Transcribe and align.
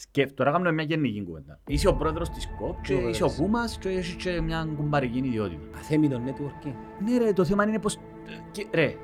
Σκέφ, 0.00 0.32
τώρα 0.32 0.50
κάνουμε 0.50 0.72
μια 0.72 0.84
γενική 0.84 1.22
κουβέντα. 1.24 1.58
Είσαι 1.66 1.88
ο 1.88 1.94
πρόεδρος 1.94 2.30
της 2.30 2.48
ΚΟΠ 2.58 2.80
και 2.82 2.92
Πρόεδρος. 2.92 3.14
είσαι 3.14 3.24
ο 3.24 3.30
Κούμας 3.36 3.78
και 3.80 3.88
έχεις 3.88 4.14
και 4.14 4.40
μια 4.40 4.68
κουμπαρική 4.76 5.18
ιδιότητα. 5.18 5.56
Αθέμητο 5.78 6.20
networking. 6.26 6.72
Ναι 7.04 7.18
ρε, 7.18 7.32
το 7.32 7.44
θέμα 7.44 7.64
είναι 7.64 7.78
πως... 7.78 7.98
και- 8.50 8.66
Ρε, 8.72 8.94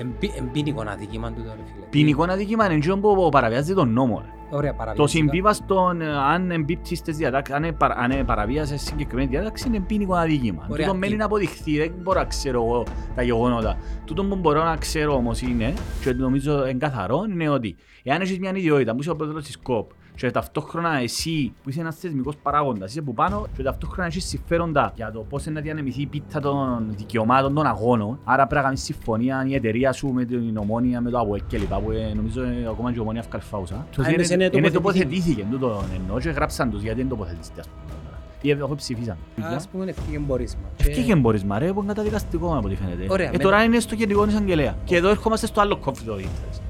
Εμπι- 0.00 0.36
Εμπίνικο 0.38 0.84
αδίκημα 0.86 1.32
του 1.32 1.42
τώρα 1.42 1.56
φίλε. 1.74 1.86
ποινικό 1.90 2.22
αδίκημα 2.22 2.64
είναι 2.64 2.74
εκείνο 2.74 2.96
που 2.98 3.28
παραβιάζει 3.30 3.74
τον 3.74 3.92
νόμο. 3.92 4.20
ρε. 4.20 4.56
Ωραία 4.56 4.70
Το 4.70 4.76
παραβίαση. 4.76 5.16
συμβίβαστο, 5.16 5.96
ε, 6.00 6.06
αν 6.08 6.50
εμπίπτεις 6.50 6.98
στις 6.98 7.16
διατάξεις, 7.16 7.54
αν, 7.54 7.64
επα- 7.64 7.94
αν 7.98 8.10
ε, 8.10 8.24
παραβίασε 8.24 8.76
συγκεκριμένη 8.76 9.28
διάταξη, 9.28 9.68
είναι 9.68 9.80
ποινικό 9.80 10.14
αδίκημα. 10.14 10.66
Ωραία, 10.70 10.86
Τούτο 10.86 10.98
μένει 10.98 11.12
τι- 11.12 11.18
να 11.18 11.24
αποδειχθεί, 11.24 11.78
δεν 11.78 11.92
μπορώ 12.02 12.18
να 12.20 12.26
ξέρω 12.26 12.62
εγώ 12.64 12.84
τα 13.14 13.22
γεγονότα. 13.22 13.76
Τούτο 14.04 14.24
που 14.24 14.36
μπορώ 14.36 14.64
να 14.64 14.76
ξέρω 14.76 15.14
όμως 15.14 15.40
είναι, 15.40 15.72
και 16.02 16.12
νομίζω 16.12 16.64
εγκαθαρό, 16.64 17.26
είναι 17.30 17.48
ότι 17.48 17.76
εάν 18.02 18.20
έχεις 18.20 18.38
μια 18.38 18.50
ιδιότητα 18.56 18.92
που 18.94 19.00
είσαι 19.00 19.10
ο 19.10 19.16
πρόεδρος 19.16 19.44
της 19.44 19.58
ΚΟΠ 19.58 19.90
και 20.16 20.30
ταυτόχρονα 20.30 20.96
εσύ 20.98 21.52
που 21.62 21.68
είσαι 21.68 21.80
ένας 21.80 21.96
θεσμικός 21.96 22.36
παράγοντας, 22.36 22.90
είσαι 22.90 23.02
που 23.02 23.14
πάνω 23.14 23.46
και 23.56 23.62
ταυτόχρονα 23.62 24.06
έχεις 24.08 24.24
συμφέροντα 24.24 24.92
για 24.94 25.10
το 25.12 25.20
πώς 25.20 25.44
είναι 25.46 25.54
να 25.54 25.60
διανεμηθεί 25.60 26.02
η 26.02 26.06
πίτα 26.06 26.40
των 26.40 26.86
δικαιωμάτων 26.96 27.54
των 27.54 27.66
αγώνων. 27.66 28.18
Άρα 28.24 28.42
πρέπει 28.46 28.54
να 28.54 28.62
κάνεις 28.62 28.82
συμφωνία 28.82 29.44
η 29.46 29.54
εταιρεία 29.54 29.92
σου 29.92 30.08
με 30.08 30.24
την 30.24 30.56
ομόνια, 30.56 31.00
με 31.00 31.10
το 31.10 31.18
ΑΠΟΕΚ 31.18 31.42
και 31.46 31.58
λοιπά, 31.58 31.80
που 31.80 31.90
ε, 31.90 32.12
νομίζω 32.14 32.42
ε, 32.42 32.66
ακόμα 32.70 32.90
και 32.92 32.98
η 32.98 33.00
ομόνια 33.00 33.20
ευκαλφάουσα. 33.20 33.86
είναι- 33.98 34.08
είναι 34.32 34.44
Είναι 34.44 34.48
τοποθετήθηκε. 34.50 34.70
τοποθετήθηκε, 34.70 35.46
τούτο 35.50 35.82
εννοώ 36.00 36.18
και 36.20 36.30
γράψαν 36.30 36.70
τους 36.70 36.82
γιατί 36.82 36.98
δεν 37.00 37.08
τοποθετήσετε 37.08 37.60
ας 37.60 37.66
πούμε. 37.68 37.92
Ή 38.44 38.50
έχω 38.50 38.74
ψηφίσαν. 38.74 39.16
Ας 39.42 39.68
πούμε 39.68 39.84
ευκήγε 39.84 40.18
μπόρισμα. 40.18 40.60
Ευκήκε 40.76 41.12
εμπόρισμα 41.12 41.58
ρε, 41.58 41.72
που 41.72 41.78
είναι 41.78 41.88
καταδικαστικό 41.88 42.56
από 42.56 42.66
ό,τι 42.66 42.76
φαίνεται. 42.76 43.06
Ωραία, 43.10 43.28
Ε, 43.28 43.30
με- 43.32 43.38
τώρα 43.38 43.62
είναι 43.62 43.80
στο 43.80 43.94
Γενικό 43.94 44.26
Εισαγγελέα. 44.26 44.74
Και 44.84 44.96
εδώ 44.96 45.08
ερχόμαστε 45.08 45.46
στο 45.46 45.60
άλλο 45.60 45.78
conflict 45.84 46.10
of 46.10 46.18
interest. 46.18 46.60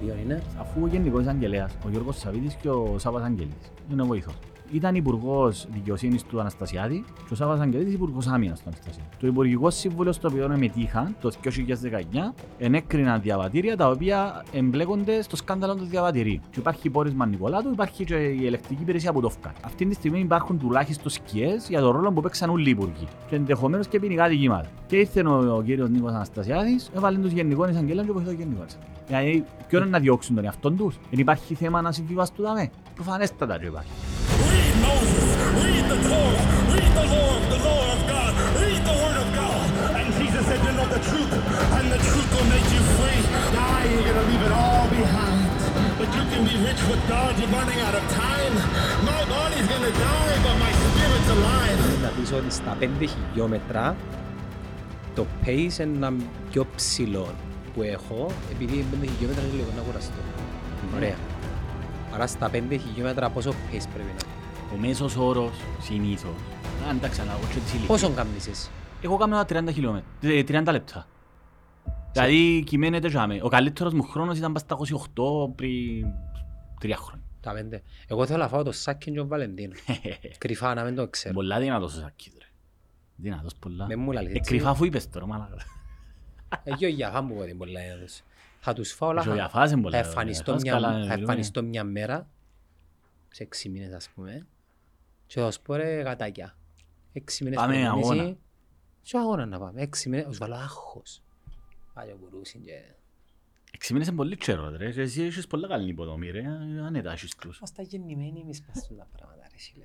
Το 0.00 0.06
οποίο 0.06 0.22
είναι. 0.24 0.42
Αφού 0.60 0.82
ο 0.82 0.86
Γενικός 0.86 1.20
Εισαγγελέας, 1.20 1.76
ο 1.86 1.88
Γιώργος 1.90 2.18
Σαββίδης 2.18 2.54
και 2.54 2.68
ο 2.68 2.94
Σάββας 2.98 3.22
Αγγελίδης, 3.22 3.70
είναι 3.92 4.02
ο 4.02 4.06
βοηθός. 4.06 4.34
Ήταν 4.72 4.94
υπουργός 4.94 5.66
δικαιοσύνης 5.72 6.22
του 6.22 6.40
Αναστασιάδη 6.40 7.04
και 7.16 7.32
ο 7.32 7.34
Σάββας 7.34 7.60
Αγγελίδης 7.60 7.94
υπουργός 7.94 8.26
άμυνας 8.26 8.58
του 8.58 8.64
Αναστασιάδη. 8.66 9.08
Το 9.20 9.26
Υπουργικό 9.26 9.70
Σύμβουλο 9.70 10.12
στο 10.12 10.28
οποίο 10.28 10.56
μετήχαν 10.58 11.16
το 11.20 11.30
2019 11.30 12.34
ενέκριναν 12.58 13.20
διαβατήρια 13.20 13.76
τα 13.76 13.88
οποία 13.88 14.44
εμπλέκονται 14.52 15.22
στο 15.22 15.36
σκάνδαλο 15.36 15.74
του 15.74 15.84
διαβατηρίου. 15.84 16.40
Και 16.50 16.60
υπάρχει 16.60 16.90
πόρισμα 16.90 17.26
Νικολάτου, 17.26 17.70
υπάρχει 17.70 18.04
και 18.04 18.14
η 18.14 18.46
ελεκτρική 18.46 18.82
υπηρεσία 18.82 19.12
που 19.12 19.20
το 19.20 19.28
φτάνει. 19.28 19.54
Αυτή 19.64 19.86
τη 19.86 19.94
στιγμή 19.94 20.20
υπάρχουν 20.20 20.58
τουλάχιστον 20.58 21.10
σκιές 21.10 21.68
για 21.68 21.80
τον 21.80 21.90
ρόλο 21.90 22.12
που 22.12 22.20
παίξαν 22.20 22.50
όλοι 22.50 22.68
οι 22.68 22.70
υπουργοί. 22.70 23.08
Και 23.28 23.36
ενδεχομένως 23.36 23.86
και 23.86 24.00
ποινικά 24.00 24.28
δικήματα. 24.28 24.68
Και 24.86 24.96
ήρθε 24.96 25.26
ο, 25.26 25.56
ο 25.56 25.62
κύριος 25.62 25.88
Νίκος 25.88 26.12
Αναστασιάδης, 26.12 26.90
έβαλε 26.96 27.18
τους 27.18 27.32
γενικών 27.32 27.68
εισαγγελέων 27.68 28.06
και 28.06 28.12
βοηθό 28.12 28.30
γενικό. 28.30 28.64
Δηλαδή, 29.10 29.44
Ποιο 29.68 29.78
είναι 29.78 29.98
το 29.98 30.02
πρόβλημα 30.02 30.16
τους; 30.18 30.28
Ιατώνου. 30.44 30.92
Δεν 31.10 31.18
υπάρχει 31.18 31.54
θέμα 31.54 31.80
να 31.80 31.92
συμβιβαστούμε. 31.92 32.70
Το 32.96 33.02
φανέστατα. 33.02 33.58
Λέει 33.58 33.70
τα 35.88 35.96
Τόρμα, 36.04 36.70
Λέει 38.60 38.78
το 38.84 38.92
ότι 38.92 39.00
δεν 39.00 40.50
ξέρει 50.94 51.18
το 51.26 51.34
να 51.34 52.38
είναι. 52.38 52.50
Στα 52.50 52.76
5 52.80 52.84
χιλιόμετρα 53.08 53.96
το 55.14 55.26
να 55.44 56.06
είναι 56.06 56.16
πιο 56.50 56.66
ψηλό 56.76 57.28
που 57.74 57.82
έχω 57.82 58.26
επειδή 58.50 58.84
5 59.02 59.08
χιλιόμετρα 59.08 59.42
είναι 59.44 59.52
λίγο 59.56 59.68
να 59.76 59.82
κουραστώ. 59.82 60.14
Ωραία. 60.96 61.16
Άρα 62.14 62.26
στα 62.26 62.50
5 62.52 62.62
χιλιόμετρα 62.70 63.30
πόσο 63.30 63.50
pace 63.50 63.86
πρέπει 63.94 64.08
να 64.08 64.10
είναι. 64.10 64.74
Ο 64.74 64.76
μέσος 64.86 65.16
όρος 65.16 65.52
συνήθως. 65.80 66.34
Αν 66.88 67.00
τα 67.00 67.08
ξαναγώ 67.08 67.40
και 67.52 67.58
τις 67.58 67.70
ηλικίες. 67.70 67.86
Πόσο 67.86 68.10
κάνεις 68.10 68.46
εσύ. 68.48 68.70
Εγώ 69.02 69.16
κάνω 69.16 69.40
30 69.48 69.72
χιλιόμετρα, 69.72 70.08
ε, 70.20 70.42
30 70.42 70.72
λεπτά. 70.72 71.06
Δηλαδή 72.12 72.62
κυμαίνεται 72.66 73.08
για 73.08 73.26
μέ. 73.26 73.40
Ο 73.42 73.48
καλύτερος 73.48 73.92
μου 73.92 74.02
χρόνος 74.02 74.38
ήταν 74.38 74.52
πας 74.52 74.62
στα 74.62 74.76
28 74.76 75.54
πριν 75.54 76.06
τρία 76.80 76.96
χρόνια. 76.96 77.24
Τα 77.40 77.52
πέντε. 77.52 77.82
Εγώ 78.06 78.26
θέλω 78.26 78.38
να 78.38 78.48
φάω 78.48 78.62
το 78.62 78.72
σάκι 78.72 79.10
και 79.10 79.16
τον 79.16 79.28
Βαλεντίνο. 79.28 79.72
Κρυφά 80.38 80.74
να 80.74 80.84
μην 80.84 80.94
το 80.94 81.08
ξέρω. 81.08 81.34
Πολλά 81.34 81.58
δυνατός 81.58 81.96
ο 81.96 82.00
Σάκης 82.00 82.32
ρε. 82.38 82.44
Δυνατός 83.16 83.54
πολλά. 83.54 83.86
Με 83.86 83.96
μου 83.96 84.12
λαλείς 84.12 84.32
Ε, 84.32 84.36
έτσι. 84.36 84.50
κρυφά 84.50 84.70
αφού 84.70 84.84
είπες 84.84 85.08
τώρα 85.10 85.26
μάλακα. 85.26 85.56
Έχει 86.62 86.84
ο 86.84 86.88
Γιαφά 86.88 87.22
μου 87.22 87.36
ότι 87.38 87.54
πολλά 87.54 87.80
έδωσε. 87.80 88.22
Θα 88.60 88.72
τους 88.72 88.92
φάω 88.92 89.08
όλα. 89.08 89.22
Και 89.22 89.28
ο 89.28 89.34
Γιαφάς 89.34 89.70
είναι 89.70 89.80
πολλά 89.80 89.94
Θα 89.94 89.98
έδωσε. 89.98 90.18
εμφανιστώ 90.18 90.56
Γιαφάς 90.56 90.62
μια, 90.62 90.72
καλά, 90.72 90.88
θα 90.88 90.98
μιλούμε. 90.98 91.14
εμφανιστώ 91.14 91.62
μια 91.62 91.84
μέρα, 91.84 92.28
σε 93.28 93.42
έξι 93.42 93.68
μήνες 93.68 93.92
ας 93.92 94.08
πούμε, 94.08 94.46
και 95.26 95.40
θα 95.40 95.50
σου 95.50 95.62
πω 95.62 95.74
ρε 95.74 96.02
γατάκια. 96.02 96.56
Έξι 97.12 97.44
μήνες 97.44 97.58
Πάμε 97.58 97.82
προπόνηση, 97.82 98.12
αγώνα. 98.12 98.36
Ποιο 99.02 99.20
αγώνα 99.20 99.46
να 99.46 99.58
πάμε. 99.58 99.82
Έξι 99.82 100.08
μήνες, 100.08 100.26
τους 100.26 100.38
βάλω 100.38 100.54
άγχος. 100.54 101.22
Πάει 101.92 102.10
ο 102.10 102.16
κουρούσιν 102.16 102.62
και... 102.62 102.82
Έξι 103.74 103.92
μήνες 103.92 104.08
είναι 104.08 104.16
πολύ 104.16 104.36
τσέρο 104.36 104.76
ρε. 104.76 104.92
Και 104.92 105.00
Εσύ 105.00 105.22
έχεις 105.22 105.46
πολλά 105.46 105.68
καλή 105.68 105.88
υποδομή 105.88 106.30
ρε. 106.30 106.46
Ανέτα 106.84 107.12
έχεις 107.12 107.34
τους. 107.34 107.56
Είμαστε 107.56 107.82
γεννημένοι 107.82 108.40
εμείς 108.40 108.62
πας 108.62 108.88
τα 108.98 109.08
πράγματα 109.16 109.46
ρε 109.50 109.58
σύλλε. 109.58 109.84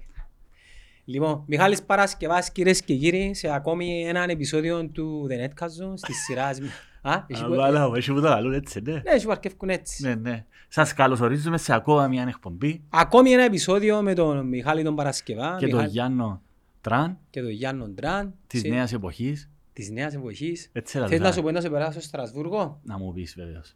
Λοιπόν, 1.05 1.43
Μιχάλης 1.47 1.83
Παρασκευάς 1.83 2.51
κυρίες 2.51 2.81
και 2.81 2.95
κύριοι 2.95 3.33
σε 3.33 3.53
ακόμη 3.53 4.05
έναν 4.07 4.29
επεισόδιο 4.29 4.87
του 4.87 5.27
The 5.29 5.33
Netcast 5.33 5.95
της 6.05 6.23
σειράς... 6.25 6.59
Α, 7.01 7.23
έχει 7.27 7.45
που- 7.45 7.61
Αλλά 7.61 7.87
όχι 7.87 8.11
που 8.13 8.21
το 8.21 8.27
καλούν 8.27 8.53
έτσι 8.53 8.81
ναι. 8.81 8.91
Ναι, 8.93 9.01
έχει 9.05 9.25
που 9.25 9.31
αρκεύκουν 9.31 9.69
έτσι. 9.69 10.03
Ναι, 10.07 10.15
ναι. 10.15 10.45
Σας 10.67 10.93
καλωσορίζουμε 10.93 11.57
σε 11.57 11.73
ακόμα 11.73 12.07
μια 12.07 12.25
εκπομπή 12.27 12.83
Ακόμη 12.89 13.29
ένα 13.31 13.43
επεισόδιο 13.43 14.01
με 14.01 14.13
τον 14.13 14.47
Μιχάλη 14.47 14.83
τον 14.83 14.95
Παρασκευά 14.95 15.55
και 15.59 15.65
τον 15.65 15.69
Μιχάλη- 15.75 15.91
Γιάννο 15.91 16.41
Τραν 16.81 17.17
και 17.29 17.41
τον 17.41 17.49
Γιάννο 17.49 17.87
Ντραν 17.87 18.33
της 18.47 18.59
σε- 18.61 18.67
νέας 18.67 18.93
εποχής. 18.93 19.49
της 19.73 19.89
νέας 19.89 20.13
εποχής. 20.15 20.69
Έτσι 20.73 20.97
θα 20.97 21.01
Θες 21.07 21.09
να 21.09 21.15
λέγαμε. 21.17 21.35
σου 21.35 21.41
πω 21.41 21.51
να 21.51 21.61
σε 21.61 21.69
περάσω 21.69 21.91
στο 21.91 22.01
Στρασβούργο; 22.01 22.79
Να 22.83 22.97
μου 22.97 23.13
πεις 23.13 23.33
βεβαίως. 23.37 23.75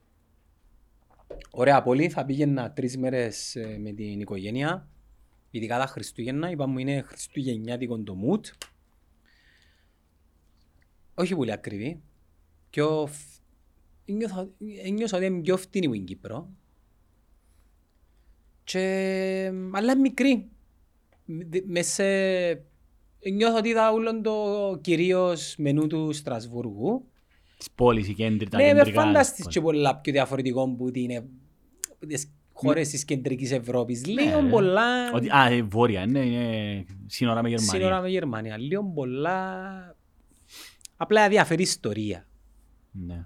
Ωραία 1.52 1.82
πολύ, 1.82 2.10
θα 2.10 2.26
πήγαινα 2.26 2.72
τρεις 2.72 2.98
μέρες 2.98 3.56
ε, 3.56 3.78
με 3.84 3.92
την 3.92 4.20
οικογένεια. 4.20 4.88
Ειδικά 5.52 5.78
τα 5.78 5.86
Χριστούγεννα, 5.86 6.50
είπα 6.50 6.68
μου 6.68 6.78
είναι 6.78 7.02
Χριστουγεννιάτικο 7.02 7.98
το 8.00 8.18
mood. 8.28 8.42
Όχι 11.14 11.36
πολύ 11.36 11.52
ακριβή. 11.52 12.02
Πιο... 12.70 13.06
φ- 13.08 13.38
Νιώθω, 14.06 14.50
νιώθω 14.94 15.18
ότι 15.18 15.26
είναι 15.26 15.42
πιο 15.42 15.58
φτηνή 15.58 15.88
που 15.88 15.94
είναι 15.94 16.04
η 16.04 16.06
Κύπρο. 16.06 16.50
Και... 18.64 18.80
Αλλά 19.72 19.92
είναι 19.92 20.02
μικρή. 20.02 20.50
Μ- 21.26 21.56
Μες 21.66 21.88
σε... 21.88 22.04
Νιώθω 23.34 23.58
ότι 23.58 23.70
είδα 23.70 23.92
όλο 23.92 24.22
το 24.22 24.78
κυρίως 24.82 25.56
μενού 25.58 25.88
του 25.88 26.14
Στρασβούργου. 26.14 27.08
Της 27.58 27.72
πόλης, 27.76 28.08
η 28.08 28.14
κέντρη, 28.14 28.50
τα 28.50 28.58
Ναι, 28.58 28.74
με 28.74 28.78
κεντρικά. 28.78 29.02
φανταστείς 29.02 29.48
και 29.48 29.62
πολλά 29.62 29.96
πιο 29.98 30.12
διαφορετικό 30.12 30.70
που 30.70 30.86
ότι 30.86 31.02
είναι 31.02 31.28
τις 32.60 32.68
χώρες 32.68 32.90
της 32.90 33.06
κεντρικής 33.06 33.52
Ευρώπης. 33.52 34.06
Λίγο 34.06 34.40
ρε. 34.40 34.50
πολλά 34.50 35.12
Ότι, 35.14 35.30
α, 35.30 35.46
ε, 35.46 35.62
βόρεια, 35.62 36.02
είναι, 36.02 36.20
είναι 36.20 36.86
σύνορα 37.06 37.42
με 37.42 37.50
Γερμανία. 37.50 37.74
σύνορα 37.74 38.02
με 38.02 38.10
Γερμανία. 38.10 38.58
Λίγο 38.58 38.84
πολλά 38.84 39.96
απλά 40.98 41.30
διαφέρει 41.30 41.62
ιστορία. 41.62 42.28
Ναι. 42.92 43.26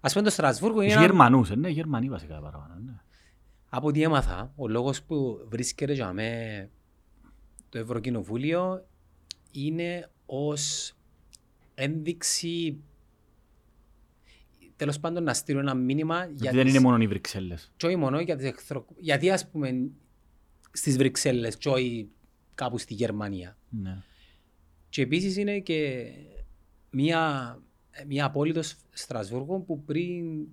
Ας 0.00 0.12
πούμε 0.12 0.24
το 0.24 0.30
Στρασβούργο 0.30 0.76
είναι 0.80 0.86
Τους 0.86 0.96
ένα... 0.96 1.04
Γερμανούς, 1.04 1.50
ε, 1.50 1.54
ναι, 1.54 1.68
Γερμανοί 1.68 2.08
βασικά 2.08 2.40
παραπάνω. 2.40 2.74
Ναι. 2.84 2.92
Από 3.68 3.86
ό,τι 3.88 4.02
έμαθα, 4.02 4.52
ο 4.56 4.68
λόγος 4.68 5.02
που 5.02 5.46
βρίσκεται 5.48 5.92
για 5.92 6.12
μέ 6.12 6.70
το 7.68 7.78
Ευρωκοινοβούλιο 7.78 8.86
είναι 9.50 10.10
ως 10.26 10.92
ένδειξη 11.74 12.82
τέλος 14.76 15.00
πάντων 15.00 15.22
να 15.22 15.34
στείλω 15.34 15.58
ένα 15.58 15.74
μήνυμα 15.74 16.24
για 16.34 16.50
Δεν 16.52 16.64
τις- 16.64 16.74
είναι 16.74 16.82
μόνο 16.82 17.02
οι 17.02 17.06
Βρυξέλλες. 17.06 17.72
και 17.76 17.86
όχι 17.86 17.96
μόνο 17.96 18.20
για 18.20 18.36
τις 18.36 18.46
εχθρο... 18.46 18.86
γιατί 18.96 19.30
ας 19.30 19.50
πούμε 19.50 19.88
στις 20.72 20.96
Βρυξέλλες 20.96 21.56
και 21.56 21.68
όχι 21.68 22.08
κάπου 22.54 22.78
στη 22.78 22.94
Γερμανία. 22.94 23.56
Ναι. 23.68 24.02
Και 24.88 25.02
επίσης 25.02 25.36
είναι 25.36 25.58
και 25.60 26.04
μια, 26.90 27.58
μια 28.06 28.30
πόλη 28.30 28.52
το 28.52 28.62
Σ- 28.62 28.78
Στρασβούργο 28.90 29.58
που 29.58 29.84
πριν 29.84 30.46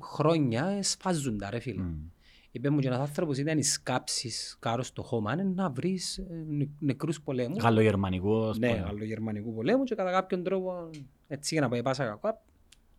χρόνια 0.00 0.82
σφάζουν 0.82 1.38
τα 1.38 1.50
ρε 1.50 1.58
φίλε. 1.58 1.82
Μμ. 1.82 1.94
Είπε 2.50 2.70
μου 2.70 2.78
και 2.80 2.86
ένας 2.86 3.00
άνθρωπος 3.00 3.38
ήταν 3.38 3.58
οι 3.58 3.62
σκάψεις 3.64 4.56
κάτω 4.58 4.82
στο 4.82 5.02
χώμα 5.02 5.32
είναι 5.32 5.42
να 5.42 5.70
βρεις 5.70 6.18
ε, 6.18 6.44
νε- 6.48 6.68
νεκρούς 6.78 7.20
πολέμους. 7.22 7.62
Γαλλογερμανικός. 7.62 8.58
Ναι, 8.58 8.66
πόλεμος. 8.68 8.90
γαλλογερμανικού 8.90 9.54
πολέμου 9.54 9.84
και 9.84 9.94
κατά 9.94 10.10
κάποιον 10.10 10.42
τρόπο 10.42 10.90
έτσι 11.28 11.54
για 11.54 11.62
να 11.62 11.68
πάει 11.68 11.82
πάσα 11.82 12.04
κακά. 12.04 12.42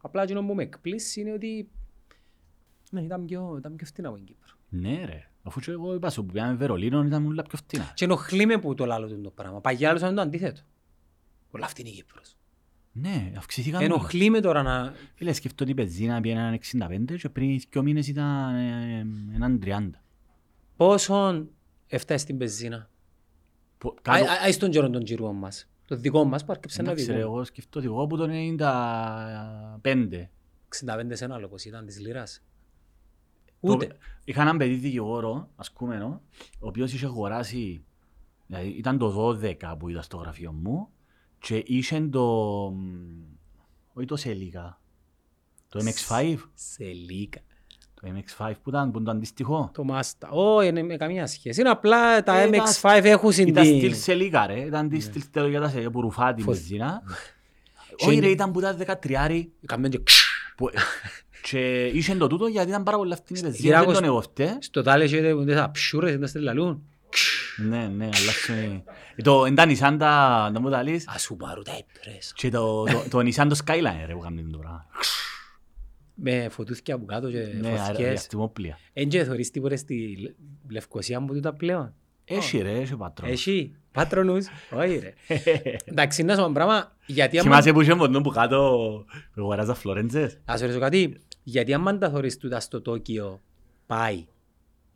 Απλά 0.01 0.23
εκείνο 0.23 0.45
που 0.45 0.53
με 0.55 0.63
εκπλήσει 0.63 1.21
είναι 1.21 1.31
ότι 1.33 1.69
ναι, 2.91 3.01
ήταν 3.01 3.25
πιο, 3.25 3.55
ήταν 3.57 3.75
πιο 3.75 3.85
φτηνά 3.85 4.07
από 4.07 4.17
την 4.17 4.25
Κύπρο. 4.25 4.49
Ναι 4.69 5.05
ρε. 5.05 5.29
Αφού 5.43 5.59
και 5.59 5.71
εγώ 5.71 5.93
είπα 5.93 6.09
σου 6.09 6.25
που 6.25 6.31
πήγαμε 6.33 6.53
Βερολίνο 6.55 7.03
ήταν 7.03 7.25
όλα 7.25 7.43
πιο 7.43 7.57
φτηνά. 7.57 7.91
Και 7.95 8.05
ενοχλεί 8.05 8.45
με 8.45 8.57
που 8.57 8.73
το 8.73 8.85
λάλλω 8.85 9.07
του 9.07 9.21
το 9.21 9.29
πράγμα. 9.29 9.61
Παγιά 9.61 9.89
άλλος 9.89 10.01
είναι 10.01 10.13
το 10.13 10.21
αντίθετο. 10.21 10.61
Πολλά 11.51 11.67
φτηνή 11.67 11.89
η 11.89 11.93
Κύπρος. 11.93 12.37
Ναι, 12.91 13.31
αυξηθήκαν 13.37 13.79
όλα. 13.81 13.85
Ενοχλεί 13.93 14.29
με 14.29 14.39
τώρα 14.39 14.63
να... 14.63 14.93
Φίλε, 15.15 15.33
σκεφτώ 15.33 15.63
ότι 15.63 15.71
η 15.71 15.75
πεζίνα 15.75 16.21
πήγε 16.21 16.33
έναν 16.33 16.59
65 17.09 17.17
και 17.17 17.29
πριν 17.29 17.59
δύο 17.69 17.81
μήνες 17.83 18.07
ήταν 18.07 18.55
ε, 18.55 19.05
έναν 19.35 19.59
30. 19.65 19.89
Πόσον 20.75 21.49
έφτασε 21.87 22.19
στην 22.23 22.37
πεζίνα; 22.37 22.89
Πο- 23.77 23.89
Α- 23.89 23.99
κάτω- 24.01 24.23
α- 24.25 24.41
Άι 24.43 24.55
τον 24.55 24.69
καιρό 24.69 24.89
των 24.89 25.01
γυρών 25.01 25.35
μας. 25.35 25.69
Το 25.87 25.95
δικό 25.95 26.23
μας 26.23 26.45
που 26.45 26.51
άρκεψε 26.51 26.81
ένα 26.81 26.91
Εντάξει 26.91 27.07
ρε, 27.07 27.13
δικό. 27.17 27.25
εγώ 27.27 27.43
σκεφτώ 27.43 27.79
ότι 27.79 27.87
εγώ 27.87 28.01
από 28.01 28.17
το 28.17 28.27
95 28.29 30.29
65 30.85 31.15
σε 31.15 31.25
ένα 31.25 31.35
άλλο 31.35 31.47
πως 31.47 31.65
ήταν 31.65 31.85
της 31.85 31.99
λίρας. 31.99 32.43
Το- 33.61 33.73
Ούτε. 33.73 33.97
Είχα 34.23 34.41
έναν 34.41 34.57
παιδί 34.57 34.73
δικηγόρο, 34.75 35.49
ας 35.55 35.71
πούμε, 35.71 36.03
ο 36.03 36.21
οποίος 36.59 36.93
είχε 36.93 37.05
αγοράσει, 37.05 37.83
δηλαδή 38.47 38.67
ήταν 38.69 38.97
το 38.97 39.09
12 39.11 39.75
που 39.79 39.89
είδα 39.89 40.01
στο 40.01 40.17
γραφείο 40.17 40.51
μου 40.51 40.89
και 41.39 41.63
είχε 41.65 42.07
το, 42.07 42.25
μ, 42.71 42.85
όχι 43.93 44.05
το 44.07 44.15
Σελίκα, 44.15 44.81
το 45.69 45.79
MX5, 45.79 46.37
Σε 46.53 46.83
λίγα. 46.83 47.39
Το 48.01 48.07
MX5 48.15 48.51
που 48.63 48.69
ήταν, 48.69 48.91
που 48.91 48.99
ήταν 48.99 49.03
το 49.03 49.11
αντίστοιχο; 49.11 49.71
Το 49.73 49.83
Mazda. 49.91 50.27
Όχι, 50.29 50.67
είναι 50.67 50.83
με 50.83 50.97
καμία 50.97 51.27
σχέση. 51.27 51.59
Είναι 51.59 51.69
απλά 51.69 52.23
τα 52.23 52.39
Ε, 52.39 52.49
MX5 52.51 53.01
έχουν 53.03 53.29
Ήταν 53.31 53.65
στυλ 53.65 53.79
συντή. 53.81 53.93
Σελίκα 53.95 54.47
ρε, 54.47 54.59
ήταν 54.59 54.89
τη 54.89 54.99
στυλ 54.99 55.21
τέλος 55.31 55.49
για 55.49 55.61
τα 55.61 55.69
Σελίκα 55.69 55.89
που 55.91 56.01
ρουφά 56.01 56.33
την 56.33 56.43
Φω- 56.43 56.53
μπεζίνα. 56.53 57.01
Και 57.95 58.05
Όχι 58.05 58.09
ρε, 58.09 58.15
είναι- 58.15 58.27
ήταν 58.27 58.51
που 58.51 58.59
ήταν 58.59 58.77
13 58.77 59.49
Κάμε 59.65 59.89
και 59.89 59.99
που- 60.57 60.69
και 61.41 61.85
είχε 61.85 62.15
το 62.15 62.27
τούτο 62.27 62.47
γιατί 62.47 62.69
ήταν 62.69 62.83
πάρα 62.83 62.97
πολύ 62.97 63.13
αυτήν 63.13 63.35
η 63.35 63.39
μπεζίνα, 63.39 63.55
δεν 63.57 63.65
Γυράκος- 63.65 63.93
τον 63.93 64.03
εγωφτέ. 64.03 64.57
Στο 64.61 64.81
τάλε 64.81 65.03
είχε 65.03 65.35
τα 65.55 65.71
ψούρες, 65.71 66.11
δεν 66.11 66.19
τα 66.21 66.27
στελαλούν. 66.27 66.83
Ναι, 67.57 67.87
ναι, 67.95 68.03
αλλάξε. 68.21 68.83
Το 69.23 69.45
ήταν 69.45 69.69
Nissan 69.69 69.95
τα, 69.99 70.49
να 70.53 70.59
μου 70.59 70.69
τα 70.69 70.83
λες. 70.83 71.07
Α, 71.07 71.17
σου 71.17 71.35
πάρουν 71.35 71.63
τα 71.63 71.71
υπρές. 71.77 72.31
Και 72.35 72.49
το, 72.49 72.83
το, 72.83 73.03
το 73.09 73.17
Nissan 73.19 73.47
το 73.49 73.57
Skyline 73.65 74.05
ρε 74.07 74.13
που 74.13 74.19
κάνουν 74.19 74.51
το 74.51 74.57
πράγμα. 74.57 74.85
Με 76.19 76.47
φωτούθηκια 76.49 76.95
από 76.95 77.05
κάτω 77.05 77.29
και 77.31 77.37
Ναι, 77.37 77.67
φωτιές. 77.69 77.79
αριαστημόπλια. 77.89 78.77
Εν 78.93 79.09
και 79.09 79.23
θωρείς 79.23 79.51
τίποτε 79.51 79.75
στη 79.75 80.17
Λε- 80.21 80.33
Λευκοσία 80.69 81.19
μου 81.19 81.33
τούτα 81.33 81.53
πλέον; 81.53 81.93
Έχει 82.25 82.57
ρε, 82.57 82.71
έχει 82.71 82.95
πατρός. 82.95 83.29
Έχει. 83.31 83.75
Πάτρονους. 83.91 84.47
Όχι 84.71 84.97
ρε. 84.99 85.13
Εντάξει, 85.85 86.23
να 86.23 86.33
σου 86.33 86.39
πω 86.39 86.45
ένα 86.45 86.53
πράγμα. 86.53 86.95
Γιατί 87.05 87.37
άμα... 87.39 87.49
Θυμάσαι 87.49 87.71
που 87.71 87.81
είχε 87.81 87.93
μόνο 87.93 88.21
που 88.21 88.29
κάτω 88.29 88.77
που 89.33 89.41
αγοράζα 89.41 89.73
Φλωρέντζες. 89.73 90.39
Ας 90.45 90.55
σου 90.59 90.61
ρωτήσω 90.65 90.81
κάτι. 90.81 91.17
Γιατί 91.43 91.73
άμα 91.73 91.97
τα 91.97 92.09
θωρείς 92.09 92.37
τούτα 92.37 92.59
στο 92.59 92.81
Τόκιο, 92.81 93.41
πάει. 93.85 94.25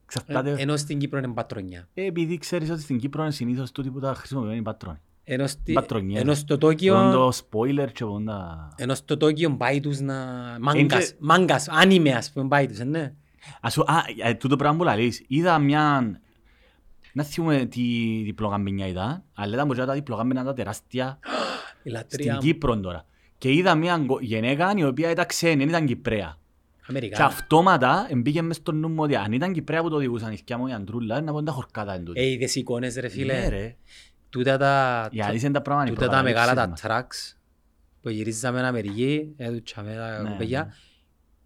Ξαρτάται. 0.05 0.55
Ενώ 0.57 0.77
στην 0.77 0.97
Κύπρο 0.99 1.17
είναι 1.19 1.27
πατρονιά. 1.33 1.87
Ε, 1.93 2.05
Επειδή 2.05 2.37
ξέρεις 2.37 2.69
ότι 2.69 2.81
στην 2.81 2.97
Κύπρο 2.99 3.21
είναι 3.23 3.31
συνήθως 3.31 3.71
τούτοι 3.71 3.89
που 3.89 3.99
τα 3.99 4.13
χρησιμοποιούν 4.13 4.55
οι 4.57 4.61
πατρόνοι. 4.61 4.97
Ενώ, 5.23 5.47
στη... 5.47 5.73
Πατρονιές. 5.73 6.21
ενώ 6.21 6.33
στο 6.33 6.57
Πον 6.57 6.69
Τόκιο... 6.69 7.11
το 7.11 7.31
spoiler 7.51 7.87
και 7.93 8.05
πον 8.05 8.25
τα... 8.25 8.69
Ενώ 8.77 8.93
στο 8.95 9.17
Τόκιο 9.17 9.55
πάει 9.57 9.79
τους 9.79 9.99
να... 9.99 10.15
Μάγκας. 10.61 10.79
Είναι- 11.09 11.17
Μάγκας. 11.19 11.67
Άνιμε 11.69 12.11
ας 12.11 12.31
πούμε 12.31 12.47
πάει 12.47 12.67
τους, 12.67 12.79
ε, 12.79 12.83
ναι. 12.83 13.13
Ας 13.61 13.73
σου, 13.73 13.81
α, 13.81 14.03
ε, 14.23 14.33
τούτο 14.33 14.55
πράγμα 14.55 14.77
που 14.77 14.83
λαλείς. 14.83 15.23
Είδα 15.27 15.59
μια... 15.59 16.11
Να 17.13 17.23
θυμούμε 17.23 17.65
τι 17.65 17.81
διπλογαμπινιά 18.23 18.87
ήταν, 18.87 19.23
αλλά 19.33 19.53
ήταν 19.53 19.67
πως 19.67 19.77
τα 19.77 19.93
διπλογάμπινα 19.93 20.43
τα 20.43 20.53
τεράστια 20.53 21.19
Η 21.83 21.89
στην 21.89 21.91
λατρεία 21.91 22.33
μου. 22.33 22.39
Κύπρο 22.39 22.79
τώρα. 22.79 23.05
Και 23.37 23.53
είδα 23.53 23.75
μια 23.75 23.97
γκο- 23.97 24.19
γυναίκα 24.21 24.73
η 24.75 24.83
οποία 24.83 25.09
ήταν 25.09 25.25
ξένη, 25.25 25.55
δεν 25.55 25.67
ήταν 25.67 25.85
Κυπρέα. 25.85 26.35
Και 26.77 26.85
Αμερικάνα. 26.89 27.25
αυτόματα 27.25 28.07
μπήκε 28.15 28.41
μες 28.41 28.55
στο 28.55 28.71
νου 28.71 28.89
μου 28.89 29.03
ότι 29.03 29.15
αν 29.15 29.31
ήταν 29.31 29.53
Κυπρέα 29.53 29.81
που 29.81 29.89
το 29.89 29.95
οδηγούσαν 29.95 30.31
η 30.31 30.35
θκιά 30.37 30.57
μου 30.57 30.67
η 30.67 30.73
Αντρούλα, 30.73 31.21
να 31.21 31.31
πούν 31.31 31.45
τα 31.45 31.51
χορκάτα 31.51 31.93
εν 31.93 32.03
τούτη. 32.03 32.19
Ε, 32.21 32.25
είδες 32.29 32.55
εικόνες 32.55 32.95
ρε 32.95 33.01
Ναι, 33.01 33.09
φίλε. 33.09 33.47
ρε. 33.47 33.75
Τούτα 34.31 34.57
τα... 34.57 35.07
Γιατί 35.11 35.35
είσαι 35.35 35.49
τα 35.49 35.61
πράγματα. 35.61 35.91
οι 35.91 35.93
Τούτα 35.93 36.07
τα 36.07 36.23
μεγάλα 36.23 36.53
τα 36.53 36.67
προκαταλήψεις 36.67 37.33
tracks 37.35 37.37
που 38.01 38.09
γυρίζαμε 38.09 38.55
στην 38.57 38.69
Αμερική, 38.69 39.33
έδουτσαμε 39.37 39.93
τα 39.95 40.09
Ναι, 40.17 40.23
ναι. 40.23 40.29
κοπέγια, 40.29 40.73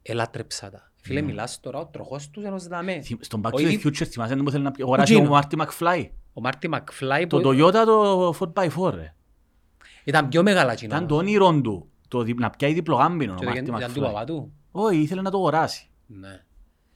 ελάτρεψα 0.02 0.70
τα. 0.70 0.92
Φίλε, 0.96 1.20
Ναι. 1.20 1.26
μιλάς 1.26 1.60
τώρα, 1.60 1.80
ο 1.80 1.86
τροχός 1.86 2.30
τους 2.30 2.44
ενός 2.44 2.68
δαμέ. 2.68 3.02
Θυ- 3.02 3.24
Στον 3.24 3.42
Back 3.44 3.52
Ο 3.52 3.58
to 3.58 3.60
the 3.60 3.62
ίδι- 3.62 3.88
Future 3.88 4.04
θυμάσαι 4.06 4.36
που 4.36 4.52
θέλει 4.52 4.64
να 4.64 4.72
πει- 4.72 4.82
αγοράσει 4.84 5.14
ο 5.14 5.18
Εκείνο. 5.18 5.32
Μάρτι 5.32 5.58
McFly. 5.60 6.06
Ο 6.34 6.42
Μάρτι 6.42 6.68
Μακφλάι 6.68 7.28
Το 7.28 7.42
που 7.42 7.48
Toyota 7.50 7.72
το 7.86 8.34
4x4 8.34 8.94
ρε. 8.94 9.14
ήταν 10.04 10.28
πιο 10.28 10.44
μεγάλα 10.44 10.76
κοινό. 10.76 10.96
Ήταν 10.96 11.08
το 11.08 11.16
όνειρο 11.16 11.62
του. 11.62 11.90
Το 12.08 12.22
δι- 12.22 12.40
να 12.40 12.50
πιάει 12.50 12.74
διπλογάμπινο 12.74 13.34
ο 13.34 13.36
Και 13.36 13.46
Μάρτι 13.46 13.60
ήταν 13.64 13.94
του 13.94 14.00
McFly. 14.00 14.04
παπά 14.04 14.24
του. 14.24 14.54
Όχι, 14.72 14.98
ήθελε 14.98 15.22
να 15.22 15.32
το 15.32 15.38
αγοράσει. 15.38 15.90
Ναι. 16.06 16.44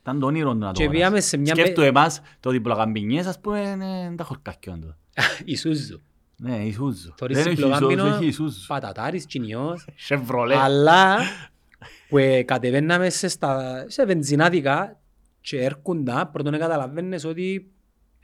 Ήταν 0.01 0.19
το 0.19 0.25
όνειρο 0.25 0.51
του 0.51 0.57
να 0.57 0.71
το 0.71 0.79
Και 0.79 0.85
πήγαμε 0.85 1.05
αγοράσει. 1.05 1.27
σε 1.27 1.37
μια... 1.37 1.55
Σκέφτομαι 1.55 1.87
εμάς 1.87 2.21
το 2.39 2.49
διπλογαμπινιές 2.49 3.25
ας 3.25 3.39
πούμε 3.39 3.59
είναι 3.59 4.15
τα 4.15 4.23
χορκάκια 4.23 4.73
του. 4.81 4.95
Η 5.45 5.55
Σούζου. 5.55 6.01
Ναι, 6.37 6.55
η 6.65 6.71
Σούζου. 6.73 7.13
Θωρείς 7.17 7.37
Δεν 7.37 7.45
έχει 7.45 7.55
διπλογάμπινο, 7.55 8.03
Isuzu, 8.07 8.13
έχει 8.15 8.25
η 8.25 8.31
Σούζου. 8.31 8.67
πατατάρης, 8.67 9.25
τσινιός. 9.25 9.87
Chevrolet. 10.09 10.57
Αλλά 10.59 11.17
που 12.09 12.17
ε, 12.17 12.41
κατεβαίναμε 12.43 13.09
σε, 13.09 13.27
στα, 13.27 13.85
σε 13.87 14.05
βενζινάδικα 14.05 14.99
και 15.41 15.61
έρχονταν, 15.63 16.31
πρώτον 16.31 16.57
καταλαβαίνεις 16.57 17.25
ότι... 17.25 17.71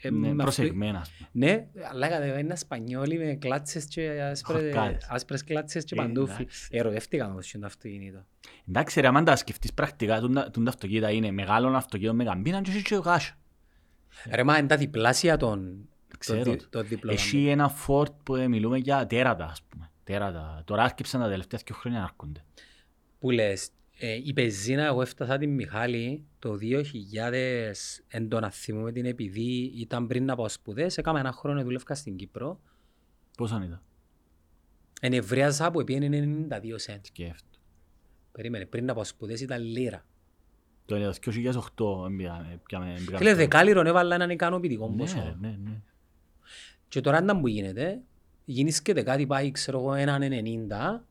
ε, 0.01 0.09
Ναι, 0.09 0.17
με 0.19 0.27
αυτό- 0.27 0.43
προσεγμένα 0.43 0.99
ας 0.99 1.11
πούμε. 1.11 1.29
Ναι, 1.47 1.65
αλλά 1.91 2.07
κατεβαίναν 2.07 2.57
Σπανιόλοι 2.57 3.17
με 3.17 3.33
κλάτσες 3.35 3.85
και 3.85 4.09
άσπρες, 4.21 4.61
Χορκάδες. 4.61 5.07
άσπρες 5.09 5.43
κλάτσες 5.43 5.83
και 5.83 5.95
Ε, 5.99 6.01
παντούφι. 6.01 6.33
εντάξει. 6.41 6.67
Ερωτεύτηκα 6.71 7.25
όμως 7.27 7.45
στο 7.47 7.59
αυτοκίνητο. 7.63 8.25
Εντάξει 8.69 9.01
ρε, 9.01 9.07
άμα 9.07 9.23
τα 9.23 9.35
σκεφτείς 9.35 9.73
πρακτικά, 9.73 10.19
τούν 10.51 10.63
τα 10.63 10.69
αυτοκίνητα 10.69 11.11
είναι 11.11 11.31
μεγάλο 11.31 11.67
αυτοκίνητο 11.75 12.15
με 12.15 12.23
καμπίνα 12.23 12.61
και 12.61 12.71
έχει 12.71 12.81
και 12.81 12.95
γάσια. 12.95 13.37
Ρε 14.31 14.43
μα 14.43 14.57
είναι 14.57 14.67
τα 14.67 14.77
διπλάσια 14.77 15.37
των 15.37 15.89
Ξέρω 16.25 16.43
των 16.43 16.51
το. 16.53 16.59
δι- 16.59 16.69
των 16.69 16.87
διπλών. 16.87 17.13
Έχει 17.15 17.47
ένα 17.47 17.71
Ford 17.87 18.13
που 18.23 18.35
ε, 18.35 18.47
μιλούμε 18.47 18.77
για 18.77 19.07
τέρατα, 19.07 19.45
ας 19.45 19.61
πούμε. 19.63 19.91
Τέρατα. 20.03 20.61
Τώρα 20.65 20.83
άρκεψαν 20.83 21.21
τα 21.21 21.29
τελευταία 21.29 21.59
δύο 21.65 21.75
χρόνια 21.75 21.99
να 21.99 22.05
έρχονται. 22.05 22.43
Που 23.19 23.29
λες, 23.31 23.69
ε, 23.97 24.13
η 24.23 24.33
πεζίνα 24.33 24.85
εγώ 24.85 25.01
έφτασα 25.01 25.37
την 25.37 25.53
Μιχάλη 25.53 26.23
το 26.39 26.57
2000 26.61 28.01
έντονα 28.07 28.49
θυμούμε 28.51 28.91
την 28.91 29.05
επειδή 29.05 29.71
ήταν 29.75 30.07
πριν 30.07 30.29
από 30.29 30.49
σπουδές, 30.49 30.97
έκανα 30.97 31.19
ένα 31.19 31.31
χρόνο 31.31 31.63
δούλευκα 31.63 31.95
στην 31.95 32.15
Κύπρο. 32.15 32.59
Πόσο 33.37 33.55
ήταν; 33.55 33.81
Ενευρίαζα 35.01 35.71
που 35.71 35.79
επίενε 35.79 36.47
92 36.49 36.73
σέντ. 36.75 37.05
Σκέφτο. 37.05 37.59
Περίμενε, 38.31 38.65
πριν 38.65 38.89
από 38.89 39.03
σπουδές 39.03 39.41
ήταν 39.41 39.63
λίρα. 39.63 40.05
Το 40.85 40.95
2008 40.95 42.05
έμπια- 42.05 42.59
πιάμε- 42.63 42.99
μπήκα 42.99 43.17
Φίλε, 43.17 43.29
στο- 43.29 43.37
δεκάλιρον 43.37 43.85
έβαλα 43.85 44.15
έναν 44.15 44.29
ικανοποιητικό 44.29 44.89
Ναι, 44.89 44.95
ποσό. 44.95 45.35
ναι, 45.39 45.57
ναι. 45.63 45.81
Και 46.87 47.01
τώρα 47.01 47.23
ήταν 47.23 47.41
που 47.41 47.47
γίνεται, 47.47 48.01
γίνησκεται 48.45 49.01
κάτι 49.03 49.25
πάει, 49.27 49.51
ξέρω 49.51 49.79
εγώ, 49.79 49.93
έναν 49.93 50.21
90, 50.21 51.05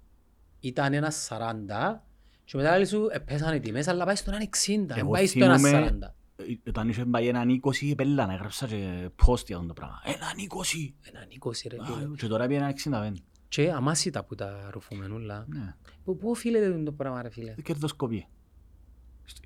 ήταν 0.60 0.92
ένας 0.92 1.28
40, 1.30 2.04
και 2.44 2.56
μετά 2.56 2.76
λέει 2.76 2.84
σου, 2.84 3.08
επέσανε 3.10 3.56
οι 3.56 3.60
τιμές, 3.60 3.88
αλλά 3.88 4.04
πάει 4.04 4.14
στο 4.16 4.30
έναν 4.30 4.42
60, 4.42 4.96
Εγώ 4.96 5.10
πάει 5.10 5.26
στο 5.26 5.44
έναν 5.44 5.58
θυμούμαι- 5.58 5.84
40. 5.88 6.14
Ε, 6.36 6.68
Όταν 6.68 6.88
είχε 6.88 7.04
πάει 7.04 7.28
έναν 7.28 7.48
20 7.48 7.94
πέλα 7.96 8.26
να 8.26 8.32
έγραψα 8.32 8.66
και 8.66 9.08
post 9.26 9.46
για 9.46 9.56
αυτό 9.56 9.68
το 9.68 9.72
πράγμα. 9.74 10.00
Έναν 10.04 10.38
20! 10.38 10.94
Έναν 11.02 11.26
20 11.28 11.68
ρε 11.68 11.76
φίλε. 11.84 12.04
Α, 12.04 12.16
Και 12.16 12.26
τώρα 12.26 12.46
πήγε 12.46 12.58
έναν 12.58 12.70
65. 12.70 13.22
Και 13.48 13.70
αμάσιτα 13.72 14.24
που 14.24 14.34
τα 14.34 14.68
ρουφούμενούλα. 14.72 15.44
Ναι. 15.48 15.74
Πού 16.04 16.16
πού 16.16 16.30
οφείλεται 16.30 16.82
το 16.82 16.92
πράγμα 16.92 17.22
ρε 17.22 17.30
φίλε; 17.30 17.54
Κερδοσκοπία. 17.62 18.24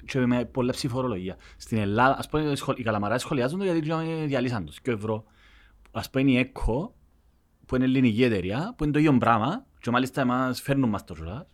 Και 0.06 0.18
με 0.26 0.44
πολλά 0.44 0.72
ψηφορολογία. 0.72 1.36
Στην 1.56 1.78
Ελλάδα, 1.78 2.18
ας 2.18 2.28
πούμε, 2.28 2.54
σχολ- 2.54 2.78
οι 2.78 2.82
καλαμαράδες 2.82 3.22
σχολιάζουν 3.22 3.58
το 3.58 3.64
γιατί 3.64 3.80
και 3.80 4.24
διαλύσαν 4.26 4.64
τους. 4.64 4.80
Και 4.80 4.90
ο 4.90 4.92
ευρώ, 4.92 5.24
ας 5.90 6.10
πούμε, 6.10 6.30
η 6.30 6.36
ΕΚΟ, 6.38 6.94
που 7.66 7.76
είναι 7.76 7.84
ελληνική 7.84 8.22
εταιρεία, 8.24 8.74
που 8.76 8.84
είναι 8.84 8.92
το 8.92 8.98
ίδιο 8.98 9.18
πράγμα, 9.18 9.66
και 9.80 9.90
μάλιστα 9.90 10.20
εμάς 10.20 10.60
φέρνουν 10.60 10.88
μας 10.88 11.04
το 11.04 11.14
ζουλά. 11.14 11.46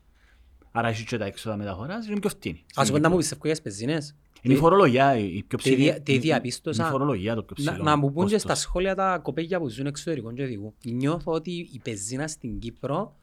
Άρα 0.73 0.89
έχει 0.89 1.05
και 1.05 1.19
τα 1.19 1.25
έξοδα 1.25 1.57
μεταφοράς, 1.57 2.07
είναι 2.07 2.19
πιο 2.21 2.29
φτύνη. 2.29 2.65
Ας 2.75 2.91
πω 2.91 2.99
να 2.99 3.11
μου 3.11 3.17
πιστεύω 3.17 3.41
για 3.45 3.53
τις 3.53 3.63
πεζίνες. 3.63 4.17
Είναι 4.43 4.55
η 4.55 4.57
φορολογία 4.57 5.17
η 5.19 5.29
πιο 5.43 5.45
τι 5.49 5.57
ψηλή. 5.57 5.77
δια- 5.77 6.01
τι 6.01 6.13
Είναι- 6.13 6.21
διαπίστωσα- 6.21 6.83
Είναι 6.83 6.89
η 6.89 6.97
φορολογία 6.99 7.35
το 7.35 7.43
πιο 7.43 7.65
Να, 7.65 7.71
ψηλό. 7.73 7.85
να 7.85 7.97
μου 7.97 8.13
πούν 8.13 8.27
και 8.27 8.39
στα 8.39 8.49
κόστος. 8.49 8.59
σχόλια 8.65 8.95
τα 8.95 9.19
κοπέγια 9.19 9.59
που 9.59 9.69
ζουν 9.69 9.87
εξωτερικών 9.87 10.35
και 10.35 10.43
οδηγού. 10.43 10.75
Νιώθω 10.85 11.33
ότι 11.33 11.51
η 11.73 11.81
πεζίνα 11.85 12.29
στην 12.29 12.59
Κύπρο 12.59 13.17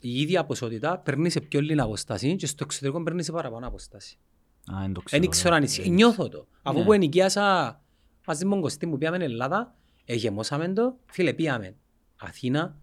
η 0.00 0.20
ίδια 0.20 0.44
ποσότητα 0.44 0.98
παίρνει 0.98 1.30
σε 1.30 1.40
πιο 1.40 1.60
λίγη 1.60 1.80
αποστάση 1.80 2.36
και 2.36 2.46
στο 2.46 2.64
εξωτερικό 2.64 3.02
παίρνει 3.02 3.22
σε 3.22 3.32
παραπάνω 3.32 3.66
αποστάση. 3.66 4.18
Α, 4.72 4.78
δεν 4.80 4.92
το 4.92 5.00
ξέρω, 5.00 5.20
Δεν 5.22 5.30
ξέρω 5.30 5.54
αν 5.54 5.60
ναι. 5.60 5.66
ισχύει. 5.66 5.90
Νιώθω 5.90 6.28
το. 6.28 6.46
Αφού 6.62 6.78
Ναι. 6.78 6.84
που 6.84 6.92
ενοικίασα 6.92 7.80
μαζί 8.26 8.44
με 8.44 8.50
τον 8.50 8.60
Κωστή 8.60 8.86
που 8.86 8.98
πήγαμε 8.98 9.24
Ελλάδα, 9.24 9.74
εγεμώσαμε 10.10 10.72
το, 10.72 10.98
φίλε 11.10 11.32
πήγαμε 11.32 11.76
Αθήνα, 12.16 12.78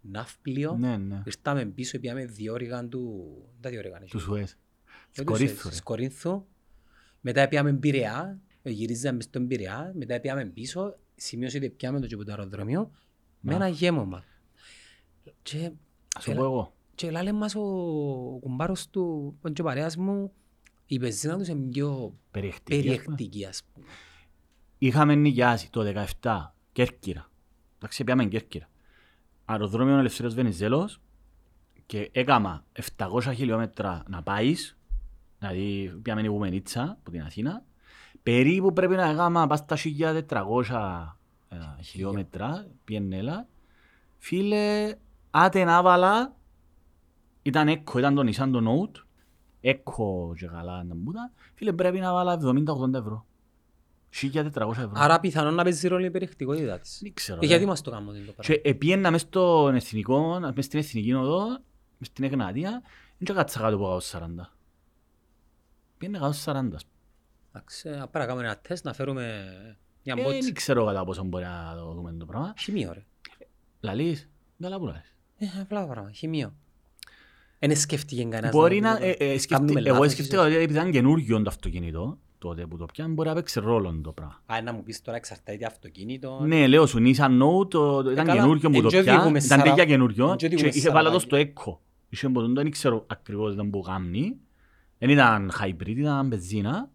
Ναύπλιο, 0.00 0.76
Ναι, 0.78 0.96
ναι. 0.96 1.22
ήρθαμε 1.26 1.64
πίσω, 1.64 1.98
πήγαμε 1.98 2.24
διόρυγαν 2.24 2.88
του... 2.90 3.32
Τα 3.60 3.70
διόρυγαν. 3.70 4.04
Του 4.10 4.18
Σουέζ. 4.20 4.50
Ε, 4.50 4.54
Της 5.10 5.18
του 5.18 5.24
Κορίνθου, 5.24 5.52
Σουέζ, 5.54 5.64
ρε. 5.64 5.70
της 5.70 5.82
Κορίνθου. 5.82 6.46
Μετά 7.20 7.48
πήγαμε 7.48 7.72
Πειραιά, 7.72 8.40
γυρίζαμε 8.62 9.22
στον 9.22 9.46
Πειραιά, 9.46 9.92
μετά 9.94 10.20
πήγαμε 10.20 10.44
πίσω, 10.44 10.96
σημείωσε 11.14 11.56
ότι 11.56 11.70
πήγαμε 11.70 12.00
το 12.00 12.06
και 12.06 12.14
από 12.14 12.24
το 12.24 12.30
αεροδρομίο, 12.30 12.90
με 13.40 13.50
Να. 13.50 13.56
ένα 13.56 13.68
γέμωμα. 13.68 14.24
Και, 15.42 15.70
Ας 16.16 16.22
σου 16.22 16.30
Έλα. 16.30 16.40
πω 16.40 16.46
εγώ. 16.46 16.74
και 16.94 17.10
λάλε 17.10 17.32
μας 17.32 17.54
ο 17.54 17.60
κουμπάρος 18.40 18.88
του 18.90 19.36
και 19.52 19.60
ο 19.60 19.64
παρέας 19.64 19.96
μου, 19.96 20.32
η 20.86 20.98
πεζίνα 20.98 21.38
τους 21.38 21.48
είναι 21.48 21.68
πιο 21.68 22.18
Περιεκτική. 22.30 22.76
ας 22.78 22.84
πούμε. 22.84 23.04
περιεκτική 23.16 23.44
ας 23.44 23.62
πούμε. 23.72 23.86
Είχαμε 24.78 25.14
νοικιάσει 25.14 25.70
το 25.70 26.04
17 26.20 26.53
Κέρκυρα. 26.74 27.30
Εντάξει, 27.76 28.04
πήγαμε 28.04 28.24
Κέρκυρα. 28.24 28.68
Αεροδρόμιο 29.44 29.98
Ελευθερίας 29.98 30.34
Βενιζέλος 30.34 31.00
και 31.86 32.10
έκαμα 32.12 32.64
700 32.96 33.32
χιλιόμετρα 33.34 34.02
να 34.08 34.22
πάεις, 34.22 34.78
δηλαδή 35.38 35.98
πήγαμε 36.02 36.22
η 36.22 36.28
Βουμενίτσα 36.28 36.82
από 37.00 37.10
την 37.10 37.22
Αθήνα, 37.22 37.64
Περίπου 38.24 38.72
πρέπει 38.72 38.94
να 38.94 39.08
έκανα 39.08 39.46
πας 39.46 39.58
στα 39.58 39.76
1400 40.28 41.16
ε, 41.48 41.82
χιλιόμετρα, 41.82 42.66
πιένε 42.84 43.16
έλα. 43.16 43.46
Φίλε, 44.18 44.94
άτε 45.30 45.64
να 45.64 45.82
βάλα, 45.82 46.36
ήταν 47.42 47.68
έκο, 47.68 47.98
ήταν 47.98 48.14
το 48.14 48.22
Nissan 48.22 48.50
το 48.52 48.60
Note, 48.66 49.02
έκο 49.60 50.34
και 50.36 50.46
καλά 50.46 50.84
να 50.84 50.94
μπούτα. 50.94 51.32
Φίλε, 51.54 51.72
πρέπει 51.72 51.98
να 51.98 52.12
βάλα 52.12 52.40
70-80 52.42 52.94
ευρώ. 52.94 53.26
1400 54.22 54.70
ευρώ. 54.70 54.90
Άρα 54.94 55.20
πιθανόν 55.20 55.54
να 55.54 55.62
παίζει 55.62 55.88
ρόλο 55.88 56.04
η 56.04 56.10
περιεκτικότητα 56.10 56.78
της. 56.78 56.98
Δεν 57.02 57.14
ξέρω. 57.14 57.36
Ε, 57.38 57.40
ρε. 57.40 57.46
Γιατί 57.46 57.66
μας 57.66 57.80
το 57.80 57.90
κάνουμε 57.90 58.12
το 58.12 58.18
Και 58.18 58.32
πράγμα. 58.32 58.56
επίεννα 58.64 59.10
μες 59.10 59.20
στον 59.20 59.74
εθνικό, 59.74 60.38
μες 60.54 60.64
στην 60.64 60.78
εθνική 60.78 61.12
οδό, 61.14 61.46
μες 61.98 62.06
στην 62.08 62.24
Εγνατία, 62.24 62.82
δεν 63.18 63.36
κάτσα 63.36 63.60
κάτω 63.60 63.76
από 63.76 63.96
140. 63.96 64.50
Πιένε 65.98 66.18
140. 66.18 66.80
Εντάξει, 67.52 67.88
ε, 67.88 68.00
απλά 68.00 68.20
να 68.20 68.26
κάνουμε 68.26 68.44
ένα 68.46 68.58
τεστ, 68.58 68.84
να 68.84 68.92
φέρουμε 68.92 69.44
μια 70.04 70.14
Ε, 70.18 70.22
μπότση. 70.22 70.40
Δεν 70.40 70.54
ξέρω 70.54 70.84
κατά 70.84 71.04
πόσο 71.04 71.22
μπορεί 71.24 71.44
να 71.44 71.74
το 71.78 71.92
δούμε 71.92 72.12
το 72.18 72.24
πράγμα. 72.24 72.54
Χημείο 72.58 72.92
ρε. 72.92 73.04
Λαλείς, 73.80 74.28
καλά 74.60 74.78
που 74.78 74.86
λαλείς. 74.86 75.14
Ε, 75.38 75.46
απλά 75.60 75.86
πράγμα, 75.86 76.10
χημείο. 76.12 76.54
Δεν 77.58 77.76
σκέφτηκε 77.76 78.22
κανένας. 78.22 78.50
Μπορεί 78.50 78.80
να 78.80 78.88
να, 78.92 78.94
δούμε 78.98 79.06
το 79.06 79.12
ε, 79.12 79.16
πράγμα. 79.16 79.32
ε, 79.34 79.38
σκεφτεί- 79.38 79.66
Κάνουμε 79.66 79.80
εγώ 79.88 79.92
λάθος 79.98 80.12
σκέφτηκα 80.12 80.36
ίσως. 80.36 80.46
ότι 80.54 80.62
επειδή 80.62 80.78
ήταν 80.78 80.90
καινούργιο 80.90 81.42
το 81.42 81.48
αυτοκίνητο, 81.48 82.18
τότε 82.48 82.66
που 82.66 82.76
το 82.76 82.84
πιάνε 82.84 83.12
μπορεί 83.12 83.28
να 83.28 83.34
παίξει 83.34 83.60
ρόλο 83.60 84.00
το 84.02 84.12
πράγμα. 84.12 84.40
Α, 84.46 84.62
να 84.62 84.72
μου 84.72 84.82
πεις 84.82 85.02
τώρα 85.02 85.16
εξαρτάται 85.16 85.64
αυτοκίνητο. 85.66 86.40
Ναι, 86.46 86.66
λέω 86.66 86.86
σου, 86.86 86.98
Nissan 86.98 87.42
Note 87.42 87.70
το- 87.70 88.02
το- 88.02 88.10
ήταν 88.10 88.26
καλά. 88.26 88.40
καινούργιο 88.40 88.70
που 88.70 88.78
Ε, 88.78 88.80
το 88.82 88.88
και 88.88 89.02
πιάνε, 89.02 89.18
οδηγούμε 89.18 89.38
ήταν 89.44 89.58
σαρα- 89.58 89.62
τέτοια 89.70 89.84
καινούργιο 89.84 90.26
και 90.36 90.36
και 90.36 90.46
οδηγούμε 90.54 90.68
είχε 90.74 90.90
βάλει 90.90 91.10
το 91.10 91.18
σαραβάκι. 91.18 91.50
στο 91.52 91.72
Eco. 91.72 91.78
Είχε 92.08 92.28
που 92.28 92.40
τον 92.40 92.54
δεν 92.54 92.70
ξέρω 92.70 93.04
ακριβώς 93.06 93.52
ήταν 93.52 93.70
που 93.70 93.80
κάνει. 93.80 94.36
Δεν 94.98 95.08
ήταν 95.10 95.50
hybrid, 95.60 95.96
ήταν 95.96 96.26
μπεζίνα, 96.26 96.90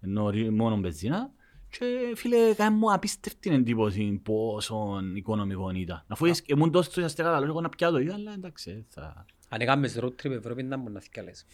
ενώ 0.00 0.30
ρι- 0.30 0.50
μόνο 0.50 0.76
μπεζίνα. 0.76 1.30
Και 1.78 2.12
φίλε, 2.14 2.54
κάνει 2.54 2.76
μου 2.76 2.92
απίστευτη 2.92 3.50
εντύπωση 3.50 4.20
πόσο 4.24 5.00
οικονομικό 5.14 5.70
ήταν. 5.70 6.04
Αφού 6.08 6.26
εις- 6.26 6.42
ήμουν 6.46 6.70
τόσο 6.70 6.88
ουσιαστικά 6.90 7.30
καλό, 7.30 7.46
εγώ 7.46 7.60
να 7.60 7.68
πιάω 7.68 7.90
το 7.90 7.98
ίδιο, 7.98 8.14
αλλά 8.14 8.32
εντάξει, 8.32 8.86
θα... 8.88 9.24
Αν 9.48 9.60
έκαμες 9.60 9.98
road 10.00 10.12
trip 10.22 10.30
Ευρώπη, 10.30 10.62
να 10.62 10.76
μπορεί 10.76 10.92
να 10.92 11.00
θυκαλές. 11.00 11.46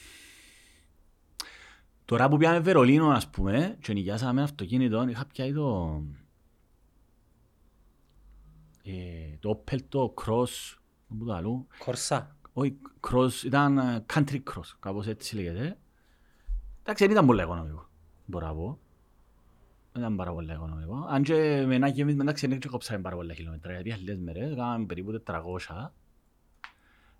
Τώρα 2.08 2.28
που 2.28 2.36
πιάμε 2.36 2.58
Βερολίνο, 2.58 3.10
ας 3.10 3.28
πούμε, 3.30 3.76
και 3.80 3.92
νοικιάσαμε 3.92 4.30
ένα 4.30 4.42
αυτοκίνητο, 4.42 5.08
είχα 5.08 5.26
πιάει 5.26 5.52
το... 5.52 6.00
Ε, 8.84 9.36
το 9.40 9.64
Opel 9.64 9.78
το 9.88 10.14
Cross, 10.22 10.76
που 11.18 11.24
το 11.24 11.32
αλλού. 11.32 11.66
Κορσά. 11.78 12.36
Όχι, 12.52 12.78
Cross, 13.08 13.44
ήταν 13.44 13.78
ε, 13.78 14.04
Country 14.14 14.42
Cross, 14.52 14.76
κάπως 14.80 15.06
έτσι 15.06 15.34
λέγεται. 15.34 15.78
Εντάξει, 16.80 17.04
δεν 17.04 17.12
ήταν 17.12 17.26
πολύ 17.26 17.42
οικονομικό, 17.42 17.88
μπορώ 18.24 18.46
να 18.46 18.54
πω. 18.54 18.78
Δεν 19.92 20.02
ήταν 20.02 20.16
πάρα 20.16 20.32
πολύ 20.32 20.52
οικονομικό. 20.52 21.06
Αν 21.08 21.22
και 21.22 21.64
με 21.66 21.74
ένα 21.74 21.88
γεμί, 21.88 22.12
εντάξει, 22.12 22.46
δεν 22.46 22.58
και 22.58 22.68
κόψαμε 22.68 23.00
πάρα 23.00 23.16
πολλά 23.16 23.34
χιλιόμετρα, 23.34 23.72
γιατί 23.72 23.92
άλλες 23.92 24.18
μέρες 24.18 24.50
έκαναμε 24.50 24.86
περίπου 24.86 25.22
400. 25.26 25.90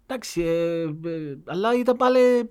Εντάξει, 0.06 0.42
ε, 0.42 0.82
ε, 0.82 1.38
αλλά 1.44 1.78
ήταν 1.78 1.96
πάλι... 1.96 2.50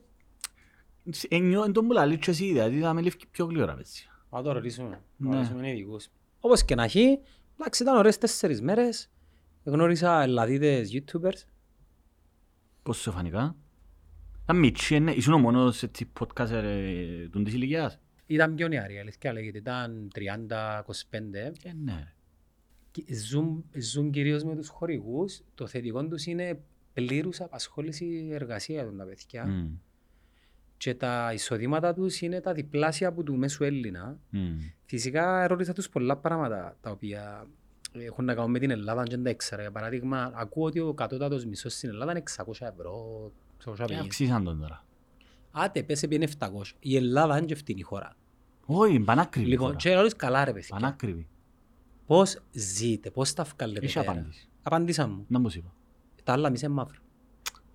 Ενιώ, 1.28 1.64
εν 1.64 1.72
τον 1.72 1.88
που 1.88 1.94
λαλείς 1.94 2.18
και 2.20 2.32
εσύ, 2.32 2.46
δηλαδή 2.48 2.80
θα 2.80 2.94
με 2.94 3.02
λήφει 3.02 3.18
πιο 3.32 3.46
γλυόρα, 3.46 3.76
έτσι. 3.80 4.10
Θα 4.30 4.42
το 4.42 4.52
ρωτήσουμε. 4.52 4.90
Θα 4.90 5.28
Ναι. 5.30 5.36
ρωτήσουμε 5.36 5.70
ειδικούς. 5.70 6.08
Όπως 6.40 6.66
και 6.66 6.76
να 6.76 6.84
έχει, 6.84 7.20
εντάξει, 7.60 7.84
ήταν 7.84 7.98
ωραίες 7.98 8.18
τέσσερις 8.18 8.62
μέρες. 8.62 9.10
Γνώρισα 9.64 10.22
ελλαδίτες 10.22 10.90
YouTubers. 10.94 11.44
Πώς 12.84 12.98
σου 12.98 13.12
φανικά. 13.12 13.56
Ήταν 14.44 14.58
μίτσι, 14.60 14.96
είναι- 14.96 15.12
ήσουν 15.12 15.34
ο 15.34 15.38
μόνος 15.40 15.84
έτσι 15.84 16.12
podcast 16.20 16.50
ε, 16.50 17.28
του 17.30 17.44
της 17.44 17.54
ηλικίας; 17.54 18.00
Ήταν 18.26 18.56
πιο 18.56 18.68
νεαροί, 18.68 18.94
η 18.94 19.00
αλήθεια 19.00 19.34
λέγεται. 19.34 19.58
Ήταν 19.58 20.08
30-25. 20.14 21.54
Ε, 21.64 21.74
ναι. 21.84 21.94
ρε. 21.94 22.14
Και 22.92 23.04
Ζουν, 23.14 23.66
ζουν 23.78 24.12
κυρίως 24.12 24.44
με 24.44 24.56
τους 24.56 24.68
χορηγούς. 24.68 25.42
Το 25.56 25.68
θετικό 25.68 26.08
τους 26.08 26.26
είναι 26.26 26.60
πλήρους 26.94 27.42
απασχόληση 27.42 28.28
εργασία 28.32 28.84
των 28.86 28.98
τα 28.98 29.04
παιδιά. 29.06 29.46
Μμ, 29.46 29.68
Και 30.77 30.93
τα 30.96 31.31
εισοδήματα 31.34 31.93
τους 31.93 32.22
είναι 32.22 32.41
τα 32.41 32.53
διπλάσια 32.53 33.07
από 33.07 33.24
του 33.24 33.36
μέσου 33.38 33.63
Έλληνα. 33.63 34.19
μμ. 34.29 34.39
Φυσικά 34.86 35.48
ρώτησα 35.48 35.74
τους 35.74 35.89
πολλά 35.89 36.17
πράγματα 36.17 36.77
τα 36.81 36.91
οποία 36.91 37.48
έχουν 37.93 38.25
να 38.25 38.34
κάνουν 38.34 38.51
με 38.51 38.60
την 38.60 38.72
Ελλάδα 38.72 39.03
και 39.03 39.15
δεν 39.15 39.24
τα 39.24 39.29
ήξερα. 39.29 39.62
Για 39.62 39.72
παράδειγμα, 39.72 40.31
ακούω 40.36 40.65
ότι 40.65 40.79
ο 40.79 40.93
κατώτατος 40.93 41.46
μισός 41.46 41.74
στην 41.74 41.89
Ελλάδα 41.89 42.12
είναι 42.12 42.24
600 42.46 42.67
ευρώ, 42.67 43.31
650. 43.65 43.89
Ε, 43.89 43.98
αυξήσαν 44.00 44.43
τον 44.43 44.60
τώρα. 44.60 44.86
Άτε, 45.51 45.84
πες 45.84 46.03
επί 46.03 46.15
είναι 46.15 46.27
700. 46.39 46.48
Η 46.79 46.96
Ελλάδα 46.96 47.38
είναι 47.38 47.46
και 47.46 47.53
αυτή 47.53 47.74
η 47.77 47.81
χώρα. 47.81 48.15
Όχι, 48.65 49.00
πανάκριβη 49.00 49.48
Λοιπόν, 49.48 49.65
χώρα. 49.65 49.77
και 49.77 49.96
ρωτήσω 49.96 50.15
καλά 50.15 50.46
ρε 50.46 50.51
παιδιά. 50.53 50.67
Πανάκριβη. 50.69 51.27
Πώς 52.05 52.39
ζείτε, 52.51 53.10
πώς 53.10 53.34
τα 53.34 53.43
βγάλετε 53.43 53.79
Έχεις 53.79 53.93
πέρα; 53.93 54.12
απάντηση. 54.12 54.48
Απάντησα 54.63 55.07
μου. 55.07 55.25
Να 55.27 55.39
μου 55.39 55.50
σου 55.50 55.57
είπα. 55.57 55.74
Τα 56.24 56.34
άλλα 56.34 56.50
μισέ 56.50 56.67
μαύρο. 56.69 57.00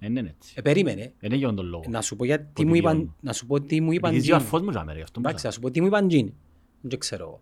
Ε, 0.05 0.09
ναι, 0.09 0.19
είναι 0.21 0.35
έτσι. 0.39 0.53
Ε, 0.57 0.61
περίμενε. 0.63 1.01
Δεν 1.21 1.31
είναι 1.31 1.37
για 1.37 1.55
τον 1.55 1.67
λόγο. 1.67 1.85
Να 1.89 2.01
σου 2.01 2.17
πω 2.17 2.25
γιατί 2.25 2.45
Ότι 2.51 2.65
μου 2.65 2.75
είπαν, 2.75 2.97
βιώνω. 2.97 3.15
να 3.21 3.33
σου 3.33 3.47
πω 3.47 3.61
τι 3.61 3.81
μου 3.81 3.93
είπαν 3.93 4.11
Επειδή 4.11 4.25
ζεις 4.25 4.33
ο 4.33 4.37
τζίνοι. 4.37 4.45
αρφός 4.51 4.63
μου 4.67 4.73
ζάμε, 4.73 4.93
ρε, 4.93 4.99
γι' 4.99 5.05
αυτό 5.05 5.21
μου 5.21 5.27
Εντάξει, 5.29 5.43
ζάμε. 5.47 5.55
να 5.55 5.61
σου 5.61 5.61
πω 5.61 5.71
τι 5.75 5.81
μου 5.81 5.87
είπαν 5.87 6.09
τζίνοι. 6.09 6.35
Δεν 6.81 6.99
ξέρω 6.99 7.25
εγώ. 7.25 7.41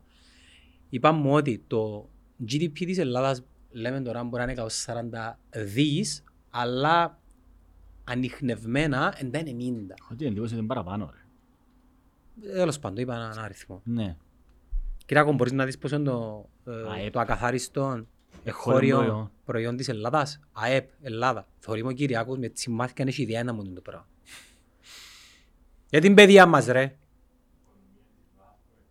Είπαν 0.89 1.15
μου 1.17 1.33
ότι 1.35 1.65
το 1.67 2.09
GDP 2.51 2.73
της 2.85 2.99
Ελλάδας 2.99 3.43
λέμε 3.71 4.01
τώρα 4.01 4.25
μπορεί 4.25 4.45
να 4.45 4.53
είναι 4.53 4.63
140 4.63 5.39
δις, 5.65 6.25
αλλά 6.51 7.19
ανιχνευμένα 8.05 9.15
εν 9.19 9.31
τα 9.31 9.41
90. 9.41 9.45
Έχω 10.01 10.15
την 10.17 10.27
εντύπωση 10.27 10.53
ότι 10.53 10.59
είναι 10.59 10.67
παραπάνω, 10.67 11.11
ρε. 11.15 11.19
Τέλος 12.53 12.79
πάντων, 12.79 12.99
είπα 13.03 13.15
έναν 13.15 13.39
αριθμό. 13.39 13.81
Ναι. 13.85 14.17
Κυριακό, 15.07 15.33
μπορείς 15.33 15.53
να 15.53 15.65
δεις 15.65 15.79
πόσο 15.79 15.97
είναι 15.97 16.05
το, 16.05 16.49
ε, 16.67 16.73
ΑΕΠ. 16.93 17.13
το 17.13 17.21
ακαθάριστο 17.21 18.07
Εγχώριο 18.45 18.89
εγχώριο 18.89 19.13
προϊόν. 19.13 19.31
προϊόν 19.45 19.77
της 19.77 19.89
Ελλάδας. 19.89 20.41
ΑΕΠ, 20.53 20.91
Ελλάδα. 21.03 21.47
Θωρεί 21.59 21.83
μου 21.83 21.89
ο 21.89 21.93
Κυριακός 21.93 22.39
με 22.39 22.49
τις 22.49 22.69
μάθηκαν 22.69 23.07
έχει 23.09 23.23
ιδέα 23.23 23.45
να 23.45 23.53
μου 23.53 23.63
δουν 23.63 23.75
το 23.75 23.81
πράγμα. 23.81 24.09
Για 25.91 26.01
την 26.01 26.15
παιδεία 26.15 26.47
μας 26.47 26.67
ρε. 26.67 26.97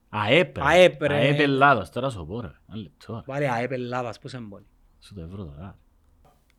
ΑΕΠ, 0.09 0.57
ρε. 0.57 0.63
ΑΕΠ, 0.63 1.01
ρε. 1.01 1.15
ΑΕΠ 1.15 1.39
Ελλάδας, 1.39 1.89
τώρα 1.91 2.09
σου 2.09 2.25
πω, 2.25 2.41
ρε. 2.41 2.51
Ένα 2.67 2.77
λεπτό, 2.77 3.13
ρε. 3.13 3.21
Βάλε 3.25 3.49
ΑΕΠ 3.51 3.71
Ελλάδας, 3.71 4.19
πώς 4.19 4.33
εμπώνει. 4.33 4.65
Σου 4.99 5.13
το 5.13 5.21
ευρώ 5.21 5.45
τώρα. 5.45 5.79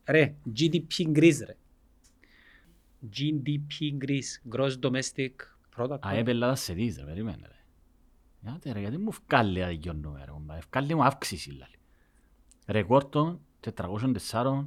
Ρε, 0.05 0.35
GDP 0.59 1.17
Greece 1.17 1.45
ρε. 1.45 1.57
GDP 3.15 4.05
Greece, 4.05 4.55
Gross 4.55 4.73
Domestic 4.79 5.31
Product. 5.77 5.99
ΑΕΠ 5.99 6.27
Ελλάδας 6.27 6.61
σε 6.61 6.73
δεις, 6.73 6.97
ρε, 6.97 7.03
περίμενε, 7.03 7.47
ρε. 7.47 7.59
Γιατί, 8.41 8.71
ρε, 8.71 8.79
γιατί 8.79 8.97
μου 8.97 9.11
βγάλει 9.11 9.63
αδικιόν 9.63 9.99
νούμερο, 9.99 10.33
κομπά. 10.33 10.57
Βγάλει 10.71 10.95
μου 10.95 11.03
αύξηση, 11.03 11.51
λάλη. 11.51 11.75
Ρεκόρτο 12.71 13.39
404 13.77 14.65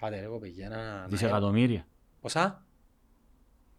Άντε 0.00 0.18
ρε, 0.20 0.24
εγώ 0.24 0.38
παιδιά, 0.38 0.68
να... 0.68 1.06
δισεκατομμύρια. 1.08 1.86
Ποσά; 2.20 2.66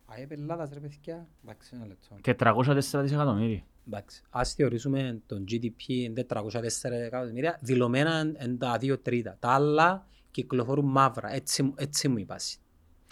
ΑΕΠ 0.06 0.32
Ελλάδας 0.32 0.70
ρε 0.74 0.80
παιδιά. 0.80 1.28
Εντάξει, 1.44 1.72
ένα 1.76 1.86
λεπτό. 1.86 2.44
404 2.44 3.02
δισεκατομμύρια. 3.02 3.64
Εντάξει, 3.88 4.22
ας 4.30 4.54
θεωρήσουμε 4.54 5.22
τον 5.26 5.44
GDP 5.52 6.14
404 6.30 6.92
εκατομμύρια, 6.92 7.58
δηλωμένα 7.62 8.32
εν 8.38 8.58
τα 8.58 8.78
δύο 8.78 9.00
τρίτα. 9.00 9.38
Τα 9.40 9.50
άλλα 9.50 10.08
κυκλοφορούν 10.32 10.86
μαύρα, 10.86 11.34
έτσι, 11.34 11.64
μου- 11.64 11.74
έτσι 11.78 12.08
μου 12.08 12.18
είπασαι. 12.18 12.58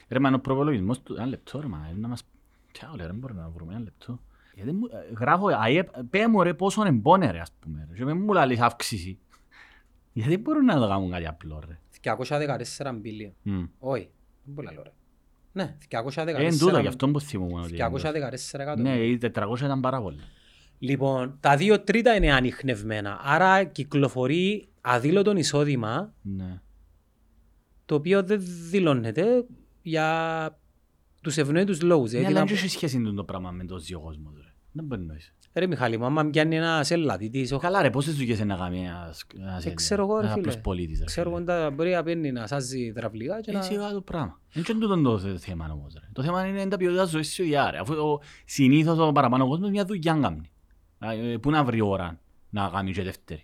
Ρε, 0.08 0.20
μα 0.20 0.28
είναι 0.28 0.38
ο 0.38 0.40
προπολογισμός 0.40 1.02
του... 1.02 1.16
Ένα 1.16 1.26
λεπτό, 1.26 1.60
ρε, 1.60 1.68
μα. 1.68 1.88
είναι 1.92 2.00
Να 2.00 2.08
μας... 2.08 2.24
Τι 2.72 2.80
άλλο, 2.84 2.96
ρε, 2.98 3.06
δεν 3.06 3.16
μπορούμε 3.16 3.42
να 3.42 3.50
βρούμε 3.50 3.74
ένα 3.74 3.84
λεπτό. 3.84 4.20
Γιατί 4.56 4.72
μου... 4.72 4.86
ε, 4.92 5.14
Γράφω, 5.20 5.48
ΑΕΠ, 5.48 6.04
πέ 6.10 6.28
μου, 6.28 6.44
ρε, 6.44 6.54
πόσο 6.54 6.86
εμπόνε, 6.86 7.32
ρε, 7.32 7.40
ας 7.40 7.52
πούμε. 7.60 7.88
ρε. 7.90 7.96
Και 7.98 8.06
μην 8.06 8.18
μου 8.18 8.34
λαλείς 8.34 8.60
αύξηση. 8.60 9.20
Γιατί 10.14 10.38
μπορούν 10.38 10.66
να 10.66 10.80
το 10.80 10.88
κάνουν 10.88 11.12
κάτι 11.12 11.28
απλό, 11.28 11.64
ρε; 11.68 11.80
214 12.02 12.92
μπιλίον. 13.02 13.34
Μμ. 13.44 13.64
Όχι, 13.80 14.10
δεν 14.44 14.54
μπορεί 14.54 14.68
να 14.68 14.74
λέω 14.74 14.84
ρε. 14.84 14.92
Ναι, 15.56 15.78
Ε, 15.88 16.46
εν 16.46 16.58
τούτο, 16.58 16.80
γι' 16.80 16.86
214 16.86 16.88
αυτό 16.88 17.10
που 17.10 17.20
θυμούμαι 17.22 17.62
ότι... 17.62 17.76
είναι 17.76 17.90
τόσο. 17.90 18.08
214 18.10 18.12
Ναι, 18.12 18.64
εκατομμύρια. 18.64 19.04
οι 19.04 19.18
400 19.34 19.56
ήταν 19.66 19.80
πάρα 19.80 20.02
πολλά. 20.02 20.22
Λοιπόν, 20.80 21.38
τα 21.40 21.56
δύο 21.58 21.82
τρίτα 21.84 22.16
είναι 22.16 22.34
ανιχνευμένα. 22.34 23.20
Άρα 23.24 23.64
κυκλοφορεί 23.64 24.68
αδήλωτο 24.82 25.36
εισόδημα, 25.38 26.14
Ναι. 26.22 26.62
το 27.86 27.96
οποίο 27.96 28.24
δεν 28.24 28.40
δηλώνεται 28.70 29.46
για 29.82 30.60
τους 31.22 31.38
ευνόητους 31.38 31.82
λόγους. 31.82 32.12
Ναι, 32.12 32.18
Γιατί 32.18 32.34
αλλά 32.34 32.42
να- 32.44 32.48
δεν 32.48 32.56
έχει 32.56 32.68
σχέση 32.70 32.98
με 32.98 33.12
το 33.14 33.24
πράγμα 33.24 33.52
με 33.52 33.66
το 33.66 33.78
ζει 33.80 33.94
ο 33.94 34.00
κόσμος, 34.00 34.34
ρε. 34.38 34.54
Δεν 34.72 34.86
μπορεί 34.86 35.02
να 35.02 35.08
νοείς. 35.08 35.34
Ρε 35.56 35.68
Μιχάλη 35.68 35.98
μου, 35.98 36.06
άμα 36.06 36.26
πιάνει 36.26 36.56
ένας 36.56 36.92
ελλαδίτης, 36.92 37.52
ο 37.52 37.58
Καλά 37.58 37.82
ρε, 37.82 37.90
πόσες 37.90 38.16
δουλειές 38.16 38.40
είναι 38.40 38.54
να 38.54 38.60
κάνει 38.60 38.86
ένας, 38.86 39.24
ένας, 39.40 39.66
Ε, 39.66 39.74
ξέρω 39.74 40.04
εγώ, 40.04 40.14
ρε, 40.14 40.20
ένας 40.20 40.32
φίλε. 40.34 40.48
απλός 40.48 40.62
πολίτης, 40.62 41.00
ρε. 41.00 41.06
ξέρω 41.06 41.30
φίλε. 41.30 41.42
εγώ, 41.52 41.62
τα- 41.62 41.72
μπορεί 41.72 41.92
να 41.92 42.04
παίρνει 42.04 42.32
να 42.32 42.48
σάζει 42.48 42.92
τραυλικά 42.92 43.42
και 43.42 43.52
Ε, 43.52 43.54
να... 43.54 43.62
σιγά 43.62 43.92
το 43.92 44.02
πράγμα. 44.02 44.40
Δεν 44.54 44.64
είναι 44.70 44.80
τούτο 44.86 45.02
το 45.02 45.20
θε- 45.20 45.38
θέμα 45.40 45.70
όμως, 45.74 45.94
ρε. 45.94 46.08
Το 46.14 46.24
θέμα 46.24 46.46
είναι 46.48 46.68
τα 46.68 46.78
ποιότητας 46.78 47.10
ζωής 47.10 47.34
σου 47.34 47.44
ίδια, 47.44 47.72
ρε. 47.72 47.78
Αφού 47.80 47.94
ο- 47.94 48.22
συνήθως 48.46 49.00
ο 49.00 49.12
παραπάνω 49.12 49.48
κόσμος 49.48 49.70
μια 49.70 49.86
δουλειά 49.86 50.18
κάνει. 50.22 50.52
Ε, 51.00 51.38
Πού 51.38 51.50
να 51.50 51.64
βρει 51.64 51.82
ώρα 51.82 52.20
να 52.50 52.70
κάνει 52.74 52.92
και 52.92 53.04
δεύτερη. 53.04 53.44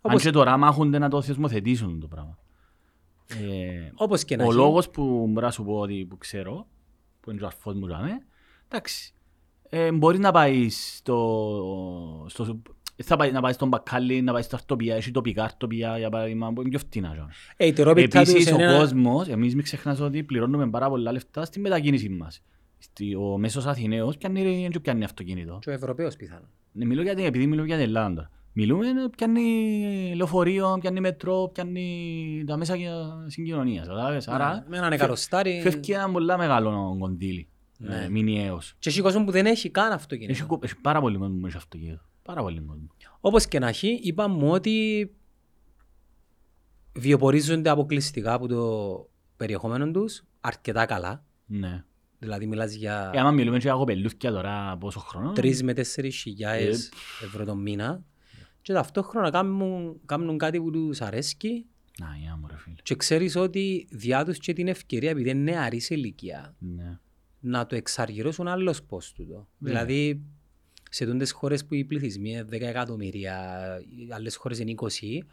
Αν 0.00 0.10
Όπως- 0.10 0.22
και 0.22 0.30
τώρα 0.30 0.56
μάχονται 0.56 0.98
να 0.98 1.08
το 1.08 1.22
θεσμοθετήσουν 1.22 2.00
το 2.00 2.06
πράγμα. 2.06 2.38
Ε, 3.40 3.90
Όπως 3.94 4.24
και 4.24 4.36
να 4.36 4.44
ο 4.44 4.46
έχει. 4.46 4.56
λόγος 4.56 4.90
που 4.90 5.26
μπορώ 5.30 5.46
να 5.46 5.52
σου 5.52 5.64
πω 5.64 5.78
ότι 5.78 6.06
που 6.08 6.18
ξέρω, 6.18 6.66
που 7.20 7.30
είναι 7.30 7.38
και 7.38 7.44
ο 7.44 7.46
αρφός 7.46 7.74
μου 7.74 7.86
ζάμε, 7.88 8.10
εντάξει, 8.68 9.12
Ε, 9.72 9.92
μπορεί 9.92 10.18
να 10.18 10.30
πάει 10.30 10.68
στο... 10.68 12.26
στο 12.28 12.60
θα 13.04 13.16
πάει, 13.16 13.30
να 13.32 13.40
πάει 13.40 13.52
στον 13.52 13.68
μπακάλι, 13.68 14.22
να 14.22 14.32
πάει 14.32 14.42
στα 14.42 14.56
αρτοπία, 14.56 14.96
έχει 14.96 15.10
τοπικά 15.10 15.44
αρτοπία 15.44 15.98
για 15.98 16.10
παράδειγμα, 16.10 16.52
που 16.52 16.60
είναι 16.60 16.70
πιο 16.70 16.78
φτηνά. 16.78 17.12
ζώα. 17.16 17.28
Ε, 17.56 17.66
η 17.66 17.72
τερόπιτα 17.72 18.20
τους 18.22 18.30
Επίσης 18.30 18.52
ο 18.52 18.54
είναι 18.54 18.64
ένα- 18.64 18.78
κόσμος, 18.78 19.28
εμείς 19.28 19.54
μην 19.54 19.64
ξεχνάς 19.64 20.00
ότι 20.00 20.22
πληρώνουμε 20.22 20.70
πάρα 20.70 20.88
πολλά 20.88 21.12
λεφτά 21.12 21.44
στη 21.44 21.60
μετακίνηση 21.60 22.08
μας. 22.08 22.42
Στη- 22.78 23.14
Ο 23.14 23.38
μέσος 23.38 23.66
Αθηναίος 23.66 24.16
πιάνει, 24.16 24.68
δεν 24.72 24.80
πιάνει 24.80 25.04
αυτοκίνητο. 25.04 25.58
Και 25.60 25.70
ο 25.70 25.72
Ευρωπαίος 25.72 26.16
πιθανόν. 26.16 26.48
Ναι, 26.72 26.84
μιλώ 26.84 27.02
για 27.02 27.14
την, 27.14 27.24
επειδή 27.24 27.46
μιλώ 27.46 27.64
για 27.64 27.76
την 27.76 27.84
Ελλάδα 27.84 28.14
τώρα. 28.14 28.30
Μιλούμε, 28.52 28.86
ε, 28.86 28.92
πιάνει 29.16 29.42
λεωφορείο, 30.16 30.78
πιάνει 30.80 31.00
μετρό, 31.00 31.50
πιάνει 31.52 32.44
τα 32.46 32.56
μέσα 32.56 32.76
για- 32.76 33.24
συγκοινωνίας. 33.26 33.86
κατάλαβες. 33.86 34.28
Άρα 34.28 34.64
Με 34.68 34.76
έναν 34.76 34.90
φε- 34.90 35.00
εκατοστάρι. 35.00 35.60
φεύγει 35.62 35.92
ένα 35.92 36.10
πολλά 36.10 36.38
μεγάλο 36.38 36.96
κονδύλι, 36.98 37.48
Ναι. 37.82 38.04
ε, 38.04 38.08
μηνιαίος. 38.08 38.74
Και 38.78 38.88
έχει 38.88 39.00
κόσμο 39.00 39.24
που 39.24 39.30
δεν 39.30 39.46
έχει 39.46 39.70
καν 39.70 39.86
Έχει, 39.86 39.94
αυτοκίνητο. 39.94 40.46
κο- 40.46 40.60
έχει 40.62 40.76
πάρα 40.76 41.00
πολύ 41.00 41.18
κόσμο 41.18 41.38
που 41.40 41.46
έχει 41.46 41.56
αυτοκίνητο. 41.56 42.02
Πάρα 42.22 42.42
πολύ 42.42 42.60
κόσμο. 42.60 42.86
Όπως 43.20 43.46
και 43.46 43.58
να 43.58 43.68
έχει, 43.68 43.98
είπαμε 44.02 44.34
μου 44.34 44.50
ότι 44.50 45.10
βιοπορίζονται 46.92 47.68
αποκλειστικά 47.70 48.32
από 48.32 48.46
το 48.48 49.08
περιεχόμενο 49.36 49.90
τους 49.90 50.22
αρκετά 50.40 50.86
καλά. 50.86 51.24
Ναι. 51.46 51.84
Δηλαδή 52.18 52.46
μιλάς 52.46 52.74
Ε, 52.74 52.78
για 52.78 53.10
άμα 53.14 53.30
μιλούμε 53.30 53.56
και 53.58 53.62
για 53.66 53.74
κοπελούθκια 53.74 54.30
τώρα 54.32 54.76
πόσο 54.76 55.00
χρόνο. 55.00 55.32
3 55.36 55.62
με 55.62 55.72
4 55.72 56.10
χιλιάδες 56.12 56.92
ευρώ 57.24 57.44
το 57.44 57.54
μήνα 57.54 58.02
και 58.62 58.72
ταυτόχρονα 58.72 59.30
κάνουν, 59.30 60.00
κάνουν 60.06 60.38
κάτι 60.38 60.60
που 60.60 60.70
τους 60.70 61.00
αρέσκει 61.00 61.66
Να, 61.98 62.16
για 62.20 62.36
μου 62.36 62.46
ρε 62.50 62.56
φίλε. 62.56 62.74
και 62.82 62.94
ξέρεις 62.96 63.36
ότι 63.36 63.86
διά 63.90 64.24
τους 64.24 64.38
και 64.38 64.52
την 64.52 64.68
ευκαιρία 64.68 65.10
επειδή 65.10 65.30
είναι 65.30 65.50
νεαρής 65.50 65.84
σε 65.84 65.94
ηλικία 65.94 66.54
Ναι. 66.58 66.98
Να 67.40 67.66
το 67.66 67.76
εξαργυρώσουν 67.76 68.48
άλλος 68.48 68.82
πώς 68.82 69.12
του 69.12 69.26
το. 69.26 69.48
Βέβαια. 69.58 69.84
Δηλαδή 69.84 70.20
σε 70.90 71.06
τούντες 71.06 71.32
χώρες 71.32 71.64
που 71.64 71.74
οι 71.74 71.84
πληθυσμοί 71.84 72.30
είναι 72.30 72.44
10 72.50 72.60
εκατομμύρια, 72.60 73.36
οι 73.96 74.12
άλλες 74.12 74.36
χώρες 74.36 74.58
είναι 74.58 74.70
20, 74.70 75.26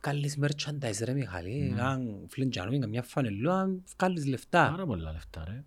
βγάλεις 0.00 0.38
merchandise 0.40 1.04
ρε 1.04 1.12
Μιχαλή, 1.12 1.70
Ναι. 1.74 1.82
αν 1.82 2.24
φλεντζάνουμε 2.28 2.78
καμιά 2.78 3.02
φανελούα, 3.02 3.70
βγάλεις 3.96 4.26
λεφτά. 4.26 4.68
Πάρα 4.70 4.86
πολλά 4.86 5.12
λεφτά 5.12 5.44
ρε. 5.48 5.64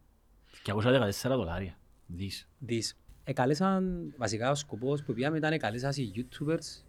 214 0.64 1.36
δολάρια. 1.36 1.80
Δις. 2.06 2.50
Δεις. 2.60 2.98
Εκαλέσαν, 3.24 4.14
βασικά 4.18 4.52
ο 4.52 4.56
σκοπός 4.56 5.04
που 5.04 5.14
πήγαμε 5.14 5.38
ήταν 5.38 5.54
εκαλέσαν 5.54 5.92
οι 5.96 6.12
YouTubers, 6.16 6.84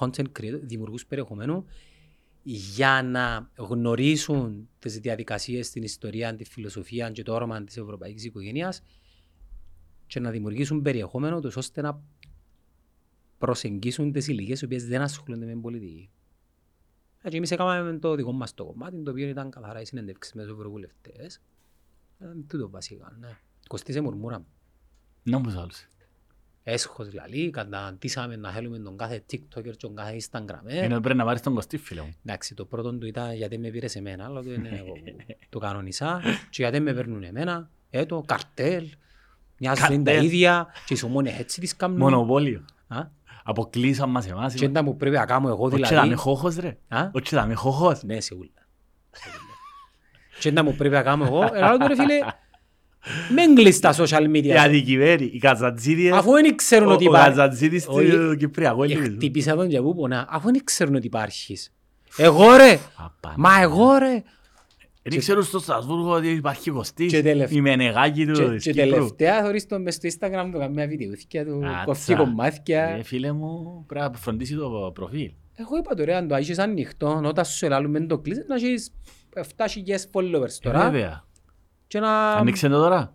content 0.00 0.26
creators, 0.40 0.60
δημιουργούς 0.62 1.06
περιεχομένου, 1.06 1.64
για 2.42 3.02
να 3.02 3.50
γνωρίσουν 3.56 4.68
τις 4.78 4.98
διαδικασίες, 4.98 5.70
την 5.70 5.82
ιστορία, 5.82 6.36
τη 6.36 6.44
φιλοσοφία 6.44 7.10
και 7.10 7.22
το 7.22 7.34
όρομα 7.34 7.64
της 7.64 7.76
ευρωπαϊκής 7.76 8.24
οικογένειας 8.24 8.82
και 10.06 10.20
να 10.20 10.30
δημιουργήσουν 10.30 10.82
περιεχόμενο 10.82 11.40
τους 11.40 11.56
ώστε 11.56 11.80
να 11.80 12.02
προσεγγίσουν 13.38 14.12
τις 14.12 14.26
ηλικίες 14.26 14.60
οι 14.60 14.64
οποίες 14.64 14.86
δεν 14.86 15.00
ασχολούνται 15.00 15.44
με 15.44 15.52
την 15.52 15.60
πολιτική. 15.60 16.10
Ε, 17.22 17.28
Και 17.28 17.36
εμείς 17.36 17.50
έκαναμε 17.50 17.98
το 17.98 18.14
δικό 18.14 18.32
μας 18.32 18.54
το 18.54 18.64
κομμάτι, 18.64 19.02
το 19.02 19.10
οποίο 19.10 19.28
ήταν 19.28 19.50
καθαρά 19.50 19.80
οι 19.80 19.84
συνέντευξεις 19.84 20.34
με 20.34 20.42
τους 20.42 20.52
ευρωβουλευτές. 20.52 21.40
Ε, 22.18 22.26
Τούτο 22.46 22.70
βασικά, 22.70 23.16
ναι. 23.20 23.38
Κοστίσε 23.68 24.00
μουρμούρα. 24.00 24.44
Να 25.22 25.38
μου 25.38 25.60
άλλους. 25.60 25.86
Έσχος 26.64 27.12
λαλή, 27.12 27.50
καταντήσαμε 27.50 28.36
να 28.36 28.50
θέλουμε 28.50 28.78
τον 28.78 28.96
κάθε 28.96 29.22
TikToker 29.32 29.62
και 29.62 29.70
τον 29.78 29.94
κάθε 29.96 30.16
Instagram. 30.20 30.60
Ε. 30.66 30.84
Είναι 30.84 31.00
πρέπει 31.00 31.18
να 31.18 31.24
πάρεις 31.24 31.42
τον 31.42 31.54
κοστί 31.54 31.76
φίλε 31.78 32.00
μου. 32.00 32.14
Εντάξει, 32.24 32.54
το 32.54 32.64
πρώτο 32.64 32.92
του 32.92 33.06
ήταν 33.06 33.34
γιατί 33.34 33.58
με 33.58 33.68
πήρες 33.68 33.90
σε 33.90 34.00
μένα, 34.00 34.24
αλλά 34.24 34.42
το 34.42 34.52
είναι 34.52 34.68
εγώ 34.84 34.92
που 34.92 35.14
το 35.48 35.58
κανονίσα. 35.58 36.20
Και 36.50 36.62
γιατί 36.62 36.80
με 36.80 36.92
παίρνουν 36.92 37.22
εμένα, 37.22 37.70
ε, 37.90 38.06
το 38.06 38.22
καρτέλ, 38.26 38.88
μοιάζουν 39.58 39.88
τα 39.88 39.94
Καρτέλ. 39.94 40.24
ίδια 40.24 40.66
και 40.86 40.94
οι 40.94 41.08
μόνοι 41.08 41.34
έτσι 41.38 41.60
τις 41.60 41.76
κάνουν. 41.76 41.96
Μονοπόλιο. 41.98 42.64
Α, 42.88 43.00
Αποκλείσαν 43.44 44.10
μας 44.10 44.26
εμάς. 44.28 44.54
Και 44.54 44.64
ήταν 44.64 44.84
που 44.84 44.96
πρέπει 44.96 45.16
να 45.16 45.26
κάνω 45.26 45.48
εγώ 45.48 45.64
Όχι 45.64 45.80
να 45.80 45.88
δηλαδή. 45.88 46.06
είμαι 46.06 46.16
χώχος 46.16 46.56
ρε. 46.56 46.76
Α; 46.88 47.08
Όχι 47.12 47.34
να 47.34 47.42
είμαι 47.42 47.54
χώχος. 47.54 48.02
Ναι, 48.02 48.20
σίγουρα. 48.20 48.48
Και 50.38 50.48
ήταν 50.48 50.64
που 50.64 50.74
πρέπει 50.74 50.94
να 50.94 51.02
κάνω 51.02 51.24
εγώ. 51.24 51.42
Ελά 51.52 51.76
του 51.78 51.86
ρε 51.86 51.94
φίλε, 51.94 52.18
μην 53.34 53.54
κλείς 53.54 53.80
τα 53.80 53.94
social 53.94 54.22
Οι 54.22 54.30
media. 54.34 54.50
αδικημένοι, 54.50 55.30
οι 55.32 55.38
καζατζίδες. 55.38 56.12
Αφού 56.12 56.32
δεν 56.32 56.56
ξέρουν 56.56 56.88
Ο 56.88 56.92
ότι 56.92 57.04
ο 57.06 57.10
υπάρχει. 57.10 57.28
καζατζίδης 57.28 57.86
Όχι. 57.88 58.10
του 58.10 58.36
Κυπριακού 58.38 58.82
Ε, 58.82 58.86
Ελληνικού. 58.86 59.14
Χτύπησα 59.14 59.54
τον 59.54 59.68
και 59.68 59.80
πού 59.80 59.94
πονά. 59.94 60.26
Αφού 60.30 60.52
δεν 60.52 60.60
ξέρουν 60.64 60.94
ότι 60.94 61.06
υπάρχεις. 61.06 61.72
Εγώ 62.16 62.56
ρε. 62.56 62.78
Απα, 62.96 63.34
Μα 63.36 63.60
εγώ 63.60 63.96
ρε. 63.98 64.22
Δεν 65.04 65.18
ξέρουν 65.18 65.42
στο 65.42 65.58
Στρασβούργο 65.58 66.10
ότι 66.10 66.28
υπάρχει 66.28 66.70
κοστής. 66.70 67.12
Και 67.12 67.22
τελευτ- 67.22 67.52
Η 67.52 67.60
μενεγάκη 67.60 68.26
του 68.26 68.32
Και, 68.32 68.44
της 68.48 68.64
και 68.64 68.72
Κύπρου. 68.72 68.90
τελευταία 68.90 69.42
θωρείς 69.42 69.66
τον 69.66 69.82
μες 69.82 69.94
στο 69.94 70.08
Instagram 70.08 70.48
του 70.52 70.58
καμιά 70.58 70.86
βιντεούθηκια 70.86 71.44
του, 71.44 71.60
Άτσα. 71.66 71.82
κοφτεί 71.84 72.14
κομμάτια. 72.14 72.82
Ε, 72.98 73.02
Φίλε 73.02 73.32
μου, 73.32 73.84
πρέπει 73.86 74.04
να 74.12 74.18
φροντίσει 74.18 74.54
το 74.54 74.90
προφίλ. 74.94 75.30
Εγώ 75.54 75.76
είπα 75.78 75.94
τώρα, 75.94 76.16
αν 76.16 76.28
το 76.28 76.34
έχεις 76.34 76.58
ανοιχτό, 76.58 77.20
όταν 77.24 77.44
σου 77.44 77.64
ελάλουμε 77.66 78.00
το 78.00 78.18
κλείσεις, 78.18 78.44
να 78.48 78.54
έχεις 78.54 78.92
7.000 79.34 80.06
followers 80.12 80.56
Ε, 80.60 80.62
τώρα. 80.62 80.90
Βέβαια. 80.90 81.24
Και 81.92 82.00
να... 82.00 82.32
Ανοίξε 82.32 82.68
το 82.68 82.78
τώρα; 82.78 83.14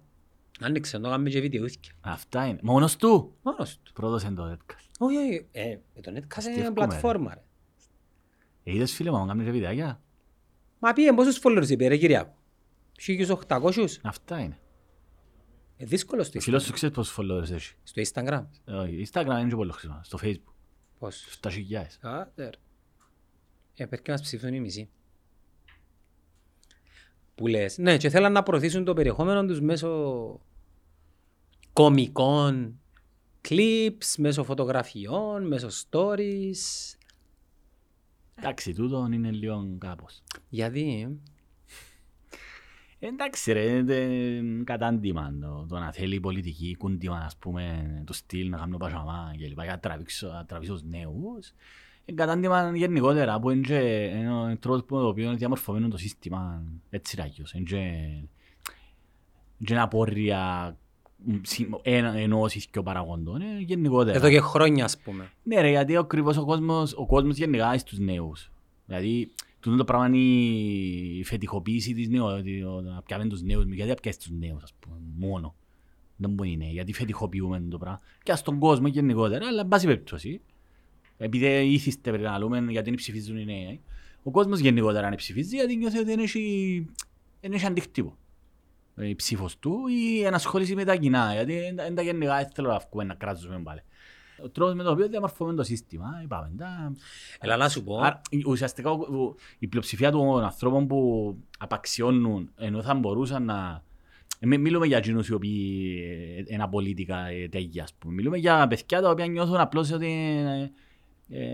Άνοιξε, 0.61 0.97
να 0.97 1.09
κάνουμε 1.09 1.29
και 1.29 1.39
βιντεούθηκια. 1.41 1.91
Αυτά 2.01 2.45
είναι. 2.45 2.59
Μόνος 2.63 2.95
του; 2.95 3.35
Μόνος 3.41 3.79
του. 3.83 3.93
Πρώτος 3.93 4.23
είναι 4.23 4.33
το 4.35 4.51
Netcast. 4.51 4.89
Όχι, 4.99 5.15
όχι. 5.17 5.47
Ε, 5.51 5.77
το 6.01 6.11
Netcast 6.11 6.11
είναι 6.11 6.23
Αστεύκουμε, 6.35 6.71
πλατφόρμα. 6.73 7.33
ρε. 7.33 7.41
Ε, 8.63 8.73
Είδες 8.75 8.93
φίλε 8.93 9.11
μου, 9.11 9.25
κάνεις 9.25 9.45
και 9.45 9.51
βιντεάκια; 9.51 10.01
Μα 10.79 10.93
πήγε 10.93 11.13
πόσους 11.13 11.39
followers 11.43 11.69
είπε 11.69 11.87
ρε 11.87 11.97
Κυριάκο; 11.97 12.35
1.800. 13.47 13.87
Αυτά 14.03 14.39
είναι. 14.39 14.57
Ε, 15.77 15.85
δύσκολος 15.85 16.27
στο 16.27 16.37
Ο 16.37 16.41
φίλος 16.41 16.63
σου 16.63 16.69
Instagram. 16.69 16.73
ξέρει 16.73 16.93
πόσους 16.93 17.15
followers 17.19 17.51
έχει. 17.51 17.73
Στο 17.83 18.01
Instagram. 18.01 18.45
Ε, 18.65 18.73
Όχι, 18.73 19.07
Instagram 19.11 19.37
είναι 19.39 19.47
και 19.49 19.55
πολύ 19.55 19.71
χρήσιμο. 19.71 19.99
Στο 20.03 20.17
Facebook. 20.21 20.53
Πώς. 20.99 21.39
7.000. 21.41 21.51
Άντε, 22.01 22.43
ρε. 22.43 22.49
Ε, 23.75 23.85
πρέπει 23.85 24.03
να 24.07 24.13
μας 24.13 24.21
ψηφίσουν 24.21 24.53
οι 24.53 24.59
μισοί. 24.59 24.89
Που 27.37 27.47
λες. 27.47 27.77
Ναι, 27.77 27.97
και 27.97 28.09
θέλαν 28.09 28.31
να 28.31 28.43
προωθήσουν 28.43 28.83
το 28.83 28.93
περιεχόμενο 28.93 29.45
τους 29.45 29.61
μέσω 29.61 30.39
κομικών 31.73 32.79
clips, 33.49 34.15
μέσω 34.17 34.43
φωτογραφιών, 34.43 35.47
μέσω 35.47 35.67
stories. 35.67 36.95
Εντάξει, 38.35 38.73
τούτο 38.73 39.09
είναι 39.11 39.31
λίγο 39.31 39.75
κάπως. 39.77 40.23
Γιατί, 40.49 41.19
Εντάξει 42.99 43.51
ρε, 43.51 43.63
είναι 43.63 44.63
κατάντημα 44.63 45.33
το, 45.41 45.65
το 45.69 45.79
να 45.79 45.91
θέλει 45.91 46.15
η 46.15 46.19
πολιτική 46.19 46.75
κούντιμα, 46.75 47.17
ας 47.17 47.37
πούμε, 47.37 48.03
το 48.05 48.13
στυλ 48.13 48.49
να 48.49 48.57
κάνουν 48.57 48.77
πασαμά 48.77 49.33
και 49.37 49.47
λοιπά, 49.47 49.63
για 49.63 49.71
να 49.71 49.79
τραβήξω, 49.79 50.27
να 50.27 50.45
τραβήσω 50.45 50.73
τους 50.73 50.83
νέους. 50.83 51.53
Είναι 52.09 52.17
κατάντημα 52.23 52.71
γενικότερα, 52.75 53.39
που 53.39 53.49
είναι 53.49 53.61
και 53.61 53.77
ένα 54.13 54.57
τρόπο 54.57 54.83
που 54.83 54.95
το 54.95 55.07
οποίο 55.07 55.25
είναι 55.27 55.35
διαμορφωμένο 55.35 55.87
το 55.87 55.97
σύστημα, 55.97 56.63
έτσι 56.89 57.15
ράγιος. 57.15 57.53
Είναι 57.53 57.63
και, 57.63 57.93
και 59.65 59.73
ένα 59.73 59.87
πόρια 59.87 60.77
ενώσεις 62.15 62.67
και 62.67 62.79
ο 62.79 62.83
παραγόντων, 62.83 63.41
είναι 63.41 63.59
γενικότερα. 63.59 64.15
εδώ 64.17 64.29
και 64.29 64.39
χρόνια 64.39 64.83
ας 64.85 64.97
πούμε. 64.97 65.29
Ναι 65.43 65.61
ρε, 65.61 65.69
γιατί 65.69 65.97
ακριβώς 65.97 66.37
ο 66.37 66.45
κόσμος, 66.45 66.93
ο 66.97 67.05
κόσμος 67.05 67.37
γενικά 67.37 67.67
είναι 67.67 67.77
στους 67.77 67.97
νέους. 67.99 68.51
Δηλαδή, 68.85 69.31
τούτο 69.59 69.75
το 69.77 69.83
πράγμα 69.83 70.07
είναι 70.07 70.17
η 70.17 71.23
φετιχοποίηση 71.23 71.93
της 71.93 72.07
νέου, 72.09 72.25
ότι 72.25 72.63
ο- 72.63 72.81
να 72.81 73.01
πιάμε 73.01 73.25
τους 73.27 73.41
νέους, 73.41 73.65
γιατί 73.65 73.89
να 73.89 73.95
πιάσεις 73.95 74.21
τους 74.23 74.31
νέους, 74.39 74.63
ας 74.63 74.73
πούμε, 74.79 74.95
μόνο. 75.17 75.55
Δεν 76.15 76.29
μπορεί 76.29 76.51
είναι, 76.51 76.65
γιατί 76.69 76.93
φετιχοποιούμε 76.93 77.59
το 77.69 77.77
πράγμα. 77.77 77.99
Και 78.23 78.35
στον 78.35 78.59
κόσμο 78.59 78.87
γενικότερα, 78.87 79.47
αλλά 79.47 79.61
εν 79.61 79.67
πάση 79.67 79.85
περιπτώσει. 79.85 80.41
Επειδή 81.17 81.47
ήθιστε 81.47 82.09
πρέπει 82.09 82.23
να 82.25 82.39
λέμε 82.39 82.71
γιατί 82.71 82.89
δεν 82.89 82.97
ψηφίζουν 82.97 83.37
οι 83.37 83.45
νέοι. 83.45 83.81
Ο 84.23 84.31
κόσμος 84.31 84.59
γενικότερα 84.59 85.07
αν 85.07 85.15
ψηφίζει, 85.15 85.55
γιατί 85.55 85.75
νιώθει 85.75 85.97
ότι 85.97 86.05
δεν 86.05 86.19
έχει, 86.19 86.85
δεν 87.41 87.51
έχει 87.51 87.65
αντίκτυπο. 87.65 88.17
Η 88.99 89.15
ψήφος 89.15 89.57
του 89.59 89.79
ή 89.89 90.17
η 90.19 90.23
ενασχόληση 90.23 90.75
με 90.75 90.83
τα 90.83 90.95
κοινά, 90.95 91.33
γιατί 91.33 91.71
δεν 91.75 91.95
τα 91.95 92.01
γενικά 92.01 92.35
δεν 92.37 92.47
θέλω 92.53 92.67
να 92.69 92.77
βγούμε 92.89 93.03
να 93.03 93.13
κράζουμε 93.13 93.59
πάλι. 93.63 93.81
Ο 94.43 94.49
τρόπος 94.49 94.73
με 94.73 94.83
τον 94.83 94.93
οποίο 94.93 95.07
διαμορφώνουμε 95.07 95.55
το 95.57 95.63
σύστημα, 95.63 96.21
είπαμε, 96.23 96.51
τα... 96.57 96.91
Έλα 97.39 97.57
να 97.57 97.69
σου 97.69 97.83
πω, 97.83 97.97
Άρα, 97.97 98.21
η- 98.29 98.43
ουσιαστικά 98.47 98.89
ο- 98.91 99.15
ο- 99.23 99.35
η 99.59 99.67
πλειοψηφία 99.67 100.11
των 100.11 100.43
ανθρώπων 100.43 100.87
που 100.87 101.35
απαξιώνουν 101.59 102.49
ενώ 102.57 102.81
θα 102.81 102.93
μπορούσαν 102.93 103.43
να... 103.45 103.83
Ε, 104.39 104.45
μη- 104.45 104.59
Μιλούμε 104.59 104.85
για 104.87 104.97
εκείνους 104.97 105.27
οι 105.27 105.33
οποίοι 105.33 105.95
ε, 106.47 106.53
είναι 106.53 106.63
απολύτικα 106.63 107.27
ε, 107.27 107.47
τέτοια, 107.47 107.83
ας 107.83 107.93
πούμε. 107.93 108.13
Μιλούμε 108.13 108.37
για 108.37 108.67
παιδιά 108.67 109.01
τα 109.01 109.09
οποία 109.09 109.25
νιώθουν 109.27 109.55
απλώς 109.55 109.91
ότι 109.91 110.05
ε, 110.05 110.61
ε, 110.61 110.71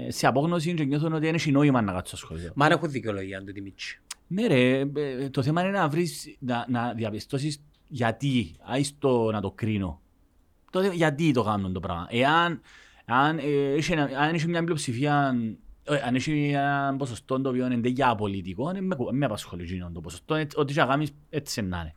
σε 0.08 0.28
απόγνωση 0.28 0.74
και 0.74 0.84
νιώθουν 0.84 1.14
ότι 1.14 1.26
δεν 1.26 1.34
έχει 1.34 1.52
νόημα 1.52 1.82
να 1.82 1.92
κάτσουν 1.94 2.18
στο 2.18 2.28
σχολείο. 2.28 2.52
μα 2.56 2.66
αν 2.66 2.72
έχουν 2.72 2.92
δικαιολογία 2.92 3.44
του 3.44 3.52
Τιμίτσι. 3.52 4.00
Ναι 4.28 4.48
ρε, 4.48 4.80
ε, 4.80 5.30
το 5.30 5.42
θέμα 5.42 5.62
είναι 5.62 5.72
να 5.72 5.88
βρεις, 5.88 6.36
να, 6.40 6.66
να 6.70 6.94
διαπιστώσεις 6.94 7.62
γιατί, 7.88 8.56
άιστο 8.62 9.30
να 9.32 9.42
το 9.42 9.52
κρίνω. 9.52 10.02
Τότε 10.72 10.94
γιατί 10.94 11.32
το 11.32 11.44
κάνουν 11.44 11.74
το 11.74 11.80
πράγμα. 11.80 12.08
Εάν, 12.10 12.62
αν, 13.06 13.38
ε, 13.38 13.74
έχει, 13.74 13.92
ένα- 13.92 14.10
αν 14.20 14.34
έχει 14.34 14.48
μια 14.48 14.64
πλειοψηφία, 14.64 15.36
ε, 15.84 15.96
αν 15.96 16.16
έχει 16.16 16.50
ένα 16.50 16.96
ποσοστό 16.98 17.42
το 17.42 17.50
οποίο 17.50 17.72
είναι 17.72 17.88
για 17.88 18.10
απολυτικό, 18.10 18.72
δεν 18.72 18.84
με, 18.84 18.96
κου- 18.96 19.12
με 19.12 19.26
απασχολεί 19.26 19.64
εκείνο 19.64 19.92
το 19.94 20.02
ποσοστό, 20.02 20.36
έτσι- 20.36 20.60
ό,τι 20.60 20.74
και 20.74 20.80
να 20.80 20.86
κάνεις 20.86 21.12
έτσι 21.30 21.62
να 21.62 21.80
είναι. 21.80 21.96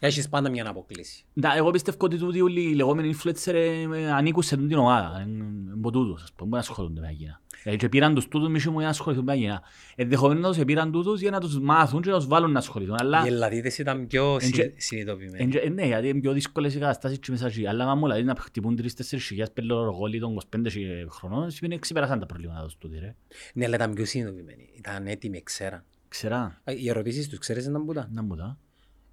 Έχεις 0.00 0.28
πάντα 0.28 0.50
μια 0.50 0.68
αποκλήση. 0.68 1.24
Ναι, 1.32 1.48
εγώ 1.56 1.70
πιστεύω 1.70 1.96
ότι 2.00 2.16
τούτοι 2.18 2.40
όλοι 2.40 2.60
οι 2.62 2.74
λεγόμενοι 2.74 3.14
influencer 3.16 3.52
ε, 3.54 3.82
ε, 3.82 4.10
ανήκουν 4.10 4.42
σε 4.42 4.56
τούτη 4.56 4.68
την 4.68 4.76
ομάδα. 4.78 5.26
Από 5.74 5.90
τούτους, 5.90 6.22
ας 6.22 6.32
πούμε, 6.32 6.50
δεν 6.50 6.58
ασχολούνται 6.58 7.00
με 7.00 7.08
εκείνα. 7.08 7.40
Δηλαδή 7.62 7.78
και 7.80 7.88
πήραν 7.88 8.14
τους 8.14 8.28
τούτους 8.28 8.48
μισή 8.48 8.68
μου 8.68 8.74
για 8.76 8.84
να 8.84 8.90
ασχοληθούν 8.90 9.24
με 9.24 9.32
εκείνα. 9.34 9.62
Ενδεχομένως 9.96 10.56
τους 10.56 10.64
πήραν 10.64 10.92
τούτους 10.92 11.20
για 11.20 11.30
να 11.30 11.40
τους 11.40 11.58
μάθουν 11.60 12.02
και 12.02 12.10
να 12.10 12.16
τους 12.16 12.26
βάλουν 12.26 12.52
να 12.52 12.58
ασχοληθούν. 12.58 12.94
Αλλά 12.98 13.24
Οι 13.24 13.26
Ελλαδίτες 13.26 13.78
ήταν 13.78 14.06
πιο 14.06 14.32
Εν 14.34 14.40
συ- 14.40 14.52
και- 14.54 14.72
συνειδητοποιημένοι. 14.76 15.42
εν- 15.56 15.62
ε, 15.64 15.68
ναι, 15.68 15.86
γιατί 15.86 16.08
είναι 16.08 16.20
πιο 16.20 16.32
δύσκολες 16.32 16.74
οι 16.74 16.78
καταστάσεις 16.78 17.18
και 17.18 17.30
μέσα 17.30 17.46
εκεί. 17.46 17.66
Αλλά 17.66 17.84
άμα 17.84 17.94
μου 17.94 18.06
λέει 18.06 18.24
να 18.24 18.34
χτυπούν 18.38 18.76
τρεις-τέσσερις 18.76 19.24
χιλιάδες 19.24 19.54
πελωρογόλοι 19.54 20.20
των 20.20 20.32
25 20.32 21.06
χρονών, 21.10 21.50
σημαίνει 21.50 21.74
ότι 21.74 21.82
ξεπεράσαν 21.82 22.18
τα 22.18 22.26
προβλήματα 22.26 22.64
τους 22.64 22.76
τούτοι, 22.78 22.98
ρε. 22.98 23.14
Ναι, 23.54 23.64
αλλά 23.64 23.74
ήταν 23.74 23.94
πιο 23.94 24.04
συνειδητοποιημένοι. 24.04 24.68
Ήταν 24.76 25.06
έτοιμοι, 25.06 25.42
ξέραν. 25.42 25.84
Ξερά, 26.08 26.40
Α, 26.64 26.72
Οι 26.72 26.88
ερωτήσεις 26.88 27.28
τους 27.28 27.38
ξέρεις 27.38 27.66
να 27.66 27.78
μπούταν. 27.78 28.08
να 28.12 28.22
μου 28.22 28.36
τα. 28.36 28.58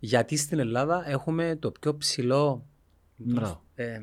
Γιατί 0.06 0.38
στην 0.38 0.60
Ελλάδα 0.60 1.10
έχουμε 1.10 1.56
το 1.56 1.72
πιο 1.72 1.98
ψηλό... 1.98 2.68
Μπράβο. 3.16 3.64
ε, 3.76 4.00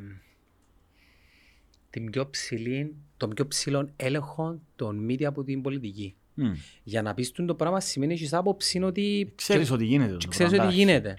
την 1.90 2.10
πιο 2.10 2.30
ψηλή, 2.30 2.96
τον 3.16 3.30
πιο 3.30 3.46
ψηλό 3.46 3.90
έλεγχο 3.96 4.60
των 4.76 5.06
media 5.08 5.24
από 5.24 5.44
την 5.44 5.62
πολιτική. 5.62 6.16
Μμ. 6.34 6.52
Για 6.82 7.02
να 7.02 7.14
πεις 7.14 7.30
τούτο 7.30 7.46
το 7.48 7.54
πράγμα 7.54 7.80
σημαίνει 7.80 8.12
έχεις 8.12 8.32
άποψη 8.32 8.82
ότι... 8.82 9.32
Ξέρεις 9.34 9.68
και- 9.68 9.74
ότι 9.74 9.84
γίνεται. 9.84 10.16
και 10.16 10.24
το 10.24 10.28
ξέρεις 10.30 10.52
πράγμα, 10.52 10.68
ότι 10.70 10.80
εντάξει. 10.80 11.00
γίνεται. 11.00 11.14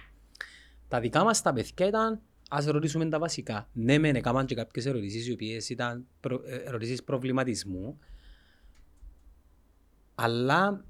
Τα 0.88 1.00
δικά 1.00 1.24
μας 1.24 1.42
τα 1.42 1.54
παιδιά 1.54 1.88
ήταν 1.88 2.22
ας 2.50 2.66
ρωτήσουμε 2.66 3.10
τα 3.10 3.20
βασικά. 3.20 3.70
Ναι, 3.74 3.98
μεν 3.98 4.16
έκαναν 4.16 4.46
και 4.46 4.56
κάποιες 4.56 4.86
ερωτήσεις 4.86 5.28
οι 5.28 5.32
οποίες 5.32 5.70
ήταν 5.70 6.06
προ, 6.20 6.42
ε, 6.46 6.56
ερωτήσεις 6.56 7.04
προβληματισμού 7.04 8.00
αλλά 10.16 10.86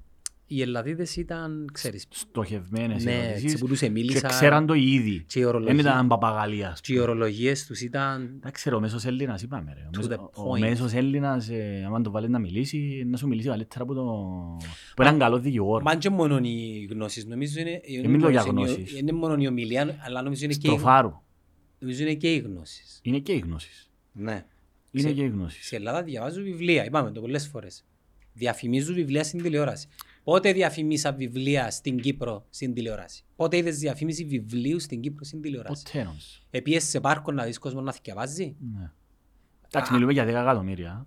οι 0.54 0.62
Ελλαδίτες 0.62 1.16
ήταν, 1.16 1.68
ξέρεις, 1.72 2.06
Στοχευμένες 2.10 3.02
οι 3.02 3.04
ναι, 3.06 3.12
ερωτήσεις 3.12 3.44
έτσι 3.44 3.58
που 3.58 3.66
τους 3.66 3.78
και 3.80 3.86
εμίλησα 3.86 4.28
ξέραν 4.28 4.66
το 4.66 4.74
ήδη. 4.74 5.24
και 5.26 5.38
οι 5.38 5.42
Δεν 5.42 5.48
ορολογίες, 5.48 5.80
ήταν 5.80 6.06
παπαγαλίας. 6.08 6.72
ας 6.72 6.80
και 6.80 6.92
οι 6.92 6.96
πούμε. 6.96 7.08
ορολογίες 7.08 7.66
τους 7.66 7.80
ήταν 7.80 8.32
Εντάξει, 8.36 8.68
ρε, 8.68 8.74
ο 8.74 8.80
μέσος 8.80 9.04
Έλληνας 9.04 9.42
είπαμε 9.42 9.72
ρε. 9.74 9.80
Ο 9.80 9.90
To 9.92 9.96
μέσος- 9.96 10.12
the 10.12 10.42
Ο 10.44 10.52
point. 10.52 10.58
μέσος 10.60 10.92
Έλληνας, 10.92 11.48
ε, 11.48 11.82
άμα 11.86 12.00
το 12.00 12.10
βάλεις 12.10 12.28
να 12.30 12.38
μιλήσει, 12.38 13.04
να 13.06 13.16
σου 13.16 13.26
μιλήσει 13.28 13.48
καλύτερα 13.48 13.82
από, 13.84 13.94
το... 13.94 14.02
από 14.92 15.02
έναν 15.02 15.18
καλό 15.18 15.38
δικηγόρο. 15.38 15.82
Μα 15.84 15.96
και 15.96 16.10
μόνο 16.10 16.38
οι 16.38 16.88
γνώσεις, 16.90 17.24
νομίζω 17.26 17.60
είναι, 17.60 17.80
Δεν 18.02 18.10
μιλώ 18.10 18.28
για 18.30 18.44
είναι- 18.48 18.60
γνώσεις. 18.60 18.98
είναι 19.00 19.12
μόνο 19.12 19.36
η 19.38 19.46
ομιλία, 19.46 19.96
αλλά 20.06 20.22
νομίζω 20.22 20.44
είναι, 20.44 20.54
και, 20.54 20.66
Στο 20.66 20.72
οι- 20.74 20.78
φάρου. 20.78 21.12
νομίζω 21.78 22.02
είναι 22.02 22.14
και 22.14 22.32
οι 22.34 22.38
γνώσεις. 22.38 22.98
Είναι 23.02 23.18
και 23.18 23.32
οι 23.32 23.38
γνώσεις. 23.38 23.90
Ναι. 24.12 24.44
Είναι 24.90 25.08
Σε- 25.08 25.12
και 25.14 25.22
οι 25.22 25.28
γνώσεις. 25.28 25.66
Στην 25.66 25.78
Ελλάδα 25.78 26.02
διαβάζω 26.02 26.42
βιβλία, 26.42 26.84
είπαμε 26.84 27.10
το 27.10 27.20
πολλές 27.20 27.46
φορές. 27.46 27.84
Διαφημίζουν 28.32 28.94
βιβλία 28.94 29.24
στην 29.24 29.42
τηλεόραση. 29.42 29.88
Πότε 30.24 30.52
διαφημίσα 30.52 31.12
βιβλία 31.12 31.70
στην 31.70 32.00
Κύπρο 32.00 32.46
στην 32.50 32.74
τηλεόραση; 32.74 33.24
Πότε 33.36 33.56
είδες 33.56 33.78
διαφήμιση 33.78 34.24
βιβλίου 34.24 34.80
στην 34.80 35.00
Κύπρο 35.00 35.24
στην 35.24 35.40
τηλεόραση; 35.40 35.82
Ποτέ 35.84 36.02
νομίζω. 36.04 36.26
Επίες 36.50 36.84
σε 36.84 37.00
πάρκο 37.00 37.32
να 37.32 37.44
δεις 37.44 37.58
κόσμο 37.58 37.80
να 37.80 37.92
θυκευάζει. 37.92 38.56
Ναι. 38.74 38.90
Εντάξει, 39.70 39.92
μιλούμε 39.92 40.12
για 40.12 40.24
10 40.24 40.26
εκατομμύρια. 40.28 41.06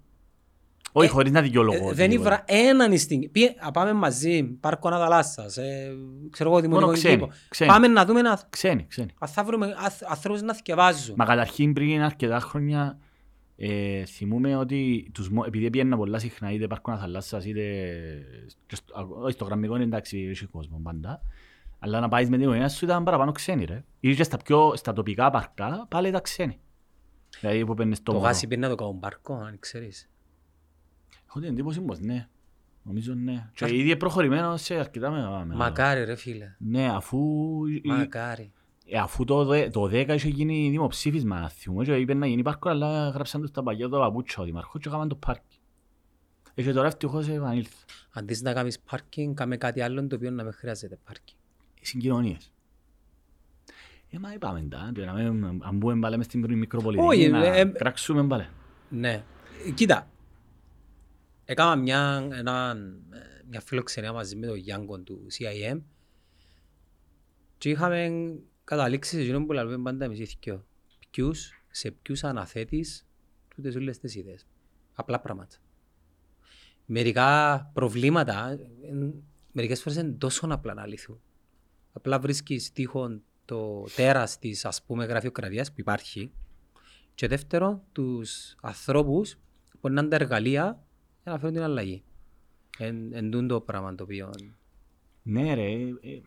Όχι, 0.91 1.07
Ε, 1.07 1.11
χωρίς 1.11 1.31
να 1.31 1.41
δικαιολογώ. 1.41 1.89
Ε, 1.89 1.93
δεν 1.93 2.09
τίποτα. 2.09 2.29
ήβρα 2.29 2.43
έναν 2.71 2.97
στην... 2.97 3.31
Πήγε, 3.31 3.53
α, 3.59 3.71
πάμε 3.71 3.93
μαζί, 3.93 4.43
πάρκο 4.43 4.87
Αναταλάσσας, 4.87 5.57
ε, 5.57 5.93
ξέρω 6.29 6.49
εγώ, 6.49 6.59
δημοτικό 6.61 6.91
ξένοι, 6.91 7.13
κήπο. 7.15 7.31
ξένοι. 7.49 7.69
Πάμε 7.69 7.87
να 7.87 8.05
δούμε 8.05 8.21
να... 8.21 8.39
Ξένοι, 8.49 8.85
ξένοι. 8.87 9.09
αν 9.19 9.27
θα 9.27 9.43
βρούμε 9.43 9.75
αθ- 9.77 10.03
ανθρώπους 10.09 10.41
να 10.41 10.53
θυκευάζουν. 10.53 11.15
Μα 11.17 11.25
καταρχήν 11.25 11.73
πριν 11.73 12.01
αρκετά 12.01 12.39
χρόνια 12.39 12.97
ε, 13.59 14.05
θυμούμε 14.05 14.55
ότι 14.55 15.09
τους, 15.13 15.29
μο- 15.29 15.43
επειδή 15.45 15.69
πήγαινα 15.69 15.97
πολλά 15.97 16.19
συχνά 16.19 16.51
είτε 16.51 16.67
πάρκο 16.67 16.97
θαλάσσας 16.97 17.45
είτε 17.45 17.61
και 18.65 18.75
στο, 18.75 18.99
α, 18.99 19.01
όχι, 19.03 19.31
στο 19.31 19.45
γραμμικό 19.45 19.75
είναι 19.75 19.83
εντάξει 19.83 20.17
έχει 20.31 20.45
κόσμο 20.45 20.79
πάντα 20.83 21.21
αλλά 21.79 21.99
να 21.99 22.07
πάεις 22.07 22.29
με 22.29 22.35
την 22.35 22.43
οικογένεια 22.45 22.69
σου 22.69 22.85
ήταν 22.85 23.03
παραπάνω 23.03 23.31
ξένοι 23.31 23.65
ρε 23.65 23.83
ή 23.99 24.15
και 24.15 24.23
στα, 24.23 24.37
πιο, 24.37 24.73
στα 24.75 24.93
τοπικά 24.93 25.29
παρκά 25.29 25.85
πάλι 25.89 26.07
ήταν 26.07 26.21
ξένοι 26.21 26.59
δηλαδή 27.39 27.65
που 27.65 27.73
παίρνεις 27.73 27.97
το 27.97 28.03
Το 28.03 28.13
μωρό 28.13 28.25
γάσι 28.27 28.47
πήρε 28.47 28.61
να 28.61 28.69
το 28.69 28.75
κάνουν 28.75 28.99
πάρκο, 28.99 29.33
αν 29.33 29.57
ξέρεις. 29.59 30.09
έχω 31.27 31.39
την 31.39 31.49
εντύπωση 31.49 31.81
πως 31.81 31.99
ναι 31.99 32.27
νομίζω 32.83 33.13
ναι 33.13 33.49
και 33.53 33.65
ήδη 33.65 33.81
είναι 33.81 33.95
προχωρημένο 33.95 34.57
σε 34.57 34.75
αρκετά 34.75 35.09
μεγάλα 35.11 35.45
μεγάλα. 35.45 35.55
Μακάρι 35.55 36.03
ρε 36.03 36.15
φίλε. 36.15 36.55
ναι 36.57 36.89
αφού 36.89 37.19
η- 37.67 37.81
Μακάρι. 37.87 38.51
Ε, 38.89 38.97
αφού 38.97 39.23
το, 39.23 39.45
δε- 39.45 39.69
το 39.69 39.83
10 39.83 40.07
είχε 40.09 40.27
γίνει 40.29 40.69
δημοψήφισμα, 40.69 41.39
να 41.39 41.49
θυμούμε 41.49 41.83
και 41.83 41.95
είπε 41.95 42.13
να 42.13 42.27
γίνει 42.27 42.41
πάρκο, 42.41 42.69
αλλά 42.69 43.09
γράψαν 43.09 43.41
τους 43.41 43.51
τα 43.51 43.63
παγιά 43.63 43.89
το 43.89 43.99
παπούτσια 43.99 44.41
ο 44.43 44.45
Δημαρχός 44.45 44.81
και 44.81 44.87
έκαναν 44.89 45.07
το 45.07 45.15
πάρκι. 45.15 45.57
Ε, 46.53 46.63
Και 46.63 46.71
τώρα 46.73 46.87
ευτυχώς 46.87 47.27
επανήλθε. 47.27 47.75
Αντί 48.13 48.39
να 48.41 48.53
κάνεις 48.53 48.79
πάρκινγκ, 48.79 49.35
κάμε 49.35 49.57
κάτι 49.57 49.81
άλλο 49.81 50.07
το 50.07 50.15
οποίο 50.15 50.31
να 50.31 50.43
μην 50.43 50.53
χρειάζεται 50.53 50.99
πάρκινγκ. 51.03 51.37
Οι 51.81 51.85
συγκοινωνίες. 51.85 52.51
Ε, 54.09 54.19
μα 54.19 54.33
είπαμε 54.33 54.61
τα, 54.69 54.91
και 54.93 55.05
να 55.05 55.13
μην- 55.13 55.45
αν 55.63 55.77
μπούμε 55.77 55.99
πάλι 55.99 56.17
μες 56.17 56.25
στην 56.25 56.43
Όχι, 56.43 56.55
μικροπολιτική, 56.55 57.27
να 57.29 57.45
ε, 57.45 57.59
ε, 57.59 57.65
κράξουμε 57.65 58.23
πάλι. 58.27 58.47
Ναι. 58.89 59.23
Ε, 59.67 59.71
Κοίτα. 59.71 60.07
Έκανα 61.45 61.75
μια, 61.75 62.27
ένα, 62.31 62.75
ε, 63.11 63.17
μια 63.49 63.61
φιλοξενία 63.61 64.13
μαζί 64.13 64.35
με 64.35 64.47
τον 64.47 64.55
Γιάνγκο 64.55 64.99
του 64.99 65.27
CIM 65.39 65.79
και 67.57 67.69
είχαμε 67.69 68.31
καταλήξει 68.67 69.15
σε 69.15 69.21
εκείνο 69.21 69.45
που 69.45 69.53
λέμε 69.53 69.77
πάντα 69.77 70.05
εμείς 70.05 70.19
οι 70.19 70.37
δυο. 70.41 70.65
Ποιους, 71.11 71.63
σε 71.69 71.91
ποιους 71.91 72.23
αναθέτεις 72.23 73.07
τούτες 73.55 73.75
όλες 73.75 73.99
τις 73.99 74.15
ιδέες. 74.15 74.45
Απλά 74.93 75.19
πράγματα. 75.19 75.55
Μερικά 76.85 77.61
προβλήματα, 77.73 78.49
ε, 78.51 78.59
μερικές 79.51 79.81
φορές 79.81 79.97
είναι 79.97 80.11
τόσο 80.11 80.47
απλά 80.49 80.73
να 80.73 80.87
λυθούν. 80.87 81.21
Απλά 81.93 82.19
βρίσκεις 82.19 82.71
τείχον 82.71 83.23
το 83.45 83.85
τέρας 83.95 84.39
της 84.39 84.65
ας 84.65 84.83
πούμε 84.83 85.05
γραφειοκρατίας 85.05 85.69
που 85.69 85.79
υπάρχει 85.79 86.31
και 87.15 87.27
δεύτερο, 87.27 87.83
τους 87.91 88.55
ανθρώπους 88.61 89.37
που 89.79 89.87
είναι 89.87 90.03
τα 90.03 90.15
εργαλεία 90.15 90.83
για 91.23 91.31
να 91.31 91.39
φέρουν 91.39 91.53
την 91.53 91.63
αλλαγή. 91.63 92.03
Εν, 92.77 93.13
εν 93.13 93.31
τούτο 93.31 93.47
το 93.47 93.61
πράγμα 93.61 93.95
το 93.95 94.03
οποίο... 94.03 94.29
Ναι 95.23 95.53
ρε, 95.53 95.71
ε, 96.01 96.21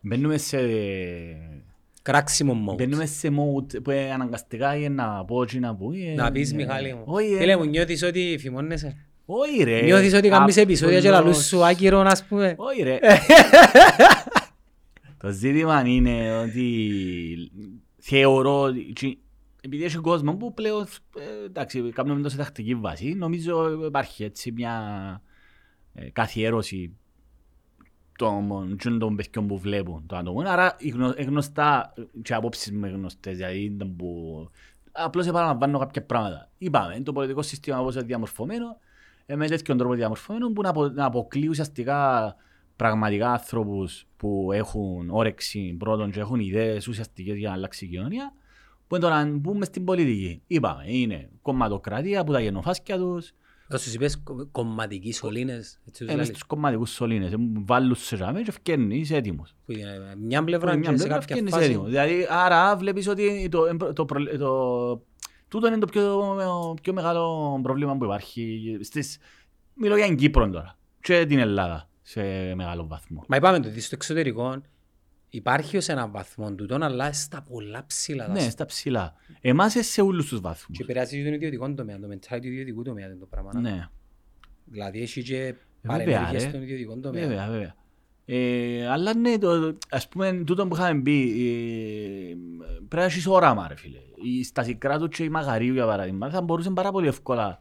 μπαίνουμε 0.00 0.36
σε... 0.36 0.58
Κράξιμο 2.02 2.56
mode. 2.68 2.76
Μπαίνουμε 2.76 3.06
σε 3.06 3.28
mode 3.28 3.82
που 3.82 3.90
ε, 3.90 4.12
αναγκαστικά 4.12 4.74
είναι 4.76 4.88
να 4.88 5.24
πω 5.24 5.44
και 5.44 5.58
να 5.58 5.74
πω. 5.74 5.92
ε, 5.92 6.14
Να 6.14 6.30
πεις 6.32 6.52
ε, 6.52 6.54
Μιχάλη 6.54 6.94
μου. 6.94 7.02
Όχι 7.06 7.36
Φίλε 7.36 7.52
ε, 7.52 7.56
μου, 7.56 7.64
νιώθεις 7.64 8.02
ότι 8.02 8.36
φημώνεσαι; 8.40 8.96
όχι 9.26 9.62
ρε. 9.64 9.80
Νιώθεις 9.82 10.14
ότι 10.14 10.28
κάνεις 10.28 10.56
επεισόδια 10.56 11.00
και 11.00 11.10
λαλούς 11.10 11.46
σου 11.46 11.64
άκυρο, 11.64 11.98
ας 12.00 12.24
πούμε; 12.24 12.54
Όχι 12.58 12.82
ρε. 12.82 12.98
το 15.22 15.30
ζήτημα 15.30 15.82
είναι 15.86 16.38
ότι 16.38 16.76
θεωρώ 17.98 18.60
ότι 18.60 18.92
τσι- 18.92 19.18
επειδή 19.60 19.84
έχει 19.84 19.96
κόσμο 19.96 20.34
που 20.34 20.54
πλέον 20.54 20.86
ε, 21.18 21.44
εντάξει, 21.46 21.90
κάνουμε 21.94 22.20
το 22.22 22.28
σε 22.28 22.36
τακτική 22.36 22.74
βάση, 22.74 23.14
νομίζω 23.14 23.84
υπάρχει 23.86 24.24
έτσι 24.24 24.52
μια 24.52 24.72
ε, 25.94 26.10
καθιέρωση 26.10 26.96
των, 28.18 28.76
των, 28.82 28.98
των 28.98 29.16
παιδιών 29.16 29.46
που 29.46 29.58
βλέπουν 29.58 30.06
το 30.06 30.16
άτομο. 30.16 30.42
Άρα 30.46 30.76
οι 30.78 30.88
γνω- 30.88 31.14
ε, 31.18 31.22
γνωστά 31.22 31.94
και 32.22 32.34
απόψεις 32.34 32.72
με 32.72 32.88
γνωστές, 32.88 33.36
δηλαδή 33.36 33.58
ήταν 33.58 33.96
που 33.96 34.48
απλώς 34.92 35.26
επαναλαμβάνω 35.26 35.78
κάποια 35.78 36.02
πράγματα. 36.02 36.50
Είπαμε, 36.58 37.00
το 37.00 37.12
πολιτικό 37.12 37.42
σύστημα 37.42 37.80
όπως 37.80 37.94
είναι 37.94 38.04
διαμορφωμένο, 38.04 38.76
ε, 39.26 39.36
με 39.36 39.46
τέτοιον 39.46 39.78
τρόπο 39.78 39.94
διαμορφωμένο 39.94 40.52
που 40.52 40.62
να, 40.62 40.68
απο, 40.68 40.88
να 40.88 41.04
αποκλεί 41.04 41.48
ουσιαστικά 41.48 42.34
πραγματικά 42.76 43.32
άνθρωπους 43.32 44.06
που 44.16 44.50
έχουν 44.52 45.10
όρεξη 45.10 45.76
πρώτον 45.78 46.10
και 46.10 46.20
έχουν 46.20 46.40
ιδέες 46.40 46.88
ουσιαστικές 46.88 47.36
για 47.36 47.48
να 47.48 47.54
αλλάξει 47.54 47.84
η 47.84 47.88
κοινωνία 47.88 48.32
που 48.86 48.96
είναι 48.96 49.04
το 49.04 49.10
να 49.10 49.24
μπούμε 49.24 49.64
στην 49.64 49.84
πολιτική. 49.84 50.42
Είπαμε, 50.46 50.84
είναι 50.86 51.28
κομματοκρατία 51.42 52.24
που 52.24 52.32
τα 52.32 52.40
γενοφάσκια 52.40 52.96
τους, 52.98 53.32
Ως 53.70 53.82
τους 53.82 53.94
είπες 53.94 54.22
κο- 54.22 54.48
κομματικοί 54.52 55.12
σωλήνες. 55.12 55.78
έτσι 55.88 55.90
τους 55.90 56.00
ε, 56.00 56.04
μες 56.04 56.12
λαλείς. 56.14 56.28
στους 56.28 56.42
κομματικούς 56.42 56.90
σωλήνες, 56.90 57.32
ε, 57.32 57.36
βάλουν 57.64 57.94
σε 57.94 58.16
ράμε 58.16 58.42
και 58.42 58.52
φκένεις, 58.52 58.98
είσαι 59.00 59.16
έτοιμος. 59.16 59.54
Που 59.66 59.72
είναι 59.72 60.14
Μια 60.18 60.44
πλευρά 60.44 60.76
Μια 60.76 60.80
και 60.90 60.96
σε 60.96 61.04
πλευρά 61.04 61.18
κάποια 61.18 61.36
φκένεις, 61.36 61.50
είσαι 61.52 61.60
φάση. 61.60 61.70
έτοιμος. 61.70 61.88
Δηλαδή, 61.90 62.26
άρα 62.30 62.76
βλέπεις 62.76 63.08
ότι 63.08 63.48
το, 63.50 63.76
το, 63.76 63.92
το, 63.92 64.04
προ- 64.04 64.38
το, 64.38 65.02
τούτο 65.48 65.66
είναι 65.66 65.78
το 65.78 65.86
πιο, 65.86 66.34
πιο 66.82 66.92
μεγάλο 66.92 67.58
πρόβλημα 67.62 67.96
που 67.96 68.04
υπάρχει. 68.04 68.78
Στις, 68.82 69.18
μιλώ 69.74 69.96
για 69.96 70.06
την 70.06 70.16
Κύπρο 70.16 70.50
τώρα 70.50 70.78
και 71.00 71.26
την 71.26 71.38
Ελλάδα 71.38 71.88
σε 72.02 72.20
μεγάλο 72.54 72.86
βαθμό. 72.86 73.24
Μα 73.28 73.36
είπαμε 73.36 73.60
το 73.60 73.68
ότι 73.68 73.80
στο 73.80 73.94
εξωτερικό 73.94 74.60
υπάρχει 75.28 75.76
ως 75.76 75.88
ένα 75.88 76.08
βαθμό 76.08 76.52
τούτον, 76.54 76.82
αλλά 76.82 77.12
στα 77.12 77.42
πολλά 77.42 77.84
ψηλά. 77.86 78.26
τα 78.26 78.32
Ναι, 78.32 78.40
σ- 78.40 78.50
στα 78.50 78.64
ψηλά. 78.64 79.14
Εμάς 79.40 79.74
είναι 79.74 79.82
σε 79.84 80.00
όλους 80.00 80.26
τους 80.28 80.38
Και 80.38 80.44
βαθμούς. 80.46 80.78
επηρεάζει 80.78 81.24
τον 81.24 81.32
ιδιωτικό 81.32 81.74
τομέα, 81.74 81.98
το 82.00 82.08
mentality 82.10 82.40
του 82.40 82.46
ιδιωτικού 82.46 82.82
τομέα 82.82 83.06
είναι 83.06 83.14
το 83.14 83.26
πράγμα. 83.26 83.50
να. 83.54 83.60
Ναι, 83.60 83.86
Δηλαδή 84.64 85.00
έχει 85.02 85.22
και 85.22 85.36
βέβαια, 85.36 85.58
παρενέργειες 85.82 86.42
ρε. 86.42 86.48
στον 86.48 86.62
ιδιωτικό 86.62 86.96
τομέα. 86.98 87.26
βέβαια, 87.26 87.48
βέβαια. 87.48 87.74
Ε, 88.30 88.88
αλλά 88.88 89.14
ναι, 89.14 89.38
το, 89.38 89.78
ας 89.90 90.08
πούμε, 90.08 90.42
τούτο 90.46 90.66
που 90.66 90.74
είχαμε 90.76 91.00
πει, 91.02 91.20
ε, 91.20 92.34
πρέπει 92.76 92.96
να 92.96 93.04
έχεις 93.04 93.26
όραμα, 93.26 93.68
ρε 93.68 93.76
φίλε. 93.76 93.98
Η, 94.22 94.44
στα 94.44 94.62
συγκρά 94.62 94.98
του 94.98 95.08
και 95.08 95.24
η 95.24 95.28
Μαγαρίου, 95.28 95.72
για 95.74 95.86
παράδειγμα, 95.86 96.30
θα 96.30 96.40
μπορούσε 96.42 96.70
πάρα 96.70 96.90
πολύ 96.90 97.06
εύκολα 97.06 97.60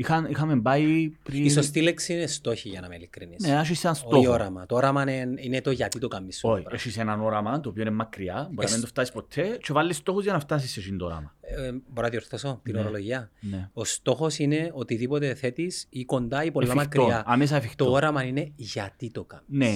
Είχαν, 0.00 0.24
είχαμε 0.24 0.60
πάει 0.60 1.08
πριν... 1.22 1.44
Η 1.44 1.50
σωστή 1.50 1.80
λέξη 1.82 2.12
είναι 2.12 2.26
στόχοι 2.26 2.68
για 2.68 2.80
να 2.80 2.86
είμαι 2.86 2.96
ειλικρινής. 2.96 3.42
Ναι, 3.46 3.48
έχεις 3.58 3.84
έναν 3.84 3.96
Όχι 3.96 4.06
στόχο. 4.06 4.30
όραμα. 4.32 4.66
Το 4.66 4.74
όραμα 4.76 5.02
είναι, 5.02 5.34
είναι 5.42 5.60
το 5.60 5.70
γιατί 5.70 5.98
το 5.98 6.08
κάνεις. 6.08 6.34
αυτό 6.36 6.48
το 6.48 6.52
Όχι, 6.54 6.62
πράγμα. 6.62 6.80
έχεις 6.82 6.98
έναν 6.98 7.20
όραμα 7.20 7.60
το 7.60 7.68
οποίο 7.68 7.82
είναι 7.82 7.90
μακριά, 7.90 8.48
μπορεί 8.52 8.66
να 8.66 8.72
μην 8.72 8.80
το 8.80 8.86
φτάσεις 8.86 9.12
ποτέ 9.14 9.58
και 9.62 9.72
βάλεις 9.72 9.96
στόχους 9.96 10.22
για 10.24 10.32
να 10.32 10.40
φτάσεις 10.40 10.70
σε 10.72 10.80
εκείνο 10.80 10.96
το 10.98 11.04
όραμα. 11.04 11.34
Ε, 11.40 11.70
μπορώ 11.72 12.02
να 12.02 12.08
διορθώσω 12.08 12.60
την 12.62 12.74
Ναι. 12.74 12.80
ορολογία; 12.80 13.30
Ναι. 13.40 13.70
Ο 13.72 13.84
στόχος 13.84 14.38
είναι 14.38 14.70
οτιδήποτε 14.74 15.34
θέτεις 15.34 15.86
ή 15.90 16.04
κοντά 16.04 16.44
ή 16.44 16.50
πολλά 16.50 16.72
Εφικτό, 16.72 17.00
μακριά. 17.00 17.22
άμεσα 17.26 17.56
εφικτό. 17.56 17.84
Το 17.84 17.90
όραμα 17.90 18.22
είναι 18.22 18.52
γιατί 18.56 19.10
το 19.10 19.24
κάνεις. 19.24 19.46
Ναι, 19.48 19.74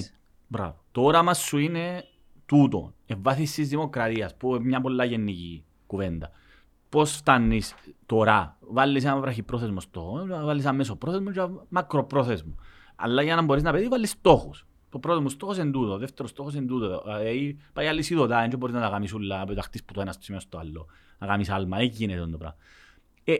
μπράβο. 0.49 0.85
Το 0.93 1.03
όραμα 1.03 1.35
σου 1.35 1.59
είναι 1.59 2.05
τούτο. 2.47 2.95
Ευβάθυνση 3.07 3.61
της 3.61 3.69
δημοκρατίας, 3.71 4.35
που 4.37 4.55
είναι 4.55 4.65
μια 4.65 4.81
πολλά 4.81 5.05
γενική 5.05 5.65
κουβέντα. 5.87 6.31
Πώς 6.92 7.12
φτάνεις 7.16 7.74
τώρα, 8.07 8.57
βάλεις 8.61 9.05
ένα 9.05 9.20
βραχυπρόθεσμο 9.20 9.81
στόχο, 9.81 10.26
βάλεις 10.26 10.64
ένα 10.64 10.72
μέσοπρόθεσμο 10.72 11.31
και 11.31 11.38
ένα 11.38 11.64
μακροπρόθεσμο. 11.68 12.55
Αλλά 12.96 13.22
για 13.22 13.35
να 13.35 13.42
μπορείς 13.42 13.62
να 13.62 13.70
πετύχεις, 13.70 13.90
βάλεις 13.90 14.11
στόχους. 14.11 14.66
Το 14.88 14.98
πρώτο 14.98 15.20
μου 15.20 15.28
στόχος 15.28 15.59
είναι 15.59 15.70
τούτο, 15.70 15.92
ο 15.92 15.98
δεύτερος 15.98 16.31
στόχος 16.31 16.55
είναι 16.55 16.66
τούτο. 16.66 17.02
Δηλαδή, 17.05 17.59
πάει 17.72 17.87
αλυσίδωτα, 17.87 18.46
δεν 18.48 18.59
μπορείς 18.59 18.74
να 18.74 18.81
τα 18.81 18.88
κάνεις 18.88 19.12
όλα, 19.12 19.38
να 19.38 19.44
πεταχτείς 19.44 19.85
που 19.85 19.92
το 19.92 20.00
ένας 20.00 20.16
σημείο 20.20 20.40
στο 20.40 20.59
άλλο. 20.59 20.87
Να 21.18 21.26
κάνεις 21.26 21.50
άλμα, 21.50 21.78
εκεί 21.78 21.96
γίνεται 21.96 22.26
το 22.26 22.38
πράγμα. 22.38 22.57
Ε, 23.24 23.35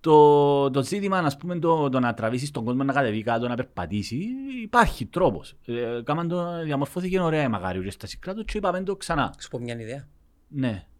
το, 0.00 0.70
το 0.70 0.82
ζήτημα, 0.82 1.18
ας 1.18 1.36
πούμε, 1.36 1.58
το, 1.58 1.88
το 1.88 2.00
να 2.00 2.14
τραβήσεις 2.14 2.50
τον 2.50 2.64
κόσμο 2.64 2.82
να 2.82 2.92
κατεβεί 2.92 3.22
κάτω, 3.22 3.48
να 3.48 3.54
περπατήσει, 3.54 4.26
υπάρχει 4.62 5.06
τρόπος. 5.06 5.54
Ε, 5.64 6.00
κάμαν 6.04 6.28
το, 6.28 6.62
διαμορφώθηκε 6.62 7.20
ωραία 7.20 7.42
η 7.42 7.48
Μακάριου 7.48 7.82
και 7.82 7.90
στα 7.90 8.06
συγκράτω 8.06 8.42
και 8.42 8.58
είπαμε 8.58 8.82
το 8.82 8.96
ξανά. 8.96 9.34
Σου 9.38 9.48
πω 9.48 9.58
μια 9.58 9.80
ιδέα. 9.80 10.08
Ναι, 10.48 10.68
πέρα 10.68 10.84
μου. 10.84 10.97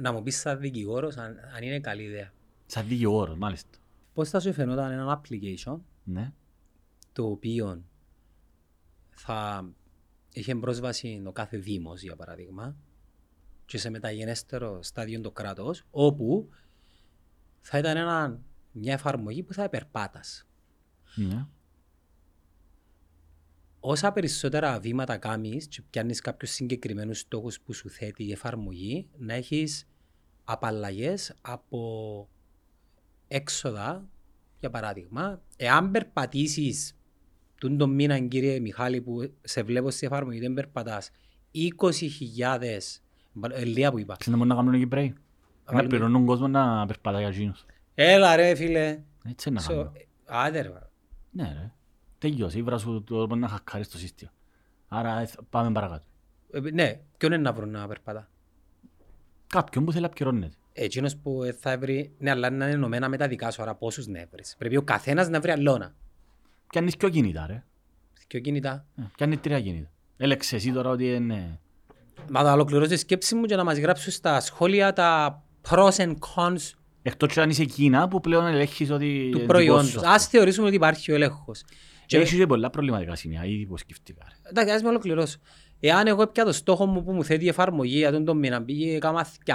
Να 0.00 0.12
μου 0.12 0.22
πεις 0.22 0.36
σαν 0.40 0.58
δικηγόρος 0.60 1.16
αν, 1.16 1.36
αν 1.56 1.62
είναι 1.62 1.80
καλή 1.80 2.02
ιδέα. 2.02 2.32
Σαν 2.66 2.88
δικηγόρος, 2.88 3.36
μάλιστα. 3.38 3.78
Πώς 4.14 4.28
θα 4.28 4.40
σου 4.40 4.52
φαινόταν 4.52 4.90
ένα 4.92 5.20
application 5.22 5.78
Ναι. 6.04 6.32
το 7.12 7.26
οποίο 7.26 7.84
θα 9.10 9.68
είχε 10.32 10.54
πρόσβαση 10.54 11.22
ο 11.26 11.32
κάθε 11.32 11.56
δήμος 11.56 12.02
για 12.02 12.16
παράδειγμα 12.16 12.76
και 13.66 13.78
σε 13.78 13.90
μεταγενέστερο 13.90 14.82
στάδιο 14.82 15.20
το 15.20 15.30
κράτος 15.30 15.82
όπου 15.90 16.48
θα 17.60 17.78
ήταν 17.78 17.96
ένα, 17.96 18.40
μια 18.72 18.92
εφαρμογή 18.92 19.42
που 19.42 19.52
θα 19.52 19.62
επερπάτας. 19.62 20.46
ναι. 21.14 21.46
Όσα 23.86 24.12
περισσότερα 24.12 24.78
βήματα 24.80 25.16
κάνεις 25.16 25.66
και 25.68 25.82
πιάνεις 25.90 26.20
κάποιους 26.20 26.50
συγκεκριμένους 26.50 27.18
στόχους 27.18 27.60
που 27.60 27.72
σου 27.72 27.88
θέτει 27.90 28.24
η 28.24 28.32
εφαρμογή 28.32 29.08
να 29.18 29.34
έχεις 29.34 29.88
απαλλαγές 30.44 31.34
από 31.40 32.28
έξοδα 33.28 34.08
για 34.60 34.70
παράδειγμα 34.70 35.42
εάν 35.56 35.90
περπατήσεις 35.90 36.96
τον 37.60 37.76
τον 37.78 37.90
μήνα 37.90 38.18
κύριε 38.18 38.60
Μιχάλη 38.60 39.00
που 39.00 39.32
σε 39.42 39.62
βλέπω 39.62 39.90
στην 39.90 40.08
εφαρμογή 40.08 40.38
δεν 40.40 40.54
περπατάς 40.54 41.10
20.000 41.52 42.62
Ελία 43.52 43.90
που 43.90 43.98
είπα 43.98 44.16
Ξέρετε 44.18 44.30
να 44.30 44.36
μπορούν 44.36 44.48
να 44.48 44.54
κάνουν 44.54 44.74
οι 44.74 44.78
Κυπρέοι. 44.78 45.08
Να 45.08 45.72
βάλουμε- 45.72 45.88
πληρώνουν 45.88 46.26
κόσμο 46.26 46.48
να 46.48 46.86
περπατάει 46.86 47.20
για 47.20 47.30
εκείνους. 47.30 47.64
Έλα 47.94 48.36
ρε 48.36 48.54
φίλε 48.54 49.02
Έτσι 49.24 49.48
είναι 49.48 49.58
να 49.58 49.64
Σο- 49.64 49.74
κάνουν. 49.74 49.92
Άντε 50.24 50.60
ρε 50.60 50.72
Ναι 51.30 51.52
ρε. 51.60 51.72
Τελειώσει, 52.28 52.58
η 52.58 52.62
βρά 52.62 52.78
σου 52.78 53.04
το 53.06 53.26
μπορεί 53.26 53.40
να 53.40 53.48
χακάρεις 53.48 53.86
στο 53.86 53.98
σύστημα. 53.98 54.30
Άρα 54.88 55.20
ε, 55.20 55.26
θα- 55.26 55.42
πάμε 55.50 55.72
παρακάτω. 55.72 56.04
Ε, 56.52 56.60
Ναι, 56.60 57.00
ποιον 57.18 57.32
είναι 57.32 57.42
να 57.42 57.52
βρουν 57.52 57.70
να 57.70 57.86
περπατά; 57.86 58.28
Κάποιον 59.46 59.84
που 59.84 59.92
θέλει 59.92 60.02
να 60.02 60.08
πληρώνεται. 60.08 60.56
Εκείνος 60.72 61.16
που 61.16 61.42
ε, 61.42 61.52
θα 61.52 61.78
βρει, 61.78 62.14
ναι, 62.18 62.30
αλλά 62.30 62.50
να 62.50 62.64
είναι 62.64 62.74
ενωμένα 62.74 63.08
με 63.08 63.16
τα 63.16 63.28
δικά 63.28 63.50
σου, 63.50 63.62
άρα 63.62 63.74
πόσους 63.74 64.06
να 64.06 64.26
βρεις. 64.30 64.54
Πρέπει 64.58 64.76
ο 64.76 64.82
καθένας 64.82 65.28
να 65.28 65.40
βρει 65.40 65.50
αλώνα. 65.50 65.94
Πιάνεις 66.68 66.96
πιο 66.96 67.08
κινητά 67.08 67.46
ρε. 67.46 67.64
Και 68.26 68.40
κινητά. 68.40 68.86
Ε, 68.96 69.02
Πιάνεις 69.16 69.40
τρία 69.40 69.60
κινητά. 69.60 69.90
Έλεξε 70.16 70.56
εσύ 70.56 70.72
τώρα 70.72 70.90
ότι 70.90 71.14
είναι... 71.14 71.60
Μα 72.30 72.42
θα 72.42 72.52
ολοκληρώσω 72.52 72.88
τη 72.90 72.96
σκέψη 72.96 73.34
μου 73.34 73.44
και 73.44 73.56
να 73.56 73.64
μας 73.64 73.78
γράψουν 73.78 74.12
στα 74.12 74.40
σχόλια 74.40 74.92
τα 74.92 75.42
pros 75.68 75.90
and 75.96 76.14
cons 76.34 76.70
Εκτός 77.02 77.32
και 77.32 77.40
αν 77.40 77.50
είσαι 77.50 77.64
Κίνα 77.64 78.08
που 78.08 78.20
πλέον 78.20 78.46
ελέγχεις 78.46 78.90
ότι... 78.90 79.06
είναι 79.20 79.30
του 79.30 79.38
δικό 79.38 79.52
προϊόντος. 79.52 79.88
σου. 79.90 80.00
Ας 80.04 80.26
θεωρήσουμε 80.26 80.66
ότι 80.66 80.76
υπάρχει 80.76 81.12
ο 81.12 81.14
έλεγχος. 81.14 81.62
Και 82.06 82.16
έχεις 82.18 82.38
και 82.38 82.46
πολλά 82.46 82.70
προβληματικά 82.70 83.14
σημεία, 83.14 83.44
ήδη 83.44 83.66
που 83.66 83.76
σκεφτήκα. 83.76 84.24
ρε. 84.28 84.48
Εντάξει, 84.50 84.72
ας 84.74 84.82
με 84.82 84.88
ολοκληρώσω. 84.88 85.38
Εάν 85.80 86.06
εγώ 86.06 86.26
πια 86.26 86.44
το 86.44 86.52
στόχο 86.52 86.86
μου 86.86 87.04
που 87.04 87.12
μου 87.12 87.24
θέτει 87.24 87.44
η 87.44 87.48
εφαρμογή 87.48 87.96
για 87.96 88.12
τον 88.12 88.24
το 88.24 88.34
μήνα 88.34 88.62
πήγε 88.62 88.98
κάμα 88.98 89.26
200.000 89.46 89.52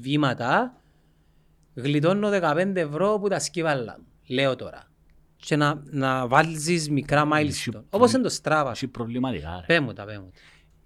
βήματα, 0.00 0.80
γλιτώνω 1.74 2.28
15 2.32 2.72
ευρώ 2.76 3.18
που 3.18 3.28
τα 3.28 3.38
σκύβαλα 3.38 3.96
μου. 3.98 4.06
Λέω 4.28 4.56
τώρα. 4.56 4.90
Και 5.36 5.56
να, 5.56 5.82
να 5.84 6.26
βάλεις 6.26 6.90
μικρά 6.90 7.28
Εσύ- 7.36 7.70
milestone. 7.74 7.82
Όπως 7.90 8.12
είναι 8.12 8.22
το 8.22 8.38
Strava. 8.42 8.68
Έχει 8.70 8.88
προβληματικά. 8.88 9.50
ρε. 9.60 9.66
Πέ 9.66 9.80
μου 9.84 9.92
τα, 9.92 10.04
πέ 10.04 10.18
μου 10.18 10.30
τα. 10.32 10.38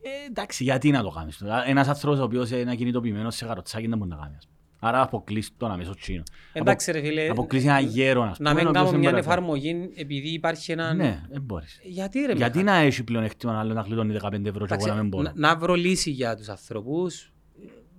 Ε, 0.03 0.27
εντάξει, 0.29 0.65
γιατί 0.65 0.91
να 0.91 1.03
το 1.03 1.09
κάνεις. 1.11 1.39
τώρα; 1.39 1.69
Ένας 1.69 1.89
άνθρωπος 1.89 2.19
ο 2.19 2.23
οποίος 2.23 2.51
είναι 2.51 2.75
κινητοποιημένος 2.75 3.35
σε 3.35 3.45
καροτσάκι 3.45 3.87
δεν 3.87 3.99
μπορεί 3.99 4.11
να 4.11 4.17
κάνει. 4.17 4.37
Ας 4.81 4.89
πούμε. 4.89 4.93
Άρα 4.93 5.03
αποκλείσει 5.03 5.51
τον 5.57 5.71
αμέσως 5.71 5.97
τσίνο. 5.97 6.23
Εντάξει 6.53 6.93
ρε 6.93 7.01
φίλε, 7.01 7.29
Αποκλείσει 7.29 7.67
έναν 7.67 7.87
γέρο, 7.87 8.23
ας 8.23 8.39
να 8.39 8.51
πούμε, 8.51 8.61
ο 8.61 8.65
μην 8.65 8.67
οποίος 8.67 8.73
κάνω 8.75 8.91
δεν 8.91 9.01
μια 9.01 9.11
μπορεί 9.11 9.23
να 9.23 9.29
κάνει. 9.29 9.41
εφαρμογή 9.41 9.91
επειδή 9.95 10.29
υπάρχει 10.29 10.73
ένα... 10.73 10.95
Ναι, 10.95 11.23
δεν 11.31 11.43
μπορείς. 11.43 11.81
Γιατί 11.83 12.19
ρε 12.19 12.33
Γιατί 12.33 12.59
Μιχάλη; 12.59 12.79
να 12.79 12.87
έχει 12.87 13.05
πλεονέκτημα 13.05 13.59
άλλο 13.59 13.73
να 13.73 13.81
γλιτώνει 13.81 14.17
15 14.23 14.33
ευρώ 14.33 14.41
και 14.43 14.49
εγώ 14.51 14.65
Εντάξει, 14.65 14.89
να 14.89 14.95
μην 14.95 15.09
μπορώ; 15.09 15.23
να, 15.23 15.33
να 15.35 15.57
βρω 15.57 15.75
λύση 15.75 16.11
για 16.11 16.37
τους 16.37 16.49
ανθρώπους. 16.49 17.33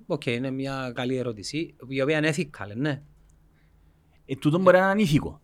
Οκ, 0.06 0.26
είναι 0.26 0.52
μια 0.52 0.92
καλή 0.96 1.16
ερώτηση, 1.16 1.76
η 1.88 2.02
οποία 2.02 2.18
είναι 2.18 2.34
ethical, 2.36 2.76
ναι. 2.76 3.02
Ε, 4.26 4.36
τούτο 4.36 4.60
μπορεί 4.60 4.78
να 4.78 4.84
είναι 4.84 4.92
ανήθικο. 4.92 5.42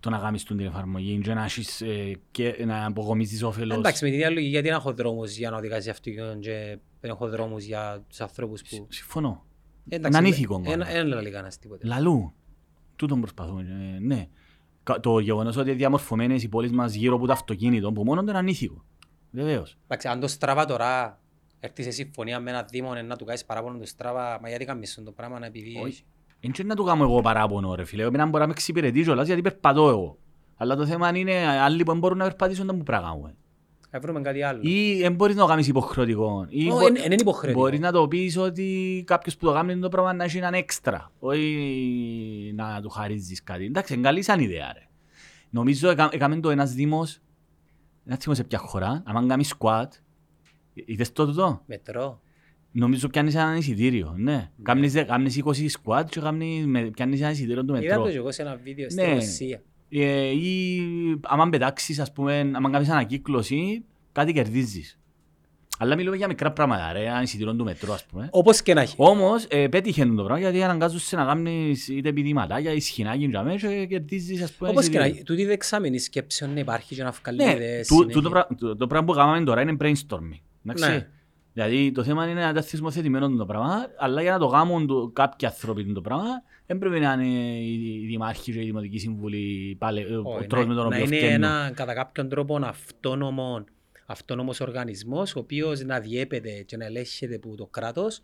Το 0.00 0.10
να 0.10 0.18
κάνεις 0.18 0.44
την 0.44 0.60
εφαρμογή 0.60 1.18
και 1.18 1.34
να, 1.34 1.44
έχεις, 1.44 1.80
ε, 1.80 2.20
και 2.30 2.64
να 2.66 2.86
αποκομίσεις 2.86 3.42
όφελος. 3.42 3.78
Εντάξει, 3.78 4.04
με 4.04 4.10
την 4.10 4.18
ίδια 4.18 4.30
λογική, 4.30 4.50
γιατί 4.50 4.68
να 4.68 4.74
έχω 4.74 4.92
δρόμους 4.92 5.36
για 5.36 5.50
να 5.50 5.56
οδηγάσει 5.56 5.90
αυτοκίνητο 5.90 6.38
και 6.38 6.78
δεν 7.00 7.10
έχω 7.10 7.28
δρόμους 7.28 7.64
για 7.64 8.04
τους 8.08 8.20
ανθρώπους 8.20 8.62
που... 8.62 8.86
Συμφωνώ. 8.88 9.46
Εντάξει, 9.88 10.18
είναι 10.18 10.26
ανήθικο. 10.28 10.54
Ένα 10.64 10.84
μόνο. 10.86 10.98
ένα 10.98 11.20
λέει 11.20 11.32
κανένας 11.32 11.58
τίποτε. 11.58 11.86
Λαλού. 11.86 12.32
Τούτον 12.96 13.20
προσπαθούμε. 13.20 13.60
ε, 13.96 13.98
ναι. 14.00 14.28
Κα- 14.82 15.00
Το 15.00 15.18
γεγονός 15.18 15.56
ότι 15.56 15.68
είναι 15.68 15.78
διαμορφωμένες 15.78 16.42
οι 16.42 16.48
πόλεις 16.48 16.72
μας 16.72 16.94
γύρω 16.94 17.14
από 17.14 17.26
το 17.26 17.32
αυτοκίνητο 17.32 17.92
που 17.92 18.04
μόνο 18.04 18.20
είναι 18.20 18.38
ανήθικο. 18.38 18.84
Βεβαίως. 19.30 19.78
Εντάξει, 19.84 20.08
αν 20.08 20.20
το 20.20 20.34
Strava 20.38 20.64
τώρα 20.68 21.20
έρθεις 21.60 21.84
σε 21.84 21.90
συμφωνία 21.90 22.40
με 22.40 22.50
ένα 22.50 22.62
δήμο 22.62 22.94
να 22.94 23.16
του 23.16 23.24
κάνεις 23.24 23.44
παράπονο 23.44 23.78
το 23.78 23.84
Strava, 23.96 24.38
μα 24.42 24.48
γιατί 24.48 24.64
κάνεις 24.64 25.02
το 25.04 25.12
πράγμα 25.12 25.38
επειδή... 25.46 25.80
Όχι. 25.84 26.04
Εν 26.40 26.50
και 26.50 26.64
να 26.64 26.74
του 26.74 26.84
κάνω 26.84 27.02
εγώ 27.02 27.20
παράπονο 27.20 27.74
ρε 27.74 27.84
φίλε. 27.84 28.02
Εμένα 28.02 28.24
μπορεί 28.26 28.38
να 28.40 28.46
με 28.46 28.52
εξυπηρετεί 28.52 29.02
κιόλας 29.02 29.26
γιατί 29.26 29.42
περπατώ 29.42 29.88
εγώ. 29.88 30.18
Αλλά 30.56 30.76
το 30.76 30.86
θέμα 30.86 31.16
είναι 31.16 31.46
άλλοι 31.46 31.82
που 31.82 31.90
δεν 31.90 32.00
μπορούν 32.00 32.18
να 32.18 32.24
περπατήσουν 32.24 32.66
να 32.66 32.72
μου 32.72 32.82
πράγμα. 32.82 33.34
Θα 33.90 34.00
βρούμε 34.00 34.20
κάτι 34.20 34.42
άλλο. 34.42 34.60
Ή 34.62 35.00
δεν 35.00 35.14
μπορείς 35.14 35.34
να 35.36 35.42
το 35.42 35.48
κάνεις 35.48 35.68
υποχρεωτικό. 35.68 36.46
Ή 36.48 36.70
Ω, 36.70 36.74
μπο- 36.74 36.86
εν- 36.86 36.96
εν 36.96 37.04
είναι 37.04 37.14
υποχρεωτικό. 37.20 37.60
Μπορείς 37.62 37.80
να 37.80 37.92
το 37.92 38.08
πεις 38.08 38.36
ότι 38.36 39.02
κάποιος 39.06 39.36
που 39.36 39.46
το 39.46 39.52
κάνει 39.52 39.78
το 39.78 39.88
πράγμα 39.88 40.12
να 40.12 40.24
έχει 40.24 40.36
έναν 40.38 40.54
έξτρα. 40.54 41.12
Όχι 41.18 42.52
να 42.54 42.80
του 42.82 42.88
χαρίζεις 42.88 43.42
κάτι. 43.42 43.64
Εντάξει, 43.64 43.92
είναι 43.94 44.02
καλή 44.02 44.22
σαν 44.22 44.40
ιδέα 44.40 44.72
ρε. 44.74 44.86
Νομίζω 45.50 45.88
έκα- 45.90 46.08
έκαμε 46.12 46.40
το 46.40 46.50
ένας 46.50 46.72
δήμος, 46.72 47.18
δεν 48.04 48.16
θυμώ 48.16 48.34
σε 48.34 48.44
ποια 48.44 48.58
χώρα, 48.58 49.02
αν 49.06 49.28
κάνει 49.28 49.44
squat, 49.58 49.86
είδες 50.74 51.12
το 51.12 51.26
τούτο; 51.26 51.62
Μετρό. 51.66 52.20
Νομίζω 52.72 53.08
πιάνεις 53.08 53.34
έναν 53.34 53.56
εισιτήριο, 53.56 54.14
ναι. 54.16 54.50
Κάμνεις, 54.62 54.92
δε- 54.92 55.02
κάμνεις 55.04 55.36
20 55.36 55.68
squat 55.82 56.04
και 56.10 56.20
κάμνεις, 56.20 56.66
με- 56.66 56.90
πιάνεις 56.90 57.20
ένα 57.20 57.30
εισιτήριο 57.30 57.64
του 57.64 57.74
Είδα 57.74 57.82
μετρό. 57.82 58.02
το 58.02 58.10
και 58.10 58.16
εγώ 58.16 58.32
σε 58.32 58.42
ένα 58.42 58.56
βίντεο 58.64 58.90
στη 58.90 59.00
Ναι. 59.02 59.12
Ρωσία. 59.12 59.62
Ε, 59.90 60.30
ή 60.30 60.80
άμα 61.22 61.48
πετάξεις, 61.48 61.98
ας 61.98 62.12
πούμε, 62.12 62.50
άμα 62.54 62.70
κάνεις 62.70 62.88
ανακύκλωση, 62.88 63.84
κάτι 64.12 64.32
κερδίζεις. 64.32 64.98
Αλλά 65.80 65.96
μιλούμε 65.96 66.16
για 66.16 66.26
μικρά 66.26 66.52
πράγματα, 66.52 66.92
ρε, 66.92 67.04
ένα 67.04 67.22
εισιτήριο 67.22 67.54
του 67.54 67.64
μετρό, 67.64 67.92
ας 67.92 68.04
πούμε. 68.06 68.28
Όπως 68.32 68.62
και 68.62 68.74
να 68.74 68.80
έχει. 68.80 68.94
Όμως, 68.98 69.44
ε, 69.48 69.68
πέτυχε 69.68 70.04
το 70.06 70.12
πράγμα 70.22 70.38
γιατί 70.38 70.62
αναγκάζουν 70.62 70.98
σε 70.98 71.16
να 71.16 71.24
κάνεις 71.24 71.88
είτε 71.88 72.08
επιδηματάκια 72.08 72.72
ή 72.72 72.80
σχοινάκι 72.80 73.24
για 73.24 73.42
μέσα 73.42 73.68
και 73.68 73.86
κερδίζεις, 73.86 74.42
ας 74.42 74.52
πούμε, 74.52 74.70
Όπως 74.70 74.88
και 74.88 74.98
να 74.98 75.04
εισιτήριο. 75.04 75.14
έχει. 75.16 75.24
Τούτη 75.24 75.44
δεξαμενή 75.44 75.98
σκέψεων 75.98 76.52
να 76.52 76.60
υπάρχει 76.60 76.94
και 76.94 77.02
να 77.02 77.10
βγάλει 77.10 77.44
Ναι, 77.44 77.52
ιδέες. 77.52 77.86
τού- 77.86 77.96
συνέχεια. 77.96 78.14
τούτο 78.14 78.30
πρά- 78.30 78.48
το, 78.58 78.76
το 78.76 78.86
πράγμα 78.86 79.06
που 79.06 79.12
κάναμε 79.12 79.44
τώρα 79.44 79.60
είναι 79.60 79.76
brainstorming. 79.80 80.40
Εντάξει. 80.66 80.90
Ναι. 80.90 81.08
Δηλαδή 81.52 81.92
το 81.92 82.04
θέμα 82.04 82.28
είναι 82.28 82.40
να 82.44 82.52
τα 82.52 82.62
θεσμοθετημένο 82.62 83.30
το 83.30 83.46
πράγμα, 83.46 83.86
αλλά 83.98 84.22
για 84.22 84.32
να 84.32 84.38
το 84.38 84.46
κάνουν 84.48 84.86
το, 84.86 85.10
κάποιοι 85.12 85.46
άνθρωποι 85.48 85.92
το 85.92 86.00
πράγμα, 86.00 86.24
δεν 86.68 86.78
πρέπει 86.78 87.00
να 87.00 87.12
είναι 87.12 87.26
οι, 87.58 88.02
οι 88.02 88.06
δημάρχοι 88.06 88.52
και 88.52 88.60
οι 88.60 88.64
δημοτικοί 88.64 88.98
σύμβουλοι 88.98 89.76
πάλι, 89.78 90.14
ο 90.14 90.22
Όχι, 90.24 90.46
τρόπος 90.46 90.66
με 90.68 90.74
να, 90.74 90.80
τον 90.80 90.90
να 90.90 90.96
οποίο 90.96 91.06
είναι 91.06 91.16
φταίνουν. 91.16 91.42
ένα 91.42 91.70
κατά 91.74 91.94
κάποιον 91.94 92.28
τρόπο 92.28 92.58
αυτόνομο, 92.62 93.64
αυτόνομος 94.06 94.60
οργανισμός 94.60 95.36
ο 95.36 95.38
οποίος 95.38 95.80
να 95.80 96.00
διέπεται 96.00 96.62
και 96.62 96.76
να 96.76 96.84
ελέγχεται 96.84 97.34
από 97.34 97.56
το 97.56 97.66
κράτος 97.66 98.22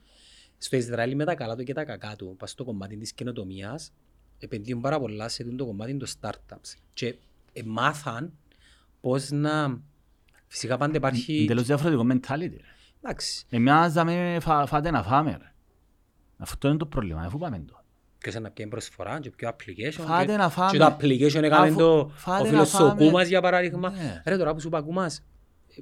στο 0.59 0.77
Ισραήλ 0.77 1.15
με 1.15 1.25
τα 1.25 1.35
καλά 1.35 1.57
του 1.57 1.63
και 1.63 1.73
τα 1.73 1.85
κακά 1.85 2.17
του. 2.17 2.35
Πας 2.39 2.51
στο 2.51 2.65
κομμάτι 2.65 2.97
της 2.97 3.13
καινοτομίας 3.13 3.93
επενδύουν 4.39 4.81
πάρα 4.81 5.01
πολλά 5.01 5.29
σε 5.29 5.45
το 5.45 5.67
κομμάτι 5.67 5.97
των 5.97 6.09
startups 6.21 6.75
και 6.95 7.15
ε, 7.53 7.63
μάθαν 7.65 8.33
πώς 9.01 9.31
να... 9.31 9.81
Φυσικά 10.47 10.73
πάντα 10.77 10.89
Είναι 10.89 10.97
υπάρχει... 10.97 11.45
τελώς 11.49 11.67
διαφορετικό 11.67 12.07
mentality. 12.13 12.51
ρε. 12.51 12.67
Εντάξει. 13.03 13.47
Εμάς 13.51 13.93
δαμε 13.93 14.39
φα, 14.41 14.67
φάτε 14.67 14.91
να 14.91 15.03
φάμε. 15.03 15.31
Ρε. 15.31 15.53
Αυτό 16.37 16.69
είναι 16.69 16.77
το 16.77 16.87
πρόβλημα, 16.87 17.21
αφού 17.21 17.39
πάμε 17.39 17.65
το. 17.67 17.84
Ποιος 18.25 18.35
είναι 18.37 18.45
να 18.45 18.51
πιέει 18.51 18.67
προσφορά 18.67 19.21
και 19.21 19.31
ποιο 19.31 19.49
application. 19.49 20.05
Φάτε 20.07 20.25
και- 20.33 20.37
να 20.37 20.49
φάμε. 20.49 20.71
Και 20.71 20.79
το 20.79 20.87
application 20.87 21.43
έκαμε 21.43 21.67
Αφού- 21.67 21.79
το 21.79 22.11
φάτε 22.15 22.41
ο 22.41 22.45
να 22.45 22.49
φίλος 22.51 22.75
ο 22.75 22.77
φάμε. 22.77 23.05
Κούμας 23.05 23.29
για 23.29 23.41
παράδειγμα. 23.41 23.91
Ναι. 23.91 24.23
Ρε 24.27 24.37
τώρα 24.37 24.55
που 24.55 24.61
σου 24.61 24.67
είπα 24.67 24.83
Κούμας, 24.83 25.25
ε, 25.77 25.81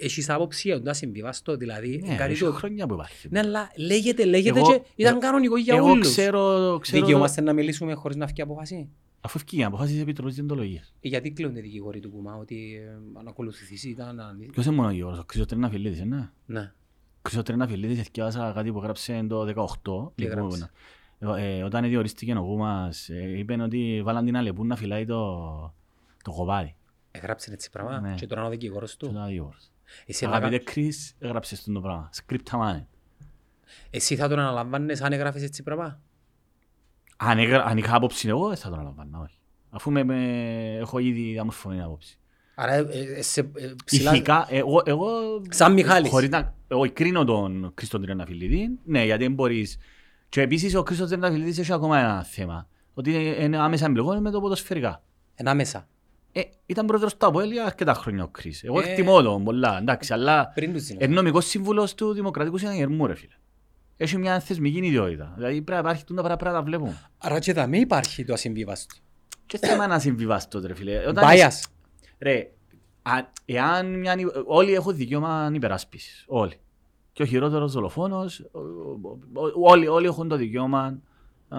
ε, 0.00 0.04
έχεις 0.06 0.30
άποψη 0.30 0.68
για 0.68 0.82
το 0.82 0.92
συμβιβαστό, 0.92 1.56
δηλαδή. 1.56 2.02
Ναι, 2.06 2.14
κάτι 2.16 2.32
έχει 2.32 2.42
το- 2.44 2.52
χρόνια 2.52 2.86
που 2.86 2.94
υπάρχει. 2.94 3.28
Ναι, 3.30 3.38
αλλά 3.38 3.70
λέγεται, 3.76 4.24
λέγεται 4.24 4.58
Εγώ- 4.58 4.72
και 4.72 4.82
ήταν 4.96 5.16
ε, 5.16 5.18
κανονικό 5.18 5.56
για 5.56 5.74
Εγώ 5.76 5.90
όλους. 5.90 6.08
ξέρω, 6.08 6.78
ξέρω 6.82 7.00
Δικαιούμαστε 7.04 7.40
να 7.40 7.52
μιλήσουμε 7.52 7.94
χωρίς 7.94 8.16
να 8.16 8.26
βγει 8.26 8.42
αποφασή. 8.42 8.88
αφού 9.20 9.38
ευκεί 9.38 9.64
αποφάσεις 9.64 9.92
της 9.92 10.02
Επιτροπής 10.02 10.34
Διοντολογίας. 10.34 10.94
Ε, 11.00 11.08
Γιατί 11.08 11.30
κλείνουν 11.30 11.56
οι 11.56 11.60
δικηγόροι 11.60 12.00
του 12.00 12.10
Κουμά, 12.10 12.34
ότι 12.36 12.80
ε, 12.86 13.18
αν 13.18 13.28
ακολουθηθείς 13.28 13.84
ήταν... 13.84 14.14
να- 14.16 14.36
Ποιος 14.52 14.66
είναι 14.66 14.74
μόνο 14.74 14.88
ο 14.88 14.92
Γιώργος, 14.92 15.18
ο 15.18 15.24
Χρήστος 15.28 15.46
Τρεναφυλλίδης, 15.48 16.00
ε, 16.00 16.04
ναι. 16.04 16.28
Ναι. 16.46 16.72
Χρήστος 17.22 17.44
Τρεναφυλλίδης, 17.44 17.98
εθιάζα 17.98 18.52
κάτι 18.54 18.72
που 18.72 18.78
έγραψε 18.78 19.24
το 19.28 19.44
18. 19.44 20.12
Τι 21.20 21.26
λοιπόν, 21.26 21.38
έγραψε; 21.38 21.60
ε, 21.60 21.64
όταν 21.64 21.84
διορίστηκε 21.88 22.32
ο 22.32 22.40
Γούμας, 22.40 23.08
ε, 23.08 23.38
είπε 23.38 23.62
ότι 23.62 24.00
βάλαν 24.04 24.24
την 24.24 24.36
Αλεπού 24.36 24.64
να 24.66 24.76
φυλάει 24.76 25.06
το, 25.06 25.34
το 26.24 26.30
κοπάδι. 26.30 26.74
Έγραψε 27.10 27.52
έτσι 27.52 27.70
πράγμα 27.70 28.00
Ναι. 28.00 28.14
και 28.14 28.26
τώρα 28.26 28.40
είναι 28.40 28.48
ο 28.50 28.52
δικηγόρος 28.52 28.96
Και 28.96 29.06
του. 29.06 29.12
ήταν 29.12 29.30
Γιώργος. 29.30 29.70
Εσύ, 30.06 30.24
να 30.26 30.30
Αγαπητέ 30.36 30.58
κα- 30.64 30.72
Κρίς, 30.72 31.14
έγραψες 31.18 31.64
τον 31.64 31.74
το 31.74 31.80
πράγμα. 31.80 32.08
Σκρίπτα 32.12 32.56
μάνε. 32.56 32.86
εσύ 33.90 34.16
θα 34.16 34.28
τον 34.28 34.38
αναλαμβάνεις 34.38 35.02
αν 35.02 35.12
έγραφες 35.12 35.42
έτσι 35.42 35.62
πράγμα; 35.62 36.00
Αν, 37.16 37.38
έγρα- 37.38 37.64
αν 37.64 37.78
είχα 37.78 37.94
άποψη 37.96 38.28
εγώ, 38.28 38.48
δεν 38.48 38.56
θα 38.56 38.68
τον 38.68 38.74
αναλαμβάνω, 38.78 39.20
όχι. 39.22 39.38
Αφού 39.70 39.90
με, 39.90 40.04
με, 40.04 40.16
έχω 40.76 40.98
ήδη 40.98 41.38
αμορφωμένη 41.38 41.82
άποψη. 41.82 42.18
Άρα 42.54 42.72
ε, 42.74 42.86
ε, 43.16 43.22
σε, 43.22 43.40
ε, 43.40 43.74
ψηλά... 43.84 44.12
Ηθικά, 44.14 44.46
εγώ, 44.50 44.82
εγώ, 44.84 45.08
Σαν 45.48 45.72
Μιχάλης. 45.72 46.10
χωρίς 46.10 46.28
να, 46.28 46.54
εγώ 46.68 46.90
κρίνω 46.92 47.24
τον 47.24 47.72
Χρήστον 47.78 48.02
Τρεναφυλλίδη, 48.02 48.78
ναι, 48.84 49.04
γιατί 49.04 49.22
δεν 49.22 49.32
μπορείς. 49.34 49.78
Και 50.30 50.40
επίσης 50.40 50.74
ο 50.74 50.82
Χρήστος 50.82 51.08
Τρεναφυλλίδης 51.08 51.58
έχει 51.58 51.72
ακόμα 51.72 51.98
ένα 51.98 52.24
θέμα, 52.24 52.68
ότι 52.94 53.36
είναι 53.38 53.58
άμεσα 53.58 53.84
εμπλεγόμενος 53.86 54.22
με 54.22 54.30
το 54.30 54.40
ποδοσφαιρικά. 54.40 55.02
Ενάμεσα. 55.34 55.88
Ε, 56.32 56.40
ήταν 56.66 56.86
πρόεδρος 56.86 57.16
του 57.16 57.26
ΑΠΟΕΛ 57.26 57.50
για 57.50 57.64
αρκετά 57.64 57.94
χρόνια 57.94 58.24
ο 58.24 58.28
Κρίς. 58.28 58.64
Εγώ 58.64 58.80
Ε. 58.80 58.88
εκτιμώ 58.90 59.22
τον 59.22 59.44
πολλά, 59.44 59.78
εντάξει, 59.78 60.12
αλλά 60.12 60.48
Πριν 60.54 60.72
τους 60.72 60.88
είναι 60.88 61.06
νομικός 61.06 61.46
σύμβουλος 61.46 61.94
του 61.94 62.12
Δημοκρατικού 62.12 62.58
Συναγερμού, 62.58 63.06
ρε 63.06 63.14
φίλε. 63.14 63.32
Έχει 63.96 64.18
μια 64.18 64.40
θεσμική 64.40 64.78
ιδιότητα. 64.78 65.32
Δηλαδή 65.36 65.62
πρέπει 65.62 65.70
να 65.82 65.88
υπάρχει 65.88 66.04
τούτα 66.04 66.22
πράγματα 66.22 66.36
πρέπει 66.44 66.54
να 66.54 66.60
τα 66.60 66.66
βλέπουμε. 66.66 67.10
Άρα 67.18 67.38
και 67.38 67.52
θα 67.52 67.66
μην 67.66 67.80
υπάρχει 67.80 68.24
το 68.24 68.32
ασυμβίβαστο. 68.32 68.94
Και 69.46 69.58
θέμα 69.58 69.86
να 69.86 69.98
συμβιβάστο, 69.98 70.60
ρε 70.66 70.74
φίλε. 70.74 71.08
Όταν 71.08 71.24
Bias. 71.28 71.62
Ρε, 72.18 72.50
α, 73.02 73.12
εάν 73.44 73.98
μια, 73.98 74.16
όλοι 74.46 74.72
έχουν 74.74 74.96
δικαίωμα 74.96 75.50
υπεράσπισης. 75.54 76.24
Όλοι. 76.26 76.60
Και 77.20 77.26
ο 77.26 77.28
χειρότερος 77.28 77.72
δολοφόνος, 77.72 78.40
ο- 78.52 78.58
ο- 78.58 79.18
ο- 79.32 79.70
όλοι, 79.70 79.86
όλοι 79.88 80.06
έχουν 80.06 80.28
το 80.28 80.36
δικαίωμα 80.36 80.98
α, 81.48 81.58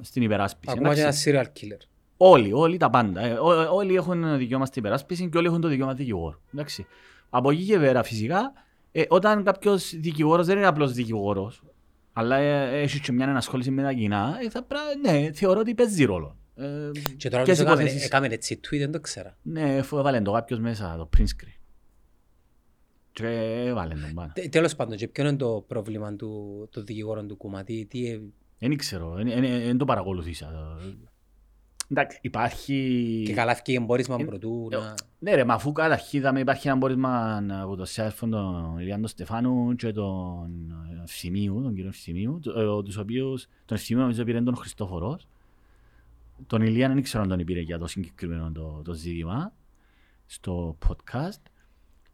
στην 0.00 0.22
υπεράσπιση. 0.22 0.72
Ακόμα 0.76 0.94
και 0.94 1.00
ένα 1.00 1.08
εντάξει. 1.08 1.32
serial 1.34 1.44
killer. 1.60 1.80
Όλοι, 2.16 2.52
όλοι 2.52 2.76
τα 2.76 2.90
πάντα. 2.90 3.20
Ε, 3.20 3.32
ό- 3.32 3.74
όλοι 3.76 3.94
έχουν 3.94 4.38
δικαίωμα 4.38 4.66
στην 4.66 4.82
υπεράσπιση 4.82 5.28
και 5.28 5.38
όλοι 5.38 5.46
έχουν 5.46 5.60
το 5.60 5.68
δικαίωμα 5.68 5.94
δικηγόρου. 5.94 6.38
Εντάξει. 6.54 6.86
Από 7.30 7.50
εκεί 7.50 7.64
και 7.64 7.78
πέρα 7.78 8.02
φυσικά, 8.02 8.52
ε, 8.92 9.02
όταν 9.08 9.44
κάποιος 9.44 9.94
δικηγόρος 9.96 10.46
δεν 10.46 10.56
είναι 10.56 10.66
απλός 10.66 10.92
δικηγόρος, 10.92 11.62
αλλά 12.12 12.36
ε, 12.36 12.80
έχεις 12.82 13.00
και 13.00 13.12
μια 13.12 13.26
ενασχόληση 13.28 13.70
με 13.70 13.82
τα 13.82 13.92
κοινά, 13.92 14.36
ε, 14.44 14.50
θα 14.50 14.62
πρέπει, 14.62 14.84
ναι, 15.22 15.32
θεωρώ 15.32 15.60
ότι 15.60 15.74
παίζει 15.74 16.04
ρόλο. 16.04 16.36
Ε, 16.54 16.64
Και 17.16 17.28
τώρα 17.28 17.42
ποιες 17.42 17.56
τους 17.58 17.66
έκαμε, 17.66 17.82
υποθέσεις- 17.82 18.06
έκαμε 18.06 18.26
έτσι 18.26 18.60
tweet, 18.64 18.78
δεν 18.78 18.92
το 18.92 19.00
ξέρα. 19.00 19.36
ναι, 19.42 19.78
αφού 19.80 19.98
έβαλε 19.98 20.20
το 20.20 20.32
κάποιος 20.32 20.58
μέσα, 20.60 20.96
το 20.98 21.08
print 21.16 21.20
screen. 21.22 21.54
Και 23.16 23.26
έβαλε 23.66 23.94
τον 23.94 24.14
πάνω. 24.14 24.32
Τε- 24.34 24.50
Τέλος 24.50 24.76
πάντων, 24.76 24.96
και 24.96 25.08
ποιο 25.08 25.26
είναι 25.28 25.36
το 25.36 25.64
πρόβλημα 25.66 26.14
του, 26.16 26.68
των 26.70 26.84
δικηγόρων 26.86 27.28
του 27.28 27.36
Κουμά, 27.36 27.64
τι, 27.64 27.86
τι, 27.86 28.06
ε, 28.10 28.20
Δεν 28.58 28.76
ξέρω, 28.76 29.14
δεν 29.14 29.76
το 29.78 29.84
παρακολουθήσα. 29.84 30.76
Εντάξει, 31.88 32.18
υπάρχει... 32.22 33.22
και 33.26 33.32
καλά 33.32 33.50
ευκήγε 33.52 33.76
εμπόρισμα 33.78 34.16
Ε, 34.20 34.24
πρωτού 34.24 34.68
ε, 34.72 34.76
να... 34.76 34.94
Ναι 35.18 35.34
ρε, 35.34 35.44
μα 35.44 35.54
αφού 35.54 35.72
καταρχήν 35.72 36.18
είδαμε 36.18 36.40
υπάρχει 36.40 36.68
ένα 36.68 36.78
πόρισμα 36.78 37.42
από 37.62 37.76
τον 37.76 37.86
Σέρφον, 37.86 38.30
τον 38.30 38.78
Ηλιάντο 38.78 39.06
Στεφάνου 39.06 39.74
και 39.74 39.92
τον 39.92 40.70
ε, 40.98 41.02
Ευθυμίου, 41.02 41.60
τον 41.62 41.74
κύριο 41.74 41.88
Ευθυμίου, 41.88 42.40
το- 42.42 42.78
ε, 42.78 42.82
τους 42.82 42.96
οποίους, 42.96 43.46
τον 43.64 43.76
Ευθυμίου 43.76 44.02
νομίζω 44.02 44.24
πήρε 44.24 44.40
τον 44.42 44.56
Χριστόφορος. 44.56 45.28
Τον 46.46 46.62
Ηλία 46.62 46.88
δεν 46.88 47.02
ξέρω 47.02 47.22
αν 47.22 47.28
τον 47.28 47.44
πήρε 47.44 47.60
για 47.60 47.78
το 47.78 47.86
συγκεκριμένο 47.86 48.50
το, 48.52 48.82
το 48.84 48.92
ζήτημα 48.92 49.52
στο 50.26 50.78
podcast. 50.88 51.42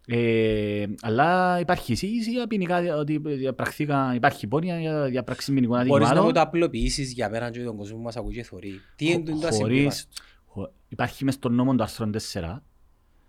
Ε, 0.06 0.84
αλλά 1.02 1.58
υπάρχει 1.60 1.92
εισήγηση 1.92 2.30
για 2.30 2.46
ποινικά, 2.46 2.80
δια- 2.80 2.96
ότι 2.96 3.18
διαπραχθήκα, 3.24 4.12
υπάρχει 4.14 4.46
πόνοια 4.46 4.80
για 4.80 5.02
διαπραξή 5.04 5.52
ποινικών 5.52 5.76
Μπορείς 5.86 5.90
να 5.90 5.96
μου 5.98 6.04
αδικημάτων. 6.04 6.34
το 6.34 6.40
απλοποιήσεις 6.40 7.12
για 7.12 7.28
μένα 7.30 7.50
και 7.50 7.62
τον 7.62 7.76
κόσμο 7.76 7.96
που 7.96 8.02
μας 8.02 8.16
ακούει 8.16 8.34
και 8.34 8.42
θωρεί. 8.42 8.80
Τι 8.96 9.06
είναι 9.10 9.22
το 9.24 9.30
χωρίς, 9.32 9.46
ασυμβίβαστο. 9.48 10.08
χω- 10.46 10.70
υπάρχει 10.88 11.24
μες 11.24 11.34
στον 11.34 11.54
νόμο 11.54 11.74
του 11.74 11.82
άρθρου 11.82 12.10
4 12.10 12.62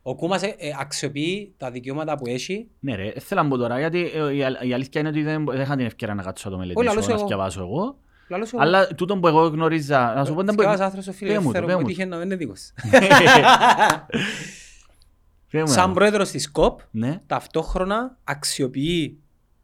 Ο 0.02 0.16
Κούμας 0.16 0.44
ε, 0.44 0.56
ε, 0.58 0.70
αξιοποιεί 0.80 1.54
τα 1.58 1.72
δικαιώματα 1.72 2.16
που 2.16 2.28
έχει. 2.28 2.68
Ναι 2.80 2.96
ρε, 2.96 3.12
θέλω 3.20 3.44
να 3.44 3.48
πω 3.50 3.58
τώρα, 3.58 3.80
γιατί 3.80 4.12
ε, 4.16 4.36
η, 4.36 4.44
αλ- 4.44 4.64
η 4.64 4.74
αλήθεια 4.74 5.00
είναι 5.02 5.10
ότι 5.10 5.22
δεν, 5.24 5.46
δεν 5.46 5.62
είχα 5.62 5.76
την 5.76 5.86
ευκαιρία 5.86 6.14
να 6.16 6.24
κάτσω 6.24 6.50
να 6.50 6.56
το 6.56 6.62
μελετήσω, 6.62 6.86
λαλώς 6.86 7.08
να 7.08 7.14
εγώ. 7.14 7.28
διαβάσω 7.28 7.62
εγώ. 7.62 7.98
Λαλώς 8.28 8.54
εγώ. 8.54 8.62
Αλλά 8.62 8.88
τούτο 8.88 9.18
που 9.18 9.28
εγώ 9.28 9.48
γνωρίζα, 9.48 10.14
να 10.14 10.26
σου 10.26 10.34
πω... 10.34 10.44
δεν 10.44 10.54
μπορεί- 10.54 10.68
Σκευάς 10.70 10.80
άνθρωπος 10.94 11.08
ο 11.08 11.12
Πέ 11.12 11.26
μου 11.28 11.34
το, 11.34 11.42
φιλελεύθερο 11.50 11.66
πέ 11.66 11.72
που 11.74 11.80
μου 11.80 11.86
το. 11.86 11.90
τύχε 11.92 12.06
να 12.06 12.18
μην 12.18 12.26
είναι 12.26 12.36
δίκος. 12.36 12.72
Πέ 15.54 15.60
μου 15.60 15.68
Σαν 15.68 15.88
να- 15.88 15.94
πρόεδρος 15.94 16.30
της 16.32 16.52
ΚΟΠ, 16.52 16.80
Ναι, 16.92 17.22
ταυτόχρονα 17.26 18.18
αξιοποιεί, 18.24 19.20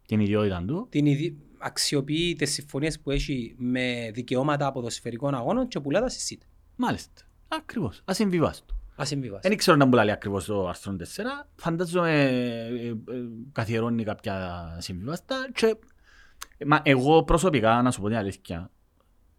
την 0.06 0.20
ιδιότητα 0.20 0.64
του. 0.66 0.86
την, 0.90 1.06
ιδι- 1.06 1.36
αξιοποιεί 1.58 2.34
τις 2.34 2.52
συμφωνίες 2.52 3.00
που 3.00 3.10
έχει 3.10 3.54
με 3.58 4.10
δικαιώματα 4.14 4.72
ποδοσφαιρικών 4.72 5.34
αγώνων 5.34 5.68
και 5.68 5.80
πουλά 5.80 6.00
τα 6.00 6.08
στη 6.08 6.20
ΣΥΤ. 6.20 6.42
Μάλιστα. 6.76 7.22
Ακριβώς. 7.48 8.02
Ασυμβιβάστο. 8.04 8.74
Ασυμβίβαστα. 8.96 9.48
Δεν 9.48 9.58
ξέρω 9.58 9.76
να 9.76 9.86
μου 9.86 9.92
λέει 9.92 10.10
ακριβώς 10.10 10.44
το 10.44 10.68
άρθρο 10.68 10.92
4. 10.92 11.46
Φαντάζομαι 11.56 12.22
ε, 12.22 12.86
ε, 12.88 12.94
καθιερώνει 13.52 14.04
κάποια 14.04 14.76
συμβιβάστα 14.80 15.48
και 15.54 15.76
μα 16.66 16.80
εγώ 16.84 17.22
προσωπικά, 17.24 17.82
να 17.82 17.90
σου 17.90 18.00
πω 18.00 18.08
την 18.08 18.16
αλήθεια, 18.16 18.70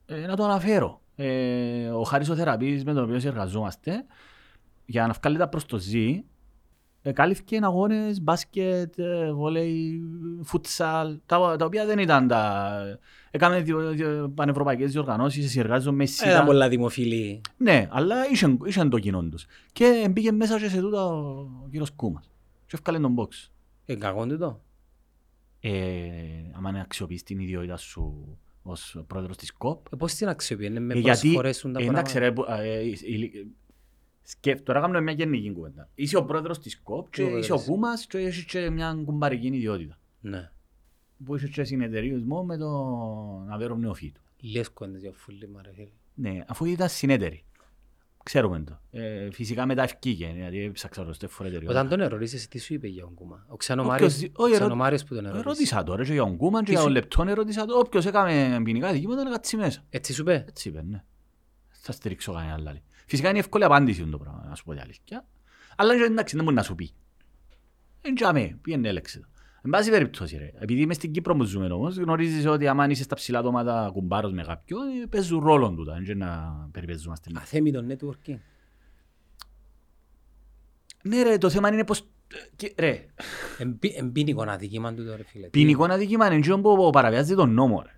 ε, 0.05 0.25
να 0.25 0.35
το 0.35 0.43
αναφέρω. 0.43 1.01
Ε, 1.15 1.89
ο 1.89 2.03
Χάρης 2.03 2.29
ο 2.29 2.35
θεραπής 2.35 2.83
με 2.83 2.93
τον 2.93 3.03
οποίο 3.03 3.19
συνεργαζόμαστε, 3.19 4.05
για 4.85 5.07
να 5.07 5.13
βγάλει 5.21 5.37
τα 5.37 5.47
προς 5.49 5.65
το 5.65 5.77
ζή, 5.77 6.25
ε, 7.01 7.11
κάλυφθηκε 7.11 7.59
αγώνες, 7.61 8.21
μπάσκετ, 8.21 8.99
ε, 8.99 9.31
βόλεϊ, 9.33 10.01
φούτσαλ, 10.43 11.19
τα, 11.25 11.55
τα 11.57 11.65
οποία 11.65 11.85
δεν 11.85 11.99
ήταν 11.99 12.27
τα... 12.27 12.81
Έκαμε 13.31 13.61
διο, 13.61 13.89
διο, 13.91 14.31
πανευρωπαϊκές 14.35 14.91
διοργανώσεις, 14.91 15.51
συνεργάζομαι 15.51 15.97
με 15.97 16.03
Ήταν 16.03 16.15
ΣΥΤΑ. 16.31 16.43
πολλά 16.43 16.69
δημοφιλή. 16.69 17.41
Ναι, 17.57 17.87
αλλά 17.91 18.15
είχαν, 18.31 18.59
είχαν 18.65 18.89
το 18.89 18.99
κοινό 18.99 19.23
τους. 19.23 19.45
Και 19.73 20.07
μπήκε 20.11 20.31
μέσα 20.31 20.59
και 20.59 20.69
σε 20.69 20.79
τούτα 20.79 21.05
ο 21.05 21.67
κύριος 21.69 21.91
Κούμας. 21.91 22.31
Και 22.65 22.71
έφκαλε 22.73 22.99
τον 22.99 23.15
box. 23.17 23.49
Είναι 23.85 23.97
κακό 23.99 24.27
τούτο. 24.27 24.61
Ε, 25.59 25.71
άμα 26.51 26.71
να 26.71 26.81
αξιοποιείς 26.81 27.23
την 27.23 27.39
ιδιότητα 27.39 27.77
σου 27.77 28.37
ως 28.63 29.03
πρόεδρος 29.07 29.37
της 29.37 29.53
ΚΟΠ. 29.53 29.93
Ε, 29.93 29.95
Πώς 29.95 30.13
την 30.13 30.27
αξιοποιείς, 30.27 30.67
είναι 30.67 30.79
με 30.79 30.93
Ε, 30.93 30.99
γιατί, 30.99 31.21
προσφορέσουν 31.21 31.73
τα 31.73 31.79
ε, 31.79 31.85
πράγματα. 31.85 32.17
εντάξει 32.17 32.19
ρε, 32.19 32.33
που- 34.23 34.29
ε, 34.39 34.49
ε, 34.49 34.53
η- 34.53 34.57
σκέφ- 34.57 34.63
τώρα 34.65 34.79
κάνουμε 34.79 35.01
μια 35.01 35.13
γενική 35.13 35.51
κουβέντα. 35.51 35.89
Είσαι 35.95 36.17
ο 36.17 36.25
πρόεδρος 36.25 36.59
της 36.59 36.81
ΚΟΠ 36.81 37.09
και 37.09 37.21
Ο 37.21 37.25
είσαι 37.25 37.35
ο 37.51 37.55
πρόεδρος. 37.55 37.65
Κούμας 37.65 38.07
και 38.07 38.17
έχεις 38.17 38.43
και 38.45 38.69
μια 38.69 39.01
κουμπαρική 39.05 39.47
ιδιότητα. 39.47 39.97
Ναι. 40.21 40.51
Που 41.25 41.35
είσαι 41.35 41.47
και 41.47 41.63
συνεταιρισμό 41.63 42.43
με 42.43 42.57
τον 42.57 43.51
Αβέρο 43.51 43.75
Νεοφύτου. 43.75 44.21
Λεύκο 44.41 44.85
είναι 44.85 44.97
δύο 44.97 45.11
φούλοι, 45.15 45.47
μα 45.47 45.61
ρε 45.61 45.71
φίλε. 45.73 45.87
Ναι, 46.13 46.43
αφού 46.47 46.65
ήταν 46.65 46.89
συνέτεροι. 46.89 47.43
Ξέρουμε 48.23 48.59
το. 48.59 48.79
Ε, 48.91 49.31
φυσικά 49.31 49.65
μετά 49.65 49.83
ευκήγε, 49.83 50.33
γιατί 50.37 50.71
ψάξα 50.73 51.05
το 51.05 51.13
στέφο 51.13 51.43
εταιριό. 51.43 51.69
Όταν 51.69 51.89
τον 51.89 51.99
ερωτήσεις, 51.99 52.47
τι 52.47 52.59
σου 52.59 52.73
είπε 52.73 52.87
για 52.87 53.03
τον 53.03 53.13
Κούμα; 53.13 53.35
Ο 53.35 53.39
Όποιος 53.43 53.57
Ξενομάριος, 53.57 54.17
δι- 54.17 54.39
ο 54.39 54.43
όχι, 54.43 54.51
ερω- 54.53 54.59
Ξενομάριος 54.63 55.03
που 55.03 55.15
τον 55.15 55.25
ερωτήσει. 55.25 55.47
Ρώτησα 55.47 55.83
τώρα 55.83 56.03
και 56.05 56.13
για 56.13 56.21
τον 56.23 56.37
Κούμαν 56.37 56.59
και 56.59 56.65
Τι 56.65 56.71
για 56.71 56.79
σου- 56.79 56.85
τον 56.85 56.95
Λεπτόν 56.95 57.29
ρώτησα 57.33 57.65
το. 57.65 57.77
Όποιος 57.77 58.05
έκαμε 58.05 58.61
ποινικά 58.63 58.91
δικήματα 58.91 59.23
να 59.23 59.29
κάτσει 59.29 59.57
μέσα. 59.57 59.83
Έτσι 59.89 60.13
σου 60.13 60.21
είπε; 60.21 60.45
Έτσι 60.47 60.69
είπε, 60.69 60.83
ναι. 60.89 61.03
Θα 61.69 61.91
στηρίξω 61.91 62.33
κανένα 62.33 62.53
άλλο. 62.53 62.79
Φυσικά 63.05 63.29
είναι 63.29 63.39
εύκολη 63.39 63.63
απάντηση 63.63 64.03
το 64.05 64.17
πράγμα, 64.17 64.45
να 64.49 64.55
σου 64.55 64.63
πω 64.63 64.71
την 64.71 64.81
αλήθεια. 64.81 65.25
Αλλά 65.75 65.95
και 65.97 66.03
εντάξει, 66.03 66.35
δεν 66.35 66.43
μπορεί 66.43 66.55
να 66.55 66.63
σου 66.63 66.75
πει. 66.75 66.91
Εν 68.01 68.15
τζάμε, 68.15 68.57
πήγαινε 68.61 68.87
έλεξε 68.89 69.19
το. 69.19 69.25
Εν 69.63 69.69
πάση 69.71 69.89
περιπτώσει 69.89 70.37
ρε, 70.37 70.51
επειδή 70.59 70.81
είμαι 70.81 70.93
στην 70.93 71.11
Κύπρο 71.11 71.35
που 71.35 71.43
ζούμε 71.43 71.67
όμως, 71.67 71.95
γνωρίζεις 71.97 72.45
ότι 72.45 72.67
άμα 72.67 72.87
είσαι 72.89 73.03
στα 73.03 73.15
ψηλά 73.15 73.41
τόματα 73.41 73.89
κουμπάρος 73.93 74.31
με 74.33 74.43
κάποιον, 74.43 74.81
ε, 75.03 75.05
παίζουν 75.09 75.43
ρόλο 75.43 75.69
τούτα, 75.71 75.93
δεν 75.93 76.03
είναι 76.03 76.13
να 76.25 76.67
περιπέζομαστε. 76.71 77.29
Αθέμητο 77.35 77.85
networking. 77.89 78.37
Ναι 81.03 81.23
ρε, 81.23 81.37
το 81.37 81.49
θέμα 81.49 81.67
είναι 81.73 81.85
πως... 81.85 81.99
ε, 81.99 82.35
και- 82.55 82.73
Ρε, 82.77 83.05
Εμπίνικο 83.97 84.41
αδικήμα 84.47 84.93
του 84.93 85.05
τώρα 85.05 85.23
φίλε. 85.25 85.47
ποινικό 85.47 85.83
αδίκημα 85.83 86.25
είναι 86.25 86.35
εκείνο 86.35 86.61
που 86.61 86.89
παραβιάζει 86.91 87.35
τον 87.35 87.53
νόμο 87.53 87.81
ρε. 87.85 87.91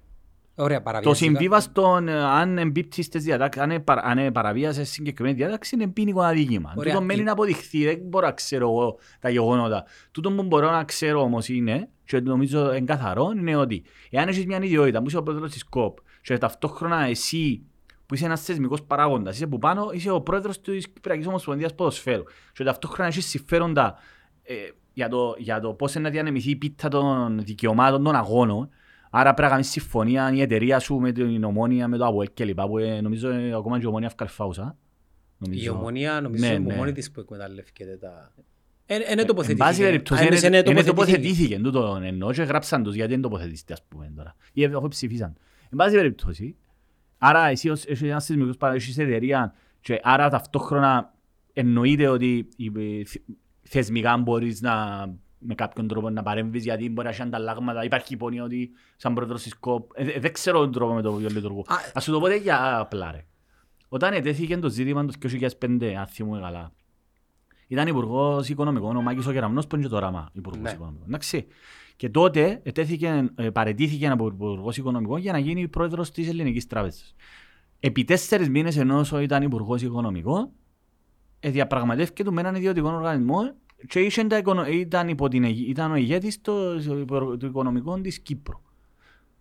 Ωραία 0.56 0.78
Το 0.78 0.84
παραβίαση. 0.84 1.24
συμβίβαστο, 1.24 2.00
ε, 2.08 2.14
αν 2.24 2.58
εμπίπτεις 2.58 3.06
στις 3.06 3.24
διατάξεις, 3.24 3.62
αν, 3.62 3.72
επα- 3.72 4.02
αν 4.04 4.18
ε, 4.18 4.32
παραβίασε 4.32 4.84
συγκεκριμένη 4.84 5.36
διάταξη, 5.36 5.76
είναι 5.76 5.88
ποινικό 5.88 6.22
αδίκημα. 6.22 6.74
Ωραία. 6.78 6.94
Τούτο 6.94 7.06
μένει 7.06 7.22
Η- 7.22 7.24
να 7.24 7.32
αποδειχθεί, 7.32 7.84
δεν 7.86 8.00
μπορώ 8.04 8.26
να 8.26 8.32
ξέρω 8.34 8.70
εγώ 8.70 8.98
τα 9.20 9.30
γεγονότα. 9.30 9.86
Τούτο 10.12 10.32
που 10.32 10.44
μπορώ 10.44 10.72
να 10.72 10.84
ξέρω 10.84 11.22
όμως 11.22 11.50
είναι, 11.50 11.90
και 12.06 12.20
νομίζω 12.20 12.70
εγκαθαρό, 12.70 13.32
είναι 13.38 13.56
ότι 13.56 13.84
εάν 14.10 14.28
έχεις 14.28 14.46
μια 14.46 14.58
ιδιότητα 14.64 15.00
που 15.02 15.08
είσαι 15.08 15.18
ο 15.18 15.24
πρόεδρος 15.24 15.52
της 15.52 15.64
ΚΟΠ 15.64 15.98
Και 16.22 16.38
ταυτόχρονα 16.38 17.06
εσύ 17.06 17.66
που 18.06 18.14
είσαι 18.16 18.26
ένας 18.26 18.42
θεσμικός 18.42 18.84
παράγοντας, 18.84 19.36
είσαι 19.36 19.48
που 19.48 19.58
πάνω, 19.58 19.90
είσαι 19.94 20.12
ο 20.12 20.22
πρόεδρος 20.22 20.62
της 20.62 20.88
Κυπριακής 20.90 21.28
Ομοσπονδίας 21.28 21.76
Ποδοσφαίρου. 21.76 22.24
Και 22.54 22.64
ταυτόχρονα 22.64 23.10
έχεις 23.10 23.26
συμφέροντα 23.26 23.96
ε, 24.44 24.54
για, 24.94 25.10
το, 25.10 25.36
για 25.38 25.60
το 25.60 25.74
πώς 25.74 25.94
είναι 25.96 26.04
να 26.04 26.10
διανεμηθεί 26.10 26.50
η 26.50 26.56
πίτα 26.56 26.88
των 26.88 27.40
δικαιωμάτων 27.44 28.04
των 28.04 28.16
αγώνων. 28.16 28.70
Άρα 29.16 29.30
πρέπει 29.34 29.42
να 29.42 29.50
κάνεις 29.50 29.70
συμφωνία 29.70 30.32
η 30.34 30.42
εταιρεία 30.42 30.80
σου 30.80 30.96
με 30.96 31.12
την 31.12 31.44
ομόνια, 31.44 31.88
με 31.88 31.98
το 31.98 32.06
ΑΒΟΕΛ 32.06 32.28
και 32.34 32.46
λοιπά, 32.46 32.68
που 32.68 32.78
ε, 32.78 33.02
νομίζω 33.02 33.30
ε, 33.30 33.54
ακόμα 33.54 33.78
και 33.78 33.84
η 33.86 33.88
ομόνια 33.88 34.08
ευκαλφάουσα. 34.08 34.78
Η 35.50 35.70
ομονία 35.70 36.22
νομίζω 36.22 36.46
Ναι, 36.48 36.54
είναι 36.54 36.72
ναι. 36.74 36.76
μόνη 36.76 36.92
της 36.92 37.12
που 37.12 37.20
εκμεταλλεύκεται 37.20 37.98
τα... 37.98 38.32
Ε, 38.86 38.96
ε, 38.96 38.98
ναι, 38.98 39.04
Εν 39.22 39.28
τοποθετήθηκε. 39.28 39.64
πάση 39.64 39.82
περιπτώσει, 39.82 40.22
Α, 40.26 40.30
ναι, 40.30 40.36
είναι- 40.38 40.50
ναι, 40.50 40.58
είναι 40.58 40.64
τοποθετήθηκε. 40.64 40.92
τοποθετήθηκε. 40.92 41.60
τούτο 41.60 42.00
εννοώ 42.04 42.32
και 42.32 42.44
γράψαν 42.44 42.84
τους 42.84 42.96
γιατί 42.96 43.12
δεν 43.12 43.22
τοποθετήσετε, 43.22 43.74
ας 43.74 43.84
πούμε 43.88 44.12
τώρα. 44.16 44.36
Ή 44.54 44.64
έχω 44.64 44.88
ψηφίσαν. 44.88 45.36
Εν 45.64 45.78
πάση 45.78 45.96
περιπτώσει, 45.96 46.56
άρα 47.18 47.46
εσύ 47.48 47.70
ως 47.70 47.86
έχεις 47.86 48.02
ένας 48.02 48.26
θεσμικός 48.26 48.58
παράγοντας, 48.58 48.88
έχεις 48.88 48.98
εταιρεία 48.98 49.54
και 49.80 50.00
άρα 50.04 50.30
ταυτόχρονα 50.30 51.14
εννοείται 51.54 52.08
ότι 52.08 52.48
η- 52.56 53.00
ε, 53.00 53.04
θ- 53.06 53.22
θεσμικά 53.62 54.18
μπορείς 54.18 54.62
να 54.62 54.72
με 55.46 55.56
κάποιον 55.56 55.88
τρόπο 55.88 56.10
να 56.10 56.24
παρέμβεις 56.24 56.64
γιατί 56.64 56.90
μπορεί 56.90 57.08
να 57.08 57.14
έχει 57.14 57.22
ανταλλάγματα. 57.22 57.84
Υπάρχει 57.84 58.14
υπονοία 58.14 58.44
ότι 58.44 58.72
σαν 58.96 59.14
πρόεδρος 59.14 59.44
της 59.44 59.56
ΚΟΠ, 59.60 59.90
ε, 59.94 60.12
ε, 60.12 60.20
δεν 60.20 60.34
ξέρω 60.34 60.60
τον 60.60 60.72
τρόπο 60.72 60.94
με 60.94 61.02
τον 61.02 61.14
οποίο 61.14 61.30
λειτουργώ. 61.30 61.60
Α, 61.68 61.76
Ας 61.94 62.04
σου 62.04 62.12
το 62.12 62.20
πω 62.20 62.30
για 62.30 62.80
απλά 62.80 63.12
ρε. 63.12 63.26
Όταν 63.90 64.14
ετέθηκε 64.14 64.58
το 64.58 64.70
ζήτημα 64.70 65.06
το 65.06 65.14
2005, 65.60 65.94
αν 66.00 66.08
θυμούμαι 66.08 66.40
καλά, 66.40 66.72
ήταν 67.68 67.88
υπουργός 67.88 68.50
οικονομικών 68.50 68.96
ο 68.96 69.02
Μάκης 69.02 69.28
ο 69.28 69.32
Κεραμνός 69.32 69.68
που 69.68 69.76
είναι 69.76 69.84
και 69.84 69.90
τώρα 69.90 70.12
μα, 70.12 70.30
υπουργός 70.34 70.62
Ναι. 70.62 70.72
οικονομικών. 70.72 71.06
Εντάξει. 71.08 71.46
Και 71.96 72.10
τότε 72.10 72.60
ετέθηκε, 72.64 73.32
ε, 73.36 73.50
παρετήθηκε 73.50 74.08
από 74.08 74.28
υπουργός 74.28 74.78
οικονομικών 74.78 75.20
για 75.20 75.32
να 75.32 75.38
γίνει 75.38 75.68
πρόεδρος 75.68 76.12
της 76.12 76.28
Ελληνικής 76.30 76.68
Τράπεζας. 76.68 77.16
Επί 77.80 78.04
τέσσερις 78.04 78.50
μήνες 78.50 78.78
ενώ 78.78 79.00
όσο 79.00 79.20
ήταν 79.20 79.44
υπουργός 79.44 79.82
οικονομικών, 79.82 80.50
ε, 81.40 81.50
διαπραγματεύτηκε 81.50 82.24
του 82.24 82.34
με 82.34 82.42
έναν 82.42 82.56
ιδιωτικό 82.56 82.90
οργανισμό 82.90 83.54
και 83.88 84.00
είχε 84.00 84.24
τα 84.24 84.38
οικονο- 84.38 84.68
ήταν, 84.68 85.08
υπό 85.08 85.28
την, 85.28 85.44
αιγύ- 85.44 85.70
ήταν 85.70 85.92
ο 85.92 85.96
ηγέτης 85.96 86.42
του, 86.42 86.54
του 87.40 87.46
οικονομικών 87.46 88.02
της 88.02 88.20
Κύπρου. 88.20 88.60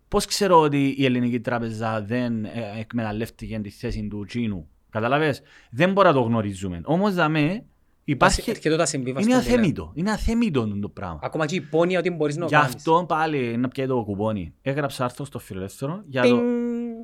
Πώς 0.07 0.25
ξέρω 0.25 0.59
ότι 0.61 0.95
η 0.97 1.05
Ελληνική 1.05 1.39
Τράπεζα 1.39 2.01
δεν 2.01 2.45
ε, 2.45 2.49
εκμεταλλεύτηκε 2.79 3.59
τη 3.59 3.69
θέση 3.69 4.07
του 4.07 4.25
Τσίνου. 4.25 4.67
Καταλαβες, 4.89 5.41
δεν 5.69 5.91
μπορούμε 5.91 6.13
να 6.13 6.19
το 6.19 6.25
γνωρίζουμε. 6.25 6.81
Όμως 6.83 7.13
δαμέ 7.13 7.63
υπάρχει... 8.03 8.49
Έρχεται 8.49 8.75
τα 8.75 8.85
συμβίβαστα. 8.85 9.29
Είναι 9.29 9.39
δηλαδή. 9.39 9.59
αθέμητο. 9.59 9.91
Είναι 9.95 10.11
αθέμητο 10.11 10.67
το 10.79 10.89
πράγμα. 10.89 11.19
Ακόμα 11.23 11.45
και 11.45 11.55
η 11.55 11.61
πόνια 11.61 11.99
ότι 11.99 12.09
μπορείς 12.09 12.35
να 12.35 12.41
το 12.41 12.47
Γι' 12.47 12.53
κάνεις. 12.53 12.75
αυτό 12.75 13.05
πάλι 13.07 13.57
να 13.57 13.67
πιάει 13.67 13.87
το 13.87 14.03
κουπόνι. 14.03 14.53
Έγραψα 14.61 15.03
άρθρο 15.03 15.25
στο 15.25 15.39
φιλελεύθερο 15.39 16.03
για 16.07 16.21
το, 16.21 16.27
Πινγκ. 16.27 16.39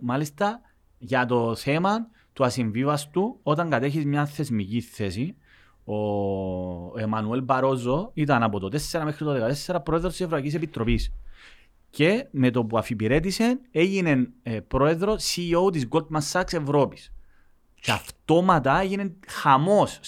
μάλιστα 0.02 0.62
για 0.98 1.26
το 1.26 1.56
θέμα 1.56 2.08
του 2.34 2.44
ασυμβίβαστου 2.44 3.40
όταν 3.44 3.70
κατέχεις 3.70 4.06
μια 4.06 4.26
θεσμική 4.26 4.82
θέση. 4.82 5.36
Ο 5.92 7.00
Εμμανουέλ 7.00 7.44
Μπαρόζο 7.44 8.12
ήταν 8.14 8.44
από 8.44 8.60
το 8.60 8.68
4 8.92 9.02
μέχρι 9.04 9.26
το 9.26 9.56
14 9.68 9.84
πρόεδρος 9.84 10.12
της 10.12 10.22
Ευρωπαϊκής 10.22 10.54
Επιτροπής. 10.54 11.14
Και 11.90 12.28
με 12.32 12.52
το 12.52 12.66
που 12.66 12.78
αφιπηρέτησε 12.78 13.60
έγινε 13.72 14.30
ε, 14.44 14.60
πρόεδρο 14.60 15.14
CEO 15.14 15.72
της 15.72 15.88
Goldman 15.90 16.32
Sachs 16.32 16.54
Ευρώπης. 16.54 17.14
Και 17.82 17.92
αυτόματα 17.92 18.80
έγινε 18.80 19.16
χαμός. 19.28 20.00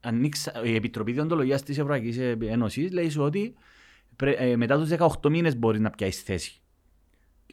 Ανοίξα, 0.00 0.64
η 0.64 0.74
Επιτροπή 0.74 1.12
Διοντολογίας 1.12 1.62
της 1.62 1.78
Ευρωπαϊκής 1.78 2.18
Ένωσης 2.40 2.92
λέει 2.92 3.10
σου 3.10 3.22
ότι 3.22 3.54
πρέ- 4.16 4.40
ε, 4.40 4.56
μετά 4.56 4.78
τους 4.78 4.88
18 4.88 5.28
μήνες 5.30 5.56
μπορείς 5.56 5.80
να 5.80 5.90
πιάσεις 5.90 6.22
θέση. 6.22 6.60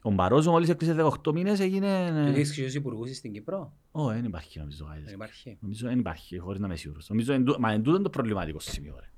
Ο 0.06 0.12
Μπαρόζο 0.12 0.52
μόλις 0.52 0.70
έκλεισε 0.70 0.96
18 1.24 1.34
μήνες 1.34 1.60
έγινε... 1.60 1.88
Και 1.88 2.20
ε, 2.20 2.24
έχεις 2.28 2.34
χρησιμοποιήσει 2.34 2.78
υπουργούς 2.78 3.16
στην 3.16 3.34
Κύπρο; 3.34 3.74
Ω, 3.92 4.08
δεν 4.08 4.26
υπάρχει 4.26 4.60
νομίζω. 4.60 4.84
κάτι 4.84 4.94
Δεν 4.96 5.04
τέτοιο. 5.04 5.16
υπάρχει. 5.16 5.58
Νομίζω 5.62 5.88
δεν 5.88 6.00
υπάρχει, 6.00 6.38
χωρίς 6.38 6.60
να 6.60 6.66
είμαι 6.66 6.76
σίγουρος. 6.76 7.10
Νομίζω, 7.10 7.34
εν 7.34 7.44
τού- 7.44 7.60
μα 7.60 7.72
εν 7.72 7.78
τούτο 7.82 7.96
είναι 7.96 8.04
το 8.04 8.10
προβληματικό 8.10 8.60
σημείο. 8.60 8.96
Ρε. 9.00 9.10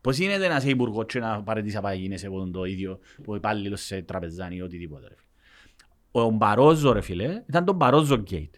Πώς 0.00 0.18
γίνεται 0.18 0.48
να 0.48 0.56
είσαι 0.56 0.68
υπουργός 0.70 1.04
και 1.06 1.18
να 1.18 1.42
παρετήσεις 1.42 1.78
απ' 1.78 1.94
γίνεσαι 1.94 2.26
από 2.26 2.50
το 2.50 2.64
ίδιο 2.64 2.98
που 3.22 3.36
υπάλληλος 3.36 3.80
σε 3.82 4.02
τραπεζάνι 4.02 4.56
ή 4.56 4.60
οτιδήποτε. 4.62 5.08
Ρε. 5.08 5.14
φίλε. 5.14 6.24
Ο 6.24 6.30
Μπαρόζο, 6.30 6.92
ρε 6.92 7.00
φίλε, 7.00 7.42
ήταν 7.48 7.64
το 7.64 7.72
Μπαρόζο 7.72 8.22
Gate. 8.30 8.50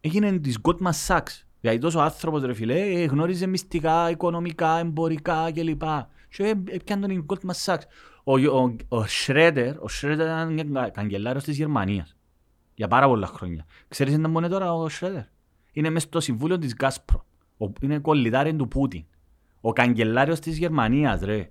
Έγινε 0.00 0.38
της 0.38 0.58
Goldman 0.62 1.06
Sachs. 1.06 1.42
Δηλαδή 1.60 1.78
τόσο 1.78 1.98
άνθρωπος, 1.98 2.42
ρε 2.42 2.54
φίλε, 2.54 2.80
ε, 2.80 3.04
γνώριζε 3.04 3.46
μυστικά, 3.46 4.10
οικονομικά, 4.10 4.78
εμπορικά 4.78 5.52
κλπ. 5.52 5.82
Και 6.30 6.42
ε, 6.44 6.50
έπιαν 6.74 7.00
τον 7.00 7.10
η 7.10 7.24
Goldman 7.28 7.64
Sachs. 7.64 7.82
Ο, 8.30 8.56
ο, 8.58 8.76
ο 8.88 9.04
Schroeder, 9.08 9.72
ο 9.78 9.86
Schroeder 10.00 10.46
ήταν 10.58 10.90
καγκελάριος 10.92 11.44
της 11.44 11.56
Γερμανίας. 11.56 12.16
Για 12.74 12.88
πάρα 12.88 13.06
πολλά 13.06 13.26
χρόνια. 13.26 13.66
Ξέρεις 13.88 14.14
τι 14.14 14.20
είναι 14.20 14.48
τώρα 14.48 14.74
ο 14.74 14.86
Schroeder; 15.00 15.24
Είναι 15.72 15.90
μέσα 15.90 16.06
στο 16.06 16.20
συμβούλιο 16.20 16.58
της 16.58 16.74
Gazprom. 16.80 17.20
Ο- 17.58 17.72
Είναι 17.80 17.98
κολλητάρι 17.98 18.54
του 18.56 18.68
Πούτιν. 18.68 19.04
Ο 19.60 19.72
καγκελάριος 19.72 20.40
της 20.40 20.58
Γερμανίας, 20.58 21.20
ρε. 21.20 21.50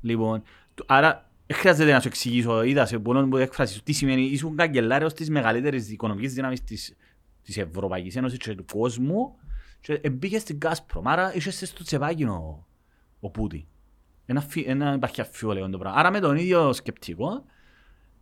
Λοιπόν, 0.00 0.42
το- 0.74 0.84
άρα 0.88 1.30
δεν 1.46 1.56
χρειάζεται 1.56 1.92
να 1.92 2.00
σου 2.00 2.08
εξηγήσω, 2.08 2.62
είδα 2.62 2.86
σε 2.86 2.98
πολλών 2.98 3.30
που 3.30 3.36
έκφρασες 3.36 3.82
τι 3.82 3.92
σημαίνει 3.92 4.22
ήσουν 4.22 4.56
καγκελάριος 4.56 5.12
της 5.12 5.30
μεγαλύτερης 5.30 5.90
οικονομικής 5.90 6.34
δύναμης 6.34 6.64
της, 6.64 6.94
της 7.42 7.56
Ευρωπαϊκής 7.56 8.16
Ένωσης 8.16 8.38
και 8.38 8.54
του 8.54 8.64
κόσμου 8.72 9.36
και 9.80 10.10
μπήκε 10.10 10.38
στην 10.38 10.58
Gazprom. 10.64 11.00
Άρα 11.04 11.34
είσαι 11.34 11.66
στο 11.66 11.84
τσεπάκι 11.84 12.24
ο, 12.24 12.66
ο 13.20 13.30
Πούτιν. 13.30 13.64
Ένα, 14.26 14.40
φι- 14.40 14.68
ένα 14.68 14.94
υπάρχει 14.94 15.20
αφιόλαιο 15.20 15.70
το 15.70 15.78
πράγμα. 15.78 15.98
Άρα 15.98 16.10
με 16.10 16.20
τον 16.20 16.36
ίδιο 16.36 16.72
σκεπτικό, 16.72 17.44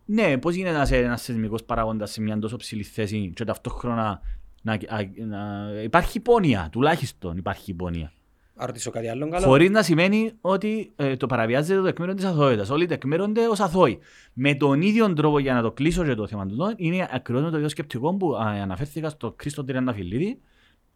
ναι, 0.05 0.37
πώς 0.37 0.53
γίνεται 0.53 0.75
να 0.75 0.81
είσαι 0.83 0.97
ένας 0.97 1.21
θεσμικός 1.23 1.63
παράγοντας 1.63 2.11
σε 2.11 2.21
μια 2.21 2.39
τόσο 2.39 2.55
ψηλή 2.55 2.83
θέση 2.83 3.31
και 3.35 3.43
ταυτόχρονα 3.43 4.21
να, 4.61 4.73
α- 4.73 4.79
να, 5.27 5.71
υπάρχει 5.83 6.19
πόνοια, 6.19 6.67
τουλάχιστον 6.71 7.37
υπάρχει 7.37 7.73
πόνοια. 7.73 8.11
Να 8.57 8.65
ρωτήσω 8.65 8.91
κάτι 8.91 9.07
άλλο 9.07 9.29
καλό. 9.29 9.45
Χωρίς 9.45 9.69
να 9.69 9.81
σημαίνει 9.81 10.31
ότι 10.41 10.93
ε, 10.95 11.15
το 11.15 11.27
παραβιάζεται 11.27 11.79
το 11.79 11.85
τεκμήριο 11.85 12.13
της 12.13 12.25
αθωότητας. 12.25 12.69
Όλοι 12.69 12.85
τεκμήρονται 12.85 13.47
ως 13.47 13.59
αθώοι. 13.59 13.99
Με 14.33 14.55
τον 14.55 14.81
ίδιο 14.81 15.13
τρόπο 15.13 15.39
για 15.39 15.53
να 15.53 15.61
το 15.61 15.71
κλείσω 15.71 16.03
και 16.05 16.15
το 16.15 16.27
θέμα 16.27 16.45
του 16.45 16.53
εδώ, 16.53 16.73
είναι 16.75 17.07
ακριβώς 17.11 17.43
με 17.43 17.49
το 17.49 17.55
ίδιο 17.57 17.69
σκεπτικό 17.69 18.15
που 18.15 18.35
α, 18.35 18.39
αναφέρθηκα 18.41 19.09
στο 19.09 19.35
Χρήστο 19.39 19.63
Τριανταφυλλίδη, 19.63 20.39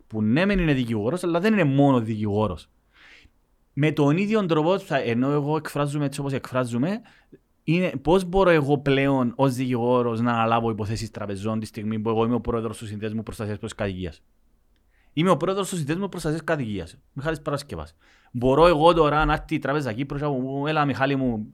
που 0.08 0.22
ναι 0.22 0.46
μεν 0.46 0.60
είναι 0.60 0.74
δικηγόρος, 0.74 1.24
αλλά 1.24 1.40
δεν 1.40 1.54
είναι 1.54 1.64
μόνο 1.64 2.00
δικηγόρος. 2.00 2.70
Με 3.82 3.92
τον 3.92 4.18
ίδιο 4.18 4.46
τρόπο, 4.46 4.80
θα, 4.80 4.98
ενώ 4.98 5.32
εγώ 5.32 5.58
εκφράζομαι 5.58 6.06
έτσι 6.06 6.20
όπως 6.20 6.34
εκφράζομαι, 6.34 7.02
είναι 7.64 7.92
πώς 8.02 8.24
μπορώ 8.26 8.50
εγώ 8.50 8.78
πλέον 8.78 9.34
ως 9.36 9.54
δικηγόρος 9.54 10.22
να 10.22 10.32
αναλάβω 10.32 10.70
υποθέσεις 10.70 11.12
τραπεζών 11.12 11.60
τη 11.60 11.66
στιγμή 11.66 12.00
που 12.00 12.10
εγώ 12.10 12.26
είμαι 12.26 12.36
ο 12.36 12.40
πρόεδρος 12.40 12.78
του 12.78 12.86
Συνδέσμου 12.86 13.24
Προστασίας 13.24 13.58
προς 13.58 13.76
Κατοικίας. 13.76 14.22
Είμαι 15.14 15.30
ο 15.30 15.38
πρόεδρος 15.38 15.70
του 15.70 15.76
Συνδέσμου 15.76 16.10
Προστασίας 16.10 16.44
Κατοικίας. 16.44 16.98
Μιχάλης 17.14 17.42
Παρασκευάς. 17.42 17.96
Μπορώ 18.32 18.68
εγώ 18.68 18.94
τώρα 18.94 19.26
να 19.26 19.34
έρθει 19.34 19.56
η 19.56 19.60
Τράπεζα 19.60 19.94
Κύπρος 19.94 20.20
και 20.20 20.26
να 20.26 20.32
μου 20.32 20.64
πει, 20.64 20.70
έλα 20.70 20.86
Μιχάλη 20.86 21.16
μου, 21.16 21.54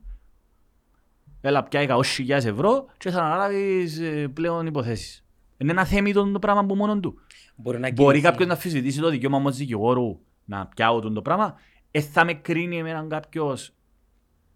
έλα 1.40 1.64
πια 1.64 1.80
100.000 1.80 2.28
ευρώ 2.28 2.86
και 2.98 3.10
θα 3.10 3.22
αναλάβεις 3.22 4.00
ε, 4.00 4.28
πλέον 4.28 4.66
υποθέσεις. 4.66 5.24
Είναι 5.56 5.70
ένα 5.70 5.84
θέμητο 5.84 6.30
το 6.30 6.38
πράγμα 6.38 6.60
από 6.60 6.74
μόνο 6.74 7.00
του. 7.00 7.18
Μπορεί 7.56 7.78
να 7.78 7.92
Μπορεί 7.92 8.06
κινηθεί. 8.06 8.20
κάποιος 8.20 8.48
να 8.48 8.54
αφισβητήσει 8.54 9.00
το 9.00 9.10
δικαίωμα 9.10 9.38
μου 9.38 9.46
ως 9.48 9.56
δικηγόρου 9.56 10.18
να 10.44 10.66
πιάω 10.66 11.00
τον 11.00 11.14
το 11.14 11.22
πράγμα. 11.22 11.54
Ε, 11.96 12.00
θα 12.00 12.24
με 12.24 12.34
κρίνει 12.34 12.78
εμένα 12.78 13.06
κάποιος 13.08 13.72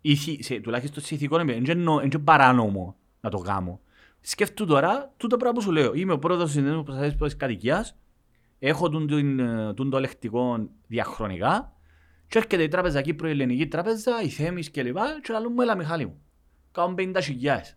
ηθι, 0.01 0.43
σε, 0.43 0.61
τουλάχιστον 0.61 1.03
σε 1.03 1.15
ηθικό 1.15 1.39
επίπεδο. 1.39 1.61
Δεν 1.65 1.79
είναι 1.81 2.01
είναι 2.05 2.19
παράνομο 2.19 2.97
να 3.21 3.31
το 3.31 3.39
κάνω. 3.39 3.81
Σκέφτου 4.21 4.67
τώρα 4.67 5.13
τούτο 5.17 5.37
πράγμα 5.37 5.59
που 5.59 5.63
σου 5.65 5.71
λέω. 5.73 5.95
Είμαι 5.95 6.13
ο 6.13 6.19
πρόεδρος 6.19 6.47
του 6.49 6.55
Συνδέσμου 6.55 6.83
Προστασίας 6.83 7.17
της 7.17 7.37
Κατοικίας. 7.37 7.97
Έχω 8.59 8.89
τον, 8.89 9.07
τον, 9.07 9.39
ε, 9.41 9.75
τον 9.75 9.91
το 9.91 9.97
ελεκτικό 9.97 10.69
διαχρονικά. 10.87 11.73
Και 12.27 12.39
έρχεται 12.39 12.63
η 12.63 12.69
Τράπεζα 12.69 13.03
Κύπρο, 13.03 13.29
η 13.29 13.31
Ελληνική 13.31 13.67
Τράπεζα, 13.67 14.23
η 14.23 14.29
Θέμης 14.29 14.71
κλπ. 14.71 14.97
Και 15.23 15.33
λέω 15.33 15.51
μου, 15.51 15.61
έλα 15.61 15.77
Μιχάλη 15.77 16.07
μου. 16.07 16.21
Κάνω 16.73 16.95
50 16.99 17.21
χιλιάδες. 17.23 17.77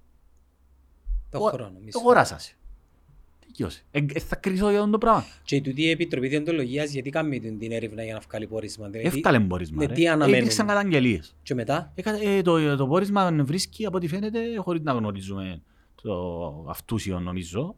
Το 1.29 1.43
Ο- 1.43 1.49
χρόνο. 1.49 1.79
μισό. 1.79 1.91
Το 1.91 1.99
αγοράσασαι. 1.99 2.55
Δικαιώσε. 3.55 3.81
Ε, 3.91 4.05
ε, 4.13 4.19
θα 4.19 4.35
κρίσω 4.35 4.69
για 4.69 4.87
το 4.89 4.97
πράγμα. 4.97 5.25
Και 5.43 5.61
τούτη 5.61 5.81
η 5.81 5.89
Επιτροπή 5.89 6.27
Διοντολογίας 6.27 6.91
γιατί 6.91 7.09
κάνει 7.09 7.39
την, 7.39 7.59
την 7.59 7.71
έρευνα 7.71 8.03
για 8.03 8.13
να 8.13 8.19
βγάλει 8.19 8.47
πόρισμα. 8.47 8.87
Δηλαδή, 8.89 9.07
Εύκαλε 9.07 9.39
πόρισμα. 9.39 9.77
ναι, 9.81 9.85
ρε. 9.85 9.93
τι 9.93 10.07
αναμένουν; 10.07 10.35
Υπήρξαν 10.39 10.67
καταγγελίες. 10.67 11.35
Και 11.43 11.53
μετά, 11.53 11.91
Έκα- 11.95 12.21
ε, 12.23 12.41
το, 12.41 12.75
το 12.75 12.87
πόρισμα 12.87 13.31
βρίσκει 13.43 13.85
από 13.85 13.97
ό,τι 13.97 14.07
φαίνεται 14.07 14.39
χωρίς 14.57 14.81
να 14.81 14.91
γνωρίζουμε 14.91 15.61
το 16.01 16.65
αυτούσιο 16.69 17.19
νομίζω. 17.19 17.75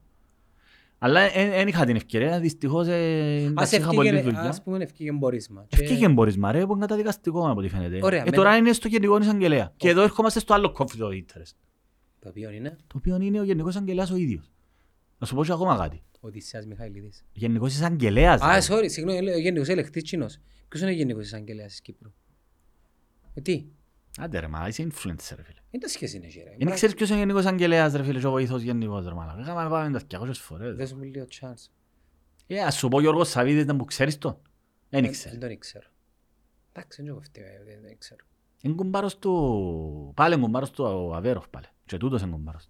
Αλλά 0.97 1.29
δεν 1.29 1.67
είχα 1.67 1.85
την 1.85 1.95
ευκαιρία, 1.95 2.39
δυστυχώς 2.39 2.87
ε, 2.87 3.35
ας 3.35 3.45
εντάξει, 3.45 3.75
είχα 3.75 3.93
πολλή 3.93 4.07
ευκήγε, 4.07 4.23
δουλειά. 4.29 4.41
ας 4.49 4.63
πούμε 4.63 4.83
ευκήγε 4.83 5.11
πόρισμα. 5.19 5.65
Και- 5.67 5.83
Ευκήγε 5.83 6.09
πόρισμα 6.09 6.51
ρε, 6.51 6.65
που 6.65 6.71
είναι 6.71 6.81
καταδικαστικό 6.81 7.49
από 7.49 7.59
ό,τι 7.59 7.69
φαίνεται. 7.69 7.99
Ωραία, 8.03 8.21
ε, 8.21 8.23
με- 8.25 8.31
τώρα 8.31 8.55
είναι 8.57 8.73
στο 8.73 8.87
Γενικό 8.87 9.17
Εισαγγελέα. 9.19 9.73
Και 9.77 9.89
εδώ 9.89 10.01
ερχόμαστε 10.01 10.39
στο 10.39 10.53
άλλο 10.53 10.75
conflict 10.77 11.03
of 11.03 11.09
interest. 11.11 11.53
Το 12.19 12.29
οποίο 12.29 12.49
είναι; 12.51 12.77
Το 12.87 12.95
οποίο 12.97 13.17
είναι 13.21 13.39
ο 13.39 13.43
Γενικός 13.43 13.73
Εισαγγελέας 13.73 14.11
ο 14.11 14.15
ίδιος. 14.15 14.51
Να 15.17 15.27
σου 15.27 15.35
πω 15.35 15.43
και 15.45 15.51
ακόμα 15.51 15.77
κάτι. 15.77 16.03
ο 16.19 16.27
Οδυσσέας 16.27 16.65
Μιχαηλίδης. 16.65 17.25
Γενικός 17.33 17.73
Εισαγγελέας. 17.73 18.41
Α, 18.41 18.53
ρε. 18.53 18.61
sorry, 18.69 18.89
συγγνώμη, 18.89 19.21
λέω, 19.21 19.35
ο 19.35 19.39
Γενικός 19.39 19.67
Ελεκτής 19.67 20.03
Κοινός. 20.03 20.39
Ποιος 20.69 20.81
είναι 20.81 20.91
ο 20.91 20.93
Γενικός 20.93 21.25
Εισαγγελέας 21.25 21.69
της 21.71 21.81
Κύπρου; 21.81 22.11
Ε, 23.33 23.41
τι, 23.41 23.65
Άντε 24.17 24.39
ρε 24.39 24.47
μαλάκα, 24.47 24.69
είσαι 24.69 24.83
influencer 24.83 25.33
ρε 25.35 25.43
φίλε. 25.43 25.59
Είναι 25.71 25.81
τα 25.83 25.87
σχέση 25.87 26.17
είναι, 26.17 26.27
ρε. 26.27 26.55
Δεν 26.65 26.73
ξέρεις 26.73 26.95
ποιος 26.95 27.09
είναι 27.09 27.17
ο 27.17 27.21
γενικός 27.21 27.45
αγγελέας 27.45 27.93
ρε 27.93 28.03
φίλε 28.03 28.19
και 28.19 28.27
ο 28.27 28.31
βοηθός 28.31 28.61
γενικός 28.61 29.05
ρε 29.07 29.13
μαλάκα. 29.13 29.39
Είχαμε 29.41 29.69
πάμε 29.69 29.99
τα 30.07 30.19
200 30.19 30.29
φορές. 30.33 30.75
Δες 30.75 30.93
μου 30.93 31.03
λίγο 31.03 31.25
chance. 31.41 31.69
Ε, 32.47 32.59
ας 32.59 32.75
σου 32.75 32.87
πω 32.87 32.99
Γιώργος 33.01 33.29
Σαββίδης 33.29 33.61
ήταν 33.61 33.77
που 33.77 33.85
ξέρεις 33.85 34.17
τον. 34.17 34.37
Δεν 34.89 35.01
Δεν 35.01 35.03
ήξερε. 35.03 35.37
τον 35.37 35.49
ήξερα. 35.49 35.85
Εντάξει, 36.73 37.03
δεν 37.03 37.21
φταίω, 37.21 37.43
δεν 37.65 37.81
δεν 37.81 37.97
ξέρω. 37.97 38.25
Είναι 38.61 38.73
κουμπάρος 38.73 39.19
του... 39.19 40.11
Πάλι 40.15 40.33
είναι 40.33 40.43
κουμπάρος 40.43 40.71
του 40.71 40.83
ο 40.83 41.13
Αβέροφ 41.15 41.47
πάλι. 41.49 41.65
Και 41.85 41.97
τούτος 41.97 42.21
είναι 42.21 42.31
κουμπάρος. 42.31 42.69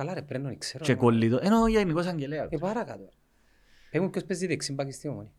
Καλά 0.00 0.14
ρε, 0.14 0.22
πρέπει 0.22 0.42
να 0.42 0.48
τον 0.48 0.58
ξέρω. 0.58 0.84
Και 0.84 0.94
κολλητό. 0.94 1.38
Ενώ 1.42 1.60
ο 1.62 1.68
γενικός 1.68 2.06
αγγελέας. 2.06 2.46
Ε, 2.50 2.56
παρακάτω. 2.56 3.08
Πες 3.90 4.00
μου 4.00 4.10
ποιος 4.10 4.24
παίζει 4.24 4.46
δεξί 4.46 4.72
μπακ 4.72 4.92
στη 4.92 5.08
ομόνη. 5.08 5.30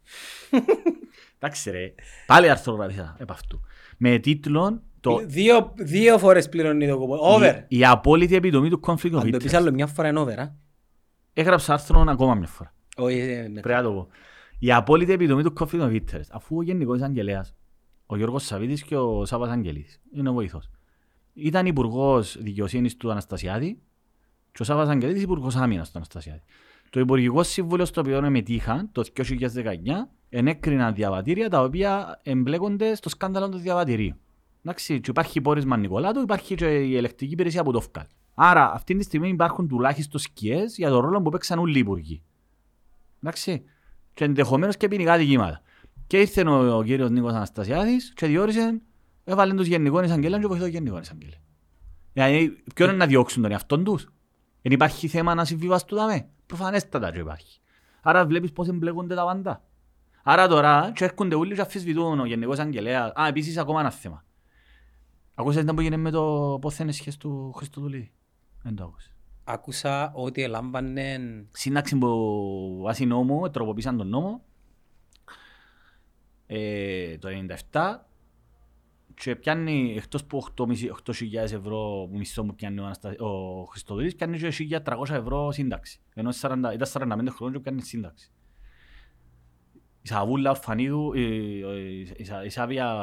Εντάξει 1.40 1.72
ρε. 1.72 1.94
Πάλι 2.26 2.50
αρθρογραφία 2.50 3.16
επ' 3.20 3.32
αυτού. 3.32 3.62
Με 3.98 4.18
τίτλο 4.18 4.82
το... 5.00 5.22
Δύο, 5.26 5.74
δύο 5.76 6.18
φορές 6.18 6.50
πληρώνει 6.50 6.88
το 6.88 6.98
κόπο. 6.98 7.18
Over. 7.22 7.64
Η, 7.68 7.78
η 7.78 7.86
απόλυτη 7.86 8.36
επιτομή 8.36 8.70
του 8.70 8.80
conflict 8.86 9.12
of 9.12 9.20
Αν 9.22 9.32
το 9.32 9.38
πεις 9.38 9.52
interest. 9.52 9.56
άλλο 9.56 9.72
μια 9.72 9.88
φορά 9.88 10.08
είναι 10.08 10.20
over, 10.20 10.40
α. 10.40 10.52
Έγραψα 11.34 11.74
άρθρο 11.74 12.04
ακόμα 12.08 12.36
μια 12.36 12.48
φορά. 12.48 12.74
Όχι, 12.96 13.18
ε, 13.18 13.48
ναι. 13.48 13.60
Πρέπει 13.62 13.82
να 13.82 13.84
το 13.84 13.92
πω. 13.94 14.08
Η 14.60 14.72
απόλυτη 14.72 15.12
επιτομή 15.12 15.44
του 15.44 15.54
conflict 15.60 15.82
of 15.82 15.92
interest. 15.92 16.30
Αφού 16.32 16.58
ο 16.58 16.62
γενικός 16.62 16.98
εισαγγελέας, 16.98 17.56
ο 18.06 18.16
Γιώργος 18.18 18.46
Σαββίδης 18.46 18.84
και 18.84 18.96
ο 18.98 19.26
Σάββας 19.26 19.50
Αγγελίδης, 19.50 20.02
είναι 20.14 20.30
ο 20.30 20.34
βοηθός. 20.34 20.70
Ήταν 21.34 21.66
υπουργός 21.66 22.38
δικαιοσύνης 22.40 22.98
του 22.98 23.12
Αναστασιάδη 23.12 23.82
και 24.52 24.62
ο 24.62 24.66
Σάββας 24.66 24.90
Αγγελίδης 24.90 25.22
υπουργός 25.22 25.56
άμυνας 25.56 25.88
του 25.92 25.98
Αναστασιάδη. 25.98 26.42
Το 26.90 27.00
Υπουργικό 27.00 27.44
Σύμβουλο 27.44 27.86
στο 27.86 28.02
οποίο 28.02 28.30
μετήχαν 28.30 28.90
το 28.92 29.04
2019 29.16 29.26
ενέκριναν 30.30 30.94
διαβατήρια 30.94 31.50
τα 31.50 31.62
οποία 31.62 32.20
εμπλέκονται 32.24 32.96
στο 32.96 33.10
σκάνδαλο 33.10 33.50
του 33.50 33.58
διαβατηρίου. 33.58 34.16
Εντάξει, 34.64 35.00
και 35.00 35.10
υπάρχει 35.10 35.42
πόρισμα 35.42 35.78
Νικολάτου, 35.78 36.22
υπάρχει 36.22 36.56
και 36.56 36.66
η 36.66 36.98
ελεκτρική 36.98 37.34
υπηρεσία 37.34 37.64
που 37.64 37.72
το 37.72 37.80
βγάλει. 37.80 38.10
Άρα, 38.34 38.72
αυτή 38.72 38.96
τη 38.96 39.04
στιγμή 39.04 39.30
υπάρχουν 39.30 39.68
τουλάχιστον 39.68 40.20
σκιές 40.20 40.78
για 40.78 40.90
τον 40.90 41.00
ρόλο 41.00 41.22
που 41.22 41.30
παίξαν 41.30 41.60
όλοι 41.60 41.76
οι 41.76 41.80
υπουργοί. 41.80 42.22
Εντάξει, 43.24 43.64
και 44.14 44.24
ενδεχομένως 44.24 44.78
και 44.78 44.88
ποινικά 44.88 45.18
δικήματα. 45.18 45.62
Και 46.08 46.20
ήρθε 46.20 46.48
ο, 46.48 46.78
ο 46.78 46.84
κύριος 46.84 47.10
Νίκος 47.10 47.34
Αναστασιάδης 47.34 48.14
και 48.16 48.28
διόρισε, 48.28 48.82
έβαλε 49.24 49.54
τους 49.54 49.68
γενικών 49.68 50.04
εισαγγελέων 50.04 50.42
και 50.42 50.48
βοηθό 50.48 50.66
γενικών 50.66 51.02
εισαγγελέων. 51.02 51.42
Δηλαδή, 52.14 52.64
ποιον 52.76 52.90
είναι 52.90 52.98
να 52.98 53.06
διώξουν 53.06 53.42
τον 53.42 53.52
εαυτόν 53.52 53.84
τους; 53.84 54.12
Δεν 54.62 54.72
υπάρχει 54.72 55.08
θέμα 55.08 55.36
να 55.36 55.46
συμβιβαστούν 55.46 55.98
δαμέ. 55.98 56.28
Προφανέστατα 56.46 57.12
και 57.12 57.20
υπάρχει. 57.20 57.60
Άρα 58.02 58.26
βλέπεις 58.26 58.52
πώς 58.52 58.68
εμπλέκονται 58.68 59.16
τα 59.16 59.24
πάντα. 59.24 59.64
Άρα 60.24 60.48
τώρα 60.48 60.92
και 60.96 61.04
έρχονται 61.04 61.36
όλοι 61.36 61.56
και 61.56 61.62
αφισβητούν 61.62 62.20
ο 62.20 62.26
Γενικός 62.26 62.60
Αγγελέας. 62.60 63.12
Α, 63.22 63.28
επίσης 63.28 63.58
ακόμα 63.58 63.80
ένα 63.80 63.92
θέμα. 63.92 64.24
Ακούσατε 65.36 65.64
ήταν 65.64 65.76
που 65.76 65.82
γίνεται 65.82 66.02
με 66.02 66.12
το 66.12 66.58
πώς 66.62 66.76
θα 66.76 66.84
είναι 66.84 66.92
σχέση 66.92 67.20
του 67.20 67.52
Χριστοδουλίδη. 67.56 68.12
Δεν 68.64 68.76
το 68.76 68.84
άκουσες. 68.84 69.16
Άκουσα 69.44 70.12
ότι 70.16 70.44
ελάμβανε... 70.44 71.20
Σύνταξη 71.52 71.98
που 71.98 72.80
βάσει 72.82 73.06
νόμου, 73.06 73.50
τροποποίησαν 73.50 73.98
τον 73.98 74.08
νόμο 74.08 74.42
ε, 76.54 77.18
το 77.18 77.30
97 77.72 77.96
και 79.24 79.36
πιάνει 79.36 79.94
εκτός 79.98 80.26
που 80.26 80.44
8.000 80.58 81.34
ευρώ 81.34 82.08
μισθό 82.12 82.44
που 82.44 82.56
πιάνει 82.56 82.80
ο, 82.80 82.84
Αναστα... 82.84 83.16
ο 83.20 83.64
Χριστοδουλίδης 83.64 84.16
πιάνει 84.16 84.38
και 84.38 84.82
1.300 84.86 85.10
ευρώ 85.10 85.52
σύνταξη. 85.52 86.00
Ενώ 86.14 86.30
40, 86.42 86.58
ήταν 86.74 86.88
45 87.28 87.28
χρόνια 87.30 87.58
και 87.58 87.60
πιάνει 87.60 87.82
σύνταξη. 87.82 88.32
Η 90.02 90.08
Σαβούλα 90.08 90.50
Ορφανίδου, 90.50 91.14
η, 91.14 91.58
η, 91.60 92.14
η, 92.18 92.24
Σα- 92.24 92.46
η 92.46 92.50
Σάβια 92.50 92.98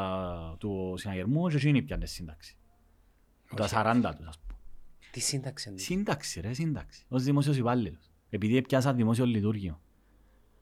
του 0.58 0.94
συναγερμού 0.96 1.48
και 1.48 1.56
εκείνη 1.56 1.82
πιάνει 1.82 2.06
σύνταξη. 2.06 2.56
Τα 3.56 3.68
40 4.04 4.12
τους 4.16 4.26
ας 4.26 4.38
πούμε. 4.38 4.58
Τι 5.10 5.20
σύνταξη 5.20 5.68
είναι. 5.68 5.78
Σύνταξη 5.78 6.40
ρε, 6.40 6.52
σύνταξη. 6.52 7.04
Ως 7.08 7.22
δημόσιος 7.22 7.56
υπάλληλος. 7.56 8.10
Επειδή 8.28 8.62
πιάσα 8.62 8.94
δημόσιο 8.94 9.26
λειτουργείο. 9.26 9.80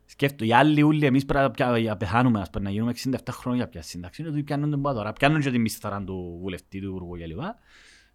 Σκέφτο, 0.07 0.44
οι 0.44 0.52
άλλοι 0.52 0.82
ούλοι 0.82 1.07
εμείς 1.07 1.24
πρέπει 1.24 1.42
να 1.44 1.50
πια- 1.50 1.78
για 1.78 1.96
πεθάνουμε, 1.96 2.40
ας 2.40 2.50
πούμε, 2.50 2.64
να 2.64 2.70
γίνουμε 2.70 2.90
67 2.90 3.16
χρόνια 3.32 3.59
για 3.62 3.68
πια 3.68 3.82
σύνταξη. 3.82 4.22
Είναι 4.22 4.30
ότι 4.30 4.42
πιάνουν 4.42 4.70
τον 4.70 4.82
τώρα. 4.82 5.12
Πιάνουν 5.12 5.40
και 5.40 5.50
την 5.50 5.61
μισθαρά 5.61 6.04
του 6.04 6.38
βουλευτή 6.40 6.80
του 6.80 6.86
Υπουργού 6.88 7.12
κλπ. 7.16 7.40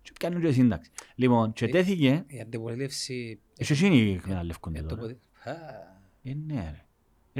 Και 0.01 0.11
πιάνουν 0.19 0.41
και 0.41 0.51
σύνταξη. 0.51 0.91
Λοιπόν, 1.15 1.53
και 1.53 1.67
τέθηκε, 1.67 2.23
Η 2.27 2.39
αντιπολίτευση... 2.39 3.39
εσύ 3.57 3.73
εκείνοι 3.73 4.13
εκμεταλλεύκονται 4.13 4.79
ε, 4.79 4.81
το 4.81 4.87
τώρα. 4.95 5.01
πο- 5.01 5.49
Α, 5.49 5.53
Ε, 6.23 6.33
ναι 6.47 6.55
ρε. 6.71 6.85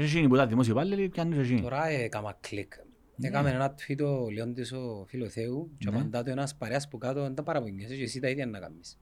Εσύ 0.02 0.12
εκείνοι 0.14 0.28
που 0.28 0.34
ήταν 0.34 0.48
δημόσιο 0.48 0.72
υπάλληλοι, 0.72 1.08
πιάνουν 1.08 1.34
και 1.34 1.40
εκείνοι. 1.40 1.60
Τώρα 1.60 1.86
έκαμα 1.88 2.36
κλικ. 2.40 2.72
Έκαμε 3.20 3.50
ένα 3.50 3.74
tweet 3.74 4.00
ο 4.04 4.30
Λεόντης 4.30 4.72
ο 4.72 5.04
Φιλοθέου 5.08 5.70
και 5.78 5.90
Ναι. 5.90 5.96
απαντά 5.96 6.22
του 6.22 6.30
ένας 6.30 6.56
παρέας 6.56 6.88
που 6.88 6.98
κάτω 6.98 7.22
δεν 7.22 7.34
τα 7.34 7.42
παραπονιέσαι 7.42 7.96
και 7.96 8.02
εσύ 8.02 8.20
τα 8.20 8.28
ίδια 8.28 8.46
να 8.46 8.58
κάνεις. 8.58 8.98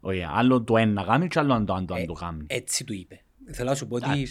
Όχι, 0.00 0.22
άλλο 0.28 0.62
το 0.62 0.76
ένα 0.76 1.04
κάνει 1.04 1.28
και 1.28 1.38
άλλο 1.38 1.52
αν 1.54 1.64
το 1.66 1.74
αν 1.74 1.86
το 1.86 1.94
Ε, 1.94 2.00
αν 2.00 2.06
το 2.06 2.12
κάνει. 2.12 2.44
Έτσι 2.48 2.84
του 2.84 2.92
είπε. 2.92 3.20
Θέλω 3.52 3.68
να 3.68 3.74
σου 3.74 3.86
πω 3.86 3.94
ότι... 3.96 4.26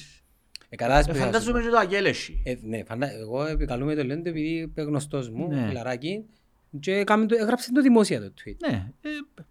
Εντάξει. 0.70 0.70
Ε, 0.70 0.76
κατάλαβες 0.76 1.07
Ε, 1.07 1.11
που 1.11 1.18
θα 1.18 1.24
σου 1.24 1.30
πω. 1.30 1.32
Φαντάζομαι 1.32 1.61
και 1.61 1.70
το 1.70 1.78
αγγέλεσαι. 1.78 2.34
Ε, 2.43 2.55
ναι, 2.61 2.84
φαντα... 2.84 3.11
εγώ 3.11 3.45
επικαλούμε 3.45 3.95
το 3.95 4.03
Λεόντο 4.03 4.30
επειδή 4.30 4.47
είπε 4.49 4.82
γνωστός 4.82 5.30
μου, 5.30 5.47
Ναι. 5.47 5.68
φιλαράκι, 5.68 6.24
και 6.80 6.91
έκαμε 6.93 7.26
το- 7.26 7.36
έγραψε 7.36 7.72
το 7.72 7.82
δημόσια 7.82 8.22
το 8.22 8.34
tweet. 8.43 8.55
Ναι, 8.70 8.91
ε, 9.01 9.09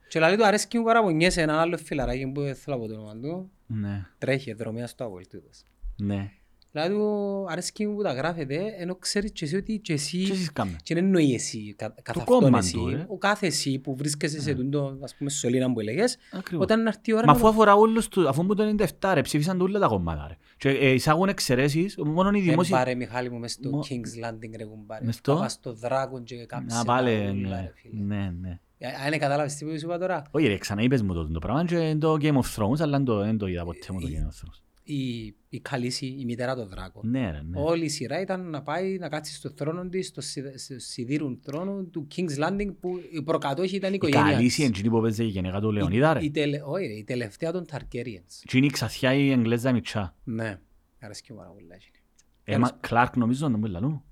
Και 0.09 0.21
λέει 0.21 0.37
του 0.37 0.47
αρέσκει 0.47 0.79
μου 0.79 0.85
παραπονιέσαι 0.85 1.43
έναν 1.43 1.59
άλλο 1.59 1.77
φιλαράκι 1.77 2.27
που 2.27 2.41
δεν 2.43 2.55
θέλω 2.55 2.77
από 2.77 2.87
το 2.87 2.95
όνομα 2.95 3.17
του, 3.17 3.51
ναι, 3.67 4.07
τρέχει 4.19 4.53
δρομία 4.53 4.87
στο 4.87 5.05
Αβολ 5.05 5.23
τούτος. 5.31 5.65
ναι. 5.97 6.31
Λέει 6.77 6.89
του 6.89 7.47
αρέσκει 7.49 7.87
μου 7.87 7.95
που 7.95 8.03
τα 8.03 8.13
γράφετε, 8.13 8.59
ενώ 8.79 8.97
ξέρεις 8.97 9.33
και 9.33 9.45
εσύ 9.45 9.57
ότι 9.57 9.79
και 9.79 9.93
εσύ 9.93 10.17
Τι 10.25 10.31
εσείς 10.31 10.53
κάνετε. 10.53 10.77
και 10.83 10.95
δεν 10.95 11.05
εννοεί 11.05 11.35
εσύ 11.35 11.75
κα- 11.79 11.95
καθ' 12.03 12.25
κόμμα 12.25 12.59
αυτόν 12.59 12.81
του, 12.83 12.89
εσύ, 12.89 12.97
ρε. 12.97 13.05
ο 13.09 13.19
κάθε 13.19 13.47
εσύ 13.47 13.79
που 13.79 13.97
βρίσκεσαι 13.97 14.41
σε 14.41 14.55
τούτο, 14.55 14.99
ας 15.03 15.15
πούμε, 15.17 15.31
σωλήνα 15.31 15.73
που 15.73 15.81
έλεγες, 15.81 16.17
Ακριβώς. 16.33 16.65
όταν 16.65 16.83
να 16.83 16.89
έρθει 16.89 17.01
η 17.11 17.13
ώρα 17.13 17.27
Μα 17.27 17.33
να 17.33 17.39
αφού 17.39 17.49
αφορά 17.49 17.75
όλους 17.75 18.09
τους, 18.09 18.27
αφού 18.27 18.43
μου 18.43 18.55
το 18.55 18.75
97 19.01 19.13
ρε, 19.15 19.21
ψήφισαν 19.21 19.61
όλα 19.61 19.79
τα 19.79 19.87
κομμάτα 19.87 20.27
ρε. 20.29 20.37
Και 20.57 20.69
ε, 20.69 20.91
εισάγουν 20.91 21.29
εξαιρέσεις, 21.29 21.97
μόνο 21.97 22.29
οι 22.29 22.33
Δεν 22.41 22.43
δημόσιοι... 22.49 22.71
πάρε 22.73 22.95
Μιχάλη 22.95 23.31
μου 23.31 23.39
μες 23.39 23.53
στο 23.53 23.71
Μο- 23.71 23.85
King's 23.89 24.29
Landing 24.29 24.57
ρε 24.57 24.65
κουμπάρε. 24.65 25.05
Μες 25.05 25.15
στο; 25.15 25.35
Πάπα 25.35 25.49
στο 25.49 25.73
δράκον 25.75 26.25
και 26.25 26.37
κάψε 26.47 26.77
Να 26.77 26.85
τα 26.85 26.93
πάλι, 26.93 27.11
ούλα, 27.31 27.57
ναι, 27.57 27.61
ρε 27.61 27.73
φίλε. 27.75 28.03
ναι, 28.05 28.33
ναι. 28.41 28.61
Ε, 28.79 28.87
Αν 29.05 29.11
δεν 29.11 29.19
κατάλαβες 29.19 29.55
τι 29.55 29.65
που 29.65 29.71
σου 29.71 29.87
είπα 29.87 29.99
τώρα, 29.99 30.23
Όχι 30.31 30.47
ρε, 30.47 30.59
ξαναείπες 30.59 31.03
μου 31.03 31.15
το, 31.15 31.27
το 31.33 31.39
πράγμα 31.39 31.65
και 31.65 31.77
είναι 31.77 31.99
το 31.99 32.13
Game 32.21 32.35
of 32.35 32.55
Thrones, 32.57 32.81
αλλά 32.81 32.97
δεν 32.97 33.05
το, 33.05 33.19
δεν 33.19 33.39
το 33.39 33.47
είδα 33.47 33.65
ποτέ 33.65 33.93
μου 33.93 34.01
το 34.01 34.07
Ε, 34.07 34.11
Game 34.11 34.25
of 34.25 34.47
Thrones. 34.47 34.61
Η, 34.89 35.35
η 35.49 35.61
Καλύση, 35.61 36.07
η 36.07 36.25
μητέρα 36.25 36.55
των 36.55 36.69
δράκων, 36.69 37.11
Ναι 37.11 37.31
ρε, 37.31 37.43
ναι. 37.49 37.61
όλη 37.61 37.85
η 37.85 37.89
σειρά 37.89 38.21
ήταν 38.21 38.51
να 38.51 38.63
πάει 38.63 38.99
να 38.99 39.09
κάτσει 39.09 39.35
στο 39.35 39.51
θρόνο 39.57 39.89
της, 39.89 40.07
στο 40.07 40.21
σιδε- 40.21 40.59
στο 40.59 40.79
σιδήρουν 40.79 41.39
θρόνο 41.43 41.83
του 41.83 42.07
King's 42.17 42.45
Landing 42.49 42.75
που 42.81 43.01
η 43.13 43.23
προκατόχη 43.23 43.77
ήταν 43.77 43.91
η 43.91 43.93
Η 43.93 43.97
οικογένεια 43.97 44.33
καλή 44.33 44.45
της. 44.47 44.59
είναι 44.59 44.67
εκείνη 44.67 44.89
που 44.89 45.01
παίζει 45.01 45.25
η 45.25 45.27
γενικά 45.27 45.61
του 45.61 45.73
Λεωνίδα 45.73 46.13
ρε. 46.13 46.25
Η, 46.25 46.31
τελε, 46.31 46.61
όχι, 46.65 46.87
ρε, 46.87 46.93
η 46.93 47.05
τελευταία 47.05 47.53
των 47.53 47.65
Targaryens. 47.73 48.43
Τι 48.49 48.57
είναι 48.57 48.67
η 48.67 48.71
ξαθιά 48.71 49.15
η 49.15 49.31
Εγγλέζα 49.31 49.73
μητσά. 49.73 50.15
Ναι, 50.25 50.59
αρέσκει 51.01 51.33
μου 51.33 51.39
πάρα 51.39 51.51
πολύ. 51.51 51.65
εκείνη. 51.71 51.97
Έμα 52.45 52.77
Κλάρκ 52.81 53.17
νομίζω 53.17 53.49
να 53.49 53.57
μου 53.59 53.67
λαλούν. 53.67 54.03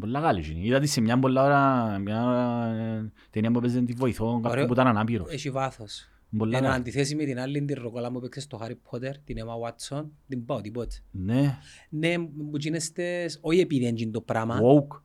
Πολλά 0.00 0.20
καλή 0.20 0.38
εκείνη. 0.40 0.66
Είδα 0.66 0.78
τη 0.80 0.86
σε 0.86 1.00
μια 1.00 1.18
πολλά 1.18 1.42
ώρα, 1.44 1.98
μια 1.98 2.20
ε, 3.04 3.12
ταινία 3.30 3.50
που 3.50 3.60
παίζει 3.60 3.82
τη 3.84 3.92
βοηθό, 3.92 4.26
κάποιον 4.34 4.50
Ωραίο. 4.52 4.66
που 4.66 4.72
ήταν 4.72 4.86
ανάπηρος. 4.86 5.32
Έχει 5.32 5.50
βάθος. 5.50 6.08
Πολλά 6.38 6.56
Εν 6.58 6.62
καλή. 6.64 6.76
αντιθέσει 6.76 7.14
με 7.14 7.24
την 7.24 7.40
άλλη 7.40 7.64
την 7.64 7.82
ροκολά 7.82 8.10
που 8.12 8.20
παίξε 8.20 8.40
στο 8.40 8.60
Harry 8.62 8.76
Potter, 8.90 9.12
την 9.24 9.36
Emma 9.38 9.68
Watson, 9.68 10.04
την 10.28 10.44
πάω 10.44 10.60
τίποτε. 10.60 10.96
Ναι, 11.10 11.58
Ναι, 11.88 12.18
που 12.18 12.56
γίνεστες, 12.58 13.38
όχι 13.40 13.60
επειδή 13.60 13.86
είναι 13.86 14.10
το 14.10 14.20
πράγμα, 14.20 14.60
woke. 14.60 15.00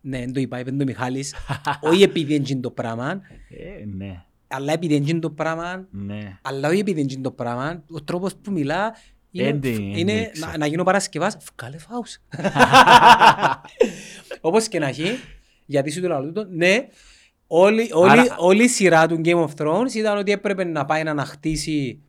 ναι, 0.00 0.18
δεν 0.18 0.32
το 0.32 0.40
είπα, 0.40 0.58
είπε 0.58 0.70
το 0.70 0.84
Μιχάλης, 0.84 1.34
όχι 1.90 2.02
επειδή 2.02 2.34
είναι 2.34 2.60
το 2.60 2.70
πράγμα, 2.70 3.20
Ε, 3.48 3.84
ναι, 3.96 4.24
αλλά 4.46 4.72
επειδή 4.72 4.94
είναι 4.94 5.18
το 5.18 5.30
πράγμα, 5.30 5.86
ναι. 5.90 6.38
αλλά 6.42 6.68
όχι 6.68 6.80
επειδή 6.80 7.00
είναι 7.00 7.22
το 7.22 7.30
πράγμα, 7.30 7.84
ο 7.90 8.02
τρόπος 8.02 8.36
που 8.36 8.52
μιλά 8.52 8.94
είναι, 9.30 9.48
Έντε, 9.48 9.68
είναι 9.68 10.12
έντε, 10.12 10.22
να, 10.24 10.30
ξέρω. 10.30 10.52
να 10.58 10.66
γίνω 10.66 10.84
Παρασκευάς, 10.84 11.36
βγάλε 11.58 11.78
φάους. 11.78 12.18
Όπως 14.40 14.68
και 14.68 14.78
να 14.78 14.86
έχει, 14.86 15.04
γιατί 15.66 15.90
σου 15.90 16.00
το 16.00 16.08
λέω 16.08 16.22
τούτο, 16.22 16.46
ναι, 16.50 16.86
όλη, 17.54 17.88
όλη, 17.92 18.10
Άρα- 18.10 18.36
όλη 18.38 18.64
η 18.64 18.68
σειρά 18.68 19.06
του 19.06 19.20
Game 19.24 19.46
of 19.48 19.50
Thrones 19.56 19.94
ήταν 19.94 20.18
ότι 20.18 20.32
έπρεπε 20.32 20.64
να 20.64 20.84
πάει 20.84 21.02
να 21.02 21.10
αναχτίσει 21.10 22.02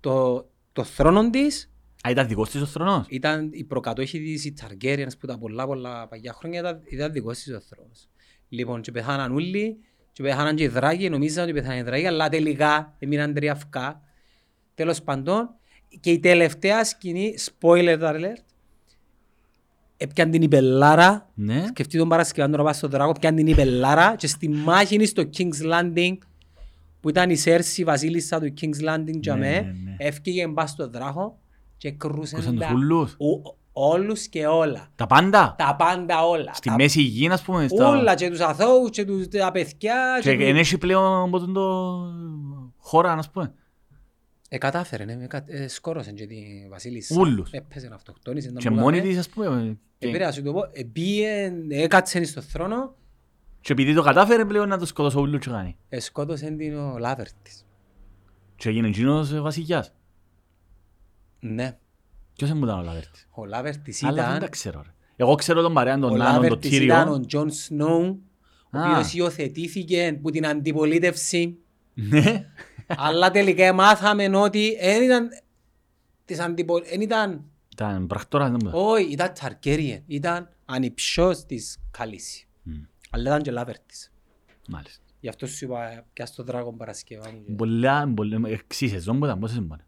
το, 0.00 0.46
το 0.72 0.84
θρόνο 0.84 1.30
της 1.30 1.70
Α, 2.06 2.10
ήταν 2.10 2.28
δικός 2.28 2.50
της 2.50 2.60
ο 2.60 2.66
θρονός. 2.66 3.06
ήταν 3.08 3.50
η 3.52 3.64
προκατόχη 3.64 4.20
της 4.20 4.44
οι 4.44 4.54
Targaryens 4.60 5.18
που 5.20 5.26
τα 5.26 5.38
πολλά 5.38 5.66
πολλά 5.66 6.08
παγιά 6.08 6.32
χρόνια 6.32 6.60
ήταν, 6.60 6.80
ήταν 6.90 7.12
δικός 7.12 7.38
της 7.38 7.54
ο 7.54 7.60
θρόνος. 7.60 8.08
Λοιπόν, 8.48 8.80
και 8.80 8.90
πεθάναν 8.92 9.32
όλοι, 9.34 9.76
και 10.12 10.22
πεθάναν 10.22 10.56
και 10.56 10.62
οι 10.62 10.68
δράκοι, 10.68 11.08
νομίζαν 11.08 11.44
ότι 11.44 11.52
πεθάναν 11.52 11.78
οι 11.78 11.82
δράκοι, 11.82 12.06
αλλά 12.06 12.28
τελικά 12.28 12.94
έμειναν 12.98 13.34
τρία 13.34 13.52
αυκά. 13.52 14.00
Τέλος 14.74 15.02
παντών, 15.02 15.48
και 16.00 16.10
η 16.10 16.20
τελευταία 16.20 16.84
σκηνή, 16.84 17.34
spoiler 17.38 17.98
alert, 18.00 18.44
έπιαν 19.96 20.30
την 20.30 20.42
υπελάρα, 20.42 21.30
Ναι. 21.34 21.64
σκεφτεί 21.66 21.98
τον 21.98 22.08
Παρασκευάν 22.08 22.50
τώρα 22.50 22.62
πάει 22.62 22.72
στον 22.72 22.90
δράκο, 22.90 23.12
πιάν 23.20 23.34
την 23.34 23.46
υπελάρα 23.46 24.14
και 24.16 24.26
στη 24.26 24.48
μάχη 24.48 24.94
είναι 24.94 25.04
στο 25.04 25.22
King's 25.36 25.72
Landing 25.72 26.16
που 27.00 27.08
ήταν 27.08 27.30
η 27.30 27.36
Σέρση, 27.36 27.80
η 27.80 27.84
βασίλισσα 27.84 28.40
του 28.40 28.52
King's 28.60 28.88
Landing 28.90 29.18
για 29.20 29.34
Ναι, 29.34 29.40
με, 29.40 29.50
ναι, 29.60 29.60
ναι. 29.60 29.94
έφυγε 29.98 30.46
μπας 30.46 30.70
στον 30.70 30.90
δράχο 30.90 31.38
και 31.76 31.90
κρούσαν 31.90 32.40
Κρούσαν 32.40 32.56
τους 32.56 32.66
τα- 32.66 32.72
ούλους. 32.74 33.12
ο- 33.12 33.54
Όλους 33.78 34.26
και 34.28 34.46
όλα. 34.46 34.88
Τα 34.94 35.06
πάντα; 35.06 35.54
Τα 35.58 35.74
πάντα 35.78 36.26
όλα. 36.26 36.54
Στη 36.54 36.68
Τα- 36.68 36.74
μέση 36.74 37.00
γη, 37.02 37.28
ας 37.28 37.42
πούμε. 37.42 37.68
στα- 37.68 37.88
Όλα 37.88 38.14
και 38.14 38.30
τους 38.30 38.40
αθώους 38.40 38.90
και 38.90 39.04
τους, 39.04 39.28
τα 39.28 39.50
παιδιά. 39.52 39.94
Και 40.22 40.30
και 40.30 40.36
δεν 40.36 40.50
τους- 40.50 40.58
έχει 40.60 40.78
πλέον 40.78 41.22
από 41.28 41.38
τον 41.38 41.52
το 41.52 41.94
χώρα, 42.76 43.12
ας 43.12 43.30
πούμε. 43.30 43.52
Ε, 44.48 44.58
κατάφερε, 44.58 45.04
ναι, 45.04 45.16
με 45.16 45.26
κα- 45.26 45.44
ε, 45.46 45.68
σκόρωσε 45.68 46.12
και 46.12 46.26
τη 46.26 46.36
Βασίλισσα. 46.70 47.14
Ούλους. 47.20 47.50
Έπαιζε 47.50 47.90
αυτοκτόνησε. 47.92 48.50
να 48.50 48.60
Και 48.60 48.70
μου 48.70 48.76
μόνη 48.80 48.96
κάμε. 48.98 49.08
της, 49.08 49.18
ας 49.18 49.28
πούμε. 49.28 49.76
και- 49.98 50.08
Ε, 50.08 50.30
σου 50.32 50.42
το 50.42 50.52
πω, 50.52 50.60
ε, 50.72 50.82
πήγε, 50.92 51.52
έκατσε 51.68 52.24
στο 52.24 52.40
θρόνο, 52.40 52.94
Και 53.60 53.72
επειδή 53.72 53.94
το 53.94 54.02
κατάφερε 54.02 54.44
πλέον 54.44 54.68
να 54.68 54.78
το 54.78 54.86
σκοτώσω 54.86 55.20
ούλου 55.20 55.38
και 55.38 55.50
κάνει. 55.50 55.76
ε, 55.88 56.00
σκότωσε 56.00 56.50
την 56.50 56.76
ο 56.76 56.98
Λάβερ 56.98 57.26
της. 57.42 57.64
Και 58.56 58.68
έγινε 58.68 58.88
εκείνος 58.88 59.32
ε, 59.32 59.40
βασιλιάς. 59.40 59.92
Ναι, 61.40 61.76
Ποιος 62.36 62.48
δεν 62.48 62.58
μου 62.58 62.64
ήταν 62.64 62.78
ο 62.78 62.82
Λαβέρτης. 62.82 63.28
ο 63.34 63.44
Λάβερ 63.44 63.76
της 63.76 64.02
Αλλά 64.04 64.14
δεν 64.22 64.30
τα 64.30 64.36
ήταν, 64.36 64.48
ξέρω 64.48 64.82
ρε. 64.84 64.90
Εγώ 65.16 65.34
ξέρω 65.34 65.62
τον 65.62 65.74
παρέαν 65.74 66.04
ο 66.04 66.08
τον 66.08 66.18
Νάνο, 66.18 66.32
Λάβερ 66.32 66.48
τον 66.48 66.60
της 66.60 66.70
ήταν 66.70 66.98
Τύριο. 67.04 67.14
ο 67.14 67.20
Τζον 67.26 67.50
Σνόου, 67.50 68.22
ο 68.72 68.78
Α. 68.78 68.90
οποίος 68.90 69.14
υιοθετήθηκε 69.14 70.18
που 70.22 70.30
την 70.30 70.46
αντιπολίτευση, 70.46 71.46
Ναι. 71.46 71.52
Αλλά 72.96 73.30
τελικά 73.30 73.72
μάθαμε 73.72 74.36
ότι 74.36 74.76
δεν 74.80 75.02
ήταν 75.02 75.28
της 76.24 76.38
αντιπο... 76.40 76.76
εν 76.84 77.00
ήταν, 77.00 77.44
Ήταν 77.72 78.06
πρακτόρας, 78.06 78.50
δεν 78.50 78.58
μου 78.62 78.68
ήταν. 78.68 78.80
όχι, 78.80 79.04
ήταν 79.12 79.32
Ταρκέριεν, 79.40 80.02
ήταν 80.06 80.48
ανυψιός 80.64 81.44
της 81.46 81.78
Καλύση. 81.90 82.46
Μμ, 82.62 82.72
Αλλά 83.10 83.28
ήταν 83.28 83.42
και 83.42 83.50
ο 83.50 83.52
Λάβερ 83.52 83.78
της. 83.78 84.12
Μάλιστα. 84.68 85.02
Γι' 85.20 85.28
αυτό 85.28 85.46
σου 85.46 85.64
είπα, 85.64 86.04
πια 86.12 86.26
στο 86.26 86.42
Δράγον 86.42 86.76
Παρασκευά 86.76 87.30
μου. 87.32 87.42
και- 87.46 87.52
Πολλά, 87.52 88.12
πολλά, 88.14 88.40
εξής 88.48 88.90
σεζόν 88.90 89.18
που 89.18 89.24
ήταν, 89.24 89.38
πόσες 89.38 89.58
μόνο. 89.58 89.80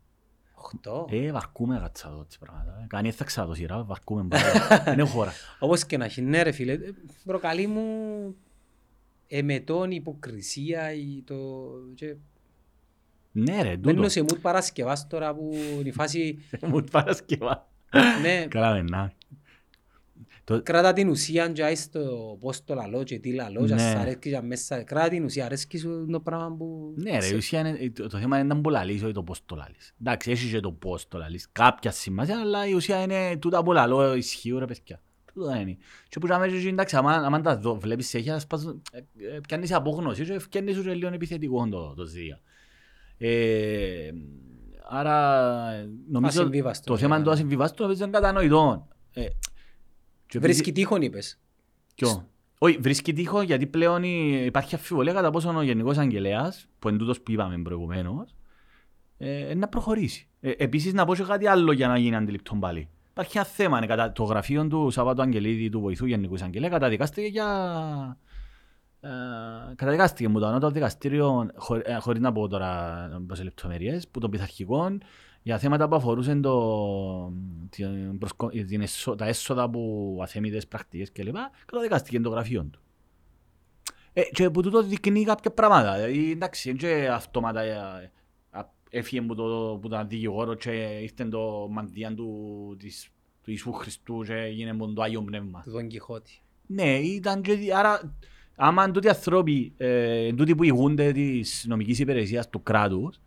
Οχτώ. 0.55 1.07
Ε, 1.11 1.33
βαρκούμε 1.33 1.79
κατσα 1.79 2.09
εδώ 2.09 2.25
τις 2.25 2.39
πράγματα. 2.39 2.79
ε. 2.83 2.87
Κάνει 2.87 3.11
θα 3.11 3.25
ξαδώ 3.25 3.55
σειρά, 3.55 3.85
βαρκούμε 3.85 4.25
πάρα. 4.29 4.83
Δεν 4.85 4.99
έχω 4.99 5.09
χώρα. 5.09 5.33
Όπως 5.59 5.87
και 5.87 5.97
να 5.97 6.05
έχει, 6.05 6.21
ναι 6.23 6.43
ρε 6.43 6.51
φίλε, 6.53 6.73
ε, 6.73 6.79
προκαλεί 7.25 7.67
μου 7.67 7.83
εμετών 9.29 9.91
υποκρισία 9.91 10.93
ή 10.93 11.23
το... 11.25 11.37
και 11.95 12.15
Ναι 13.33 13.63
ρε, 13.63 13.77
τούτο. 13.77 13.93
Μπαίνω 13.93 14.09
σε 14.09 14.21
mood 14.21 14.41
Παρασκευάς 14.41 15.07
τώρα 15.07 15.35
που 15.35 15.51
είναι 15.79 15.89
η 15.89 15.93
φάση, 15.93 16.39
Μου 16.69 16.85
Παρασκευά. 16.91 17.69
ναι, 18.23 18.47
Καλά 18.49 18.73
με 18.73 18.83
να. 18.83 19.13
Το- 20.45 20.63
κράτα 20.63 20.93
την 20.93 21.09
ουσία 21.09 21.49
και 21.49 21.65
άις 21.65 21.91
το 21.91 22.37
πώς 22.41 22.65
το 22.65 22.75
λαλώ 22.75 23.03
και 23.03 23.19
τι 23.19 23.33
λαλώ 23.33 23.67
και 23.67 23.75
Ναι. 23.75 23.83
ας 23.83 23.95
αρέσκει 23.95 24.31
και 24.31 24.41
μέσα, 24.41 24.83
κράτα 24.83 25.09
την 25.09 25.25
ουσία, 25.25 25.45
αρέσκει 25.45 25.79
σου 25.79 26.07
το 26.11 26.21
πράγμα 26.21 26.53
που... 26.57 26.93
Ναι 26.97 27.19
ρε, 27.19 27.27
η 27.27 27.35
ουσία 27.35 27.61
είναι, 27.61 27.91
το, 27.91 28.09
το 28.09 28.19
θέμα 28.19 28.39
είναι 28.39 28.55
να 28.55 28.61
που 28.61 28.71
λαλείς, 28.71 29.03
όχι 29.03 29.13
το 29.13 29.23
πώς 29.23 29.41
το 29.47 29.57
λαλείς. 29.57 29.95
Εντάξει, 30.01 30.31
έχει 30.31 30.51
και 30.51 30.61
το 30.61 30.73
πώς 30.73 31.09
το 31.09 31.19
λαλείς, 31.19 31.49
κάποια 31.53 31.91
σημασία, 31.91 32.41
αλλά 32.41 32.67
η 32.67 32.73
ουσία 32.73 33.03
είναι 33.03 33.37
τούτα 33.37 33.63
που 33.63 33.73
λαλώ 33.73 34.15
ισχύουν 34.15 34.59
ρε 34.59 34.65
παιδιά. 34.65 35.01
Τούτα 35.35 35.61
είναι. 35.61 35.77
Και 36.09 36.19
που 36.19 36.27
να 36.27 36.39
μέσα 36.39 36.69
εντάξει, 36.69 36.97
άμα, 36.97 37.13
άμα 37.13 37.41
τα 37.41 37.59
δω, 37.59 37.79
βλέπεις 37.79 38.15
έχει, 38.15 38.39
σπάζουν, 38.39 38.83
ε, 38.93 38.99
ε, 39.37 39.41
πιάνεις 39.49 39.73
απόγνωση 39.73 40.25
και 40.25 40.41
πιάνεις 40.51 40.77
σου 40.77 40.83
και 40.83 40.95
λίγο 40.95 41.15
επιθετικό 41.15 41.69
το, 41.69 41.95
το 41.95 42.05
ζήτημα. 42.05 42.39
Ε, 43.19 44.11
άρα, 44.89 45.71
ε, 45.73 45.89
νομίζω 46.11 46.41
Ασυμβίβαστο, 46.41 46.93
το 46.93 46.99
θέμα 46.99 47.19
ναι. 47.19 47.25
του 47.25 47.31
ασυμβιβάστου 47.31 47.83
νομίζω 47.83 48.03
είναι 48.05 48.13
κατανοητό. 48.13 48.89
Ε, 49.13 49.27
και 50.27 50.39
Βρίσκει 50.39 50.73
τείχον 50.73 51.03
είπες. 51.03 51.39
Ποιο; 51.95 52.29
Όχι, 52.59 52.77
βρίσκει 52.81 53.13
τείχο 53.13 53.43
γιατί 53.43 53.67
πλέον 53.67 54.03
η- 54.03 54.43
υπάρχει 54.47 54.75
αφιβολία 54.75 55.13
κατά 55.13 55.31
πόσο 55.31 55.57
ο 55.57 55.63
Γενικός 55.63 55.99
Αγγελέας, 55.99 56.67
που 56.79 56.89
είναι 56.89 56.99
τούτος 56.99 57.21
που 57.21 57.31
είπαμε 57.33 57.63
προηγουμένως, 57.63 58.35
ε, 59.19 59.55
να 59.55 59.69
προχωρήσει. 59.69 60.29
Ε, 60.41 60.51
επίσης 60.57 60.93
να 60.93 61.05
πω 61.05 61.15
και 61.15 61.23
κάτι 61.23 61.47
άλλο 61.47 61.73
για 61.73 61.89
να 61.89 61.99
γίνει 61.99 62.17
αντιληπτό 62.17 62.55
πάλι. 62.55 62.89
Υπάρχει 63.21 63.39
ένα 63.39 63.47
θέμα, 63.47 63.81
ναι, 63.81 63.87
κατά 63.87 64.13
το 64.13 64.23
γραφείο 64.23 64.67
του 64.67 64.91
Σαββάτου 64.91 65.23
Αγγελίδη, 65.23 65.69
του 65.69 65.81
βοηθού 65.81 66.07
Γενικού 66.07 66.37
Αγγελέα, 66.43 66.69
καταδικάστηκε 66.69 67.27
για... 67.27 68.19
Ε, 69.01 69.09
καταδικάστηκε 69.75 70.29
μου 70.29 70.39
το 70.39 70.47
ανώτατο 70.47 70.73
δικαστήριο, 70.73 71.51
χω, 71.57 71.75
ε, 71.75 71.95
χωρίς 72.01 72.21
να 72.21 72.33
πω 72.33 72.49
τώρα 72.49 73.09
σε 73.33 73.43
λεπτομέρειες, 73.43 74.09
που 74.09 74.21
των 74.21 74.31
πειθαρχικών 74.31 75.03
για 75.43 75.59
θέματα 75.59 75.89
που 75.89 75.95
αφορούσαν 75.95 76.43
το, 76.43 77.33
την, 77.69 78.19
προσκο, 78.19 78.49
την 78.49 78.81
εσώ, 78.81 79.15
τα 79.15 79.27
έσοδα 79.27 79.63
από 79.63 80.19
αθέμητες 80.23 80.67
πρακτικές 80.67 81.13
κλπ. 81.13 81.37
Καταδικάστηκε 81.67 82.21
το 82.21 82.31
γραφείο 82.31 82.65
του. 82.73 82.81
Ε, 84.13 84.23
και 84.23 84.51
που 84.51 84.63
τούτο 84.63 84.83
δεικνύει 84.83 85.25
κάποια 85.25 85.51
πράγματα. 85.51 85.95
Δηλαδή, 85.95 86.31
εντάξει, 86.31 86.69
είναι 86.69 86.79
και 86.79 87.09
αυτόματα 87.13 87.61
ε, 87.61 87.77
α, 87.77 88.11
έφυγε 88.91 89.23
που, 89.23 89.35
το, 89.35 89.79
που 89.81 89.87
ήταν 89.87 90.09
δικηγόρο 90.09 90.55
και 90.55 90.71
ήρθε 91.03 91.25
το 91.25 91.69
μανδύαν 91.71 92.17
του, 92.17 92.77
της, 92.79 93.09
του 93.43 93.51
Ιησού 93.51 93.73
Χριστού 93.73 94.23
και 94.27 94.35
έγινε 94.35 94.73
μόνο 94.73 94.93
το 94.93 95.03
Άγιο 95.03 95.23
Πνεύμα. 95.23 95.61
Του 95.65 95.71
Δον 95.71 95.89
Κιχώτη. 95.89 96.41
Ναι, 96.67 96.99
ήταν 96.99 97.43
και, 97.43 97.55
δι- 97.55 97.73
άρα, 97.73 98.17
άμα 98.57 98.83
είναι 98.85 98.93
τούτοι 98.93 99.09
άνθρωποι, 99.09 99.73
ε, 99.77 100.33
τούτοι 100.33 100.55
που 100.55 100.63
ηγούνται 100.65 101.13
της 101.13 101.65
νομικής 101.69 101.99
υπηρεσίας 101.99 102.49
του 102.49 102.63
κράτους, 102.63 103.21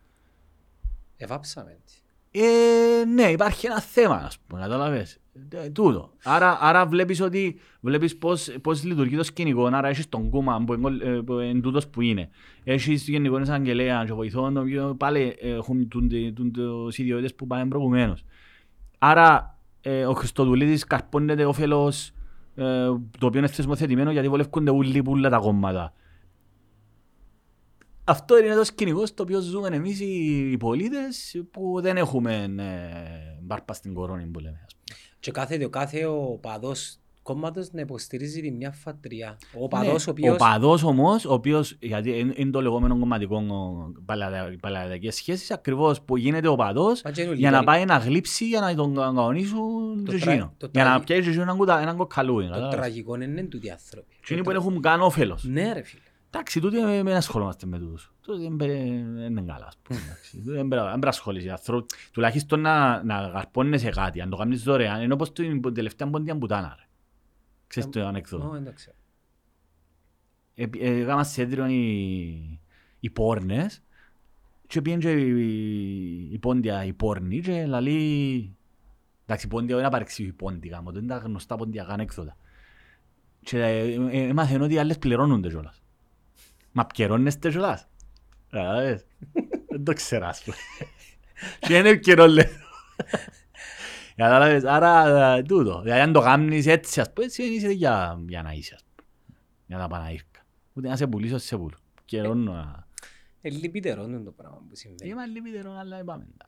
Εβάψαμε. 1.16 1.78
τη. 1.86 1.92
Ε, 2.32 3.04
ναι, 3.04 3.22
υπάρχει 3.22 3.66
ένα 3.66 3.80
θέμα, 3.80 4.14
ας 4.14 4.38
πούμε, 4.46 4.60
κατάλαβες. 4.60 5.18
Ε, 5.48 5.68
τούτο. 5.68 6.10
Άρα, 6.22 6.58
άρα 6.60 6.86
βλέπεις 6.86 7.20
ότι 7.20 7.60
βλέπεις 7.80 8.16
πώς, 8.16 8.50
πώς 8.62 8.84
λειτουργεί 8.84 9.16
το 9.16 9.22
σκηνικό, 9.22 9.66
άρα 9.66 9.88
έχεις 9.88 10.08
τον 10.08 10.30
κόμμα 10.30 10.64
που, 10.66 10.72
είναι, 10.72 11.04
ε, 11.04 11.10
που 11.10 11.38
είναι 11.38 11.60
τούτος 11.60 11.88
που 11.88 12.00
είναι. 12.00 12.28
Έχεις 12.64 13.08
γενικό 13.08 13.40
εισαγγελέα 13.40 14.04
και 14.04 14.12
βοηθόν, 14.12 14.54
το 14.54 14.60
οποίο 14.60 14.94
πάλι 14.98 15.36
έχουν 15.40 15.88
τους 16.52 16.98
ιδιότητες 16.98 17.34
που 17.34 17.46
πάνε 17.46 17.66
προηγουμένως. 17.66 18.24
Άρα 18.98 19.58
ε, 19.80 20.06
ο 20.06 20.12
Χριστοδουλίδης 20.12 20.84
καρπώνεται 20.84 21.44
όφελος 21.44 22.12
ε, 22.54 22.64
το 23.18 23.26
οποίο 23.26 23.38
είναι 23.38 23.48
θεσμοθετημένο 23.48 24.10
γιατί 24.10 24.28
βολεύκονται 24.28 24.70
όλοι 24.70 25.02
πουλα 25.02 25.28
τα 25.28 25.38
κόμματα. 25.38 25.92
Αυτό 28.04 28.38
είναι 28.38 28.54
το 28.54 28.64
σκηνικό 28.64 29.06
στο 29.06 29.22
οποίο 29.22 29.40
ζούμε 29.40 29.68
εμείς 29.72 30.00
οι, 30.00 30.48
οι 30.52 30.56
πολίτες 30.56 31.42
που 31.50 31.78
δεν 31.82 31.96
έχουμε 31.96 32.34
ε, 32.58 33.38
μπάρπα 33.42 33.72
στην 33.72 33.94
κορώνη 33.94 34.24
που 34.26 34.38
λέμε. 34.38 34.60
ας 34.66 34.74
πούμε. 34.74 34.98
Και 35.20 35.30
κάθε, 35.30 35.64
ο 35.64 35.68
κάθε 35.68 36.04
ο 36.06 36.38
παδός 36.40 36.96
κόμματος 37.22 37.72
να 37.72 37.80
υποστηρίζει 37.80 38.40
τη 38.40 38.50
μια 38.50 38.70
φατριά. 38.72 39.38
Ο 39.60 39.68
παδός 39.68 40.06
Ναι, 40.06 40.10
ο 40.10 40.10
οποίος... 40.10 40.34
Ο 40.34 40.36
παδός 40.36 40.82
όμως, 40.82 41.24
ο 41.24 41.32
οποίος, 41.32 41.76
γιατί 41.80 42.18
είναι, 42.18 42.32
είναι 42.36 42.50
το 42.50 42.60
λεγόμενο 42.60 42.98
κομματικό 42.98 43.42
παλαιαδιακές 44.60 45.14
σχέσεις, 45.14 45.50
ακριβώς 45.50 46.00
που 46.02 46.16
γίνεται 46.16 46.48
ο 46.48 46.54
παδός 46.56 47.02
Μα 47.04 47.10
και 47.10 47.22
είναι 47.22 47.34
για 47.34 47.50
να 47.50 47.56
ολιγαρι- 47.58 47.86
πάει 47.88 47.98
να 47.98 48.04
γλύψει, 48.04 48.46
για 48.46 48.60
να 48.60 48.74
τον 48.74 48.94
κανονίσουν 48.94 50.04
Το 50.04 50.12
και 50.12 50.18
τρα- 50.18 50.32
εκείνο. 50.32 50.54
το 50.58 50.68
Για 50.72 50.84
να 50.84 50.88
τραγι- 50.90 51.06
πιάσει 51.06 51.34
και 51.36 51.40
έναν, 51.40 51.56
κουτα- 51.56 51.80
έναν 51.80 51.96
κοκκαλούι. 51.96 52.44
Το 52.44 52.50
κατάλαβες. 52.50 52.78
τραγικό 52.78 53.14
είναι 53.14 53.24
είναι 53.24 53.42
τούτοι 53.42 53.66
οι 53.66 53.70
άνθρωποι. 53.70 54.14
Και 54.26 54.34
είναι 54.34 54.42
Το 54.42 54.50
που 54.50 54.56
τρα- 54.56 54.66
έχουν 54.68 54.80
καν 54.82 55.00
όφελος. 55.00 55.44
Ναι 55.44 55.72
ρε 55.72 55.82
φίλε. 55.82 56.02
Εντάξει, 56.34 56.60
τούτοι 56.60 56.80
δεν 56.80 57.08
ασχολούμαστε 57.08 57.66
με 57.66 57.78
τούτους. 57.78 58.12
Τούτοι 58.22 58.42
δεν 58.42 58.56
παι- 58.56 58.68
δεν 59.14 59.30
είναι 59.30 59.42
καλά, 59.42 59.66
ας 59.66 59.76
πούμε. 59.82 59.98
εντάξει. 60.04 60.36
Τούτοι 60.36 60.50
Δεν 60.50 60.68
πρέπει 60.68 60.82
δεν 60.82 60.88
πρέπει 60.90 61.04
να 61.04 61.08
ασχολείσαι. 61.08 61.50
Ανθρώπ- 61.50 61.90
Τουλάχιστον 62.12 62.60
να, 62.60 63.02
να 63.04 63.20
γαρπώνεσαι 63.26 63.90
κάτι, 63.90 64.20
αν 64.20 64.30
το 64.30 64.36
κάνεις 64.36 64.62
δωρεάν, 64.62 65.02
είναι 65.02 65.12
όπως 65.12 65.32
την 65.32 65.74
τελευταία 65.74 66.10
πόντια 66.10 66.34
μπουτάνα. 66.34 66.74
ρε. 66.78 66.84
Ξέρεις 67.66 67.88
το 67.90 68.06
ανέκδοτο. 68.06 68.48
Ω, 68.48 68.54
εντάξει. 68.54 68.90
Έκανα 70.54 71.24
σε 71.24 71.42
έντριο 71.42 71.66
οι, 71.66 72.60
οι 73.00 73.10
πόρνες 73.10 73.82
και 74.66 74.82
πήγαν 74.82 74.98
και 74.98 75.10
η, 75.10 76.28
η 76.32 76.38
πόντια 76.38 76.84
η 76.84 76.92
πόρνη 76.92 77.40
και 77.40 77.66
λαλεί 77.66 78.56
εντάξει 79.24 79.46
η 79.46 79.48
πόντια 79.48 79.76
είναι 79.76 79.86
απαρεξίου 79.86 80.26
η 80.26 80.32
πόντια 80.32 80.76
γάμο, 80.76 80.90
δεν 80.92 81.02
είναι 81.02 81.12
τα 81.12 81.18
γνωστά 81.18 81.56
πόντιακά 81.56 81.92
ανέκδοτα 81.92 82.36
και 83.42 83.58
ε, 83.62 83.94
ε, 84.10 84.22
έμαθαν 84.28 84.62
ότι 84.62 84.74
οι 84.74 84.78
άλλες 84.78 84.98
πληρώνονται 84.98 85.48
κιόλας 85.48 85.81
μα 86.72 86.86
πληρώνεστε 86.86 87.50
κιόλας 87.50 87.86
Κατάλαβες. 88.50 89.04
δεν 89.68 89.84
το 89.84 89.92
ξέρω 89.92 90.26
ας 90.26 90.42
πούμε 90.44 90.56
και 91.58 91.76
είναι 91.76 91.96
πληρώνε 91.96 92.50
Κατάλαβες, 94.16 94.64
άρα 94.64 95.34
ε, 95.36 95.42
τούτο. 95.42 95.80
Δηλαδή 95.82 96.00
αν 96.00 96.12
το 96.12 96.20
κάνεις 96.20 96.66
έτσι, 96.66 97.00
ας 97.00 97.12
πούμε, 97.12 97.26
έτσι 97.26 97.42
είσαι 97.42 97.70
για, 97.70 98.20
για 98.28 98.42
να 98.42 98.52
είσαι, 98.52 98.74
ας 98.74 98.84
πούμε. 98.94 99.08
Για 99.66 99.76
να 99.76 99.88
Παναήρκα. 99.88 100.40
Ούτε 100.72 100.88
να 100.88 100.96
σε 100.96 101.06
πουλήσω, 101.06 101.38
σε 101.38 101.56
πουλώ. 101.56 101.76
Καιρώνω 102.04 102.52
να... 102.52 102.86
Ε, 103.40 103.50
λυπητερό 103.50 104.02
είναι 104.04 104.18
το 104.18 104.30
πράγμα 104.30 104.56
που 104.68 104.76
συμβαίνει. 104.76 105.10
Είμαι 105.10 105.26
λιμιτερό, 105.26 105.72
αλλά 105.78 105.98
είπαμε. 105.98 106.26
τα. 106.36 106.46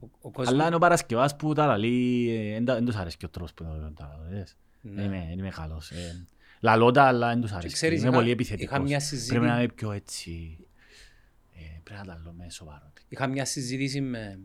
Ο, 0.00 0.08
ο 0.20 0.30
κόσμος... 0.30 0.54
Αλλά 0.54 0.66
είναι 0.66 0.74
ο 0.74 0.78
Παρασκευάς 0.78 1.36
που 1.36 1.52
τα 1.52 1.66
λαλεί, 1.66 2.28
ε, 2.30 2.54
εν 2.54 2.64
τα- 2.64 2.76
εν 2.76 2.84
τους 2.84 2.94
αρέσκει 2.96 3.24
ο 3.24 3.28
τρόπος 3.28 3.54
που 3.54 3.64
τα 3.94 4.18
λαλείς. 4.22 4.56
Ναι. 4.80 5.02
Είμαι, 5.02 5.32
είμαι 5.36 5.48
καλός. 5.48 5.90
Ε. 6.64 6.70
Λαλώ 6.70 6.90
τα, 6.90 7.02
αλλά 7.02 7.30
εν 7.30 7.40
τους 7.40 7.52
αρέσκει. 7.52 7.72
ξέρεις, 7.72 7.98
Είμαι 7.98 8.08
είχα- 8.08 8.16
πολύ 8.16 8.26
είχα 8.30 8.34
επιθετικός. 8.40 8.78
μια 8.78 9.00
συζήτηση- 9.00 9.30
Πρέπει 9.30 9.46
να 9.46 9.62
είμαι 9.62 9.72
πιο 9.74 9.92
έτσι. 9.92 10.58
ε, 11.54 11.80
Πρέπει 11.84 12.00
να 12.06 12.14
τα 12.14 12.20
λέω 12.22 12.32
με 12.32 12.50
σοβαρό. 12.50 12.92
Είχα 13.08 13.26
μια 13.26 13.44
συζήτηση 13.44 14.00
με... 14.00 14.38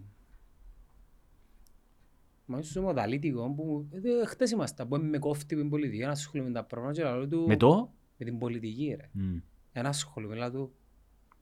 Μα 2.45 2.59
ίσως 2.59 2.83
μοδαλίτικο 2.83 3.49
που... 3.53 3.87
ε, 4.21 4.25
Χτες 4.25 4.51
είμαστε, 4.51 4.85
που 4.85 4.97
με 4.97 5.17
κόφτη 5.17 5.55
με 5.55 5.61
την 5.61 5.69
πολιτική, 5.69 6.01
να 6.03 6.09
ασχολούμαι 6.11 6.49
με 6.49 6.55
τα 6.55 6.63
πράγματα 6.63 6.93
και 6.93 7.03
λέω 7.03 7.27
του... 7.27 7.45
Με 7.47 7.57
το... 7.57 7.91
Με 8.17 8.25
την 8.25 8.37
πολιτική 8.37 8.95
ρε. 8.99 9.09
Μμ. 9.11 9.37
Ένα 9.71 9.89
ασχολούμαι, 9.89 10.35
λέω 10.35 10.51
του... 10.51 10.73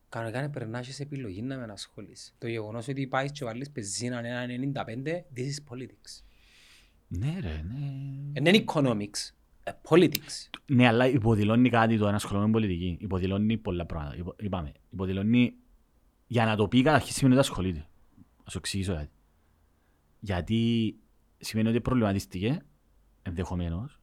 Κανονικά 0.09 0.41
να 0.41 0.49
περνάς 0.49 0.87
σε 0.87 1.03
επιλογή 1.03 1.41
να 1.41 1.57
με 1.57 1.67
ασχολείς. 1.71 2.35
Το 2.37 2.47
γεγονός 2.47 2.87
ότι 2.87 3.07
πάεις 3.07 3.31
και 3.31 3.45
βάλεις 3.45 3.69
πεζίνα 3.71 4.19
ένα 4.25 4.45
95, 4.85 4.87
this 5.35 5.39
is 5.39 5.73
politics. 5.73 6.23
Ναι 7.07 7.37
ρε, 7.41 7.61
ναι. 7.67 7.91
Δεν 8.41 8.45
είναι 8.45 8.63
economics, 8.67 9.31
ε, 9.31 9.36
politics. 9.89 10.49
Ναι, 10.65 10.87
αλλά 10.87 11.07
υποδηλώνει 11.07 11.69
κάτι 11.69 11.97
το 11.97 12.07
ένα 12.07 12.15
ασχολούμαι 12.15 12.45
με 12.45 12.51
πολιτική. 12.51 12.97
Υποδηλώνει 12.99 13.57
πολλά 13.57 13.85
πράγματα. 13.85 14.15
Υπο- 14.17 14.35
Είπαμε, 14.39 14.71
υποδηλώνει 14.89 15.53
για 16.27 16.45
να 16.45 16.55
το 16.55 16.67
πει 16.67 16.81
καταρχήν 16.81 17.13
σημαίνει 17.13 17.37
ότι 17.37 17.47
ασχολείται. 17.47 17.87
Θα 18.43 18.49
σου 18.49 18.57
εξηγήσω 18.57 18.93
κάτι. 18.93 19.09
Γιατί 20.19 20.95
σημαίνει 21.37 21.69
ότι 21.69 21.81
προβληματίστηκε 21.81 22.61
ενδεχομένως 23.21 23.99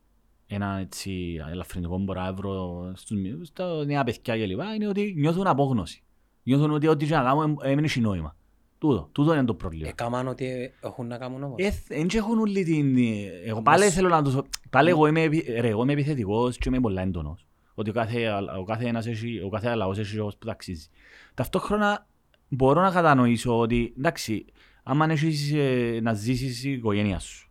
ένα 0.47 0.77
έτσι 0.79 1.41
ελαφρυντικό 1.51 1.99
μπορώ 1.99 2.21
να 2.21 2.33
βρω 2.33 2.93
στους, 2.95 3.19
μη- 3.21 3.45
στα 3.45 3.85
νέα 3.85 4.05
παιδιά 4.05 4.37
και 4.37 4.47
λοιπά 4.47 4.75
είναι 4.75 4.89
ότι 4.89 5.15
νιώθουν 5.17 5.47
απόγνωση. 5.47 6.03
Νιώθουν 6.43 6.71
ότι 6.71 6.87
ό,τι 6.87 7.07
και 7.07 7.15
να 7.15 7.23
κάνουν 7.23 7.59
έμεινε 7.63 7.87
έχει 7.87 8.01
νόημα. 8.01 8.37
Τούτο, 8.85 9.09
τούτο 9.13 9.33
είναι 9.35 9.45
το 9.45 9.55
πρόβλημα. 9.55 9.89
Έκαναν 9.89 10.29
ότι 10.29 10.73
έχουν 10.83 11.07
να 11.07 11.19
κάνουν 11.19 11.43
όμως. 11.43 11.57
Δεν 11.89 12.09
έχουν 12.15 12.39
όλοι 12.39 12.65
την... 12.65 12.97
Εγώ 13.45 13.63
πάλι 13.63 13.85
θέλω 13.85 14.09
να 14.09 14.23
τους... 14.23 14.37
Πάλι 14.71 14.89
εγώ 14.89 15.07
είμαι, 15.07 15.23
επι- 15.23 15.49
ρε, 15.49 15.69
εγώ 15.69 15.83
είμαι 15.83 15.93
επιθετικός 15.93 16.57
και 16.59 16.69
είμαι 16.69 16.81
πολλά 16.81 17.03
έντονος. 17.03 17.47
Ότι 17.75 17.91
ο 17.91 17.93
κάθε, 17.93 18.29
ο 18.59 18.65
κάθε, 18.65 18.87
ένας 18.89 19.07
έχει, 19.07 19.41
ο 19.45 19.49
κάθε 19.49 19.75
λαός 19.75 19.99
έχει 19.99 20.19
όπως 20.19 20.37
που 20.37 20.47
ταξίζει. 20.47 20.87
Ταυτόχρονα 21.35 22.07
μπορώ 22.49 22.81
να 22.83 22.91
κατανοήσω 22.91 23.59
ότι, 23.59 23.95
εντάξει, 23.99 24.45
άμα 24.83 25.07
έχεις 25.11 25.53
ε, 25.53 25.99
να 26.03 26.13
ζήσεις 26.13 26.65
η 26.65 26.71
οικογένεια 26.71 27.19
σου, 27.19 27.51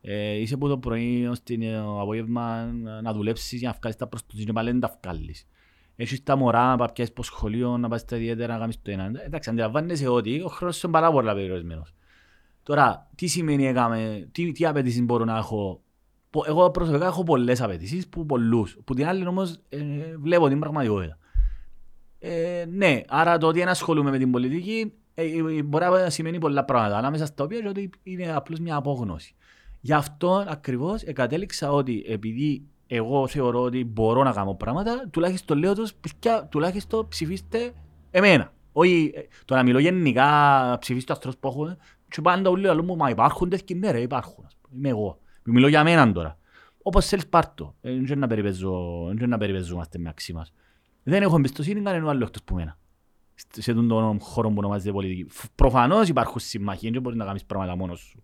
ε, 0.00 0.32
είσαι 0.32 0.54
από 0.54 0.68
το 0.68 0.78
πρωί 0.78 1.26
ως 1.26 1.42
την 1.42 1.62
ε, 1.62 1.76
απόγευμα 1.76 2.64
να- 2.64 3.02
να 3.02 3.12
δουλέψεις 3.12 3.58
για 3.58 3.68
να 3.68 3.76
βγάλεις 3.80 3.96
τα 3.98 4.06
προς 4.06 4.26
το 4.26 4.36
και 4.44 4.52
πάλι 4.52 4.70
δεν 4.70 4.80
τα 4.80 4.98
βγάλεις. 5.02 5.46
Έχεις 5.96 6.22
τα 6.22 6.36
μωρά 6.36 6.66
να 6.68 6.76
πας 6.76 7.08
από 7.08 7.22
σχολείο, 7.22 7.76
να 7.76 7.88
πας 7.88 8.00
στα 8.00 8.16
ιδιαίτερα 8.16 8.52
να 8.52 8.58
κάνεις 8.58 8.82
το 8.82 8.90
ένα. 8.90 9.10
Εντάξει, 9.24 9.50
αντιλαμβάνεσαι 9.50 10.08
ότι 10.08 10.40
ο 10.40 10.48
χρόνος 10.48 10.82
είναι 10.82 10.92
πάρα 10.92 11.10
πολλά 11.12 11.34
περιορισμένος. 11.34 11.94
Τώρα, 12.62 13.08
τι 13.14 13.26
σημαίνει 13.26 13.66
έκαμε, 13.66 14.28
τι, 14.32 14.52
τι 14.52 14.66
απαιτήσεις 14.66 15.02
μπορώ 15.02 15.24
να 15.24 15.36
έχω; 15.36 15.80
Πο- 16.30 16.44
Εγώ 16.46 16.70
προσωπικά 16.70 17.06
έχω 17.06 17.22
πολλές 17.22 17.60
απαιτήσεις 17.60 18.08
που 18.08 18.26
πολλούς. 18.26 18.76
Που 18.84 18.94
την 18.94 19.06
άλλη 19.06 19.26
όμως 19.26 19.60
ε, 19.68 19.78
βλέπω 20.18 20.48
την 20.48 20.60
πραγματικότητα. 20.60 21.18
Ε, 22.18 22.64
ναι, 22.68 23.00
άρα 23.08 23.38
το 23.38 23.46
ότι 23.46 23.58
δεν 23.58 23.68
ασχολούμαι 23.68 24.10
με 24.10 24.18
την 24.18 24.30
πολιτική 24.30 24.92
ε, 25.14 25.24
ε, 25.24 25.62
μπορεί 25.62 25.84
να 25.84 26.10
σημαίνει 26.10 26.38
πολλά 26.38 26.64
πράγματα. 26.64 26.98
Ανάμεσα 26.98 27.26
στα 27.26 27.44
οποία 27.44 27.60
και 27.60 27.68
ότι 27.68 27.90
είναι 28.02 28.32
απλώς 28.32 28.58
μια 28.58 28.76
απόγνωση. 28.76 29.34
Γι' 29.80 29.92
αυτό 29.92 30.44
ακριβώς 30.48 31.04
κατέληξα 31.04 31.72
ότι 31.72 32.04
επειδή 32.08 32.62
εγώ 32.86 33.26
θεωρώ 33.26 33.62
ότι 33.62 33.84
μπορώ 33.84 34.22
να 34.22 34.32
κάνω 34.32 34.54
πράγματα, 34.54 35.08
τουλάχιστον 35.10 35.58
λέω 35.58 35.74
τους, 35.74 35.94
παιδιά, 35.94 36.46
τουλάχιστον 36.46 37.08
ψηφίστε 37.08 37.72
εμένα. 38.10 38.52
Όχι, 38.72 39.12
ε, 39.14 39.20
το 39.44 39.54
να 39.54 39.62
μιλώ 39.62 39.78
γενικά, 39.78 40.76
ψηφίστε 40.80 41.12
ανθρώπους 41.12 41.40
που 41.40 41.48
έχουν, 41.48 41.76
και 42.08 42.20
πάντα 42.20 42.50
όλοι 42.50 42.62
λέω 42.62 42.82
μου, 42.82 42.96
μα 42.96 43.10
υπάρχουν 43.10 43.48
τέτοιοι, 43.48 43.74
ναι 43.74 43.90
ρε, 43.90 44.00
υπάρχουν. 44.00 44.44
ας 44.46 44.56
πούμε. 44.60 44.76
Είμαι 44.78 44.88
εγώ. 44.88 45.18
Μιλώ 45.44 45.68
για 45.68 45.84
μένα 45.84 46.12
τώρα. 46.12 46.38
Όπως 46.82 47.06
θέλεις 47.06 47.26
πάρ' 47.28 47.54
το. 47.54 47.74
Ε, 47.80 47.92
Δεν 48.00 48.18
να 48.18 48.26
περιπέζω- 48.26 49.12
δεν 49.14 49.28
να 49.28 49.38
περιπέζομαστε 49.38 49.98
με 49.98 50.08
αξί 50.08 50.32
μας. 50.32 50.52
Δεν 51.02 51.22
έχω 51.22 51.36
εμπιστοσύνη 51.36 51.80
κανέναν 51.82 52.08
άλλο 52.08 52.24
εκτός 52.24 52.42
που 52.42 52.54
μένα. 52.54 52.78
Σ- 53.34 53.60
Σε 53.62 53.70
αυτόν 53.70 53.88
τον 53.88 54.20
χώρο 54.20 54.48
που 54.48 54.54
ονομάζεται 54.58 54.92
πολιτική. 54.92 55.26
Φ- 55.30 55.46
Προφανώς 55.54 56.08
υπάρχουν 56.08 56.40
συμμαχίες, 56.40 56.92
δεν 56.92 57.02
μπορείς 57.02 57.18
να 57.18 57.24
κάνεις 57.24 57.44
πράγματα 57.44 57.76
μόνος 57.76 58.00
σου. 58.00 58.22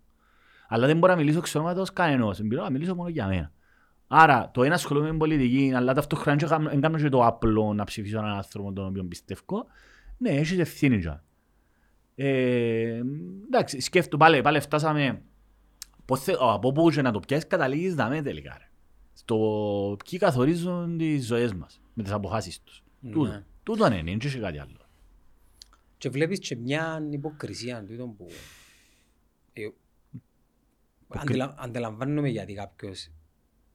Αλλά 0.67 0.87
δεν 0.87 0.97
μπορώ 0.97 1.13
να 1.13 1.19
μιλήσω 1.19 1.37
εξ 1.37 1.55
ονόματος 1.55 1.93
κανενός. 1.93 2.41
Μπορώ 2.41 2.63
να 2.63 2.69
μιλήσω 2.69 2.95
μόνο 2.95 3.09
για 3.09 3.27
μένα. 3.27 3.51
Άρα, 4.15 4.51
το 4.53 4.63
ένα 4.63 4.73
ασχολούμαι 4.73 5.11
με 5.11 5.17
πολιτική, 5.17 5.71
αλλά 5.75 5.93
ταυτόχρονα 5.93 6.37
δεν 6.37 6.49
κάνω- 6.49 6.69
δεν 6.69 6.81
κάνω 6.81 6.97
και 6.97 7.09
το 7.09 7.25
απλό 7.25 7.73
να 7.73 7.83
ψηφίσω 7.83 8.17
έναν 8.17 8.31
άνθρωπο 8.31 8.73
τον 8.73 8.87
οποίο 8.87 9.05
πιστεύω. 9.05 9.65
Ναι, 10.17 10.29
έχεις 10.29 10.59
ευθύνη 10.59 10.97
για. 10.97 11.23
Ε, 12.15 13.01
εντάξει, 13.45 13.79
σκέφτομαι 13.79 14.23
πάλι, 14.23 14.41
πάλι 14.41 14.59
φτάσαμε 14.59 15.21
πώς 16.05 16.23
θε, 16.23 16.33
από 16.39 16.71
πού 16.71 16.89
και 16.91 17.01
να 17.01 17.11
το 17.11 17.19
πιάσεις 17.19 17.47
καταλήγεις 17.47 17.95
δαμέ 17.95 18.21
τελικά. 18.21 18.55
Ρε. 18.57 18.69
Στο 19.13 19.37
ποιοι 20.09 20.19
καθορίζουν 20.19 20.97
τις 20.97 21.25
ζωές 21.25 21.53
μας 21.53 21.81
με 21.93 22.03
τις 22.03 22.11
αποφάσεις 22.11 22.63
τους. 22.63 22.83
Ναι. 22.99 23.11
Τούτο. 23.11 23.43
Τούτο 23.63 23.85
είναι, 23.85 24.01
δεν 24.03 24.19
έχει 24.23 24.39
κάτι 24.39 24.59
άλλο. 24.59 24.77
Και 25.97 26.09
βλέπεις 26.09 26.39
και 26.39 26.55
μια 26.55 27.07
υποκρισία 27.11 27.83
τούτο 27.83 28.07
που 28.07 28.27
ε, 29.53 29.61
αντιλα, 31.07 31.55
αντιλαμβάνομαι 31.57 32.29
γιατί 32.29 32.53
κάποιος 32.53 33.09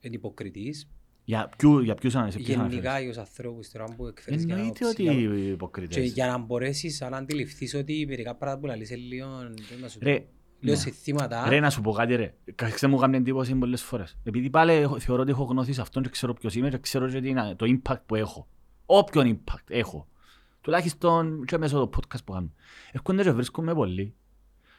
είναι 0.01 0.15
υποκριτής. 0.15 0.89
Για, 1.25 1.51
ποιου, 1.57 1.79
για 1.81 1.95
ποιους 1.95 2.15
άνε- 2.15 2.31
σε 2.31 2.37
ποιους 2.37 2.49
Γενικά 2.49 2.65
αναφέρεσαι. 2.69 2.99
για 3.03 3.09
τους 3.09 3.19
ανθρώπους 3.19 3.71
τώρα 3.71 3.85
που 3.97 4.07
εκφέρεις 4.07 4.45
για 4.45 4.55
Εννοείται 4.55 4.85
άποψη, 4.85 5.03
ότι 5.03 5.03
για- 5.03 5.37
οι 5.39 5.43
Και 5.43 5.51
υποκριτές. 5.51 6.13
για 6.13 6.27
να 6.27 6.39
μπορέσεις 6.39 7.01
να 7.01 7.17
αντιληφθείς 7.17 7.75
ότι 7.75 8.05
μερικά 8.09 8.35
πράγματα 8.35 8.61
που 8.61 8.67
λαλείς 8.67 8.91
είναι 8.91 9.01
λίγο, 9.01 9.29
δεν 9.39 9.79
να 9.81 9.89
σου 9.89 9.99
Ρε, 10.03 10.21
πω, 10.21 10.27
λίγο 10.61 10.75
ναι. 10.77 10.81
συνθήματα. 10.83 11.49
Ρε 11.49 11.61
να 11.61 11.71
σου 11.71 11.81
πω 11.81 11.93
κάτι 11.93 12.15
ρε, 12.17 12.35
Κα- 12.55 12.89
μου 12.89 12.97
κάνει 12.97 13.17
εντύπωση 13.17 13.55
πολλές 13.55 13.83
φορές. 13.83 14.17
Επειδή 14.25 14.51
πάλι 14.51 14.73
έχω- 14.73 14.99
θεωρώ 14.99 15.23
ότι 15.23 15.31
έχω 15.31 15.45
γνώθεις 15.45 15.75
σε 15.75 15.81
αυτόν 15.81 16.03
και 16.03 16.09
ξέρω 16.09 16.35
ποιος 16.35 16.55
είμαι 16.55 16.69
και 16.71 16.79
ξέρω 16.79 17.09
και 17.11 17.21
τι 17.21 17.29
είναι 17.29 17.55
το 17.57 17.67
impact 17.83 18.01
που 18.07 18.15
έχω. 18.15 18.49
Όποιον 18.87 19.41
impact 19.45 19.65
έχω. 19.69 20.09
Τουλάχιστον 20.61 21.45
και 21.45 21.59
μέσω 21.59 21.87
του 21.87 21.91
podcast 21.97 22.25
που 22.25 22.33
κάνω. 22.33 22.53
Έρχονται 22.93 23.23
και 23.23 23.31
βρίσκομαι 23.31 23.75
πολύ. 23.75 24.15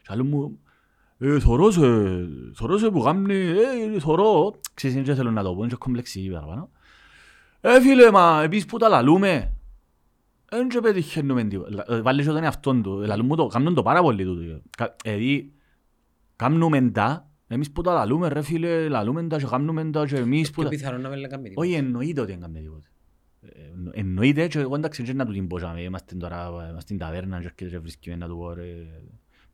Και 0.02 0.08
άλλοι 0.08 0.24
μου, 0.24 0.60
ε, 1.20 1.40
θωρώ 1.40 1.72
σε, 1.72 1.82
θωρώ 2.54 2.78
σε 2.78 2.90
που 2.90 3.02
κάνει, 3.02 3.34
ε, 3.96 4.00
θωρώ. 4.00 4.60
Ξέρεις, 4.74 5.02
δεν 5.04 5.16
θέλω 5.16 5.32
να 5.32 5.44
το 5.44 5.54
πω, 5.54 5.60
είναι 5.60 5.68
και 5.68 5.76
κομπλεξική 5.76 6.30
παραπάνω. 6.30 6.70
Ε, 7.62 7.82
φίλε, 7.82 8.12
μα 8.12 8.42
επίσης 8.44 8.66
που 8.66 8.78
τα 8.78 8.88
λαλούμε, 8.90 9.54
δεν 10.50 10.68
και 10.70 10.80
πετυχαίνουμε 10.80 11.44
τίποτα. 11.44 11.86
Ε, 11.88 12.02
Βάλει 12.02 12.22
και 12.24 12.28
τον 12.30 12.44
εαυτόν 12.44 12.82
του, 12.82 12.92
λαλούμε 13.00 13.36
το, 13.36 13.48
κάνουν 13.48 13.74
το 13.74 13.82
πάρα 13.84 14.02
πολύ 14.02 14.24
τούτο. 14.24 14.62
Κα- 14.78 14.96
Δηλαδή, 15.04 15.52
κάνουμε 16.36 16.82
τα, 16.92 17.30
εμείς 17.48 17.72
που 17.72 17.82
τα 17.82 17.94
λαλούμε 17.94 18.28
ρε 18.28 18.42
φίλε, 18.42 18.88
λαλούμε 18.88 19.28
τα 19.28 19.38
και 19.38 19.46
κάνουμε 19.46 19.90
τα 19.90 20.06
και 20.06 20.16
εμείς 20.16 20.48
που 20.50 20.54
Πιο 20.62 20.64
τα... 20.64 20.70
πιθανό 20.70 20.98
να 20.98 21.10
μην 21.10 21.20
λέγαμε 21.20 21.44
τίποτα. 21.50 21.68
Όχι, 21.68 21.76
εννοείται 21.76 22.22
ότι 22.22 22.32
δεν 22.32 22.40
κάνουμε 22.42 22.60
τίποτα. 22.60 22.88
Ε, 23.42 23.48
εννο- 23.74 23.92
Εννοείται 23.96 24.48
και 24.48 24.60
εγώ 24.60 24.76
εντάξει 24.76 25.04
δεν 25.04 25.16
να 25.16 25.26
του 25.26 25.32
την 25.32 25.48
πω 25.48 25.60
και 25.60 25.82
είμαστε 25.82 26.16
τώρα 26.16 26.48
είμαστε 26.48 26.80
στην 26.82 26.98
ταβέρνα 26.98 27.40
και 27.40 27.46
έρχεται 27.46 27.70
και 27.70 27.80
βρίσκει 27.80 28.16
να 28.16 28.28
του 28.28 28.38
πω 28.38 28.54
ρε. 28.54 28.64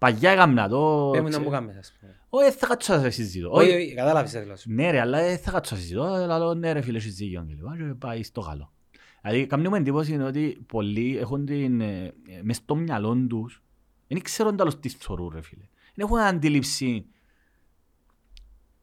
Παγιά 0.05 0.31
έκαμνα 0.31 0.67
το... 0.69 1.09
Πες 1.11 1.19
μου 1.21 1.25
να 1.25 1.29
ξέ- 1.29 1.43
μου 1.43 1.49
κάνεις, 1.49 1.77
ας 1.77 1.93
πούμε. 1.99 2.19
Όχι, 2.29 2.43
δεν 2.49 2.53
θα 2.57 2.67
κάτσω 2.67 2.93
να 2.95 2.99
σε 3.01 3.09
συζητώ. 3.09 3.49
Όχι, 3.51 3.69
Όχι, 3.69 3.77
όχι, 3.77 3.93
κατάλαβες 3.93 4.31
τι 4.31 4.37
θέλω 4.37 4.49
να 4.49 4.55
σου 4.55 4.67
πω. 4.67 4.73
ναι 4.73 4.91
ρε, 4.91 4.99
αλλά 4.99 5.19
δεν 5.21 5.37
θα 5.37 5.51
κάτσω 5.51 5.75
να 5.75 5.81
συζητώ. 5.81 6.03
Ε, 6.15 6.25
Λαλώ 6.25 6.53
ναι 6.53 6.71
ρε 6.71 6.81
φίλε, 6.81 6.97
έχεις 6.97 7.15
δίκιο 7.15 7.45
και 7.47 7.53
λοιπά 7.53 7.75
και 7.77 7.83
πάει 7.83 8.23
στο 8.23 8.41
καλό. 8.41 8.71
Δηλαδή, 9.21 9.45
καμιά 9.45 9.71
εντύπωση 9.73 10.13
είναι 10.13 10.23
ότι 10.23 10.63
πολλοί 10.67 11.17
έχουν 11.17 11.45
την, 11.45 11.81
ε, 11.81 12.03
ε, 12.05 12.13
μες 12.43 12.55
στο 12.55 12.75
μυαλό 12.75 13.25
τους, 13.29 13.63
δεν 14.07 14.21
ξέρουν 14.21 14.55
τέλος 14.55 14.79
τις 14.79 14.93
θωρούν 14.93 15.31
ρε 15.33 15.41
φίλε. 15.41 15.63
Δεν 15.95 16.05
έχουν 16.05 16.19
αντίληψη 16.19 17.05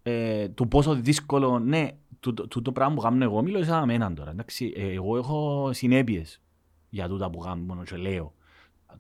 ε, 0.02 0.48
του 0.48 0.68
πόσο 0.68 0.94
δύσκολο, 0.94 1.58
ναι, 1.58 1.88
τούτο 2.20 2.48
το, 2.48 2.62
το 2.62 2.72
πράγμα 2.72 2.94
που 2.94 3.00
κάνω 3.00 3.24
εγώ, 3.24 3.42
μιλώ 3.42 3.62
σαν 3.62 3.82
εμένα 3.82 4.12
τώρα, 4.14 4.30
εντάξει, 4.30 4.72
ε, 4.76 4.92
εγώ 4.92 5.16
έχω 5.16 5.70
συνέπειες 5.72 6.42
για 6.88 7.08
τούτα 7.08 7.30
που 7.30 7.38
κάνω 7.38 7.62
μόνο 7.62 7.82
και 7.82 7.96
λέω. 7.96 8.34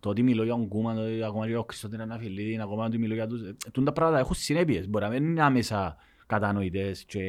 Το 0.00 0.08
ότι 0.08 0.22
μιλώ 0.22 0.44
για 0.44 0.52
τον 0.52 0.68
Κούμα, 0.68 0.94
το 0.94 1.00
ότι 1.00 1.22
ακόμα 1.22 1.42
και 1.42 1.48
για 1.48 1.56
τον 1.56 1.66
Χριστότη 1.68 1.96
Αναφιλίδη, 1.96 2.58
ακόμα 2.60 2.84
ότι 2.84 2.98
μιλώ 2.98 3.14
για 3.14 3.26
τους... 3.26 3.40
ε, 3.40 3.56
τούτα 3.72 3.86
τα 3.86 3.92
πράγματα 3.92 4.18
έχουν 4.18 4.34
συνέπειες. 4.34 4.88
Μπορεί 4.88 5.04
να 5.04 5.10
μην 5.10 5.24
είναι 5.24 5.42
άμεσα 5.42 5.96
κατανοητές 6.26 7.04
και 7.04 7.20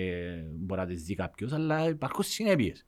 μπορεί 0.55 0.81
να 0.81 0.87
τις 0.87 1.03
δει 1.03 1.15
κάποιος, 1.15 1.51
αλλά 1.51 1.87
υπάρχουν 1.89 2.23
συνέπειες. 2.23 2.85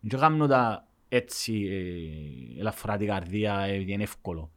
Δεν 0.00 0.20
κάνω 0.20 0.46
τα 0.46 0.88
έτσι 1.08 1.68
ε, 1.70 2.60
ελαφρά 2.60 2.96
την 2.96 3.06
καρδία, 3.06 3.58
ε, 3.60 3.74
είναι 3.74 4.02
εύκολο. 4.02 4.50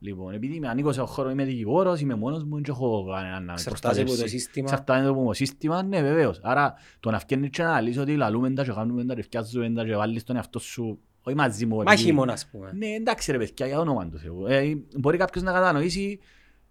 Λοιπόν, 0.00 0.34
επειδή 0.34 0.54
είμαι 0.54 0.68
ανήκω 0.68 0.92
σε 0.92 1.00
χώρο, 1.00 1.30
είμαι 1.30 1.44
δικηγόρος, 1.44 2.00
είμαι 2.00 2.14
μόνος 2.14 2.44
μου, 2.44 2.54
δεν 2.54 2.64
έχω 2.68 3.06
κανέναν 3.12 3.44
να 3.44 3.52
με 3.52 3.52
Εξαρτάται 3.52 3.88
από 3.88 3.96
το 3.96 4.04
προστατεύσει. 4.04 4.38
σύστημα. 4.38 4.68
Εξαρτάται 4.70 5.08
από 5.08 5.26
το 5.26 5.32
σύστημα, 5.32 5.82
ναι 5.82 6.02
βεβαίως. 6.02 6.40
Άρα 6.42 6.74
το 7.00 7.10
να 7.10 7.18
φτιάχνεις 7.18 7.50
και 7.50 7.62
να 7.62 7.80
λύσεις 7.80 8.00
ότι 8.00 8.16
λαλούμε 8.16 8.50
τα 8.50 8.64
και 8.64 8.72
κάνουμε 8.72 9.04
τα 9.04 9.14
και 9.14 9.22
φτιάζουμε 9.22 9.70
τα 9.70 9.84
και 9.84 9.96
βάλεις 9.96 10.24
τον 10.24 10.36
εαυτό 10.36 10.58
σου, 10.58 11.00
όχι 11.22 11.36
μαζί 11.36 11.66
μου. 11.66 11.80
επειδή- 11.80 11.96
Μάχημον, 11.96 12.30
ας 12.30 12.46
πούμε. 12.46 12.72
ναι, 12.76 12.86
εντάξει 12.86 13.32
ρε 13.32 13.38
παιδιά, 13.38 13.66
για 13.66 13.78
όνομα 13.78 14.08
του 14.08 14.18
Θεού. 14.18 14.46
Ε, 14.46 14.74
μπορεί 14.98 15.16
κάποιος 15.18 15.44
να 15.44 15.52
κατανοήσει 15.52 16.20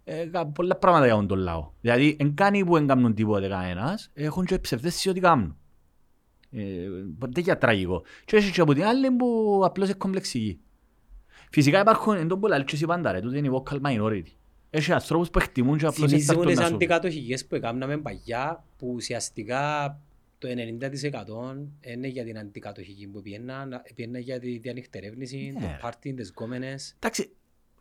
ε, 0.04 0.24
κα- 0.24 0.46
πολλά 0.46 0.76
πράγματα 0.76 1.06
για 1.06 1.26
τον 1.26 1.38
λαό. 1.38 1.70
Δηλαδή, 1.80 2.16
εν 2.18 2.34
κάνει 2.34 2.64
που 2.64 2.74
δεν 2.74 2.86
κάνουν 2.86 3.14
τίποτε 3.14 3.48
κανένας, 3.48 4.10
έχουν 4.14 4.44
και 4.44 4.58
ψευδέστηση 4.58 5.08
ότι 5.08 5.20
κάνουν. 5.20 5.56
Ε, 6.50 6.88
τέτοια 7.34 7.58
τραγικό. 7.58 8.02
Και 8.24 8.36
έχει 8.36 8.50
και 8.52 8.60
από 8.60 8.74
την 8.74 8.84
άλλη 8.84 9.10
που 9.10 9.60
απλώς 9.64 9.88
είναι 9.88 9.96
κομπλεξική. 9.96 10.60
Φυσικά 11.50 11.80
υπάρχουν, 11.80 12.14
εν 12.16 12.28
τόν 12.28 12.40
που 12.40 12.46
λέει 12.46 12.64
και 12.64 12.74
εσύ 12.74 12.86
πάντα 12.86 13.12
ρε, 13.12 13.20
τούτο 13.20 13.36
είναι 13.36 13.46
η 13.46 13.50
vocal 13.54 13.80
minority. 13.80 14.22
Έχει 14.70 14.92
ανθρώπους 14.92 15.30
που 15.30 15.38
εκτιμούν 15.38 15.78
και 15.78 15.86
απλώς 15.86 16.08
Θυμίζει 16.10 16.14
μου 16.14 16.20
έφταρτον 16.20 16.46
τις 16.46 16.58
να 16.58 16.66
σου. 16.66 16.74
αντικατοχικές 16.74 17.46
που 17.46 17.54
έκαναμε 17.54 17.98
παγιά, 17.98 18.64
που 18.76 18.92
ουσιαστικά 18.94 19.98
το 20.38 20.48
90% 20.48 21.56
είναι 21.92 22.06
για 22.08 22.24
την 22.24 22.38
αντικατοχική 22.38 23.08
που 23.08 23.22
πιέναν, 23.22 23.82
πιέναν 23.94 24.20
για 24.20 24.38
τη 24.40 24.58
διανυκτερεύνηση, 24.58 25.52
Ναι. 25.54 25.60
το 25.60 25.66
πάρτι, 25.80 26.14
τις 26.14 26.28
γκόμενες. 26.28 26.94
Εντάξει, 26.98 27.30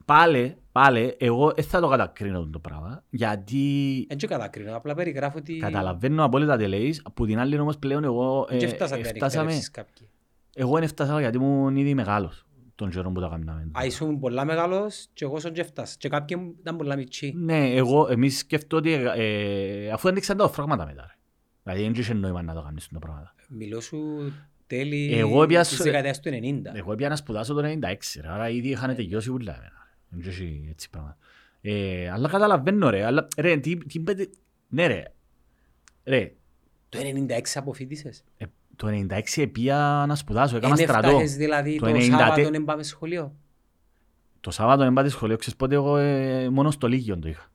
πάλι, 0.05 0.55
πάλι, 0.71 1.15
εγώ 1.19 1.51
δεν 1.51 1.63
θα 1.63 1.79
το 1.79 1.87
κατακρίνω 1.87 2.49
το 2.51 2.59
πράγμα, 2.59 3.03
γιατί 3.09 4.05
Δεν 4.09 4.17
και 4.17 4.27
κατακρίνω, 4.27 4.75
απλά 4.75 4.93
περιγράφω 4.95 5.37
ότι 5.37 5.57
Καταλαβαίνω 5.57 6.23
απόλυτα 6.23 6.57
τι 6.57 6.67
λέεις, 6.67 7.01
που 7.13 7.25
την 7.25 7.39
άλλη 7.39 7.59
όμως 7.59 7.77
πλέον 7.77 8.03
εγώ 8.03 8.45
δεν 8.49 8.59
ε, 8.63 8.67
φτάσαν 8.67 8.99
ε, 8.99 9.03
φτάσαμε, 9.03 9.19
διανυκτερεύσεις 9.29 9.71
κάποιοι. 9.71 10.09
εγώ 10.55 10.79
δεν 10.79 10.87
φτάσα 10.87 11.19
γιατί 11.19 11.37
ήμουν 11.37 11.75
ήδη 11.75 11.93
μεγάλος. 11.93 12.41
τον 12.75 12.89
καιρό 12.89 13.11
που 13.11 13.19
τα 13.19 13.27
κάναμε. 13.27 13.71
Α, 13.79 13.85
ήσουν 13.85 14.19
πολλά 14.19 14.45
μεγάλος 14.45 15.07
και 15.13 15.25
εγώ 15.25 15.39
σαν 15.39 15.53
και 15.53 15.61
έφτασα. 15.61 15.95
Και 15.99 16.09
κάποιοι 16.09 16.55
ήταν 16.59 16.77
πολλά 16.77 16.95
μητσί. 16.95 17.33
Ναι, 17.35 17.73
εγώ, 17.73 18.07
εμείς 18.09 18.37
σκέφτω 18.37 18.77
ότι 18.77 18.93
ε, 18.93 19.89
αφού 19.91 20.07
ανοίξαν 20.09 20.37
τα 20.37 20.43
οφράγματα 20.43 20.85
μετά. 20.85 21.01
ρε. 21.07 21.15
Δηλαδή 21.67 21.83
δεν 21.83 21.93
είχε 22.01 22.13
νόημα 22.13 22.41
να 22.41 22.53
το 22.53 22.61
κάνεις 22.61 22.87
τα 22.87 22.99
πράγματα. 22.99 23.33
Μιλώ 23.49 23.79
σου 23.81 24.31
τέλη 24.67 25.13
Εγώ 25.17 25.43
έπιασα- 25.43 25.75
της 25.75 25.83
δεκαετίας 25.85 26.19
του 26.19 26.29
90. 26.29 26.71
Εγώ 26.75 26.91
έπια 26.91 27.09
να 27.09 27.15
σπουδάσω 27.15 27.53
το 27.53 27.61
96, 27.61 28.19
ρε, 28.21 28.27
άρα 28.29 28.49
ήδη 28.49 28.69
είχαν 28.69 28.95
τελειώσει 28.95 29.29
ούλα 29.31 29.51
εμένα. 29.55 29.87
Δεν 30.09 30.31
είχε 30.31 30.69
έτσι 30.69 30.89
πράγματα. 30.89 31.17
Ε, 31.61 32.09
αλλά 32.09 32.29
καταλαβαίνω 32.29 32.89
ρε, 32.89 33.03
αλλά 33.05 33.27
ρε, 33.37 33.57
τι, 33.57 33.77
τι 33.77 33.99
πέντε... 33.99 34.29
Ναι 34.67 34.87
ρε, 34.87 35.03
ρε, 36.03 36.33
Το 36.89 36.99
96 36.99 37.39
αποφύτησες; 37.55 38.23
ε, 38.37 38.45
το 38.75 38.87
96 38.87 39.41
επία 39.41 40.05
να 40.07 40.15
σπουδάσω, 40.15 40.57
έκανα 40.57 40.75
Εν 40.79 40.87
στρατό. 40.87 41.07
έφτασες 41.07 41.35
δηλαδή 41.35 41.75
Το 41.79 41.85
το 41.85 41.91
90 41.95 42.01
Σάββατο 42.01 42.49
να 42.49 42.63
πάμε 42.63 42.83
σχολείο. 42.83 43.35
Το 44.41 44.51
Σάββατο 44.51 44.83
δεν 44.83 44.93
πάτε 44.93 45.09
σχολείο, 45.09 45.37
ξέρεις 45.37 45.55
πότε 45.57 45.75
εγώ 45.75 45.97
ε, 45.97 46.49
μόνο 46.49 46.71
στο 46.71 46.87
Λίγιο 46.87 47.19
το 47.19 47.27
είχα. 47.27 47.51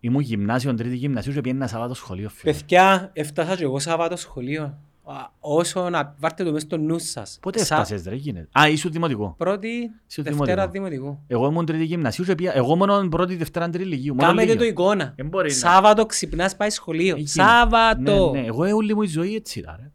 Ήμουν 0.00 0.20
γυμνάσιο, 0.20 0.74
τρίτη 0.74 0.96
γυμνασίου 0.96 1.32
και 1.32 1.40
πήγαινα 1.40 1.66
Σάββατο 1.66 1.94
σχολείο. 1.94 2.28
φίλε. 2.28 2.52
Παιδιά, 2.52 3.10
έφτασα 3.12 3.56
και 3.56 3.62
εγώ 3.62 3.78
Σάββατο 3.78 4.16
σχολείο. 4.16 4.78
Α, 5.04 5.14
Όσο 5.40 5.90
να 5.90 6.14
βάρτε 6.18 6.44
το 6.44 6.52
μέσα 6.52 6.66
στο 6.66 6.76
νους 6.76 7.02
σας. 7.10 7.38
Πότε 7.42 7.64
Σα- 7.64 7.74
έφτασες 7.74 8.04
ρε, 8.04 8.14
γίνεται; 8.14 8.48
Α, 8.60 8.68
ήσουν 8.68 8.92
δημοτικό. 8.92 9.34
Πρώτη, 9.38 9.68
Είσαι 10.08 10.22
Δευτέρα 10.22 10.68
δημοτικό. 10.68 10.70
Δημοτικού. 10.70 11.24
Εγώ 11.26 11.46
ήμουν 11.46 11.64
τρίτη 11.66 11.84
γυμνασίου 11.84 12.24
και 12.24 12.34
πήγα, 12.34 12.54
εγώ 12.56 12.76
μόνο 12.76 13.08
πρώτη, 13.08 13.36
δευτέρα, 13.36 13.70
τρίτη 13.70 13.88
λυκείου. 13.88 14.14
μόνο 14.14 14.26
Κάμετε 14.26 14.46
το 14.46 14.52
Λύκειο. 14.52 14.68
εικόνα. 14.68 15.12
Δεν 15.16 15.26
μπορεί 15.28 15.48
να- 15.48 15.54
Σάββατο 15.54 16.06
ξυπνάς 16.06 16.56
πάει 16.56 16.70
σχολείο. 16.70 17.14
Έγινε. 17.14 17.28
Σάββατο. 17.28 18.30
Ναι, 18.32 18.40
ναι, 18.40 18.46
εγώ 18.46 18.76
όλη 18.76 18.94
μου 18.94 19.02
η 19.02 19.06
ζωή 19.06 19.34
έτσι 19.34 19.58
ήταν. 19.58 19.76
ρε. 19.80 19.90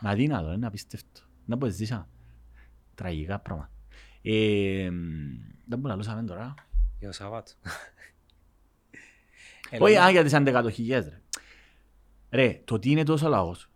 Να 0.00 0.14
δύνατο, 0.14 0.52
είναι 0.52 0.66
απίστευτο. 0.66 1.20
Να 1.44 1.58
πω 1.58 1.66
ζήσα. 1.68 2.08
Τραγικά 2.94 3.38
πράγμα. 3.38 3.70
Ε, 4.22 4.32
Δεν 5.68 5.78
μπορούμε 5.78 5.88
να 5.88 5.94
λούσαμε 5.96 6.22
τώρα. 6.22 6.54
Για 6.98 7.08
το 7.08 7.14
Σάββατο. 7.14 7.52
Όχι, 9.80 9.94
Έλα, 9.94 10.04
α, 10.04 10.10
για 10.10 10.22
τις 10.22 10.34
αντεκατοχικές 10.34 11.04
ρε. 11.04 11.20
Ρε, 12.30 12.60
το 12.64 12.78
τι 12.78 12.90
είναι 12.90 13.02
τόσο 13.02 13.28
λαός 13.28 13.70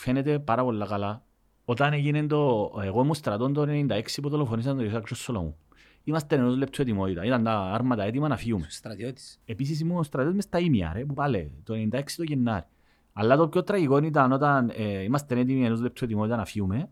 φαίνεται 0.00 0.38
πάρα 0.38 0.62
πολύ 0.62 0.86
καλά. 0.86 1.24
Όταν 1.64 1.92
έγινε 1.92 2.26
το... 2.26 2.72
Εγώ 2.82 3.00
ήμουν 3.02 3.14
στρατών 3.14 3.52
το 3.52 3.62
96 3.68 4.00
που 4.22 4.28
δολοφονήσαν 4.28 4.76
τον 4.76 4.86
Ισάκ 4.86 5.06
Σολομού. 5.14 5.56
Είμαστε 6.04 6.36
ενός 6.36 6.56
λεπτού 6.56 6.82
ετοιμότητα. 6.82 7.24
Ήταν 7.24 7.44
τα 7.44 7.52
άρματα 7.52 8.02
έτοιμα 8.02 8.28
να 8.28 8.36
φύγουμε. 8.36 8.66
Στρατιώτης. 8.68 9.40
Επίσης 9.44 9.80
ήμουν 9.80 10.04
στρατιώτης 10.04 10.36
μες 10.36 10.44
στα 10.44 10.58
ίμια, 10.58 10.92
ρε, 10.94 11.04
που 11.04 11.14
πάλι, 11.14 11.52
το 11.62 11.74
96 11.92 12.02
το 12.16 12.22
Γενάρη. 12.22 12.64
Αλλά 13.12 13.36
το 13.36 13.48
πιο 13.48 13.62
τραγικό 13.62 13.98
ήταν 13.98 14.32
όταν 14.32 14.72
ε, 14.74 15.02
είμαστε 15.02 15.38
έτοιμοι 15.38 15.64
ενός 15.64 15.80
λεπτού 15.80 16.04
ετοιμότητα 16.04 16.36
να 16.36 16.44
φύγουμε, 16.44 16.90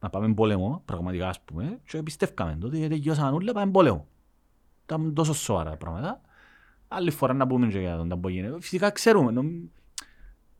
να 0.00 0.10
πάμε 0.10 0.34
πόλεμο, 0.34 0.82
πραγματικά 0.84 1.28
ας 1.28 1.40
πούμε, 1.40 1.80
και 1.84 2.02
πιστεύκαμε 2.02 2.56
τότε, 2.60 2.88
τελειώσαν 2.88 3.34
όλα, 3.34 3.52
πάμε 3.52 3.70
πόλεμο. 3.70 4.06
Ήταν 4.84 5.14
τόσο 5.14 5.32
σοβαρά 5.32 5.70
τα 5.70 5.76
πράγματα. 5.76 6.20
Άλλη 6.92 7.10
φορά 7.10 7.32
να 7.32 7.46
πούμε 7.46 7.66
και 7.66 7.78
για 7.78 7.96
τον 7.96 8.08
ταμπό 8.08 8.28
γίνεται. 8.28 8.60
Φυσικά 8.60 8.90
ξέρουμε. 8.90 9.30
νομ- 9.32 9.64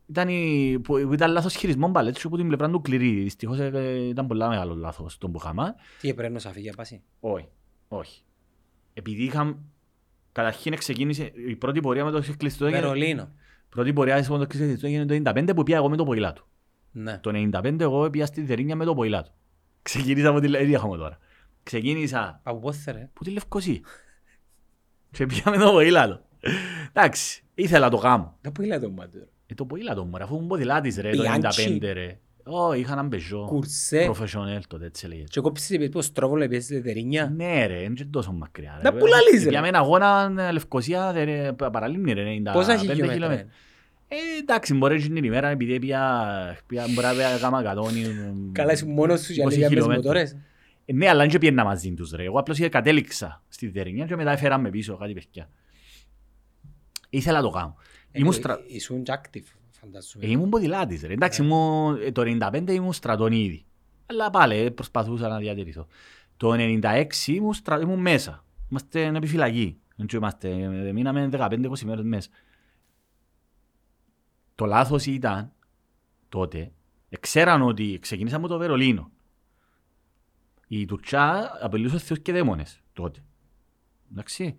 Ήταν, 0.07 0.27
η, 0.29 0.79
που, 0.83 0.97
ήταν 0.97 1.31
λάθος 1.31 1.55
χειρισμό 1.55 1.89
πάλι, 1.91 2.09
έτσι, 2.09 2.27
από 2.27 2.37
την 2.37 2.47
πλευρά 2.47 2.69
του 2.69 2.81
κληρί. 2.81 3.21
Δυστυχώς 3.21 3.59
ε, 3.59 4.07
ήταν 4.07 4.27
πολλά 4.27 4.47
μεγάλο 4.49 4.75
λάθος 4.75 5.17
τον 5.17 5.31
που 5.31 5.39
είχαμε. 5.41 5.75
Τι 6.01 6.09
έπρεπε 6.09 6.33
να 6.33 6.39
φύγει 6.51 6.59
για 6.65 6.73
πάση; 6.73 7.01
Όχι, 7.19 7.47
όχι. 7.87 8.21
Επειδή 8.93 9.23
είχαμε, 9.23 9.57
καταρχήν 10.31 10.75
ξεκίνησε 10.77 11.31
η 11.47 11.55
πρώτη 11.55 11.79
πορεία 11.79 12.05
με 12.05 12.11
το 12.11 12.23
κλειστό. 12.37 12.65
έγινε- 12.65 12.81
Βερολίνο. 12.81 13.31
Πρώτη 13.69 13.93
πορεία 13.93 14.25
με 14.29 14.37
το 14.37 14.47
κλειστό 14.47 14.87
έγινε 14.87 15.05
το 15.05 15.13
95 15.13 15.53
που 15.55 15.63
πήγα 15.63 15.77
εγώ 15.77 15.89
με 15.89 15.95
το 15.97 16.03
ποηλάτο. 16.05 16.41
Ναι. 16.91 17.17
Το 17.17 17.31
95 17.33 17.79
εγώ 17.79 18.09
πήγα 18.09 18.25
στη 18.25 18.41
Δερίνια 18.41 18.75
με 18.75 18.85
το 18.85 18.93
ποηλάτο. 18.95 19.31
Ξεκίνησα 19.81 20.29
από 20.29 20.39
τη 20.39 20.47
Λευκοσία 20.47 20.75
έχουμε 20.75 20.97
τώρα. 20.97 21.17
Ξεκίνησα 21.63 22.39
Από 22.43 22.59
πότε 22.59 22.91
ρε. 22.91 23.09
από 23.13 23.23
τη 23.23 23.29
Λευκοσία. 23.29 23.79
Και 25.11 25.25
πήγα 25.25 25.51
με 25.51 25.57
το 25.57 25.71
ποηλάτο. 25.71 26.21
Εντάξει, 26.93 27.43
ήθελα 27.55 27.89
το 27.89 27.97
γάμο. 27.97 28.37
Δεν 28.41 28.51
που 28.51 28.61
το 28.81 28.89
μάτι. 28.89 29.17
Ε, 29.47 29.53
το 29.53 29.65
ποηλάτο 29.65 30.05
μου, 30.05 30.17
ρε, 30.17 30.23
αφού 30.23 30.35
ήμουν 30.35 30.47
ποδηλάτης 30.47 30.97
ρε, 30.97 31.09
το 31.15 31.23
Bianchi. 31.23 31.79
95 31.79 31.79
ρε. 31.93 32.19
Ω, 32.43 32.73
είχα 32.73 32.91
έναν 32.91 33.09
πεζό. 33.09 33.45
Κουρσέ. 33.47 34.03
Προφεσιονέλ 34.03 34.61
τότε, 34.67 34.85
έτσι 34.85 35.07
λέγεται. 35.07 35.27
Και 35.29 35.39
κόψεις 35.39 35.71
επειδή 35.71 35.89
πως 35.89 36.05
στρόβολο 36.05 36.43
επίσης 36.43 36.65
στη 36.65 36.79
Δερίνια. 36.79 37.33
Ναι 37.35 37.65
ρε, 37.65 37.81
είναι 37.81 37.93
και 37.93 38.05
τόσο 38.05 38.31
μακριά. 38.31 38.79
Να 38.83 38.93
που 38.93 39.05
λαλείς, 39.05 39.43
ρε. 39.43 39.49
Για 39.49 39.61
μένα 39.61 39.77
αγώνα 39.79 40.33
ε, 40.37 40.51
Λευκοσία 40.51 41.13
ε, 41.15 41.51
παραλίμνη 41.71 42.13
ρε, 42.13 42.23
95 42.23 42.49
Πόσα 42.53 42.77
χιλιόμετρα. 42.77 43.11
χιλιόμετρα; 43.13 43.33
Είναι. 43.33 43.51
Ε, 44.07 44.15
εντάξει, 44.39 44.73
μπορεί 44.73 44.99
να 44.99 45.05
την 45.05 45.23
ημέρα 45.23 45.47
επειδή 45.47 45.79
πια, 45.79 46.25
πια 46.67 46.85
μπορεί 46.93 47.07
να 47.07 47.11
πήγα 47.11 47.37
κάμα 47.41 47.59
εκατόνι. 47.59 48.05
Καλά 48.51 48.71
ήσουν 48.71 48.91
μόνος 48.91 49.21
σου 49.21 49.33
για 49.33 49.45
20 49.45 49.49
λίγα 49.49 49.61
με 49.61 49.67
χιλιόμετρα. 49.67 49.95
μοτόρες. 49.95 50.31
Ε, 50.31 50.37
Ναι, 50.93 51.09
αλλά 51.09 51.25
δεν 51.25 51.39
πιένα 51.39 51.63
μαζί 51.63 51.93
τους 51.93 52.11
ρε. 52.11 52.23
Εγώ 52.23 52.39
απλώς 52.39 52.59
κατέληξα 52.59 53.43
στη 53.47 53.67
Δερινιά 53.67 54.05
και 54.05 54.15
μετά 54.15 54.31
έφεραν 54.31 54.61
με 54.61 54.69
πίσω 54.69 54.97
κάτι 54.97 55.13
παιδιά. 55.13 55.49
Ήθελα 57.09 57.41
το 57.41 57.49
κάνω. 57.49 57.75
Ήμουν, 58.11 58.33
στρα... 58.33 58.53
Ε, 58.53 58.63
Ήσουν 58.67 59.03
και 59.03 59.13
active, 59.15 59.43
φαντάζομαι. 59.71 60.25
ε, 60.25 60.29
ήμουν 60.29 60.49
ποδηλάτης 60.49 61.03
ρε. 61.03 61.13
Εντάξει, 61.13 61.41
ήμουν... 61.43 61.97
ε, 62.01 62.11
το 62.11 62.21
95 62.51 62.69
ήμουν 62.69 62.93
στρατών 62.93 63.31
ήδη. 63.31 63.65
Αλλά 64.05 64.29
πάλι 64.29 64.55
ε, 64.55 64.69
προσπαθούσα 64.69 65.27
να 65.27 65.37
διατηρηθώ. 65.37 65.87
Το 66.37 66.53
96 66.57 67.05
ήμουν, 67.27 67.53
στρα... 67.53 67.79
ήμουν 67.79 67.99
μέσα. 67.99 68.45
Είμαστε 68.69 69.03
εν 69.03 69.15
επιφυλακή. 69.15 69.79
Δεν 69.95 70.07
είμαστε, 70.13 70.49
ε, 70.49 70.91
μείναμε 70.91 71.29
15-20 71.33 71.79
μέρες 71.85 72.03
μέσα. 72.03 72.29
Το 74.55 74.65
λάθος 74.65 75.05
ήταν 75.05 75.51
τότε, 76.29 76.71
ξέραν 77.19 77.61
ότι 77.61 77.97
ξεκινήσαμε 78.01 78.43
από 78.45 78.53
το 78.53 78.59
Βερολίνο. 78.59 79.11
Η 80.73 80.85
Τουρκιά 80.85 81.57
απελούσε 81.61 81.97
θεούς 81.97 82.21
και 82.21 82.31
δαίμονες 82.31 82.81
τότε. 82.93 83.23
Εντάξει. 84.11 84.57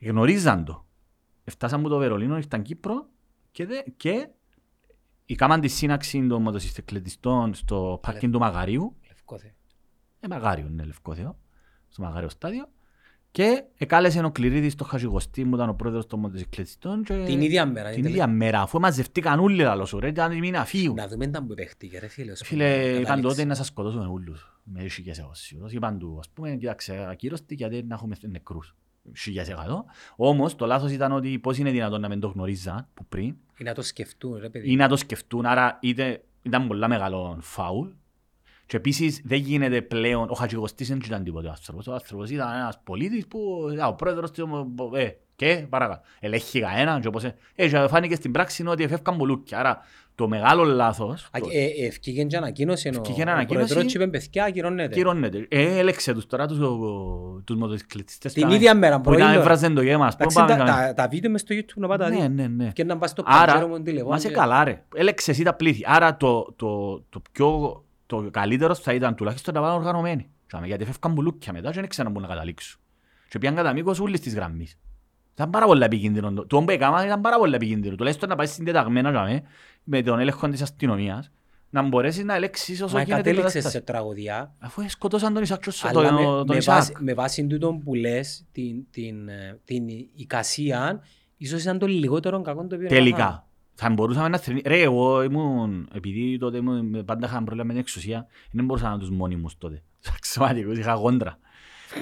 Γνωρίζαν 0.00 0.64
το. 0.64 0.86
Φτάσαμε 1.44 1.82
από 1.82 1.90
το 1.90 1.98
Βερολίνο, 1.98 2.36
ήρθαν 2.36 2.62
Κύπρο 2.62 3.08
και, 3.50 3.66
δε, 3.66 3.82
και 3.96 4.28
Έκαναν 5.26 5.60
τη 5.60 5.68
σύναξη 5.68 6.26
των 6.26 6.42
μοτοσυκλετιστών 6.42 7.54
στο 7.54 7.98
πάρκινγκ 8.02 8.32
του 8.32 8.38
Μαγαρίου. 8.38 8.96
Λευκό 9.08 9.38
Θεό. 9.38 9.50
Ε, 10.20 10.28
Μαγάριο 10.28 10.66
είναι 10.66 10.84
λευκό 10.84 11.14
θεό. 11.14 11.38
Στο 11.88 12.02
Μαγάριο 12.02 12.28
στάδιο. 12.28 12.68
Και 13.32 13.64
εκάλεσε 13.76 14.24
ο 14.24 14.30
Κληρίδης 14.30 14.74
το 14.74 14.84
Χαζιγοστή 14.84 15.44
που 15.44 15.54
ήταν 15.54 15.68
ο 15.68 15.74
πρόεδρος 15.74 16.06
των 16.06 16.20
μοτοσυκλετιστών. 16.20 17.04
Και... 17.04 17.22
Την 17.26 17.40
ίδια 17.40 17.66
μέρα. 17.66 17.90
Την 17.90 17.98
είναι 17.98 18.08
ίδια 18.08 18.26
μέρα, 18.26 18.60
αφού 18.60 18.80
μαζευτήκαν 18.80 19.40
όλοι 19.40 19.62
λαλό 19.62 19.84
σου, 19.84 20.00
ρε, 20.00 20.08
ήταν 20.08 20.38
μήνα 20.38 20.58
να 20.58 20.64
φύγουν. 20.64 20.96
Να 20.96 21.08
δούμε 21.08 21.26
τα 21.26 21.42
που 21.42 21.54
παίχτηκε 21.54 21.98
ρε 21.98 22.08
φίλε. 22.08 22.32
ως 22.32 22.40
Φίλε, 22.44 22.64
πούμε, 22.64 22.86
είπαν 22.86 23.02
κατάληξη. 23.02 23.28
τότε 23.28 23.44
να 23.44 23.54
σας 23.54 23.66
σκοτώσουν 23.66 24.06
όλους. 24.06 24.60
Με 24.64 24.88
χιλιάς 24.88 25.18
εγώ 25.18 25.30
σίγουρος. 25.34 25.72
Είπαν 25.72 25.98
του, 25.98 26.16
ας 26.18 26.28
πούμε, 26.28 26.50
κοίταξε, 26.50 27.06
ακύρωστη 27.10 27.54
γιατί 27.54 27.82
να 27.82 27.94
έχουμε 27.94 28.16
νεκρούς. 28.20 28.74
Χιλιάς 29.16 29.48
εκατό. 29.48 29.84
Όμως, 30.16 30.56
το 30.56 30.66
λάθος 30.66 30.90
ήταν 30.90 31.12
ότι 31.12 31.38
πώς 31.38 31.58
είναι 31.58 31.70
δυνατόν 31.70 32.00
να 32.00 32.08
μην 32.08 32.20
το 32.20 32.28
γνωρίζαν 32.28 32.88
που 32.94 33.06
πριν 33.06 33.34
Ή 33.56 33.64
να 33.64 33.74
το 33.74 33.82
σκεφτούν 33.82 34.38
ρε 34.40 34.48
παιδί. 34.48 34.70
ή 34.72 34.76
να 34.76 34.88
το 34.88 34.96
σκεφτούν, 34.96 35.46
άρα 35.46 35.78
είτε, 35.82 36.22
ήταν 36.42 36.66
πολλά 36.66 36.88
μεγάλο 36.88 37.38
φάουλ. 37.40 37.88
Και 38.70 38.76
επίσης 38.76 39.20
δεν 39.24 39.38
γίνεται 39.38 39.80
πλέον, 39.82 40.28
ο 40.30 40.34
Χατζηγοστής 40.34 40.88
δεν 40.88 41.00
ήταν 41.04 41.24
τίποτε 41.24 41.46
ο 41.46 41.50
άνθρωπος. 41.50 41.86
Ο 41.86 41.92
άνθρωπος 41.92 42.30
ήταν 42.30 42.54
ένας 42.54 42.80
πολίτης 42.84 43.26
που, 43.26 43.38
α, 43.82 43.86
ο 43.88 43.94
πρόεδρος 43.94 44.30
του, 44.30 44.48
ε, 44.94 45.08
και 45.36 45.66
παρακάτω. 45.68 46.00
Ελέγχει 46.20 46.60
κανέναν 46.60 47.00
και 47.00 47.08
όπως, 47.08 47.24
ε, 47.24 47.34
ε, 47.54 47.68
και 47.68 47.86
φάνηκε 47.88 48.14
στην 48.14 48.32
πράξη 48.32 48.64
ότι 48.66 48.82
εφεύκαν 48.82 49.16
μπουλούκια. 49.16 49.58
Άρα 49.58 49.78
το 50.14 50.28
μεγάλο 50.28 50.64
λάθος, 50.64 51.24
Α, 51.24 51.38
το- 51.40 51.48
ε, 51.52 51.58
ε, 51.82 51.86
Ευκήγεν 51.86 52.28
και 52.28 52.36
ανακοίνωση 52.36 52.88
ενώ 52.88 53.00
Ευκήγεν 53.00 53.28
ο 53.28 53.30
ανακοίνωση. 53.30 53.66
πρόεδρος 53.72 53.94
είπε 53.94 54.06
παιδιά 54.06 54.44
ακυρώνεται. 54.44 54.94
κυρώνεται. 54.94 55.46
Ε, 55.48 55.78
έλεξε 55.78 56.12
τους 56.14 56.26
τώρα 56.26 56.46
τους, 56.46 56.58
ο- 56.58 57.42
τους 57.44 57.56
μοτοσυκλετιστές. 57.56 58.32
Την 58.32 58.46
που 58.46 58.52
ίδια 58.52 58.74
μέρα, 58.74 59.00
Που 59.00 59.12
ήταν 59.12 59.26
πρωί, 59.28 59.38
έβραζαν 59.40 59.74
το 59.74 59.82
γέμα, 59.82 60.06
ας 60.06 60.16
πούμε, 60.16 60.28
Εντάξει, 60.32 60.54
πάμε 60.54 60.64
τα- 60.70 60.72
κάμε. 60.72 60.86
τα- 60.86 60.94
τα 61.02 61.08
βίντεο 61.08 61.30
μες 61.30 61.40
στο 61.40 61.54
YouTube 61.54 61.76
να 61.80 61.88
πάτε 61.88 62.02
να 62.04 62.10
Ναι, 62.10 62.20
δει. 62.28 62.34
ναι, 62.34 62.46
ναι. 62.46 62.70
Και 62.72 62.84
να 62.84 62.98
πας 62.98 63.10
στο 63.10 63.22
Άρα, 63.26 63.46
παντζέρο 63.52 63.68
μου 63.68 63.82
τηλεφώνο. 63.82 64.10
μα 64.14 64.18
σε 64.18 64.28
και- 64.28 64.34
καλά 64.34 64.64
ρε. 64.64 64.82
Έλεξε 64.94 65.30
εσύ 65.30 65.42
τα 65.42 65.54
πλήθη. 65.54 65.82
Άρα 65.86 66.16
το, 66.16 66.52
το, 66.56 67.00
το 67.08 67.22
πιο 67.32 67.82
το 68.10 68.28
καλύτερος 68.30 68.78
θα 68.78 68.92
ήταν 68.94 69.14
τουλάχιστον 69.14 69.54
να 69.54 69.60
πάνε 69.60 69.74
οργανωμένοι. 69.74 70.28
Τσάμε, 70.46 70.66
Γιατί 70.66 70.84
φεύγαν 70.84 71.12
μπουλούκια 71.12 71.52
μετά 71.52 71.70
και 71.70 71.80
δεν 71.80 71.88
ξέραν 71.88 72.12
πού 72.12 72.20
να 72.20 72.26
καταλήξουν. 72.26 72.80
Και 73.28 73.38
πήγαν 73.38 73.54
κατά 73.54 73.72
μήκος 73.72 74.00
ούλης 74.00 74.20
της 74.20 74.34
γραμμής. 74.34 74.78
Ήταν 75.34 75.50
πάρα 75.50 75.66
πολύ 75.66 75.84
επικίνδυνο. 75.84 76.32
Το 76.32 76.46
το 76.46 76.62
που 76.62 76.70
έκανα 76.70 77.04
ήταν 77.04 77.20
πάρα 77.20 77.38
πολύ 77.38 77.54
επικίνδυνο. 77.54 77.96
Τουλάχιστον 77.96 78.28
να 78.28 78.36
πάεις 78.36 78.50
συντεταγμένα 78.50 79.10
τσάμε, 79.10 79.42
με 79.84 80.02
τον 80.02 80.18
έλεγχο 80.18 80.48
της 80.48 80.62
αστυνομίας 80.62 81.30
να 81.70 81.82
μπορέσεις 81.82 82.24
να 82.24 82.34
ελέγξεις 82.34 82.82
όσο 82.82 82.94
Μα 82.96 83.02
γίνεται 83.02 83.20
η 83.20 83.22
κατέληξες 83.22 83.52
κατάσταση. 83.52 83.76
σε 83.76 83.92
τραγωδιά. 83.92 84.54
Αφού 84.58 84.88
σκοτώσαν 84.88 85.34
τον 85.34 85.42
Ισάκ 85.42 85.60
Τσος- 85.60 85.84
Αλλά 85.84 86.12
με, 86.12 86.22
τον- 86.22 86.36
τον 86.36 86.46
με, 86.48 86.56
Ισάκ. 86.56 86.74
βάση, 86.74 86.92
με 86.98 87.14
βάση 87.14 87.46
τούτον 87.46 87.78
που 87.80 87.94
λες, 87.94 88.44
την, 88.52 88.86
την, 88.90 89.28
ε, 89.28 89.58
την 89.64 89.88
εικασία, 90.14 91.02
ίσως 91.36 91.62
ήταν 91.62 91.78
το 91.78 91.86
λιγότερο 91.86 92.42
κακό 92.42 92.66
το 92.66 92.74
οποίο 92.74 92.86
έκαναν. 92.86 93.04
Τελικά. 93.04 93.46
Θα 93.82 93.90
μπορούσαμε 93.90 94.28
να 94.28 94.38
θρυνεί. 94.38 94.62
Ρε, 94.66 94.80
εγώ 94.80 95.22
ήμουν, 95.22 95.88
επειδή 95.92 96.38
τότε 96.38 96.56
ήμουν, 96.56 97.04
πάντα 97.04 97.26
είχα 97.26 97.36
πρόβλημα 97.36 97.64
με 97.64 97.72
την 97.72 97.80
εξουσία, 97.80 98.26
δεν 98.52 98.64
μπορούσα 98.64 98.88
να 98.90 98.98
τους 98.98 99.10
μόνιμους 99.10 99.58
τότε. 99.58 99.82
Αξιωματικός, 100.16 100.78
είχα 100.78 100.92
γόντρα. 100.94 101.38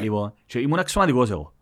λοιπόν, 0.02 0.32
και 0.46 0.58
ήμουν 0.58 0.78
αξιωματικός 0.78 1.30
εγώ. 1.30 1.52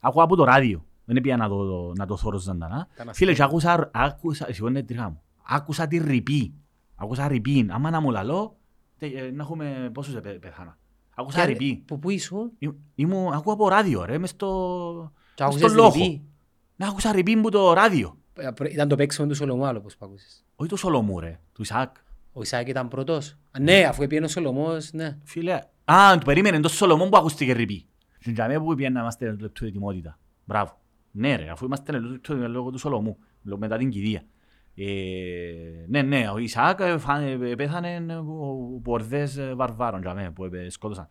Άκουα 0.00 0.22
από 0.24 0.36
το 0.36 0.44
ράδιο. 0.44 0.84
Δεν 1.04 1.22
πήγα 1.22 1.36
να 1.36 1.48
το, 1.48 1.64
το, 1.66 1.92
να 1.96 2.06
το 2.06 2.16
θωρώ 2.16 2.38
ζωντανά. 2.38 2.88
Ήταν 2.94 3.14
Φίλε, 3.14 3.32
και 3.32 3.42
αστείο. 3.42 3.44
άκουσα, 3.44 3.90
άκουσα, 3.92 4.44
συγγνώμη 4.44 4.84
τριχά 4.84 5.08
μου. 5.08 5.22
Άκουσα 5.46 5.86
τη 5.86 5.98
ρηπή. 5.98 6.54
Άκουσα 6.96 7.28
ρηπή. 7.28 7.66
Άμα 7.70 7.90
να 7.90 8.00
μου 8.00 8.10
λαλώ, 8.10 8.56
τε- 8.98 9.14
ε, 9.16 9.30
να 9.30 9.42
έχουμε 9.42 9.90
πόσους 9.94 10.14
επε- 10.14 10.38
πεθάνα. 10.38 10.78
Άκουσα 11.14 11.40
Και- 11.40 11.46
ρηπή. 11.46 11.82
Που 11.86 11.98
πού 11.98 12.10
ήσουν; 12.10 12.50
Ήμ- 12.58 12.74
Ήμουν, 12.94 13.32
ακούω 13.32 13.52
από 13.52 13.68
ράδιο 13.68 14.04
ρε, 14.04 14.18
μες 14.18 14.30
στο... 14.30 15.12
και 15.34 15.42
μες 15.44 15.52
άκουσες 15.52 15.70
στο 15.70 15.82
λόγο. 15.82 15.92
ρηπή. 15.94 16.22
Να 16.76 16.88
άκουσα 16.88 17.12
ρηπή 17.12 17.36
μου 17.36 17.48
το 17.48 17.72
ράδιο. 17.72 18.18
Ε, 18.40 18.50
προ- 18.50 18.70
Ήταν 18.72 18.88
το 18.88 18.96
παίξιμο 18.96 19.26
του 19.28 19.34
Σολομού 19.34 19.64
άλλο 19.66 19.80
πως 19.80 19.96
που 19.96 20.04
άκουσες. 20.04 20.44
Όχι 20.56 20.68
του 20.68 20.76
Σολομού 20.76 21.20
ρε, 21.20 21.40
του 21.52 21.62
Ισαάκ. 21.62 21.96
Ο 22.32 22.42
Ισάκ 22.42 22.68
ήταν 22.68 22.88
πρώτος. 22.88 23.28
Α, 23.50 23.60
Ναι, 23.60 23.84
αφού 23.88 24.02
έπιανε 24.02 24.26
ο 24.26 24.28
Σολομός, 24.28 24.92
ναι. 24.92 25.18
Φίλε, 25.24 25.60
α, 25.84 26.18
του 26.18 26.24
περίμενε 26.24 26.60
το 26.60 26.68
Σολομό 26.68 27.08
που 27.08 27.16
ακούστηκε 27.16 27.52
ρηπή. 27.52 27.86
Στην 28.18 28.32
τζαμία 28.34 28.60
που 28.60 28.74
πήγαινε 28.74 28.94
να 28.94 29.00
είμαστε 29.00 29.26
ένα 29.26 29.36
λεπτό 29.40 29.66
ετοιμότητα. 29.66 30.18
Μπράβο. 30.44 30.78
Ναι 31.10 31.36
ρε, 31.36 31.48
αφού 31.50 31.64
είμαστε 31.64 31.96
ένα 31.96 32.06
λεπτό 32.06 32.34
λόγω 32.34 32.70
του 32.70 32.78
Σολομού, 32.78 33.16
λόγω 33.42 33.60
μετά 33.60 33.76
την 33.76 33.90
κηδεία. 33.90 34.22
Ε, 34.74 34.84
ναι, 35.88 36.02
ναι, 36.02 36.28
ο 36.34 36.38
Ισαάκ 36.38 36.80
ε, 36.80 36.98
φα- 36.98 37.20
ε, 37.20 37.54
πέθανε 37.56 38.06
ε, 38.08 38.14
ο 38.14 38.80
πορδές 38.82 39.36
ε, 39.36 39.54
βαρβάρων 39.54 40.00
τζαμέ, 40.00 40.30
που 40.34 40.44
ε, 40.44 40.70
σκότωσαν. 40.70 41.08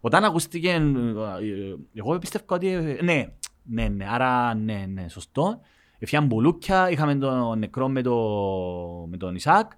Όταν 0.00 0.24
ακούστηκε, 0.24 0.70
ε, 0.70 0.74
ε, 0.74 1.74
εγώ 1.94 2.18
πίστευα 2.18 2.44
ότι, 2.48 2.68
ε, 2.68 2.98
ναι, 3.02 3.26
ναι, 3.62 3.88
ναι, 3.88 4.06
άρα 4.08 4.54
ναι, 4.54 4.84
ναι, 4.88 5.08
σωστό. 5.08 5.60
Εφιάν 6.02 6.26
μπουλούκια, 6.26 6.90
είχαμε 6.90 7.14
τον 7.14 7.58
νεκρό 7.58 7.88
με, 7.88 8.02
το, 8.02 8.16
με 9.08 9.16
τον 9.16 9.34
Ισαάκ. 9.34 9.70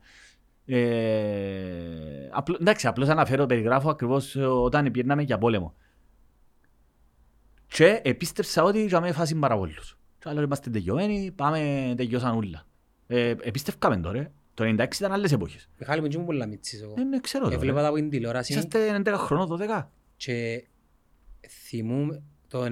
Ε, 0.66 2.29
απλό, 2.31 2.57
εντάξει, 2.61 2.87
απλώς 2.87 3.09
αναφέρω, 3.09 3.47
περιγράφω 3.47 3.91
ακριβώς 3.91 4.37
ε, 4.37 4.45
όταν 4.45 4.91
πήγαιναμε 4.91 5.22
για 5.22 5.39
πόλεμο. 5.39 5.75
Και 7.66 8.01
επίστεψα 8.05 8.62
ότι 8.62 8.79
είχαμε 8.79 9.12
φάση 9.12 9.35
παραβόλους. 9.35 9.99
Και 10.18 10.29
άλλο 10.29 10.43
είμαστε 10.43 10.70
τελειωμένοι, 10.70 11.33
πάμε, 11.37 11.95
τελειώσαν 11.97 12.37
ούλα. 12.37 12.66
Ε, 13.07 13.35
επίστευκαμε 13.41 13.97
τώρα. 13.97 14.33
Το 14.55 14.64
96 14.64 14.95
ήταν 14.95 15.12
άλλες 15.12 15.33
εποχές. 15.33 15.68
Μιχάλη 15.79 16.01
μου, 16.01 16.09
ήμουν 16.12 16.27
πολλά 16.27 16.47
μίτσις 16.47 16.83
εγώ. 16.83 16.95
Ε, 16.99 17.03
ναι, 17.03 17.20
ξέρω 17.20 17.45
Έβλεπα 17.45 17.66
τώρα. 17.66 17.83
τα 17.83 17.89
από 17.89 17.97
την 17.97 18.11
τηλεόραση 18.11 18.53
Είσαστε 18.53 19.03
11 19.05 19.14
χρονών, 19.16 19.59
12. 19.61 19.87
και 20.16 20.64
θυμούμαι 21.49 22.22
το 22.49 22.64
96, 22.64 22.66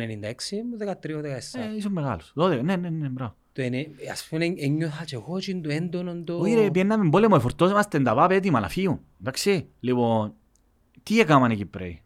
μου 0.64 0.76
13-14. 0.78 1.60
Ε, 1.60 1.76
ήσουν 1.76 1.92
μεγάλος. 1.92 2.32
12, 2.36 2.60
ναι, 2.62 2.76
ναι, 2.76 2.88
ναι, 2.88 3.08
μπράβο. 3.08 3.36
Το 3.52 3.62
ενε- 3.62 3.88
Ας 4.12 4.26
πούμε, 4.28 4.44
ένιωθα 4.44 5.04
και 5.04 5.14
εγώ 5.14 5.38
και 5.38 5.54
το 5.54 5.70
έντονο 5.70 6.22
το... 6.22 6.38
Όχι 6.38 6.54
ρε, 6.54 6.70
πιέναμε 6.70 7.10
πόλεμο, 7.10 7.34
εφορτώσαμε 7.38 8.02
τα 8.02 8.14
βάπ 8.14 8.30
έτοιμα 8.30 8.60
να 8.60 8.68
φύγουν. 8.68 9.00
Εντάξει, 9.20 9.68
λοιπόν, 9.80 10.34
τι 11.02 11.20
έκαναν 11.20 11.50
οι 11.50 11.56
Κυπρέοι 11.56 12.02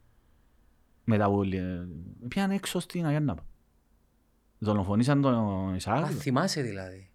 μετά 1.05 1.27
που 1.31 1.43
ε, 1.43 1.87
πήγαν 2.29 2.51
έξω 2.51 2.81
στην 2.81 3.07
Αγιάνναπα. 3.07 3.47
Δολοφονήσαν 4.59 5.21
τον 5.23 5.75
Ισαάκ. 5.75 6.05
Α, 6.05 6.07
θυμάσαι 6.07 6.63
δηλαδή. 6.63 7.11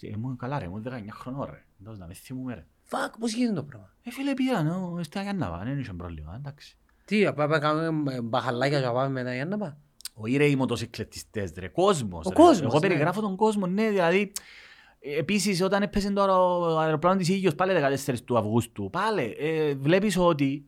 Ε, 0.00 0.08
Ήμουν 0.08 0.36
καλά 0.36 0.58
ρε, 0.58 0.64
ήμουν 0.64 0.84
19 0.88 0.90
χρονών 1.10 1.46
ρε. 1.50 1.64
Εντός 1.80 1.98
να 1.98 2.06
με 2.06 2.14
θυμούμαι 2.14 2.54
ρε. 2.54 2.66
Φακ, 2.82 3.18
πώς 3.18 3.32
γίνεται 3.34 3.54
το 3.54 3.62
πράγμα; 3.64 3.90
Ε, 4.02 4.10
φίλε, 4.10 4.34
πήγαν 4.34 4.66
ω, 4.68 4.98
στην 5.02 5.20
Αγιάνναπα, 5.20 5.62
δεν 5.64 5.78
είχε 5.78 5.92
πρόβλημα, 5.92 6.34
εντάξει. 6.36 6.76
Τι, 7.04 7.32
πάμε 7.32 7.46
να 7.54 7.58
κάνουμε 7.58 8.20
μπαχαλάκια 8.20 8.80
και 8.80 8.86
να 8.86 8.92
πάμε 8.92 9.08
μετά 9.08 9.34
για 9.34 9.44
να 9.44 9.58
πάμε. 9.58 9.76
Όχι 10.14 10.36
ρε 10.36 10.46
οι 10.46 10.56
μοτοσυκλετιστές 10.56 11.52
ρε, 11.56 11.68
κόσμος 11.68 12.26
Ο 12.26 12.28
ρε. 12.28 12.34
κόσμος, 12.34 12.60
Εγώ 12.72 12.74
ναι. 12.74 12.88
περιγράφω 12.88 13.20
τον 13.20 13.36
κόσμο, 13.36 13.66
ναι, 13.66 13.88
δηλαδή 13.90 14.32
ε, 15.00 15.18
Επίσης 15.18 15.62
όταν 15.62 15.82
έπαιζε 15.82 16.10
τώρα 16.10 16.38
ο 16.38 16.78
αεροπλάνο 16.78 17.18
της 17.18 17.28
Ήγιος 17.28 17.54
πάλι 17.54 17.72
14 18.06 18.14
του 18.24 18.38
Αυγούστου, 18.38 18.90
πάλι 18.90 19.36
ε, 19.38 19.74
βλέπεις 19.74 20.16
ότι 20.16 20.64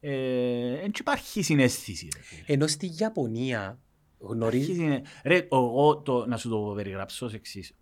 ε, 0.00 0.76
δεν 0.80 0.90
υπάρχει 1.00 1.42
συνέστηση. 1.42 2.08
Ρε, 2.16 2.22
φίλε. 2.22 2.42
Ενώ 2.46 2.66
στη 2.66 2.94
Ιαπωνία 2.98 3.78
Υπάρχει 4.18 4.34
γνωρίζει... 4.36 4.74
συνε- 4.74 5.06
Ρε, 5.24 5.36
ο- 5.48 5.56
εγώ 5.56 5.96
το, 5.98 6.26
να 6.26 6.36
σου 6.36 6.48
το 6.48 6.72
περιγράψω 6.76 7.26
ως 7.26 7.32
εξής. 7.34 7.72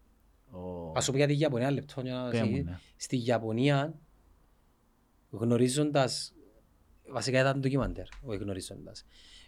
Ο... 0.51 0.93
Ας 0.95 1.05
σου 1.05 1.11
πω 1.11 1.17
για 1.17 1.27
τη 1.27 1.39
Ιαπωνία, 1.39 1.67
ένα 1.67 1.75
λεπτό 1.75 2.01
για 2.01 2.15
να 2.15 2.29
Πέ 2.31 2.43
μου, 2.45 2.55
δεις. 2.55 2.65
ναι. 2.65 2.79
Στη 2.97 3.23
Ιαπωνία, 3.27 3.95
γνωρίζοντας, 5.31 6.33
βασικά 7.13 7.41
ήταν 7.41 7.61
ντοκιμαντέρ, 7.61 8.07
όχι 8.23 8.39
γνωρίζοντας, 8.39 9.05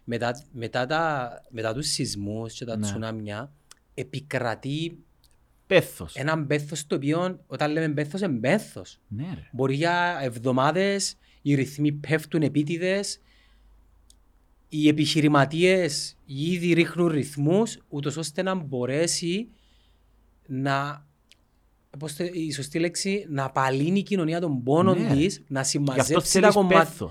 μετά, 0.09 0.43
μετά, 0.53 0.87
τα, 0.87 1.31
μετά 1.51 1.75
τους 1.75 1.87
σεισμούς 1.87 2.53
και 2.53 2.65
τα 2.65 2.77
Ναι. 2.77 2.87
τσουνάμια, 2.87 3.53
επικρατεί 3.95 4.99
Πέθος. 5.67 6.15
έναν 6.15 6.47
πέθος 6.47 6.87
το 6.87 6.95
οποίο, 6.95 7.41
όταν 7.47 7.73
λέμε 7.73 7.95
πέθος, 7.95 8.21
είναι 8.21 8.39
πέθος. 8.39 8.99
Ναι 9.09 9.27
ρε. 9.35 9.49
Μπορεί 9.53 9.75
για 9.75 10.19
εβδομάδες 10.23 11.17
οι 11.43 11.55
ρυθμοί 11.55 11.93
πέφτουν 11.93 12.43
επίτηδες, 12.43 13.21
οι 14.69 14.89
επιχειρηματίες 14.89 16.17
ήδη 16.25 16.73
ρίχνουν 16.73 17.07
ρυθμούς, 17.09 17.79
ούτως 17.89 18.17
ώστε 18.17 18.43
να 18.43 18.55
μπορέσει 18.55 19.49
να, 20.47 21.07
πώς 21.99 22.15
το, 22.15 22.25
η 22.33 22.53
σωστή 22.53 22.79
λέξη, 22.79 23.27
να 23.29 23.45
απαλύνει 23.45 23.99
η 23.99 24.03
κοινωνία 24.03 24.41
των 24.41 24.63
πόνων 24.63 25.03
Ναι. 25.03 25.15
της, 25.15 25.43
να 25.49 25.61
Γι' 25.61 25.77
αυτό 25.77 25.79
συμμαζέψει 25.85 26.41
τα 26.41 26.41
θέλεις 26.41 26.55
κομμάτια. 26.55 27.11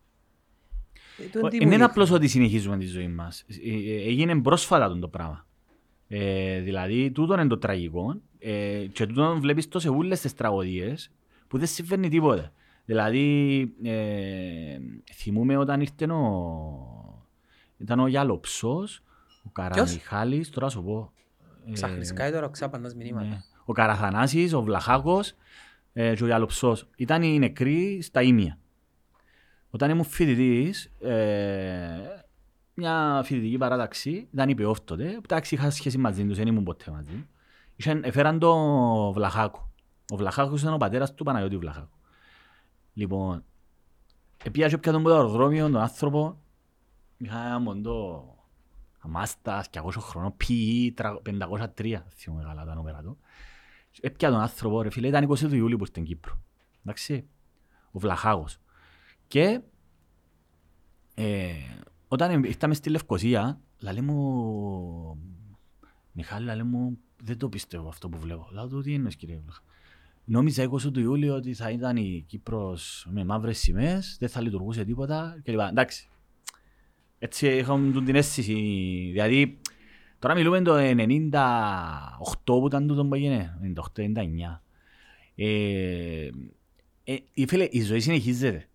ε, 1.19 1.23
το 1.23 1.39
Ε, 1.39 1.41
τι 1.41 1.41
Δεν 1.41 1.41
μου 1.43 1.57
είναι 1.57 1.69
δείχνει. 1.69 1.83
απλώς 1.83 2.11
ότι 2.11 2.29
συνεχίζουμε 2.29 2.77
τη 2.79 2.87
ζωή 2.87 3.09
μας. 3.09 3.45
Ε, 3.49 3.93
ε, 3.95 4.03
Έγινε 4.09 4.41
πρόσφατα 4.41 4.89
τον 4.89 5.01
το 5.01 5.09
πράγμα. 5.09 5.47
Ε, 6.09 6.61
δηλαδή, 6.61 7.11
τούτο 7.11 7.35
είναι 7.35 7.47
το 7.47 7.59
τραγικό 7.59 8.21
ε, 8.39 8.87
και 8.93 9.07
τούτο 9.07 9.37
βλέπεις 9.41 9.69
το 9.69 9.79
σε 9.79 9.89
όλες 9.89 10.21
τις 10.21 10.35
τραγωδίες 10.35 11.11
που 11.49 11.59
δεν 11.59 11.67
συμβαίνει 11.67 12.09
τίποτα. 12.09 12.53
Δηλαδή, 12.85 13.61
ε, 13.83 14.79
θυμούμαι 15.15 15.57
όταν 15.57 15.81
ήρθε 15.81 16.05
ο... 16.13 17.17
Ήταν 17.79 17.99
ο 18.01 18.07
Γιαλοψός, 18.07 19.03
ο 19.45 19.49
Καραμιχάλης, 19.51 20.51
τώρα 20.51 20.69
σου 20.69 20.83
πω. 20.85 21.13
ε, 21.69 21.73
Ξαχρησκάει 21.73 22.31
τώρα 22.33 22.49
ξάπαντας 22.51 22.95
μηνύματα. 22.95 23.45
Ναι. 23.65 23.73
Ο 23.73 23.73
Καραθανάσης, 23.73 24.53
ο 24.53 24.63
Βλαχάκος 24.63 25.35
ε, 25.93 26.15
και 26.15 26.23
ο 26.23 26.27
Γιαλοψός. 26.27 26.89
Ήταν 26.97 27.23
οι 27.23 27.39
νεκροί 27.39 28.03
στα 28.03 28.23
Ήμια. 28.23 28.59
Όταν 29.71 29.91
ήμουν 29.91 30.05
φοιτητής, 30.05 30.93
ε, 31.01 32.25
μια 32.75 33.23
φοιτητική 33.25 33.59
παράταξη, 33.59 34.29
ήταν 34.33 34.49
υπεόφ 34.49 34.81
τότε, 34.81 35.19
εντάξει 35.25 35.55
είχα 35.55 35.71
σχέση 35.71 35.99
μαζί 35.99 36.27
τους, 36.27 36.37
δεν 36.37 36.47
ήμουν 36.47 36.65
ποτέ 36.65 36.91
μαζί. 36.91 37.27
Είχαν, 37.77 38.05
έφεραν 38.05 38.39
τον 38.39 39.13
Βλαχάκο. 39.13 39.71
Ο 40.13 40.17
Βλαχάκος 40.17 40.61
ήταν 40.63 40.75
ο 40.75 40.77
πατέρας 40.77 41.15
του 41.15 41.25
Παναγιώτη 41.25 41.57
Βλαχάκου. 41.57 41.97
Λοιπόν, 42.93 43.45
επία 44.45 44.69
και 44.69 44.79
πια 44.79 44.93
τον 44.93 45.01
από 45.01 45.11
το 45.11 45.17
αεροδρόμιο, 45.17 45.71
τον 45.71 45.81
άνθρωπο, 45.81 46.39
είχα 47.17 47.47
ένα 47.47 47.59
μοντό 47.59 48.27
αμάστας, 48.99 49.69
200 49.71 50.01
χρονών, 50.01 50.37
ποιή, 50.37 50.95
503, 51.23 52.05
θυμούμαι 52.09 52.45
καλά 52.45 52.65
τα 52.65 52.75
νούμερα 52.75 53.03
του. 53.03 53.19
Έπια 54.01 54.31
τον 54.31 54.41
άνθρωπο, 54.41 54.83
ρε 54.83 54.91
φίλε, 54.91 55.09
ήταν 55.09 55.31
20 55.31 55.39
του 55.39 55.57
Ιούλη 55.57 55.77
που 55.77 55.85
στην 55.85 56.05
Κύπρο. 56.05 56.43
Εντάξει, 56.85 57.29
ο 57.91 57.99
Βλαχάγος. 57.99 58.59
Και 59.27 59.61
ε, 61.15 61.53
όταν 62.09 62.45
ήρθαμε 62.45 62.75
στη 62.75 62.91
Λευκοσία, 62.91 63.61
λαλή 63.79 64.01
μου, 64.01 65.19
Μιχάλη, 66.13 66.47
λαλή 66.47 66.65
μου, 66.65 66.99
δεν 67.23 67.39
το 67.39 67.49
πιστεύω 67.49 67.89
αυτό 67.89 68.09
που 68.09 68.19
βλέπω. 68.19 68.49
Λέω 68.53 68.69
του, 68.69 68.81
τι 68.81 68.95
εννοείς 68.95 69.17
κύριε 69.17 69.39
Βλαχά. 69.43 69.63
Νόμιζα 70.25 70.71
20 70.71 70.93
του 70.93 71.01
Ιούλη 71.01 71.29
ότι 71.29 71.55
θα 71.55 71.71
ήταν 71.71 71.97
η 71.97 72.25
Κύπρος 72.27 73.07
με 73.11 73.25
μαύρες 73.25 73.59
σημαίες, 73.59 74.17
δεν 74.21 74.29
θα 74.29 74.41
λειτουργούσε 74.41 74.85
τίποτα 74.85 75.41
κλπ. 75.45 75.61
Εντάξει. 75.61 76.09
Έτσι 77.19 77.47
είχαμε 77.47 78.03
την 78.03 78.15
αίσθηση, 78.15 78.55
δηλαδή 79.13 79.61
τώρα 80.23 80.35
μιλούμε 80.35 80.63
το 80.63 80.75
98 80.77 81.33
που 82.45 82.67
ήταν 82.67 82.87
τούτο 82.87 83.05
που 83.05 83.15
έγινε, 83.15 83.59
98-99. 83.97 84.61
Ε, 85.35 86.29
ε, 87.05 87.17
η, 87.33 87.47
φίλε, 87.47 87.69
η 87.71 87.83
ζωή 87.83 88.01
συνεχίζεται. 88.01 88.69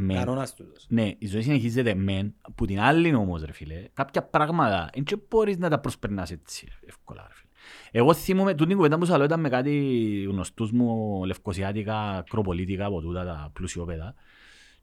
Μεν. 0.00 0.16
Κανόνας 0.16 0.54
τούτος. 0.54 0.86
Ναι, 0.88 1.12
η 1.18 1.26
ζωή 1.26 1.42
συνεχίζεται 1.42 1.94
μεν, 1.94 2.34
που 2.54 2.64
την 2.66 2.80
άλλη 2.80 3.14
όμως 3.14 3.42
ρε 3.42 3.52
φίλε, 3.52 3.84
κάποια 3.92 4.22
πράγματα 4.22 4.90
δεν 4.94 5.04
και 5.04 5.16
μπορείς 5.28 5.58
να 5.58 5.68
τα 5.68 5.78
προσπερνάς 5.78 6.30
έτσι 6.30 6.68
εύκολα 6.86 7.24
ρε 7.28 7.34
φίλε. 7.34 7.50
Εγώ 7.90 8.14
θυμούμαι, 8.14 8.54
τούτη 8.54 8.66
την 8.66 8.76
κουβέντα 8.76 8.98
που 8.98 9.04
σας 9.04 9.16
λέω 9.16 9.26
ήταν 9.26 9.40
με 9.40 9.48
κάτι 9.48 10.26
γνωστούς 10.28 10.72
μου 10.72 11.24
λευκοσιάτικα, 11.24 11.98
ακροπολίτικα 12.00 12.86
από 12.86 13.00
τούτα 13.00 13.24
τα 13.24 13.50
πλουσιόπεδα 13.52 14.14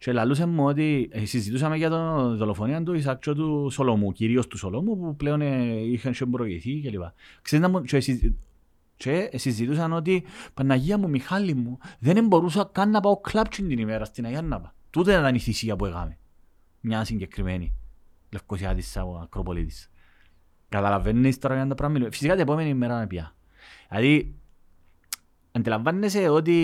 και 0.03 0.11
λαλούσε 0.11 0.45
μου 0.45 0.65
ότι 0.65 1.09
ε, 1.11 1.25
συζητούσαμε 1.25 1.77
για 1.77 1.89
τον 1.89 2.37
δολοφονία 2.37 2.83
του 2.83 2.93
Ισακ 2.93 3.19
και 3.19 3.33
του 3.33 3.69
Σολομού, 3.71 4.11
κυρίως 4.11 4.47
του 4.47 4.57
Σολομού 4.57 4.97
που 4.97 5.15
πλέον 5.15 5.41
ε, 5.41 5.79
είχαν 5.79 6.11
και 6.11 6.25
προηγηθεί 6.25 6.81
κλπ. 6.81 7.01
Ξέρεις 7.41 7.65
να 7.65 7.71
μου, 7.71 7.81
και, 7.81 7.99
συζη- 7.99 8.33
και 8.95 9.29
συζητούσαν 9.33 9.93
ότι 9.93 10.23
Παναγία 10.53 10.97
μου, 10.97 11.09
Μιχάλη 11.09 11.53
μου, 11.53 11.77
δεν 11.99 12.27
μπορούσα 12.27 12.69
καν 12.71 12.89
να 12.89 12.99
πάω 12.99 13.17
κλάπτσιν 13.17 13.67
την 13.67 13.79
ημέρα 13.79 14.05
στην 14.05 14.25
Αγιάνναπα. 14.25 14.73
Τούτε 14.89 15.13
ήταν 15.13 15.35
η 15.35 15.39
θυσία 15.39 15.75
που 15.75 15.85
έκαμε. 15.85 16.17
Μια 16.79 17.03
συγκεκριμένη 17.03 17.73
Λευκοσιάτισσα 18.31 19.01
από 19.01 19.19
Ακροπολίτης. 19.23 19.89
Καταλαβαίνεις 20.69 21.39
τώρα 21.39 21.53
για 21.53 21.63
να 21.63 21.69
τα 21.69 21.75
πράγματα. 21.75 22.11
Φυσικά 22.11 22.31
την 22.31 22.41
επόμενη 22.41 22.73
μέρα 22.73 22.99
να 22.99 23.07
πια. 23.07 23.35
Δηλαδή, 23.89 24.35
αντιλαμβάνεσαι 25.57 26.29
ότι 26.29 26.55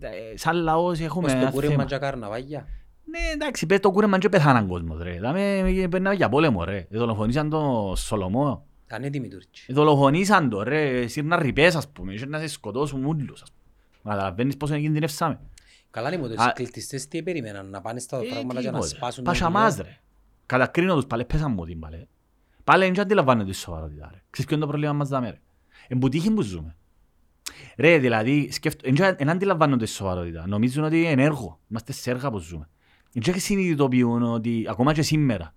ε, 0.00 0.36
σαν 0.36 0.56
λαός 0.56 1.00
έχουμε 1.00 1.26
Ως 1.26 1.32
το 1.32 1.38
ένα 1.38 1.50
κούρεμα 1.50 1.70
θέμα. 1.72 1.84
και 1.84 1.96
καρναβάγια. 1.98 2.66
Ναι, 3.10 3.18
εντάξει, 3.34 3.66
πες 3.66 3.80
το 3.80 3.90
κούρεμα 3.90 4.18
και 4.18 4.28
πεθάναν 4.28 4.66
κόσμος, 4.68 5.02
ρε. 5.02 5.18
Δάμε, 5.20 5.62
περνάμε 5.90 6.14
για 6.16 6.28
πόλεμο, 6.28 6.64
ρε. 6.64 6.86
Δολοφονήσαν 6.90 7.50
τον 7.50 7.96
Σολομό. 7.96 8.66
Ήταν 8.86 9.02
έτοιμοι 9.04 9.26
οι 9.26 9.30
Τούρκοι. 9.30 9.72
Δολοφονήσαν 9.72 10.48
το 10.48 10.62
ρε, 10.62 11.06
σύρναν 11.06 11.40
ρηπές 11.40 11.74
ας 11.74 11.88
πούμε, 11.88 12.14
και 12.14 12.26
να 12.26 12.38
σε 12.38 12.46
σκοτώσουν 12.48 13.04
ούλους 13.04 13.42
ας 13.42 13.50
πούμε. 13.52 14.14
Καταλαβαίνεις 14.14 14.56
πόσο 14.56 14.78
κινδυνεύσαμε. 14.78 15.40
Καλά 15.90 16.12
είναι 16.12 16.22
μου 16.22 16.28
το 16.34 16.42
Α- 16.42 16.48
οι 16.48 16.52
κλειτιστές 16.52 17.08
τι 17.08 17.22
περίμεναν, 17.22 17.70
να 17.70 17.80
πάνε 17.80 18.00
στα 18.00 18.18
πράγματα 18.30 18.60
για 18.60 18.70
να 18.70 18.76
τίποτε. 18.78 18.96
σπάσουν 18.96 19.24
τον 19.24 19.32
Πασαμάς 19.32 19.74
κύριο. 19.74 19.90
ρε. 19.90 19.98
Κατακρίνω 20.46 20.94
τους 20.94 21.06
πάλι, 21.06 21.24
πέσαν 21.24 21.52
μου 21.52 21.64
την 21.64 21.80
πάλι. 21.80 22.08
Πάλι 22.64 22.84
δεν 22.84 23.00
αντιλαμβάνονται 23.00 23.50
τη 23.50 23.56
σοβαρότητα 23.56 24.08
ρε. 24.12 24.22
Ξέρεις 24.30 24.46
ποιο 24.50 24.56
είναι 24.56 24.64
το 24.64 24.66
πρόβλημα 24.70 24.92
μας 24.92 25.08
δάμε 25.08 25.30
ρε. 25.30 25.40
Εμπουτύχη 25.88 26.30
που 26.30 26.42
ζούμε. 26.42 26.76
Ρε, 27.76 27.98
δηλαδή, 27.98 28.48
σκέφτο, 28.52 28.90
δεν 28.92 29.30
αντιλαμβάνονται 29.30 29.84
τη 29.84 29.90
σοβαρότητα. 29.90 30.46
Νομίζουν 30.46 30.84
ότι 30.84 31.02
είναι 31.02 31.22
έργο. 31.22 31.60
Είμαστε 31.70 31.92
σε 31.92 32.10
έργα 32.10 32.30
που 32.30 32.38
ζούμε. 32.38 32.68
Δεν 33.12 33.38
συνειδητοποιούν 33.38 34.22
ότι, 34.22 34.66
ακόμα 34.68 34.92
και 34.92 35.02
σήμερα, 35.02 35.54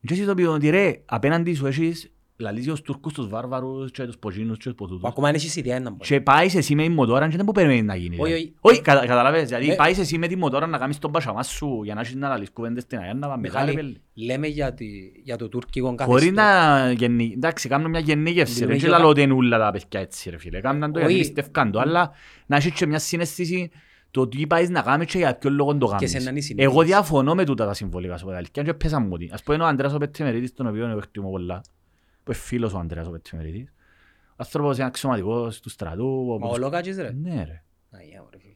δεν 0.00 0.16
συνειδητοποιούν 0.16 0.54
ότι 0.54 0.70
ρε, 0.70 1.02
απέναντι 1.04 1.54
σου 1.54 1.66
έχεις 1.66 2.12
λαλείς 2.36 2.64
για 2.64 2.72
τους 2.72 2.82
Τούρκους, 2.82 3.12
τους 3.12 3.28
Βάρβαρους 3.28 3.90
και 3.90 4.04
τους 4.04 4.18
Ποζίνους 4.18 4.56
και 4.58 4.62
τους 4.64 4.72
Που 4.74 4.84
Ποτούτους. 4.84 5.08
ακόμα 5.08 5.26
δεν 5.26 5.36
έχεις 5.36 5.56
ιδέα 5.56 5.80
να 5.80 5.90
μπορεί. 5.90 6.08
Και 6.08 6.20
πάεις 6.20 6.54
εσύ 6.54 6.74
με 6.74 6.82
τη 6.82 6.88
μοτόρα 6.88 7.28
και 7.28 7.36
δεν 7.36 7.46
που 7.46 7.52
περιμένεις 7.52 7.82
να 7.82 7.94
γίνει. 7.96 8.16
Όχι, 8.18 8.24
δηλαδή. 8.24 8.42
όχι. 8.60 8.74
Όχι, 8.74 8.80
κατα- 8.82 9.06
καταλαβαίνεις. 9.06 9.48
Δηλαδή 9.48 9.70
Ε. 9.70 9.74
πάεις 9.74 9.98
εσύ 9.98 10.18
με 10.18 10.26
τη 10.26 10.36
μοτόρα 10.36 10.66
να 10.66 10.78
κάνεις 10.78 10.98
τον 10.98 11.10
πασαμά 11.12 11.42
σου 11.42 11.80
για 11.84 11.94
να 11.94 12.00
έχεις 12.00 12.14
να 12.14 12.28
λαλείς 12.28 12.50
κουβέντες 12.50 12.82
στην 12.82 12.98
αγιά 12.98 13.14
να 13.14 13.26
πάμε 13.28 13.40
Μιχάλη, 13.40 13.74
πέλη. 13.74 14.00
λέμε 14.14 14.46
για, 14.46 14.74
τη, 14.74 14.86
για 15.24 15.36
το 15.36 15.48
τουρκικό 15.48 15.94
Χωρίς 16.00 16.24
καθεστώς. 16.24 16.32
να 16.32 16.92
γεννη... 16.92 17.32
Εντάξει, 17.34 17.68
κάνω 17.68 17.88
μια 17.88 18.00
γεννήγευση. 18.00 18.52
Μιλούμε 18.54 18.72
Δεν 18.72 18.78
και 18.80 18.86
για 18.88 18.94
λαλώ 18.96 19.04
κα- 19.04 19.10
ότι 19.10 19.22
είναι 19.22 19.32
ούλα 19.32 19.58
τα 19.58 19.70
παιδιά 19.70 20.00
έτσι 20.00 20.30
ρε 20.30 20.38
φίλε. 20.38 20.60
Κάμναν 20.60 20.92
το 20.92 20.98
γιατί 20.98 21.14
Όχι. 21.14 21.22
πιστεύκαν 21.22 21.70
το. 21.70 21.78
Αλλά 21.80 22.10
να 22.46 22.56
έχεις 22.56 22.72
και 22.72 22.86
μια 22.86 22.98
συναίσθηση 22.98 23.70
το 24.10 24.28
τι 24.28 24.46
πάεις 24.46 24.68
να 24.70 24.80
κάνεις 24.82 25.06
και 25.12 25.18
για 25.18 25.34
ποιο 25.36 25.50
λόγο 25.50 25.76
το 25.76 25.86
Και 25.86 25.86
σε 25.86 25.94
κάνεις. 25.96 26.14
έναν 26.14 26.28
είναι 26.28 26.38
η 26.38 26.42
συνείδηση. 26.42 26.72
Εγώ 26.72 26.82
διαφωνώ 26.82 27.34
με 27.34 27.44
τούτα 27.44 27.66
τα 27.66 27.74
συμβολικά 27.74 28.16
σου. 28.16 28.32
αλήθεια, 28.34 28.62
Και 28.62 28.74
πέσαν 28.74 29.06
μου 29.06 29.16
τι. 29.16 29.28
Ας 29.32 29.42
πούμε 29.42 29.56
είναι 29.56 29.64
ο 29.64 29.68
Ανδρέας 29.68 29.94
ο 29.94 29.98
Πετριμερίδης, 29.98 30.54
τον 30.54 30.66
οποίο 30.66 30.86
εγώ 30.88 30.98
εκτιμώ 30.98 31.30
πολλά. 31.30 31.60
Που 32.26 32.32
είναι 32.32 32.40
φίλος 32.40 32.72
ο 32.74 32.78
Ανδρέας 32.78 33.06
ο 33.06 33.10
Πετριμερίδης. 33.10 33.72
Άνθρωπος 34.36 34.76
είναι 34.76 34.86
αξιωματικός 34.86 35.60
του 35.60 35.68
στρατού. 35.68 36.38
Μα 36.40 36.48
ο 36.48 36.56
Λόκατζης 36.56 36.96
ρε. 36.98 37.12
Ναι 37.12 37.44
ρε. 37.44 37.62
Αγία 37.90 38.22
μου, 38.22 38.28
ρε 38.32 38.38
φίλε. 38.38 38.54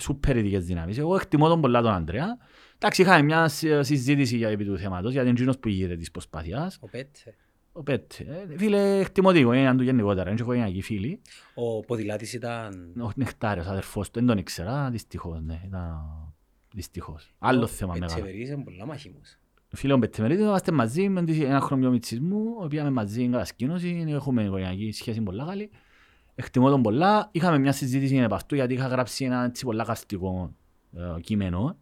Σούπερ 0.00 0.36
ειδικές 0.36 0.64
δυνάμεις. 0.64 0.98
Εγώ 0.98 1.14
εκτιμώ 1.16 1.48
τον 1.48 1.60
πολλά 1.60 1.82
τον 1.82 1.92
Ανδρέα. 1.92 2.36
Εντάξει, 2.74 3.02
είχαμε 3.02 3.22
μια 3.22 3.48
συ- 3.48 3.82
συζήτηση 3.84 4.36
για 4.36 4.48
επί 4.48 4.64
του 4.64 4.78
θέματος, 4.78 5.12
γιατί 5.12 5.28
είναι 5.28 5.36
εκείνος 5.36 5.58
που 5.58 5.68
ηγείται 5.68 5.96
της 5.96 6.10
προσπάθειας. 6.10 6.78
Ο 6.80 6.88
Πέτσε. 6.88 7.34
Ο 7.72 7.82
Πέτ, 7.82 8.12
ε, 8.20 8.56
φίλε, 8.56 8.98
εκτιμώ 8.98 9.32
την 9.32 9.40
οικογένεια 9.40 9.74
του 9.76 9.82
γενικότερα, 9.82 10.28
είναι 10.28 10.36
και 10.36 10.42
οικογενειακοί 10.42 10.80
φίλοι. 10.82 11.20
Ο 11.54 11.80
Ποδηλάτης 11.80 12.32
ήταν... 12.32 12.94
Ο 13.00 13.10
Νεκτάριος, 13.14 13.66
αδερφός 13.66 14.10
του, 14.10 14.18
δεν 14.18 14.28
τον 14.28 14.38
ήξερα, 14.38 14.90
δυστυχώς, 14.90 15.40
ναι, 15.42 15.60
ήταν 15.66 16.00
δυστυχώς. 16.74 17.34
Άλλο 17.38 17.66
θέμα 17.66 17.92
μεγάλο. 17.92 18.12
Πετσεβερής 18.14 18.48
είναι 18.48 18.62
πολλά 18.64 18.86
μαχήμους. 18.86 19.38
Φίλε, 19.74 19.92
ο 19.92 19.98
Πετριμερίδης, 19.98 20.44
είμαστε 20.44 20.72
μαζί 20.72 21.08
με 21.08 21.24
τις- 21.24 21.40
ένα 21.40 21.60
χρόνο 21.60 21.82
πιο 21.82 21.90
μίτσις 21.90 22.20
μου, 22.20 22.66
πήγαμε 22.68 22.90
μαζί 22.90 23.28
κατά 23.28 23.44
σκήνωση, 23.44 24.04
έχουμε 24.08 24.44
οικογενειακή 24.44 24.92
σχέση 24.92 25.20
πολλά 25.20 25.44
καλή. 25.44 25.70
Εκτιμώ 26.34 26.70
τον 26.70 26.82
πολλά. 26.82 27.28
Είχαμε 27.32 27.58
μια 27.58 27.72
συζήτηση 27.72 28.22
από 28.22 28.34
αυτού, 28.34 28.54
γιατί 28.54 28.74
είχα 28.74 28.86
γράψει 28.86 29.24
ένα 29.24 29.44
έτσι 29.44 29.64
πολλά 29.64 29.84
καστικό 29.84 30.54
ε, 30.96 31.20
κείμενο. 31.20 31.76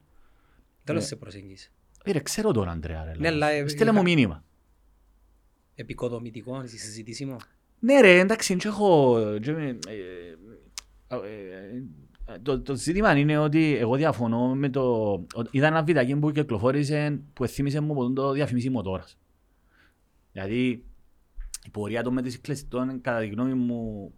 Τέλος 0.84 1.02
Ναι. 1.02 1.08
σε 1.08 1.16
προσεγγίσεις. 1.16 1.72
Ε, 2.04 2.12
ρε, 2.12 2.20
ξέρω 2.20 2.52
τον 2.52 2.68
Αντρέα, 2.68 3.04
ρε. 3.04 3.12
Ναι, 3.18 3.28
αλλά, 3.28 3.48
ε, 3.50 3.68
Στείλε 3.68 3.90
μου 3.90 3.96
είχα- 3.96 4.02
μήνυμα. 4.06 4.44
Επικοδομητικό, 5.74 6.62
συζητήσιμο. 6.66 7.36
Ναι 7.78 8.00
ρε, 8.00 8.18
εντάξει, 8.18 8.54
δεν 8.56 8.70
έχω... 8.72 9.18
και 12.32 12.36
με- 12.36 12.52
ε, 12.52 12.54
ε, 12.54 12.54
ε, 12.54 12.56
Το, 12.56 12.60
το 12.60 12.74
ζήτημα 12.74 13.16
είναι 13.16 13.38
ότι 13.38 13.76
εγώ 13.76 13.96
διαφωνώ 13.96 14.54
με 14.54 14.68
το... 14.68 15.12
ότι 15.34 15.48
Είδα 15.50 15.66
ένα 15.66 15.82
βιντεάκι 15.82 16.16
που 16.16 16.30
κυκλοφόρησε 16.30 17.20
που 17.32 17.46
θύμισε 17.46 17.80
μου 17.80 17.92
από 17.92 18.12
το 18.12 18.32
διαφημίση 18.32 18.70
μοτόρας. 18.70 19.18
Δηλαδή, 20.32 20.68
η 21.66 21.70
πορεία 21.70 22.02
των 22.02 22.12
μετρησικλεστών, 22.12 23.00
κατά 23.00 23.20
τη 23.20 23.26
γνώμη 23.26 23.54
μου, 23.54 24.12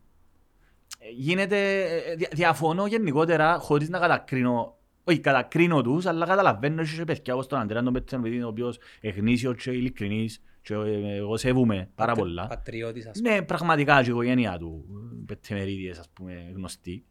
ε, 0.98 1.08
γίνεται... 1.10 1.82
ε, 1.82 2.14
δια- 2.16 2.30
Διαφωνώ 2.32 2.86
γενικότερα, 2.86 3.58
χωρίς 3.58 3.88
να 3.88 3.98
κατακρίνω 3.98 4.76
όχι, 5.04 5.18
κατακρίνω 5.18 5.82
τους, 5.82 6.06
αλλά 6.06 6.26
καταλαβαίνω 6.26 6.80
ότι 6.82 6.94
και 6.96 7.04
παιδιά 7.04 7.34
όπως 7.34 7.46
τον 7.46 7.58
Αντρέα 7.58 7.82
τον 7.82 7.92
Πετρεμβίδη, 7.92 8.42
ο 8.42 8.48
οποίος 8.48 8.78
εγνήσιος 9.00 9.62
και 9.62 9.70
ειλικρινής 9.70 10.42
και 10.62 10.74
ε, 10.74 11.16
εγώ 11.16 11.36
σέβομαι 11.36 11.74
πάρα 11.94 12.12
Πατρι- 12.12 12.18
πολλά. 12.18 12.46
Πατριώτης, 12.46 13.06
ας 13.06 13.18
πούμε. 13.18 13.34
Ναι, 13.34 13.42
πραγματικά 13.42 14.02
και 14.02 14.08
η 14.08 14.12
οικογένειά 14.12 14.58
του, 14.58 14.84
πετεμερίδιες 15.26 15.98
ας 15.98 16.08
πούμε 16.12 16.52
γνωστοί. 16.54 17.04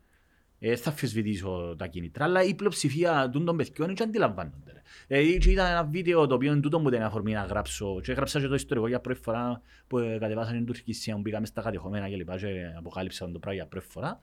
Ε, 0.63 0.75
θα 0.75 0.89
αφισβητήσω 0.89 1.75
τα 1.77 1.87
κίνητρα, 1.87 2.23
αλλά 2.23 2.43
η 2.43 2.55
πλειοψηφία 2.55 3.29
των 3.29 3.45
των 3.45 3.57
παιδιών 3.57 3.87
δεν 3.95 4.07
αντιλαμβάνονται. 4.07 4.71
ρε. 4.73 4.81
Δηλαδή 5.07 5.37
και 5.37 5.51
ήταν 5.51 5.71
ένα 5.71 5.83
βίντεο 5.83 6.27
το 6.27 6.35
οποίο 6.35 6.59
τούτο 6.59 6.79
μου 6.79 6.87
ήταν 6.87 7.01
αφορμή 7.01 7.33
να 7.33 7.43
γράψω 7.43 7.99
και 8.03 8.11
έγραψα 8.11 8.39
και 8.39 8.47
το 8.47 8.53
ιστορικό 8.53 8.87
για 8.87 8.99
πρώτη 8.99 9.19
φορά 9.19 9.61
που 9.87 9.97
ε, 9.97 10.17
κατεβάσαν 10.17 10.53
την 10.53 10.65
Τουρκία 10.65 11.15
που 11.15 11.21
πήγαμε 11.21 11.45
στα 11.45 11.61
κατεχόμενα 11.61 12.09
και 12.09 12.15
λοιπά 12.15 12.37
και 12.37 12.73
αποκάλυψαν 12.77 13.31
το 13.31 13.39
πράγμα 13.39 13.59
για 13.61 13.69
πρώτη 13.69 13.87
φορά. 13.87 14.19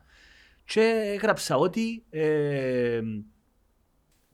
Και 0.64 1.12
έγραψα 1.14 1.56
ότι 1.56 2.04
ε, 2.10 3.00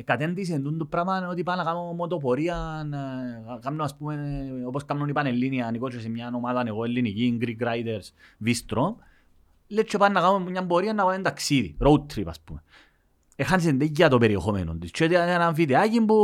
κατέντησε 0.05 0.61
το 0.79 0.85
πράγμα 0.85 1.29
ότι 1.29 1.43
πάω 1.43 1.57
να 1.57 1.65
κάνω 1.65 1.93
μοτοπορία, 1.93 2.87
να 2.87 3.59
κάνω 3.63 3.85
ας 3.85 3.97
πούμε, 3.97 4.47
όπως 4.67 4.85
κάνουν 4.85 5.09
οι 5.09 5.13
Πανελλήνια, 5.13 5.67
ανήκω 5.67 5.89
και 5.89 5.99
σε 5.99 6.09
μια 6.09 6.31
ομάδα 6.35 6.63
εγώ 6.67 6.85
ελληνική, 6.85 7.39
Greek 7.41 7.67
Riders, 7.67 8.09
Vistro, 8.47 8.95
λέει 9.69 9.85
και 9.85 9.99
πάνε 9.99 10.15
να 10.15 10.21
κάνω 10.21 10.39
μια 10.39 10.67
πορεία 10.67 10.93
να 10.95 11.05
πάμε 11.05 11.19
ταξίδι, 11.19 11.77
road 11.81 12.01
trip 12.15 12.25
ας 12.27 12.41
πούμε. 12.41 12.62
Έχανσε 13.37 13.77
για 13.81 14.09
το 14.09 14.19
περιεχόμενο 14.19 14.75
της 14.75 14.91
και 14.91 15.05
ήταν 15.05 15.29
ένα 15.29 15.53
βιντεάκι 15.53 16.01
που 16.05 16.15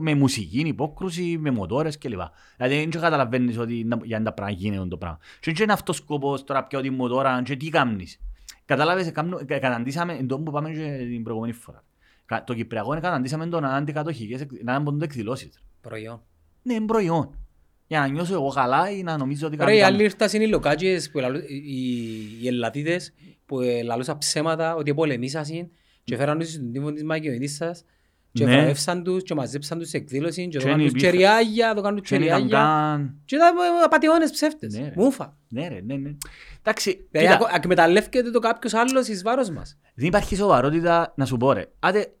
με 0.00 0.14
μουσική, 0.14 0.58
υπόκρουση, 0.60 1.38
με 1.40 1.50
μοτόρες 1.50 1.98
κλπ. 1.98 2.20
Δηλαδή 2.56 2.74
δεν 2.76 2.90
και 2.90 2.98
καταλαβαίνεις 2.98 3.58
ότι 3.58 3.84
να- 3.84 3.98
για 4.02 4.18
να 4.18 4.24
τα 4.24 4.32
πράγματα 4.32 4.60
γίνονται 4.62 4.88
το 4.88 4.96
πράγμα. 4.96 5.18
Και 5.40 5.52
δεν 5.52 5.62
είναι 5.62 5.72
αυτός 5.72 5.98
ο 5.98 6.02
σκοπός 6.02 6.44
τώρα 6.44 6.64
πια 6.64 6.78
ότι 6.78 6.90
μοτόρα 6.90 7.42
και 7.42 7.56
τι 7.56 7.68
κάνεις. 7.68 8.20
Κατάλαβες, 8.64 9.12
κάμνο- 9.12 9.44
κα- 9.44 9.58
καταντήσαμε 9.58 10.12
εντός 10.14 10.40
που 10.44 10.50
πάμε 10.50 10.70
και 10.70 11.06
την 11.08 11.22
προηγούμενη 11.22 11.52
φορά. 11.52 11.84
Κα- 12.24 12.44
Το 12.44 12.54
Κυπριακό 12.54 12.92
είναι 12.92 13.00
καταντήσαμε 13.00 13.46
τον 13.46 13.64
αντικατοχικές, 13.64 14.40
εκ- 14.40 14.62
να 14.64 14.78
μπουν 14.78 15.00
εκδηλώσεις. 15.02 15.62
Προϊόν. 15.80 16.22
Ναι, 16.62 16.74
είναι 16.74 16.86
προϊόν. 16.86 17.38
Για 17.86 18.00
να 18.00 18.06
νιώσω 18.08 18.34
εγώ 18.34 18.48
καλά 18.48 18.90
ή 18.90 19.02
να 19.02 19.16
νομίζω 19.16 19.46
ότι 19.46 19.56
Ρε, 19.56 19.62
οι 19.62 19.66
κάτι 19.66 19.80
άλλοι 19.80 19.96
κάνω. 20.08 20.12
ήρθαν 20.20 20.40
οι 20.42 20.46
λοκάτζες, 20.48 21.10
που 21.10 21.18
ελαλού- 21.18 21.50
οι- 21.50 22.38
οι 22.42 22.46
Ελλαδίτες 22.48 23.12
που 23.46 23.58
λαλούσαν 23.84 24.18
ψέματα 24.18 24.74
ότι 24.74 24.94
πολεμήσασαν 24.94 25.70
και 26.04 26.16
φέραν 26.16 26.38
τους 26.38 26.50
στον 26.52 26.72
τύπο 26.72 26.92
της 26.92 27.04
μακιονίτης 27.04 27.56
σας 27.56 27.84
και 28.32 28.44
Ναι. 28.44 28.52
βραβεύσαν 28.52 29.02
τους 29.02 29.22
και 29.22 29.34
μαζέψαν 29.34 29.78
τους 29.78 29.88
σε 29.88 29.96
εκδήλωση 29.96 30.48
και 30.48 30.58
το 30.58 30.64
Και 30.64 30.70
κάνουν 30.70 30.80
τους 30.82 30.90
υπήρχε- 30.90 31.10
τσεριάγια, 31.10 31.74
το 31.74 31.80
κάνουν 31.80 31.98
τους 32.00 32.08
Και 32.08 32.16
δεν 32.18 32.26
ήταν 32.26 32.36
τσεριάγια 32.46 32.68
καν... 32.68 33.20
και 33.24 33.34
ήταν 33.36 33.56
ε, 33.56 33.60
απατεώνες 33.84 34.30
ψεύτες. 34.30 34.74
Ναι, 34.74 34.80
ρε. 34.84 34.92
Μούφα. 34.96 35.36
Ναι 35.48 35.68
ρε, 35.68 35.80
ναι, 35.84 35.94
ναι. 35.96 36.10
Εντάξει, 36.58 37.06
Δηλαδή, 37.10 37.32
κοίτα, 37.32 37.44
ακο- 37.44 37.56
εκμεταλλεύκεται 37.56 38.30
το 38.30 38.38
κάποιος 38.38 38.74
άλλος 38.74 39.08
εις 39.08 39.22
βάρος 39.22 39.50
μας. 39.50 39.78
δεν 39.94 40.06
υπάρχει 40.06 40.36
σοβαρότητα 40.36 41.12
να 41.16 41.24
σου 41.24 41.36
πω 41.36 41.52
ρε. 41.52 41.64
Άτε, 41.78 42.12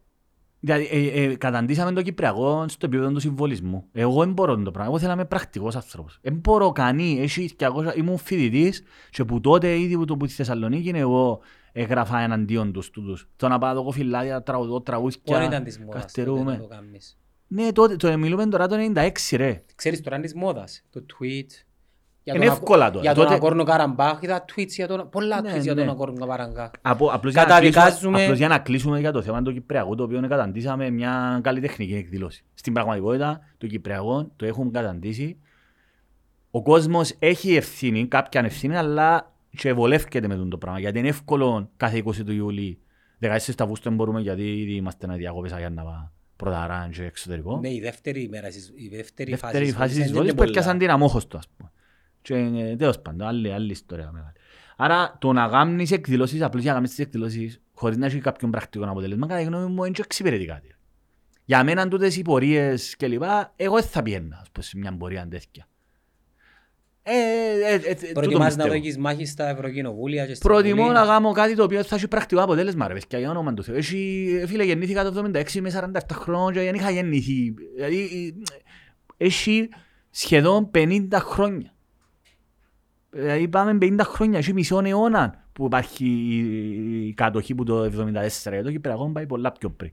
δηλαδή, 0.66 0.88
ε, 0.90 1.22
ε, 1.22 1.36
καταντήσαμε 1.36 1.92
το 1.92 2.02
Κυπριακό 2.02 2.64
στο 2.68 2.86
επίπεδο 2.86 3.12
του 3.12 3.20
συμβολισμού. 3.20 3.84
Εγώ 3.92 4.20
δεν 4.24 4.32
μπορώ 4.32 4.56
το 4.56 4.70
πράγμα. 4.70 4.90
Εγώ 4.90 4.98
θέλω 4.98 5.08
να 5.10 5.14
είμαι 5.14 5.24
πρακτικός 5.24 5.76
άνθρωπος. 5.76 6.18
Δεν 6.22 6.34
μπορώ 6.34 6.72
κανεί. 6.72 7.20
Έχει 7.20 7.50
200, 7.58 7.96
ήμουν 7.96 8.18
φοιτητής 8.18 8.82
και 9.10 9.24
που 9.24 9.40
τότε 9.40 9.78
ήδη 9.78 9.96
που 9.96 10.04
το 10.04 10.16
που 10.16 10.26
στη 10.26 10.34
Θεσσαλονίκη 10.34 10.88
εγώ 10.88 11.40
έγραφα 11.72 12.20
εναντίον 12.20 12.72
τους 12.72 12.90
τούτους. 12.90 13.28
Το 13.36 13.48
να 13.48 13.58
πάω 13.58 13.70
εδώ 13.70 13.84
κοφυλάδια, 13.84 14.42
τραγουδώ, 14.42 14.80
τραγούδια, 14.80 15.18
Πότε 15.24 15.44
ήταν 15.44 15.64
της 15.64 15.78
μόδας 15.78 15.92
τότε 15.92 16.02
καστερούμε. 16.02 16.52
να 16.52 16.58
το 16.58 16.66
κάνεις. 16.66 17.18
Ναι, 17.46 17.72
τότε, 17.72 17.96
το 17.96 18.18
μιλούμε 18.18 18.46
τώρα 18.46 18.68
το 18.68 18.76
96 18.94 19.36
ρε. 19.36 19.64
Ξέρεις 19.74 20.00
τώρα 20.00 20.16
είναι 20.16 20.24
της 20.24 20.34
μόδας. 20.34 20.84
Το 20.90 21.06
tweet. 21.12 21.65
Για 22.26 22.34
Είναι 22.34 22.44
τον 22.44 22.52
Ακο- 22.54 22.62
εύκολα 22.62 22.90
τώρα. 22.90 23.00
Για 23.04 23.14
τον 23.14 23.24
Τότε- 23.24 23.36
Ακόρνο 23.36 23.64
Καραμπάχ 23.64 24.18
είδα 24.22 24.44
tweets 24.54 24.68
για 24.68 24.86
τον... 24.86 25.08
Πολλά 25.10 25.40
Ναι, 25.42 25.56
tweets 25.56 25.60
για 25.62 25.74
τον 25.74 25.84
ναι. 25.84 25.90
Ακόρνο 25.90 26.26
Καραμπάχ. 26.26 26.70
Από, 26.82 27.06
απλώς, 27.12 27.32
για 27.32 27.42
να 27.42 27.48
Καταδικάζουμε- 27.48 27.90
κλείσουμε, 27.90 28.22
απλώς 28.22 28.38
για 28.38 28.48
να 28.48 28.58
κλείσουμε 28.58 29.00
για 29.00 29.12
το 29.12 29.22
θέμα 29.22 29.42
του 29.42 29.52
Κυπριακού, 29.52 29.94
το 29.94 30.02
οποίο 30.02 30.20
καταντήσαμε 30.28 30.90
μια 30.90 31.40
καλλιτεχνική 31.42 31.94
εκδήλωση. 31.94 32.44
Στην 32.54 32.72
πραγματικότητα, 32.72 33.40
το 33.58 33.66
Κυπριακό 33.66 34.30
το 34.36 34.46
έχουν 34.46 34.72
καταντήσει. 34.72 35.38
Ο 36.50 36.62
κόσμος 36.62 37.14
έχει 37.18 37.56
ευθύνη, 37.56 38.06
κάποια 38.06 38.40
ευθύνη, 38.44 38.76
αλλά 38.76 39.32
και 39.56 39.72
βολεύκεται 39.72 40.26
με 40.28 40.34
τον 40.36 40.50
το 40.50 40.58
πράγμα. 40.58 40.78
Γιατί 40.80 40.98
είναι 40.98 41.08
εύκολο 41.08 41.70
κάθε 41.76 42.02
20 42.04 42.24
του 42.24 42.32
Ιούλη, 42.32 42.78
16 43.20 43.54
του 43.56 43.62
Αυγούστου 43.62 43.88
δεν 43.88 43.94
μπορούμε 43.98 44.20
γιατί 44.20 44.42
ήδη 44.60 44.72
είμαστε 44.74 45.06
να 45.06 45.14
διακόπες 45.14 45.52
για 45.58 45.70
να 45.70 45.82
πάμε 45.82 46.10
πρωταρά 46.36 46.88
και 46.92 47.02
εξωτερικό. 47.02 47.58
Ναι, 47.60 47.72
η 47.72 47.80
δεύτερη 47.80 48.22
ημέρα, 48.22 48.48
της- 48.48 48.72
η 48.76 48.88
δεύτερη, 48.88 49.30
Δεύτερη 49.30 49.70
φάση 49.72 49.94
της 49.94 50.04
δεν 50.04 50.12
βόλης 50.12 50.20
είναι 50.20 50.30
που 50.30 50.36
πολλά. 50.36 50.48
έπιασαν 50.48 50.78
την 50.78 50.90
αμόχωστο, 50.90 51.36
ας 51.36 51.48
πούμε. 51.56 51.70
Και 52.26 52.34
ε, 52.34 52.76
τέλος 52.76 53.00
πάντων, 53.00 53.26
άλλη, 53.26 53.52
άλλη 53.52 53.70
ιστορία 53.70 54.10
μεγάλη. 54.12 54.32
Άρα 54.76 55.16
το 55.20 55.32
να 55.32 55.48
κάνεις 55.48 55.90
εκδηλώσεις, 55.90 56.42
απλώς 56.42 56.62
για 56.62 56.70
να 56.70 56.76
κάνεις 56.76 56.94
τις 56.94 57.04
εκδηλώσεις, 57.04 57.60
χωρίς 57.74 57.96
να 57.96 58.06
έχει 58.06 58.18
κάποιον 58.18 58.50
πρακτικό 58.50 58.84
αποτέλεσμα, 58.84 59.26
κατά 59.26 59.38
τη 59.38 59.44
γνώμη 59.44 59.72
μου, 59.72 59.84
είναι 59.84 59.92
και 59.92 60.02
εξυπηρετεί 60.04 60.44
κάτι. 60.44 60.74
Για 61.44 61.64
μένα 61.64 61.88
τούτες 61.88 62.16
οι 62.16 62.22
πορείες 62.22 62.96
και 62.96 63.08
λοιπά, 63.08 63.52
εγώ 63.56 63.74
δεν 63.74 63.84
θα 63.84 64.02
πιένα, 64.02 64.38
ας 64.40 64.50
πούμε, 64.52 64.64
σε 64.64 64.78
μια 64.78 64.96
πορεία 64.96 65.28
τέτοια. 65.30 65.68
Ε, 67.02 67.12
ε, 67.12 67.74
ε, 67.74 67.90
ε, 67.90 67.94
τούτο 67.94 68.12
Προτιμάς 68.12 68.56
να 68.56 68.64
πιστεύω. 68.64 68.78
δώσεις 68.78 68.98
μάχης 68.98 69.30
στα 69.30 69.48
Ευρωκοινοβούλια 69.48 70.26
και 70.26 70.34
στην 70.34 70.48
Προτιμώ 70.48 70.82
Βουλή; 70.82 70.94
να 70.94 71.06
κάνω 71.06 71.32
κάτι 71.32 71.54
το 71.54 71.62
οποίο 71.62 71.82
θα 71.82 71.96
έχει 71.96 72.08
πρακτικό 72.08 72.42
αποτέλεσμα, 72.42 72.88
ρε 72.88 72.94
παιδιά, 72.94 73.18
για 73.18 73.30
όνομα 73.30 73.54
του 73.54 73.62
Θεού. 73.62 73.74
Έχει, 73.74 74.42
φίλε, 74.46 74.64
γεννήθηκα 74.64 75.10
το 75.10 75.30
76 75.34 75.60
με 75.60 75.90
47 75.92 75.98
χρόνια 76.12 76.60
και 76.60 76.66
δεν 76.66 76.74
είχα 76.74 76.90
γεννηθεί. 76.90 77.54
Δηλαδή, 77.74 78.34
ε, 79.18 79.24
έχει 79.26 79.68
σχεδόν 80.10 80.70
50 80.74 81.08
χρόνια. 81.12 81.75
Δηλαδή 83.10 83.48
πάμε 83.48 83.78
50 83.82 83.96
χρόνια 84.02 84.40
και 84.40 84.52
μισό 84.52 84.80
αιώνα 84.84 85.44
που 85.52 85.64
υπάρχει 85.64 86.04
η- 86.06 87.06
η 87.08 87.12
κατοχή 87.14 87.54
που 87.54 87.64
το 87.64 87.82
74 87.82 88.62
το 88.62 88.70
Κυπριακό 88.70 89.10
πάει 89.10 89.26
πολλά 89.26 89.52
πιο 89.52 89.70
πριν. 89.70 89.92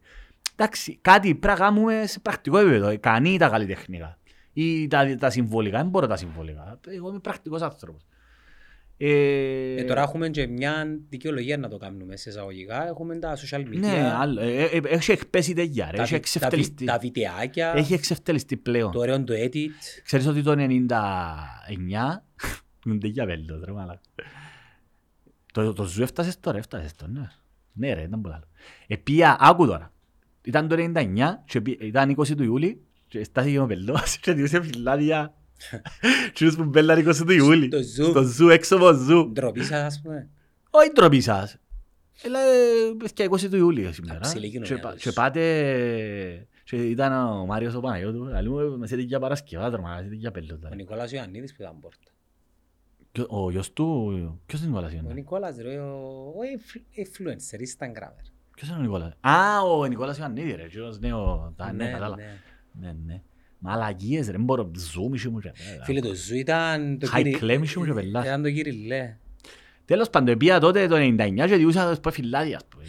Εντάξει, 0.56 0.98
κάτι 1.02 1.36
πρέπει 1.36 1.60
να 1.60 1.66
κάνουμε 1.66 2.04
σε 2.08 2.20
πρακτικό 2.20 2.58
επίπεδο. 2.58 2.98
Κανεί 3.00 3.38
τα 3.38 3.50
καλλιτεχνικά. 3.50 4.18
Ή 4.54 4.88
τα, 4.88 5.16
τα 5.20 5.30
συμβολικά, 5.30 5.78
δεν 5.78 5.88
μπορώ 5.88 6.08
τα 6.08 6.16
συμβολικά. 6.16 6.80
Εγώ 6.88 7.10
είμαι 7.10 7.20
πρακτικός 7.20 7.62
άνθρωπος. 7.62 8.02
Ε, 8.98 9.76
Ε, 9.76 9.84
τώρα 9.84 10.02
έχουμε 10.02 10.30
και 10.30 10.48
μια 10.48 10.86
δικαιολογία 11.10 11.58
να 11.58 11.68
το 11.70 11.78
κάνουμε 11.78 12.16
σε 12.18 12.30
εισαγωγικά. 12.30 12.88
Έχουμε 12.88 13.16
τα 13.16 13.36
social 13.38 13.60
media, 13.60 13.78
ναι, 13.80 14.14
άλλο, 14.20 14.42
ε, 14.42 14.64
ε, 14.64 14.82
έχει 14.84 15.12
εκπέσει 15.12 15.54
τέτοια, 15.54 15.88
ρε, 15.92 15.98
τα, 15.98 16.04
έχει 16.04 16.14
βι- 16.14 16.22
τα, 16.40 16.40
βι- 16.40 16.44
εξευτελιστεί. 16.44 16.86
τα 16.86 16.98
βιντεάκια, 16.98 17.74
Έχει 17.76 17.94
εξευτελιστεί 17.94 18.58
πλέον. 18.58 18.92
το 18.92 19.00
ωραίο 19.00 19.24
το 19.24 19.34
edit. 19.38 19.70
Ξέρεις 20.04 20.28
ότι 20.28 20.42
το 20.44 20.52
99 20.58 22.24
είναι 22.92 23.00
τέτοια 23.00 23.26
βέλτο, 23.26 23.60
ρε 23.66 23.72
μάλακα. 23.72 24.02
Το, 25.54 25.74
το 25.74 25.84
ζου 25.84 26.02
έφτασες 26.04 26.40
τώρα, 26.40 26.58
έφτασες 26.58 26.90
στο, 26.90 27.08
ναι. 27.08 27.28
Ναι 27.74 27.94
ρε, 27.94 28.02
ήταν 28.02 28.22
πολλά 28.22 28.36
άλλο. 28.36 28.48
Επία, 28.88 29.38
άκου 29.40 29.66
τώρα. 29.66 29.92
Ήταν 30.44 30.68
το 30.68 30.76
99 30.96 31.16
και 31.46 31.58
επί- 31.58 31.82
ήταν 31.82 32.16
20 32.18 32.36
του 32.36 32.44
Ιούλη 32.44 32.82
και 33.08 33.24
στάθηκε 33.24 33.60
ο 33.60 33.66
Πελός 33.66 34.18
και 34.22 34.34
διούσε 34.34 34.62
φυλάδια. 34.62 35.34
Και 36.34 36.46
τους 36.46 36.56
που 36.56 36.64
μπέλαν 36.64 37.08
20 37.10 37.16
του 37.26 37.32
Ιούλη. 37.32 37.66
Στο 37.68 37.82
ζου. 38.04 38.10
Στο 38.10 38.22
ζου, 38.24 38.50
έξω 38.50 38.76
από 38.76 38.92
ζου. 38.94 39.30
Ντροπή 39.32 39.64
σας, 39.64 39.84
ας 39.84 40.02
πούμε. 40.04 40.30
Όχι 40.70 40.92
ντροπή 40.94 41.22
σας. 41.22 41.58
Έλα, 42.24 42.40
ε, 42.40 42.54
παιδιά, 42.98 43.26
20 43.26 43.50
του 43.50 43.56
Ιούλη 43.58 43.94
σήμερα. 43.94 44.20
ψηλή 44.20 44.50
κοινωνίας 44.50 44.70
Και 44.70 44.78
πα- 44.78 44.94
τους. 44.94 45.02
Και 45.04 45.12
πάτε... 45.12 46.48
Και 46.64 46.76
ήταν 46.76 47.28
ο 47.28 47.46
Μάριος 47.46 47.76
ο 47.76 47.80
Παναγιώτου. 47.80 48.24
Λέει 48.24 48.48
μου, 48.48 48.78
με 48.78 48.88
σε 48.88 48.96
τέτοια 48.96 49.20
Παρασκευά, 49.20 49.72
τρομά, 49.72 49.98
σε 50.02 50.08
τέτοια 50.10 50.32
πελώτα. 50.32 50.70
Ο 50.72 50.76
Νικόλας 50.76 51.12
Ιωαννίδης 51.12 51.54
που 51.56 51.62
ήταν 51.62 51.80
πόρτα. 51.80 52.12
Ποιο- 53.14 53.28
Ο 53.30 53.52
γιος 53.52 53.74
του, 53.74 54.40
ποιος 54.46 54.62
είναι 54.62 54.70
ο 54.70 54.82
Νικόλας 54.82 54.92
Ο 54.92 54.96
Ιωάννης; 54.96 55.16
Νικόλας 55.16 55.56
ρε, 55.62 55.80
ο 55.80 56.34
ο 56.36 56.40
influ- 56.56 56.84
influencer, 57.06 57.60
Instagrammer. 57.60 58.26
Ποιος 58.56 58.70
είναι 58.70 58.78
ο 58.78 58.82
Νικόλας; 58.82 59.14
Α, 59.22 59.62
ο 59.62 59.86
Νικόλας 59.86 60.18
Ιωαννίδη 60.18 60.52
ρε, 60.52 60.64
εκείνος 60.64 61.00
νέο, 61.00 61.54
τα 61.58 61.74
ναι, 61.74 61.84
Ναι, 61.86 61.92
κατάλαβα. 61.92 62.16
ναι. 62.16 62.38
Ναι, 62.80 62.96
ναι. 63.06 63.22
Μαλακίες 63.60 64.26
ρε, 64.26 64.32
δεν 64.32 64.44
μπορώ, 64.44 64.72
zoom 64.76 65.14
είχε 65.16 65.30
μου 65.30 65.40
ρε. 65.40 65.52
Φίλε, 65.84 66.00
το 66.00 66.14
ζου 66.14 66.36
ήταν 66.36 66.98
το 67.00 67.08
High 67.14 67.22
κύρι- 67.24 67.38
claim 67.44 67.60
είχε 67.64 67.80
μου 67.80 67.86
και 67.86 67.94
πελάς. 67.94 68.26
Ήταν 68.26 68.42
το 68.42 68.52
κυριλέ. 68.52 69.16
Τέλος 69.86 70.10
πάντων, 70.10 70.38
πήγα 70.38 70.60
τότε 70.60 70.88
το 70.88 70.96
99 70.96 71.46
και 71.48 71.56
διούσα 71.56 71.98
πω 72.02 72.12
φυλάδια. 72.12 72.56
ας 72.56 72.66
πούμε. 72.66 72.84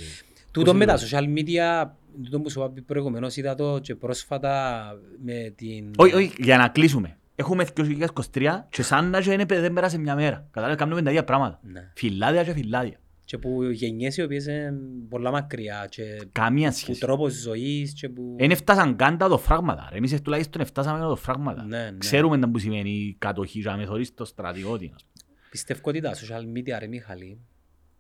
Τούτο 0.51 0.71
Πώς 0.71 0.79
με 0.79 0.87
τα 0.87 0.93
είναι; 0.93 1.09
social 1.11 1.39
media, 1.39 1.91
τούτο 2.25 2.41
που 2.41 2.51
σου 2.51 2.61
είπα 2.61 2.83
προηγουμένως, 2.87 3.37
είδα 3.37 3.55
το 3.55 3.79
και 3.79 3.95
πρόσφατα 3.95 4.85
με 5.25 5.53
την... 5.57 5.91
Όχι, 5.97 6.15
όχι, 6.15 6.33
για 6.43 6.57
να 6.57 6.69
κλείσουμε. 6.69 7.19
Έχουμε 7.37 7.65
2023 7.65 8.67
και 8.69 8.83
σαν 8.83 9.11
να 9.11 9.21
και 9.21 9.33
είναι- 9.33 9.45
δεν 9.45 9.73
πέρασε 9.73 9.99
μια 9.99 10.15
μέρα. 10.15 10.47
Κατάλαβες, 10.51 10.77
κάνουμε 10.79 11.03
τα 11.03 11.11
ίδια 11.11 11.25
πράγματα. 11.25 11.61
Ναι. 11.63 11.91
Φυλάδια 11.95 12.45
και 12.45 12.53
φυλάδια. 12.53 12.99
Και 13.25 13.39
που 13.39 13.63
γενιές 13.63 14.17
οι 14.17 14.23
οποίες 14.23 14.47
είναι 14.47 14.73
πολλά 15.09 15.31
μακριά 15.31 15.87
και 15.91 16.03
Καμία 16.33 16.69
που 16.71 16.77
σχέση. 16.77 17.01
τρόπος 17.01 17.33
ζωής 17.33 17.93
και 17.93 18.09
που... 18.09 18.35
Δεν 18.39 18.51
έφτασαν 18.51 18.97
καν 18.97 19.19
τα 19.19 19.29
δοφράγματα. 19.29 19.89
ρε. 19.91 19.97
Εμείς 19.97 20.23
τουλάχιστον 20.23 20.61
έφτασαμε 20.61 20.99
με 20.99 21.05
δοφράγματα. 21.05 21.63
Ναι, 21.65 21.79
ναι. 21.91 21.99
Ξέρουμε 21.99 22.39
τα 22.39 22.49
που 22.49 22.59
σημαίνει 22.59 22.91
η 22.91 23.17
κατοχή 23.19 23.61
και 23.63 23.69
να 23.69 23.77
με 23.77 23.85
θωρείς 23.85 24.15
το 24.15 24.25
στρατιώτη. 24.25 24.93
ας 24.95 25.05
πούμε. 25.05 25.35
Πιστεύω 25.51 25.81
ότι 25.85 26.01
τα 26.01 26.15
social 26.15 26.43
media, 26.59 26.77
ρε 26.79 26.87
Μιχαλή, 26.87 27.39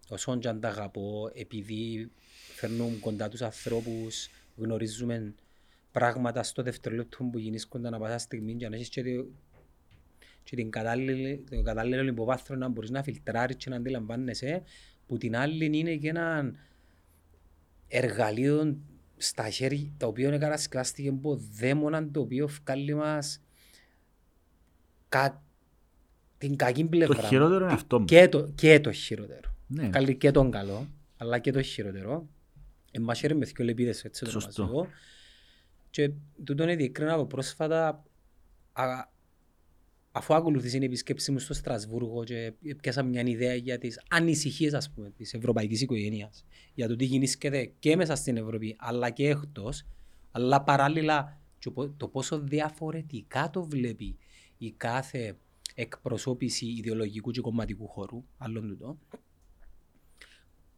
όσον 0.08 0.38
και 0.38 0.48
αν 0.48 0.60
τα 0.60 0.68
αγαπώ, 0.68 1.30
επειδή 1.34 2.10
φέρνουν 2.54 3.00
κοντά 3.00 3.28
τους 3.28 3.42
ανθρώπους, 3.42 4.28
γνωρίζουμε 4.56 5.34
πράγματα 5.98 6.42
στο 6.42 6.62
δευτερόλεπτο 6.62 7.24
που 7.24 7.38
γίνησκονται 7.38 7.86
ανά 7.86 7.98
πάσα 7.98 8.18
στιγμή 8.18 8.54
και 8.54 8.66
αν 8.66 8.72
έχεις 8.72 8.88
και, 8.88 9.02
το- 9.02 9.26
και 10.42 10.56
την 10.56 10.70
κατάλληλη, 10.70 11.44
το 11.50 11.62
κατάλληλο 11.62 12.02
υποβάθρο 12.02 12.56
να 12.56 12.68
μπορείς 12.68 12.90
να 12.90 13.02
φιλτράρεις 13.02 13.56
και 13.56 13.70
να 13.70 13.76
αντιλαμβάνεσαι, 13.76 14.62
που 15.06 15.16
την 15.18 15.36
άλλη 15.36 15.78
είναι 15.78 15.94
και 15.96 16.08
ένα 16.08 16.52
εργαλείο 17.88 18.76
στα 19.16 19.48
χέρια, 19.50 19.92
το 19.96 20.06
οποίο 20.06 20.28
είναι 20.28 20.38
κατασκευάστηκε 20.38 21.08
από 21.08 21.40
δαίμονα, 21.58 22.10
το 22.10 22.20
οποίο 22.20 22.48
βγάλει 22.64 22.94
μας 22.94 23.40
κα, 25.08 25.42
την 26.38 26.56
κακή 26.56 26.82
Το 26.82 26.88
πλευρά. 26.88 27.26
χειρότερο 27.28 27.64
είναι 27.64 27.72
αυτό. 27.74 27.98
μου. 27.98 28.04
Και 28.04 28.28
το, 28.28 28.48
και 28.54 28.80
το 28.80 28.92
χειρότερο. 28.92 29.56
Ναι. 29.66 29.88
Καλή 29.88 30.16
και 30.16 30.30
τον 30.30 30.50
καλό, 30.50 30.88
αλλά 31.16 31.38
και 31.38 31.50
το 31.52 31.62
χειρότερο. 31.62 32.28
Εμάς 32.90 33.18
χαίρε 33.18 33.34
με 33.34 33.44
δυο 33.44 33.64
λεπίδες, 33.64 34.04
έτσι 34.04 34.24
το 34.24 34.30
Σωστό. 34.30 34.88
Ονομάζω. 35.98 36.18
Και 36.36 36.42
τούτον 36.44 36.76
διεκρίνα 36.76 37.12
από 37.12 37.26
πρόσφατα, 37.26 38.04
α, 38.72 38.84
αφού 40.12 40.34
ακολουθήσει 40.34 40.78
η 40.78 40.84
επισκέψη 40.84 41.32
μου 41.32 41.38
στο 41.38 41.54
Στρασβούργο 41.54 42.24
και 42.24 42.52
πιάσα 42.80 43.02
μια 43.02 43.22
ιδέα 43.22 43.54
για 43.54 43.78
τις 43.78 44.02
ανησυχίες 44.10 44.74
ας 44.74 44.90
πούμε, 44.90 45.10
της 45.10 45.34
ευρωπαϊκής 45.34 45.80
οικογένειας, 45.80 46.44
για 46.74 46.88
το 46.88 46.96
τι 46.96 47.04
γεννήσκεται 47.04 47.72
και 47.78 47.96
μέσα 47.96 48.14
στην 48.14 48.36
Ευρώπη, 48.36 48.76
αλλά 48.78 49.10
και 49.10 49.28
εκτός, 49.28 49.86
αλλά 50.30 50.62
παράλληλα 50.62 51.40
και 51.58 51.70
πο- 51.70 51.90
το 51.90 52.08
πόσο 52.08 52.40
διαφορετικά 52.40 53.50
το 53.50 53.64
βλέπει 53.64 54.16
η 54.58 54.72
κάθε 54.72 55.36
εκπροσώπηση 55.74 56.66
ιδεολογικού 56.66 57.30
και 57.30 57.40
κομματικού 57.40 57.88
χώρου, 57.88 58.24
άλλον 58.38 58.68
τούτο, 58.68 58.98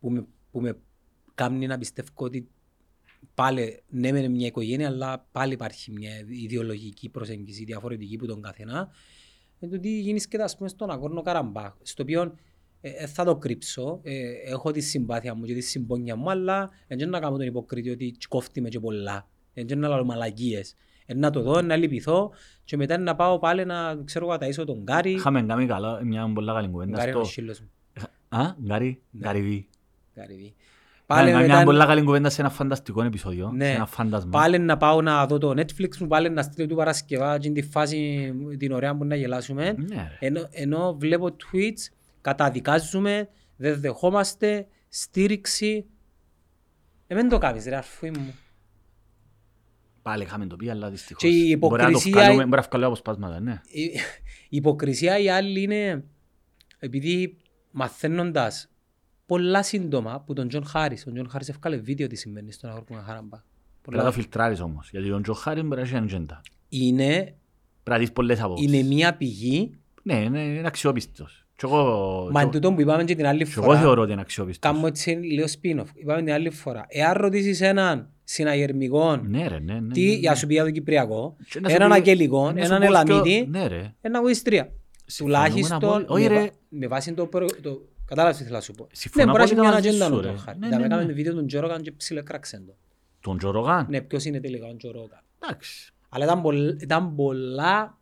που 0.00 0.10
με, 0.10 0.26
που 0.50 0.60
με 0.60 0.78
κάνει 1.34 1.66
να 1.66 1.78
πιστεύω 1.78 2.08
ότι 2.14 2.48
πάλι 3.36 3.82
ναι 3.88 4.12
μεν 4.12 4.22
είναι 4.24 4.28
μια 4.28 4.46
οικογένεια, 4.46 4.86
αλλά 4.88 5.26
πάλι 5.32 5.52
υπάρχει 5.52 5.92
μια 5.92 6.10
ιδεολογική 6.28 7.08
προσέγγιση 7.08 7.64
διαφορετική 7.64 8.16
που 8.16 8.26
τον 8.26 8.42
καθένα. 8.42 8.88
Ε, 9.58 9.68
το 9.68 9.80
τι 9.80 10.00
γεννήσκεται 10.00 10.42
ας 10.42 10.56
πούμε 10.56 10.68
στον 10.68 10.90
Αγόρνο 10.90 11.22
Καραμπάχ, 11.22 11.72
στο 11.82 12.02
οποίο 12.02 12.34
ε, 12.80 12.90
ε, 12.90 13.06
θα 13.06 13.24
το 13.24 13.36
κρύψω, 13.36 14.00
ε, 14.02 14.30
έχω 14.44 14.70
τη 14.70 14.80
συμπάθεια 14.80 15.34
μου 15.34 15.44
και 15.44 15.54
τη 15.54 15.60
συμπόνια 15.60 16.16
μου, 16.16 16.30
αλλά 16.30 16.70
δεν 16.88 17.08
να 17.08 17.20
κάνω 17.20 17.36
τον 17.36 17.46
υποκρίτη 17.46 17.90
ότι 17.90 18.16
κόφτει 18.28 18.60
με 18.60 18.68
και 18.68 18.80
πολλά. 18.80 19.28
Δεν 19.54 19.78
να 19.78 19.88
λέω 19.88 20.04
μαλακίες. 20.04 20.74
Ε, 21.06 21.14
να 21.14 21.30
το 21.30 21.42
δω, 21.42 21.62
να 21.62 21.76
λυπηθώ 21.76 22.32
και 22.64 22.76
μετά 22.76 22.98
να 22.98 23.16
πάω 23.16 23.38
πάλι 23.38 23.64
να 23.64 23.96
ξέρω 24.04 24.26
εγώ, 24.26 24.36
ταΐσω 24.40 24.66
τον 24.66 24.82
Γκάρι. 24.82 25.10
Είχαμε 25.10 25.42
κάνει 25.42 25.66
καλά, 25.66 26.04
μια 26.04 26.32
πολλά 26.34 26.52
καλή 26.52 26.68
κουβέντα 26.68 26.96
Γκάρι 26.96 27.10
είναι 27.10 27.18
ο 27.18 27.22
στο... 27.22 27.32
σύλλος 27.32 27.60
μου. 27.60 27.70
Α, 28.28 28.54
Γκάρι, 28.62 29.02
Ναι. 29.10 29.20
Γκάρι 29.20 29.40
Βι. 29.42 29.68
Γκάρι 31.14 31.24
Βι. 31.26 31.32
Πάλι 31.32 31.32
Πάλι 31.32 31.44
μια 31.46 31.54
μετά- 31.54 31.64
πολλά 31.64 31.86
καλή 31.86 32.02
κουβέντα 32.02 32.30
σε 32.30 32.40
ένα 32.40 32.50
φανταστικό 32.50 33.02
επεισόδιο, 33.02 33.50
Ναι. 33.54 33.64
σε 33.64 33.70
ένα 33.70 33.86
φάντασμα. 33.86 34.30
Πάλι 34.30 34.58
να 34.58 34.76
πάω 34.76 35.02
να 35.02 35.26
δω 35.26 35.38
το 35.38 35.50
Netflix 35.50 35.96
μου, 35.96 36.06
πάλι 36.06 36.30
να 36.30 36.42
στείλω 36.42 36.66
του 36.66 36.74
Παρασκευά 36.74 37.38
και 37.38 37.50
τη 37.50 37.62
φάση 37.62 38.32
την 38.58 38.72
ωραία 38.72 38.96
που 38.96 39.04
να 39.04 39.14
γελάσουμε. 39.16 39.74
Ναι, 39.78 39.94
ρε. 39.94 40.26
Ενώ, 40.26 40.48
ενώ 40.50 40.96
βλέπω 40.98 41.26
tweets, 41.26 41.92
καταδικάζουμε, 42.20 43.28
δεν 43.56 43.80
δεχόμαστε, 43.80 44.66
στήριξη. 44.88 45.86
Εμέν 47.06 47.28
το 47.28 47.38
κάνεις 47.38 47.64
ρε 47.64 47.76
αρφή 47.76 48.10
μου. 48.10 48.34
Πάλι 50.02 50.22
είχαμε 50.22 50.46
το 50.46 50.56
πει, 50.56 50.70
αλλά 50.70 50.90
δυστυχώς. 50.90 51.22
Και 51.22 51.28
η 51.28 51.56
Μπορεί 51.60 51.72
να 51.72 51.78
το 51.82 51.88
υποκρισία- 51.90 52.20
βγάλουμε, 52.20 52.42
μπορεί 52.44 52.56
να 52.56 52.62
βγάλουμε 52.68 52.86
αποσπάσματα, 52.86 53.40
ναι. 53.40 53.60
Η 53.70 53.82
η 54.48 54.56
υποκρισία 54.56 55.18
η 55.18 55.28
άλλη 55.30 55.62
είναι 55.62 56.04
επειδή 56.78 57.36
μαθαίνοντας 57.70 58.68
πολλά 59.26 59.62
σύντομα 59.62 60.22
που 60.26 60.32
τον 60.32 60.48
Τζον 60.48 60.64
Χάρις, 60.66 61.04
τον 61.04 61.14
Τζον 61.14 61.28
Χάρις 61.28 61.48
έφκαλε 61.48 61.76
βίντεο 61.76 62.06
τι 62.06 62.16
σημαίνει 62.16 62.52
στον 62.52 62.70
αγώνα 62.70 63.02
Χαράμπα. 63.06 63.42
Πρέπει 63.82 63.96
να 63.96 64.04
το 64.04 64.12
φιλτράρεις 64.12 64.60
όμως, 64.60 64.88
γιατί 64.90 65.08
τον 65.08 65.22
Τζο 65.22 65.32
Χάρη 65.32 65.62
μπορεί 65.62 65.80
να 65.80 65.86
έχει 65.86 65.96
ατζέντα. 65.96 66.40
Είναι, 66.68 67.06
Πρέπει 67.82 67.90
να 67.90 67.98
δεις 67.98 68.12
πολλές 68.12 68.40
απόψεις. 68.40 68.66
είναι 68.72 68.82
μια 68.94 69.14
πηγή, 69.16 69.70
Ναι, 70.02 70.14
είναι, 70.22 70.40
είναι 70.42 70.66
αξιόπιστος. 70.66 71.46
Και 71.56 71.66
εγώ, 71.66 71.82
μα 72.32 72.38
και- 72.40 72.44
εν 72.46 72.52
τούτον 72.52 72.74
που 72.74 72.80
είπαμε 72.80 73.04
και 73.04 73.14
την 73.14 73.26
άλλη 73.26 73.44
και 73.44 73.50
εγώ 73.56 73.62
φορά. 73.62 73.78
θεωρώ 73.80 74.02
ότι 74.02 74.12
είναι 74.12 74.20
αξιόπιστος. 74.20 74.72
Κάμω 74.72 74.84
έτσι 74.88 75.10
λίγο 75.10 75.46
spin-off. 75.46 75.86
Είπαμε 75.94 76.22
την 76.22 76.32
άλλη 76.32 76.50
φορά. 76.50 76.84
Εάν 76.88 77.12
ρωτήσεις 77.16 77.60
έναν 77.60 78.08
συναγερμικό, 78.24 79.16
Ναι 79.16 79.48
ρε, 79.48 79.58
ναι, 79.58 79.80
ναι. 79.80 79.92
τι 79.92 80.04
ναι, 80.06 80.12
για 80.12 80.30
ναι. 80.30 80.36
σου 80.36 80.46
πει 80.46 80.52
για 80.54 80.64
το 80.64 80.70
Κυπριακό, 80.70 81.36
Και 81.48 81.60
να 81.60 81.68
σου 81.68 81.74
έναν 81.74 81.88
πει- 81.88 81.94
αγγελικό, 81.96 82.52
να 82.52 82.64
σου 82.64 82.72
έναν 82.74 82.80
πω 82.92 83.00
ποιο- 83.04 83.14
ελαμίτη, 83.16 83.46
Ναι 83.50 83.66
ρε. 83.66 83.94
ένα 84.00 84.18
γουίστρια. 84.20 84.72
Συμφωνούμε 85.06 85.46
Τουλάχιστον 85.48 85.84
απόλυτα. 85.84 86.12
Όχι, 86.14 86.22
με, 86.28 86.28
ρε. 86.34 86.40
βα- 86.40 86.50
με 86.68 86.86
βάση 86.86 87.12
το, 87.12 87.26
προ- 87.26 87.60
το 87.62 87.80
κατάλαβες 88.06 88.36
τι 88.36 88.42
θέλω 88.44 88.54
να 88.56 88.60
σου 88.62 88.72
πω. 88.72 88.86
Συμφωνώ 88.92 89.24
Ναι, 89.24 89.30
μπορεί 89.30 89.42
να 89.42 89.44
έχει 89.50 89.52
απόλυτα 89.60 89.80
μια 89.80 89.90
μαζί 89.90 90.04
ατζέντα 90.04 90.06
σου, 90.06 90.14
ο 90.16 90.20
ρε. 90.20 90.26
Τζον 90.26 90.38
Χάρη. 90.44 90.58
Ναι, 90.58 90.68
Ναι, 90.68 90.76
ναι, 90.76 90.96
ναι, 90.96 91.04
ναι. 91.04 91.12
βίντεο 91.12 91.34
του 91.34 91.46
Τζόρογαν 91.46 91.82
και 91.82 91.92
ψιλεκράξεν 91.92 92.66
το. 92.66 92.76
Τον 93.20 93.38
Τζο 93.38 93.50
Ρογάν. 93.50 93.86
Ναι, 93.88 94.00
ποιος 94.00 94.24
είναι 94.24 94.40
τελικά 94.40 94.66
ο 94.66 94.76
Τζόρογαν. 94.76 95.20
Εντάξει. 95.44 95.92
Αλλά 96.08 96.24
ήταν, 96.24 96.42
πολλ- 96.42 96.82
ήταν 96.82 97.14
πολλά... 97.14 97.98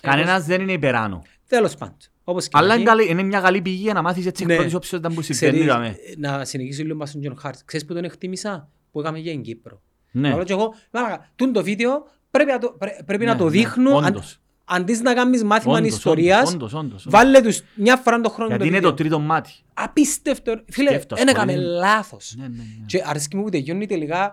Κανένας 0.00 0.44
δεν 0.44 0.60
είναι 0.60 0.72
υπεράνω. 0.72 1.22
Τέλος 1.48 1.74
πάντων. 1.74 1.96
Όπως 2.24 2.44
και 2.48 2.56
Αλλά 2.58 2.66
να 2.68 2.74
είναι, 2.74 2.82
έχει, 2.90 2.96
καλή- 2.98 3.10
είναι 3.10 3.22
μια 3.22 3.40
καλή 3.40 3.62
πηγή 3.62 3.82
για 3.82 3.92
να 3.92 4.02
μάθεις 4.02 4.26
έτσι 4.26 4.42
εκ 4.42 4.48
Ναι. 4.48 4.56
πρώτης 4.56 4.74
όψης 4.74 4.92
όταν 4.92 5.14
που 5.14 5.20
ξέρεις, 5.20 5.38
συμβαίνει. 5.38 5.64
είδαμε. 5.64 5.96
να 6.16 6.44
συνεχίσω 6.44 6.82
λίγο 6.82 6.96
μας 6.96 7.12
τον 7.12 7.20
Τζον 7.20 7.36
Χάρη. 7.36 7.58
Ξέρεις 7.64 7.86
που 7.86 7.94
τον 7.94 8.04
εκτίμησα, 8.04 8.68
που 8.92 9.00
έκαμε 9.00 9.18
για 9.18 9.32
την 9.32 9.42
Κύπρο. 9.42 9.82
Ναι. 10.10 10.28
Λέω 10.34 10.44
και 10.44 10.52
εγώ, 10.52 10.74
μάλακα, 10.92 11.28
τούν 11.36 11.52
το 11.52 11.62
βίντεο 11.62 12.06
πρέπει 12.30 12.50
να 12.50 12.58
το, 12.58 12.70
πρέ- 12.78 13.02
πρέπει 13.04 13.24
Ναι, 13.24 13.30
να 13.30 13.36
το 13.38 13.44
ναι, 13.44 13.50
δείχνουν 13.50 13.96
αν- 13.96 14.04
όντως. 14.04 14.40
Αντί 14.64 15.00
να 15.02 15.14
κάνεις 15.14 15.44
μάθημα 15.44 15.76
Όντως, 15.78 15.88
ιστορίας, 15.88 16.52
όντως, 16.54 16.72
όντως, 16.74 16.82
όντως. 16.92 17.06
βάλε 17.08 17.40
τους 17.40 17.62
μια 17.74 17.96
φορά 17.96 18.20
το 18.20 18.28
χρόνο 18.28 18.48
Γιατί 18.48 18.62
το 18.62 18.68
είναι 18.68 18.76
βίντεο. 18.76 18.90
το 18.90 18.96
τρίτο 18.96 19.18
μάτι. 19.18 19.50
Απίστευτο. 19.74 20.62
Φίλε, 20.68 20.88
Σκέφτος, 20.88 21.18
δεν 21.18 21.28
έκαμε 21.28 21.52
πολύ. 21.52 21.64
λάθος. 21.64 22.34
Ναι, 22.38 22.42
ναι, 22.48 22.56
ναι. 22.56 22.64
Και 22.86 23.02
αρέσκει 23.06 23.36
μου 23.36 23.42
που 23.42 23.50
τελειώνει 23.50 23.86
τελικά 23.86 24.32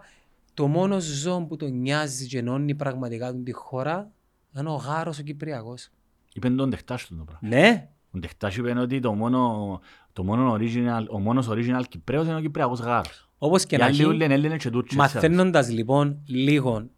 το 0.53 0.67
μόνο 0.67 0.99
ζώο 0.99 1.41
που 1.45 1.55
τον 1.55 1.77
νοιάζει 1.79 2.27
και 2.27 2.37
ενώνει 2.37 2.75
πραγματικά 2.75 3.31
την 3.31 3.43
τη 3.43 3.51
χώρα 3.51 4.11
είναι 4.59 4.69
ο 4.69 4.73
γάρος 4.75 5.19
ο 5.19 5.21
Κυπριακός. 5.21 5.89
Είπε 6.33 6.49
τον 6.49 6.69
Τεχτάς 6.69 7.05
του 7.05 7.15
το 7.17 7.23
πράγμα. 7.23 7.47
Ναι, 7.57 7.89
Ο 8.15 8.19
Τεχτάς 8.19 8.55
είπε 8.55 8.79
ότι 8.79 8.99
το 8.99 9.13
μόνο, 9.13 9.79
το 10.13 10.23
μόνο 10.23 10.53
original, 10.59 11.05
ο 11.09 11.19
μόνος 11.19 11.47
original 11.49 11.81
Κυπρέος 11.89 12.25
είναι 12.25 12.35
ο 12.35 12.39
Κυπριακός 12.39 12.79
γάρος. 12.79 13.29
όπως 13.37 13.65
και 13.65 13.75
Οι 13.75 13.77
να 13.77 13.85
άλλοι 13.85 14.03
όλοι 14.05 14.15
έχει, 14.15 14.23
είναι 14.25 14.33
Έλληνες 14.33 14.63
και 14.63 14.69
Τούρκοι. 14.69 14.95
μαθαίνοντας 14.95 15.69
λοιπόν 15.69 16.21
λίγο 16.25 16.89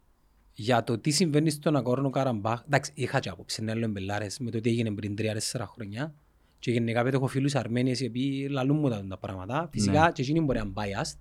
για 0.54 0.84
το 0.84 0.98
τι 0.98 1.10
συμβαίνει 1.10 1.50
στον 1.50 1.76
Αγκόρνο 1.76 2.10
Καραμπάχ, 2.10 2.62
εντάξει, 2.66 2.90
είχα 2.94 3.20
και 3.20 3.28
άποψη, 3.28 3.62
είναι 3.62 3.70
άλλο 3.70 3.84
εμπελάρες 3.84 4.38
με 4.38 4.50
το 4.50 4.60
τι 4.60 4.70
έγινε 4.70 4.90
πριν 4.94 5.14
3-4 5.18 5.64
χρόνια 5.66 6.14
και 6.58 6.70
γενικά 6.70 7.02
πέτω 7.02 7.16
έχω 7.16 7.26
φίλους 7.26 7.54
Αρμένιες 7.54 8.00
οι 8.00 8.06
οποίοι 8.06 8.46
λαλούν 8.50 8.78
μου 8.78 8.88
τα, 8.88 9.06
τα 9.08 9.18
πράγματα, 9.18 9.68
φυσικά 9.72 10.04
Ναι. 10.04 10.12
και 10.12 10.22
εκείνοι 10.22 10.40
μπορεί 10.40 10.58
να 10.58 10.64
είναι 10.64 10.74
biased. 11.02 11.18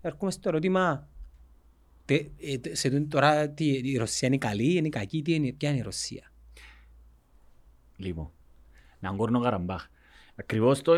Έρχομαι 0.00 0.30
στο 0.30 0.48
ερώτημα, 0.48 1.08
τε- 2.04 2.30
ε, 2.40 2.58
τε- 2.58 2.76
σε 2.76 2.90
τούτο 2.90 3.06
τώρα 3.08 3.48
τι, 3.50 3.64
η 3.90 3.96
Ρωσία 3.96 4.28
είναι 4.28 4.38
καλή, 4.38 4.76
είναι 4.76 4.88
κακή, 4.88 5.22
τι 5.22 5.34
είναι, 5.34 5.52
ποια 5.52 5.68
είναι 5.68 5.78
η 5.78 5.82
Ρωσία; 5.82 6.32
Λοιπόν, 7.96 8.30
Ναγκόρνο 9.00 9.40
Καραμπάχ. 9.40 9.86
Ακριβώς 10.34 10.82
το, 10.82 10.94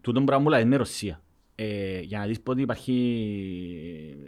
τούτο 0.00 0.22
πράγμα 0.24 0.42
μου 0.44 0.48
λέει 0.50 0.62
είναι 0.62 0.76
Ρωσία. 0.76 1.22
Ε, 1.60 2.00
για 2.00 2.18
να 2.18 2.26
δεις 2.26 2.40
πότε 2.40 2.60
υπάρχει 2.60 2.92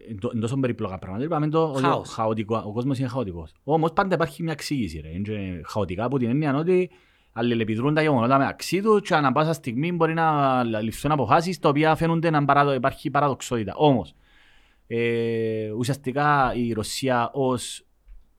ε, 0.08 0.10
εντό- 0.10 0.30
εν 0.34 0.40
τόσο 0.40 0.56
περίπλοκα 0.56 0.98
πράγματα. 0.98 1.24
Είπαμε 1.24 1.48
το 1.48 1.62
ότι 1.64 1.84
ο, 1.84 1.88
Χάος. 1.88 2.08
χαοτικό, 2.08 2.62
ο 2.66 2.72
κόσμος 2.72 2.98
είναι 2.98 3.08
χαοτικός. 3.08 3.52
Όμως 3.64 3.92
πάντα 3.92 4.14
υπάρχει 4.14 4.42
μια 4.42 4.52
εξήγηση. 4.52 5.00
Ρε. 5.00 5.08
Είναι 5.08 5.60
χαοτικά 5.66 6.04
από 6.04 6.18
την 6.18 6.28
έννοια 6.28 6.54
ότι 6.54 6.90
αλληλεπιδρούν 7.32 7.94
τα 7.94 8.02
γεγονότα 8.02 8.38
μεταξύ 8.38 8.80
τους 8.82 9.00
και 9.00 9.14
ανά 9.14 9.32
πάσα 9.32 9.52
στιγμή 9.52 9.92
μπορεί 9.92 10.14
να 10.14 10.62
ληφθούν 10.62 11.10
αποφάσεις 11.10 11.58
τα 11.58 11.68
οποία 11.68 11.94
φαίνονται 11.94 12.30
να 12.30 12.44
παράδο, 12.44 12.72
υπάρχει 12.74 13.10
παραδοξότητα. 13.10 13.74
Όμως, 13.76 14.14
ε, 14.86 15.70
ουσιαστικά 15.70 16.52
η 16.54 16.72
Ρωσία 16.72 17.30
ως 17.32 17.84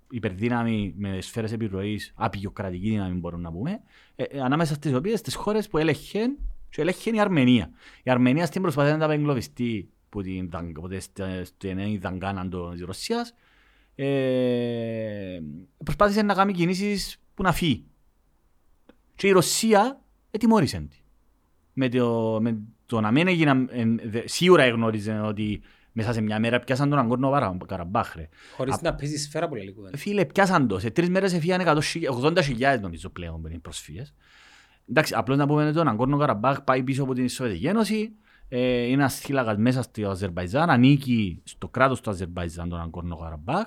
υπερδύναμη 0.09 0.93
με 0.97 1.21
σφαίρες 1.21 1.51
επιρροής, 1.51 2.13
απεικιοκρατική 2.15 2.89
δύναμη 2.89 3.19
μπορούμε 3.19 3.41
να 3.41 3.51
πούμε, 3.51 3.79
ε, 4.15 4.23
ε, 4.23 4.39
ανάμεσα 4.41 4.73
στις 4.73 4.93
οποίες 4.93 5.21
τις 5.21 5.35
χώρες 5.35 5.67
που 5.67 5.77
έλεγχεν 5.77 6.37
και 6.71 6.81
έλεγχεν 6.81 7.13
η 7.13 7.19
Αρμενία. 7.19 7.69
Η 8.03 8.09
Αρμενία 8.11 8.45
στην 8.45 8.61
προσπαθία 8.61 8.91
να 8.91 8.97
τα 8.99 9.05
απεγκλωβιστεί 9.05 9.89
που 10.09 10.21
την 10.21 10.49
Δαγ- 10.49 10.79
που 10.79 10.87
τις- 10.87 11.09
στην 11.43 11.69
ενέη 11.69 11.97
δαγκάνα 11.97 12.49
το- 12.49 12.69
της 12.71 12.81
Ρωσίας 12.81 13.33
ε, 13.95 15.39
προσπάθησε 15.83 16.21
να 16.21 16.33
κάνει 16.33 16.53
κινήσεις 16.53 17.17
που 17.33 17.43
να 17.43 17.51
φύγει. 17.51 17.85
Και 19.15 19.27
η 19.27 19.31
Ρωσία 19.31 20.01
ετιμώρησε 20.31 20.79
τη. 20.89 20.97
Με 21.73 21.89
το, 21.89 22.37
με 22.41 22.57
το 22.85 23.01
να 23.01 23.11
μην 23.11 23.27
έγιναν, 23.27 23.69
εν- 23.71 23.99
δε- 24.03 24.27
σίγουρα 24.27 24.63
εγνώριζε 24.63 25.19
ότι 25.19 25.61
μέσα 25.91 26.13
σε 26.13 26.21
μια 26.21 26.39
μέρα 26.39 26.59
πιάσαν 26.59 26.89
τον 26.89 26.99
Αγκόρνο 26.99 27.29
Παρα- 27.29 27.57
Καραμπάχ. 27.67 28.15
ρε. 28.15 28.29
Χωρίς 28.55 28.81
να 28.81 28.95
παίζει 28.95 29.17
σφαίρα 29.17 29.47
πολύ 29.47 29.61
λίγο. 29.61 29.89
Φίλε, 29.95 30.25
πιάσαν 30.25 30.67
το. 30.67 30.79
Σε 30.79 30.89
τρεις 30.89 31.09
μέρες 31.09 31.33
έφυγαν 31.33 31.61
80.000 32.21 32.79
νομίζω 32.81 33.09
πλέον 33.09 33.41
που 33.41 33.47
είναι 33.47 33.55
οι 33.55 33.59
προσφύγες. 33.59 34.13
Εντάξει, 34.89 35.13
απλώς 35.17 35.37
να 35.37 35.47
πούμε 35.47 35.67
ότι 35.67 35.79
ο 35.79 35.83
Ναγκόρνο 35.83 36.17
Καραμπάχ 36.17 36.61
πάει 36.61 36.83
πίσω 36.83 37.03
από 37.03 37.13
την 37.13 37.29
Σοβιετική 37.29 37.67
Ένωση. 37.67 38.11
Ε, 38.49 38.81
είναι 38.83 38.93
ένας 38.93 39.19
θύλακας 39.19 39.57
μέσα 39.57 39.81
στο 39.81 40.09
Αζερβαϊτζάν, 40.09 40.69
ανήκει 40.69 41.41
στο 41.43 41.67
κράτος 41.67 42.01
του 42.01 42.09
Αζερβαϊτζάν 42.09 42.69
τον 42.69 42.79
Ναγκόρνο 42.79 43.15
Καραμπάχ. 43.15 43.65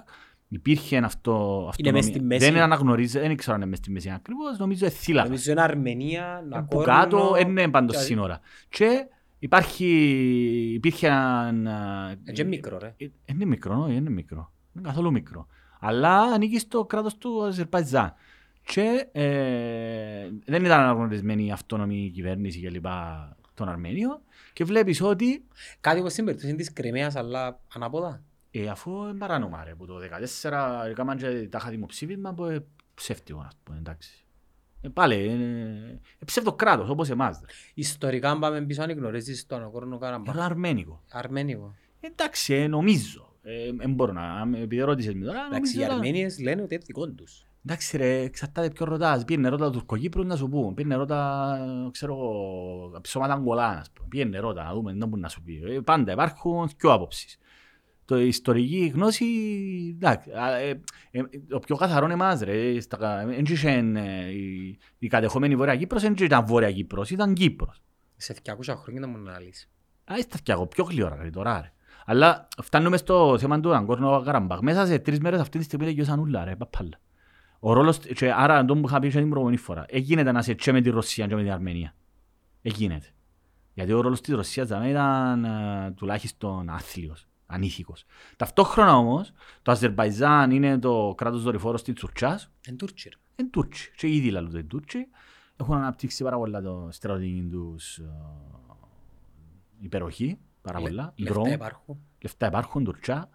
Υπήρχε 0.49 0.97
αυτό, 0.97 1.73
Είναι 1.77 1.93
μες 1.93 2.05
στη 2.05 2.21
μέση. 2.23 2.51
Δεν 2.51 2.63
αναγνωρίζει, 2.63 3.19
δεν 3.19 3.37
ξέρω 3.37 3.55
αν 3.55 3.61
είναι 3.61 3.71
μες 3.71 3.79
στη 3.79 3.91
μέση 3.91 4.11
ακριβώς, 4.11 4.59
νομίζω 4.59 4.87
είναι 4.87 4.95
θύλακας. 4.95 5.29
Νομίζω 5.29 5.51
είναι 5.51 5.61
Αρμενία, 5.63 6.39
Που 6.43 6.49
Νακόρνο... 6.49 6.85
κάτω 6.85 7.37
είναι 7.41 7.69
πάντως 7.69 7.97
και- 7.97 8.03
σύνορα. 8.03 8.41
Και 8.69 9.07
υπάρχει, 9.39 9.87
υπήρχε 10.75 11.07
ένα... 11.07 12.15
Ε, 12.25 12.33
και 12.33 12.45
μικρό 12.45 12.79
ρε. 12.79 12.95
Ε, 12.97 13.07
Είναι 13.27 13.45
μικρό, 13.45 13.83
όχι, 13.83 13.95
είναι 13.95 14.11
μικρό. 14.11 14.53
Είναι 14.77 14.89
καθόλου 14.89 15.13
μικρό. 15.13 15.47
Αλλά 15.81 16.21
ανήκει 16.21 16.59
στο 16.59 16.85
κράτος 16.85 17.19
του 17.19 17.45
Αζερπαϊτζάν. 17.45 18.15
Και 18.65 19.07
ε, 19.13 20.29
δεν 20.45 20.65
ήταν 20.65 20.81
αναγνωρισμένη 20.81 21.47
η 21.47 21.51
αυτόνομη 21.51 22.11
κυβέρνηση 22.15 22.61
και 22.61 22.71
λοιπά 22.71 23.37
των 23.55 23.69
Αρμένιων. 23.69 24.21
Και 24.53 24.65
βλέπεις 24.65 25.01
ότι 25.01 25.45
Κάτι 25.81 26.01
όπως 26.01 26.13
στην 26.13 26.25
περίπτωση 26.25 26.55
της 26.55 26.73
Κρεμαίας, 26.73 27.17
αλλά 27.17 27.61
ανάποδα. 27.75 28.23
ε, 28.51 28.69
αφού 28.69 29.03
είναι 29.05 29.19
παράνομα 29.19 29.65
ρε, 29.65 29.75
που 29.75 29.87
το 29.87 29.99
2014 30.43 30.85
έκαναν 30.91 31.17
και 31.17 31.49
τα 31.49 31.67
δημοψήφισμα 31.69 32.35
που 32.35 32.45
είναι 32.45 32.65
ψεύτικο, 32.95 33.41
ας 33.47 33.57
πούμε, 33.65 33.79
εντάξει. 33.79 34.25
Ε, 34.81 34.89
πάλι, 34.89 35.15
ε, 35.15 35.33
ε, 36.19 36.25
ψευδοκράτος, 36.25 36.89
όπως 36.89 37.11
εμάς. 37.11 37.41
ρε. 37.41 37.53
Ιστορικά, 37.75 38.31
αν 38.31 38.39
πάμε 38.39 38.61
πίσω, 38.63 38.83
αν 38.83 38.91
γνωρίζεις 38.91 39.47
τον 39.47 39.63
Αγκόρνο 39.63 39.99
Καραμπάχ. 39.99 40.35
Είναι 40.35 40.45
αρμένικο. 40.45 41.03
Αρμένικο. 41.11 41.75
Εντάξει, 42.01 42.55
ε, 42.55 42.67
νομίζω. 42.69 43.33
Ε, 43.43 43.73
δεν 43.73 43.93
μπορώ 43.93 44.13
να, 44.13 44.49
επειδή 44.59 44.83
ρώτησες 44.83 45.15
με 45.15 45.25
τώρα, 45.25 45.39
Εντάξει, 45.39 45.55
νομίζω 45.77 45.81
οι 45.81 45.85
ότι- 45.85 45.93
Αρμένιες 45.95 46.39
λένε 46.41 46.63
ότι 46.63 46.75
είναι 46.75 46.83
δικό 46.87 47.09
τους. 47.11 47.47
Εντάξει 47.67 47.97
ρε, 47.97 48.21
εξαρτάται 48.21 48.71
ποιο 48.71 48.87
ρωτάς. 48.87 49.25
Πήγαινε 49.25 49.49
ρώτα 49.49 49.71
Τουρκοκύπρου 49.71 50.25
να 50.25 50.37
σου 50.37 50.49
πούν. 50.49 50.75
Πήγαινε 50.75 50.95
ρώτα, 50.95 51.59
ξέρω 51.93 52.13
εγώ, 52.13 52.99
ψώματα 53.01 53.33
Αγκολά, 53.33 53.69
ας 53.69 53.91
πούμε. 53.91 54.07
Πήγαινε 54.09 54.39
ρώτα, 54.39 54.65
να 54.65 54.75
δούμε, 54.75 54.93
δεν 54.93 55.09
μπορεί 55.09 55.21
να 55.21 55.29
σου 55.29 55.43
πει. 55.43 55.63
Ε, 55.67 55.81
Πάντα 55.81 56.13
υπάρχουν 56.13 56.69
δυο 56.79 56.93
άποψεις. 56.93 57.39
Το 58.05 58.21
η 58.21 58.27
ιστορική 58.27 58.91
γνώση, 58.95 59.25
εντάξει, 59.97 60.31
α, 60.31 60.55
ε, 60.57 60.81
ε, 61.11 61.23
το 61.49 61.59
πιο 61.59 61.77
καθαρό 61.77 62.05
είναι 62.05 62.15
εμάς 62.15 62.41
ρε. 62.41 62.81
Στα 62.81 62.97
κα- 62.97 63.21
εν 63.21 63.45
είχε, 63.49 63.71
ε, 63.95 64.31
η, 64.31 64.79
η 64.99 65.07
κατεχόμενη 65.09 65.57
Βόρεια 65.57 65.77
Κύπρος 65.77 66.03
δεν 66.03 66.15
ήταν 66.21 66.47
Βόρεια 66.47 66.73
Κύπρος, 66.73 67.11
ήταν 67.11 67.35
Κύπρος. 67.35 67.83
Σε 68.17 68.35
200 68.43 68.75
χρόνια 68.77 69.01
να 69.01 69.07
μου 69.07 69.19
να 69.19 69.41
λύσεις. 69.41 69.71
Α, 70.05 70.15
είστε 70.19 70.37
φτιάχνω 70.37 70.67
πιο 70.67 70.85
γλυόρα 70.85 71.19
ρε, 71.23 71.31
τώρα 71.31 71.61
ρε. 71.61 71.73
Αλλά 72.07 72.49
φτάνουμε 72.63 72.97
στο 72.97 73.39
θέμα 73.39 73.61
του 73.61 73.75
Αγκόρνο 73.75 74.23
Καραμπάχ. 74.25 74.61
Μέσα 74.61 74.87
σε 74.87 74.99
τρεις 74.99 75.21
μέρες 75.21 75.41
αυτή 75.41 75.59
τη 75.59 75.65
στιγμή 75.65 75.85
τελειώσαν 75.87 76.19
ούλα 76.19 76.45
ρε, 76.45 76.57
παπάλα. 76.57 77.01
Ο 77.67 77.73
ρόλος, 77.73 77.99
και 77.99 78.33
άρα 78.33 78.65
τον 78.65 78.81
που 78.81 78.89
είχα 78.89 78.99
πει 78.99 79.11
και 79.11 79.19
την 79.19 79.29
προηγούμενη 79.29 79.57
φορά, 79.61 79.85
έγινε 79.89 80.23
να 80.23 80.43
σε 80.43 80.55
και 80.55 80.73
με 80.73 80.81
τη 80.81 80.91
Ρωσία 80.91 81.27
και 81.27 81.35
με 81.35 81.43
την 81.43 81.53
Αρμενία. 81.53 81.95
Εγίνεται. 82.63 83.07
Γιατί 83.75 83.93
ο 83.93 84.01
ρόλος 84.01 84.21
της 84.21 84.35
Ρωσίας 84.35 84.69
δεν 84.69 84.83
ήταν 84.83 85.45
ε, 85.45 85.91
τουλάχιστον 85.97 86.69
άθλιος, 86.69 87.27
ανήθικος. 87.47 88.05
Ταυτόχρονα 88.37 88.97
όμως, 88.97 89.33
το 89.63 89.71
Αζερβαϊτζάν 89.71 90.51
είναι 90.51 90.79
το 90.79 91.15
κράτος 91.17 91.43
δορυφόρος 91.43 91.83
της 91.83 91.95
Τουρκιάς, 91.95 92.51
Εν 92.67 92.77
Τούρκοι 92.77 93.09
ρε. 93.09 93.15
είναι 93.37 93.49
Τούρκοι. 93.49 93.79
Και 93.97 94.09
ήδη 94.09 94.31
λαλούνται 94.31 94.59
οι 94.59 94.65
Τούρκοι. 94.65 95.07
Έχουν 95.57 95.75
αναπτύξει 95.77 96.23
πάρα 96.25 96.37
πολλά 96.37 96.63
το 96.63 96.89
στρατηγική 96.91 97.49
τους 97.51 97.99
ε, 97.99 98.05
υπεροχή. 99.81 100.39
Πάρα 100.63 100.79
πολλά. 100.81 101.13
Λε- 101.17 101.29
Λεφτά 101.29 101.41
Drone 101.51 101.53
υπάρχουν. 101.53 101.99
λεφτά 102.23 102.47
υπάρχουν, 102.47 102.85
τουρκιά. 102.85 103.29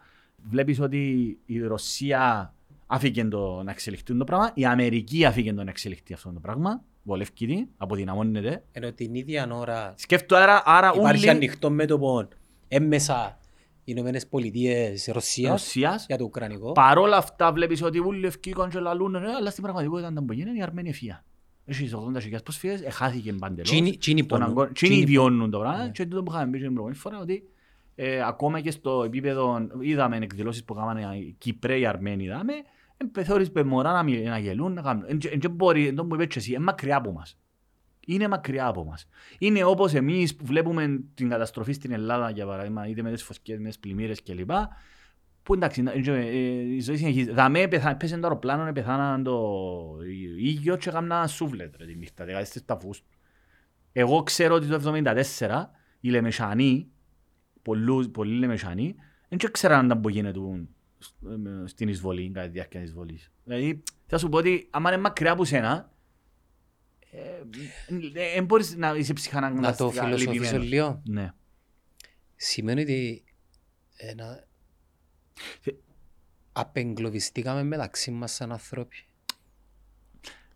Βλέπεις 0.50 0.80
ότι 0.80 1.38
η 1.46 1.60
Ρωσία 1.62 2.54
άφηκε 2.92 3.26
το 3.26 3.62
να 3.64 3.72
εξελιχθεί 3.72 4.18
το 4.18 4.24
πράγμα, 4.24 4.52
η 4.54 4.66
Αμερική 4.66 5.26
άφηκε 5.26 5.54
το 5.54 5.64
να 5.64 5.70
εξελιχθεί 5.70 6.14
αυτό 6.14 6.32
το 6.34 6.40
πράγμα, 6.40 6.84
βολεύκει 7.04 7.46
την, 7.48 7.68
αποδυναμώνεται. 7.78 8.64
Ενώ 8.72 8.92
την 8.92 9.14
ίδια 9.16 9.48
ώρα 9.52 9.94
Σκέφτω 9.98 10.36
άρα, 10.36 10.62
άρα 10.66 10.92
υπάρχει 10.96 11.28
όλοι 11.28 11.30
ανοιχτό 11.36 11.70
μέτωπο 11.70 12.28
έμμεσα 12.68 13.38
οι 13.84 13.92
Ηνωμένες 13.96 14.28
Πολιτείες 14.28 15.10
Ρωσίας 15.14 15.52
Ρωσίας, 15.52 16.06
για 16.08 16.18
το 16.18 16.24
Ουκρανικό. 16.24 16.72
παρόλα 16.72 17.18
αυτά 17.18 17.52
βλέπεις 17.54 17.82
ότι 17.84 18.00
όλοι 18.00 18.26
ευκήκαν 18.26 18.70
και 18.70 18.80
λαλούν, 18.80 19.12
ρε, 19.18 19.32
αλλά 19.40 19.50
στην 19.50 19.64
πραγματικότητα 19.64 20.10
ήταν 20.12 20.26
που 20.26 20.34
γίνεται 20.34 20.58
η 20.58 20.62
Αρμένη 20.62 20.94
φύγα. 20.94 21.24
Έχεις 21.66 21.94
80.000 21.94 22.44
προσφύγες, 22.44 22.82
εχάθηκε 22.82 23.34
παντελώς. 23.34 23.70
Τσίνοι- 23.70 23.98
Τσίνοι 23.98 24.26
Τον 24.26 24.40
πονούν. 24.40 24.50
αγκό- 24.58 24.72
Τσίνοι 24.74 24.92
Τσίνοι 24.92 25.06
βιώνουν 25.06 25.50
το 25.52 25.60
πράγμα 25.60 25.84
Ναι. 25.84 25.90
και 25.90 26.06
τούτο 26.06 26.24
που 26.24 26.32
είχαμε 26.32 26.46
πει 26.52 26.58
και 26.58 26.64
την 26.64 26.74
προηγούμενη 26.74 26.96
φορά 26.98 27.20
ότι 27.20 27.44
ε, 27.96 28.22
ακόμα 28.26 28.60
και 28.60 28.72
στο 28.72 29.04
επίπεδο, 29.04 29.68
είδαμε 29.82 30.18
εκδηλώσεις 30.18 30.64
που 30.64 30.74
έκαναν 30.74 31.14
οι 31.14 31.36
Κυπρέοι 31.38 31.86
Αρμένοι, 31.86 32.24
είδαμε, 32.24 32.54
θεωρείς 33.22 33.50
με 33.52 33.64
μωρά 33.64 33.92
να, 33.92 34.04
μι- 34.04 34.26
να 34.26 34.38
γελούν, 34.38 34.74
να 34.74 34.82
κάνουν. 34.82 35.04
Εν- 35.08 35.20
εν- 35.32 35.40
εν 35.44 35.52
μπορεί, 35.52 35.88
εν 35.88 35.96
τω 35.96 36.06
που 36.06 36.16
είπες 36.16 36.28
και 36.28 36.40
εσύ, 36.40 36.52
είναι 36.54 36.64
μακριά 36.64 36.96
από 36.98 37.12
μας. 37.12 37.38
Είναι 38.06 38.28
μακριά 38.28 38.68
από 38.68 38.84
μας. 38.86 39.08
Είναι 39.40 39.64
όπως 39.64 39.94
εμείς 39.94 40.36
που 40.36 40.46
βλέπουμε 40.46 41.02
την 41.14 41.30
καταστροφή 41.30 41.72
στην 41.74 41.92
Ελλάδα, 41.92 42.30
για 42.30 42.46
παράδειγμα, 42.46 42.88
είτε 42.88 43.02
με 43.02 43.12
τις 43.12 43.24
φωσκές, 43.24 43.60
με 43.60 43.68
τις 43.68 43.80
πλημμύρες 43.80 44.24
κλπ. 44.24 44.52
Που 45.44 45.54
εντάξει, 45.54 45.82
να- 45.82 45.92
ε, 45.92 46.02
ε, 46.08 46.76
η 46.76 46.80
ζωή 46.82 46.98
συνεχίζει. 46.98 47.32
Δαμέ 47.32 47.68
πεθα- 47.68 47.96
πέσε 47.96 48.18
το 48.18 48.28
αεροπλάνο, 48.28 48.72
πεθάναν 48.72 49.24
το 49.24 49.42
ήγιο 50.38 50.76
και 50.78 50.90
έκαναν 50.90 51.28
σούβλετ 51.28 51.76
ρε, 51.78 51.86
τη 51.86 51.96
νύχτα, 51.96 52.26
δεκαδέστες 52.26 52.66
τα 52.66 52.78
φούστ. 52.80 53.04
Εγώ 53.92 54.24
ξέρω 54.24 54.56
ότι 54.56 54.68
το 54.68 54.80
1974 54.80 55.72
οι 56.00 56.10
Λεμεσανοί, 56.10 56.88
πολλούς, 57.62 58.10
πολλοί 58.10 58.38
Λεμεσανοί, 58.38 58.96
δεν 59.30 59.52
ξέραν 59.52 59.92
αν 59.92 60.02
που 60.02 60.10
γίνεται 60.10 60.40
ε, 60.40 60.68
στην 61.66 61.88
εισβολή, 61.88 62.32
κατά 62.32 62.46
τη 62.46 62.52
διάρκεια 62.52 62.80
της 62.80 62.90
εισβολής. 62.90 63.32
Δηλαδή, 63.44 63.84
θα 64.06 64.18
σου 64.18 64.30
πω 64.30 64.38
ότι 64.38 64.68
άμα 64.70 64.92
είναι 64.92 65.02
μακριά 65.02 65.32
από 65.32 65.46
σένα, 65.46 65.92
δεν 68.34 68.46
μπορείς 68.46 68.76
να 68.76 68.88
είσαι 68.88 68.98
Να 69.02 69.06
το 69.08 69.14
ψυχαναγκαστικά 69.14 69.92
φιλοσοφήσω 69.92 70.32
λυπημένος. 70.32 70.68
λίγο. 70.68 71.02
Ναι. 71.06 71.34
Σημαίνει 72.36 72.82
ότι 72.82 73.24
ένα... 73.96 74.44
Ε, 75.64 75.72
απεγκλωβιστήκαμε 76.52 77.64
μεταξύ 77.64 78.12
μας 78.12 78.32
σαν 78.34 78.52
άνθρωποι. 78.52 79.04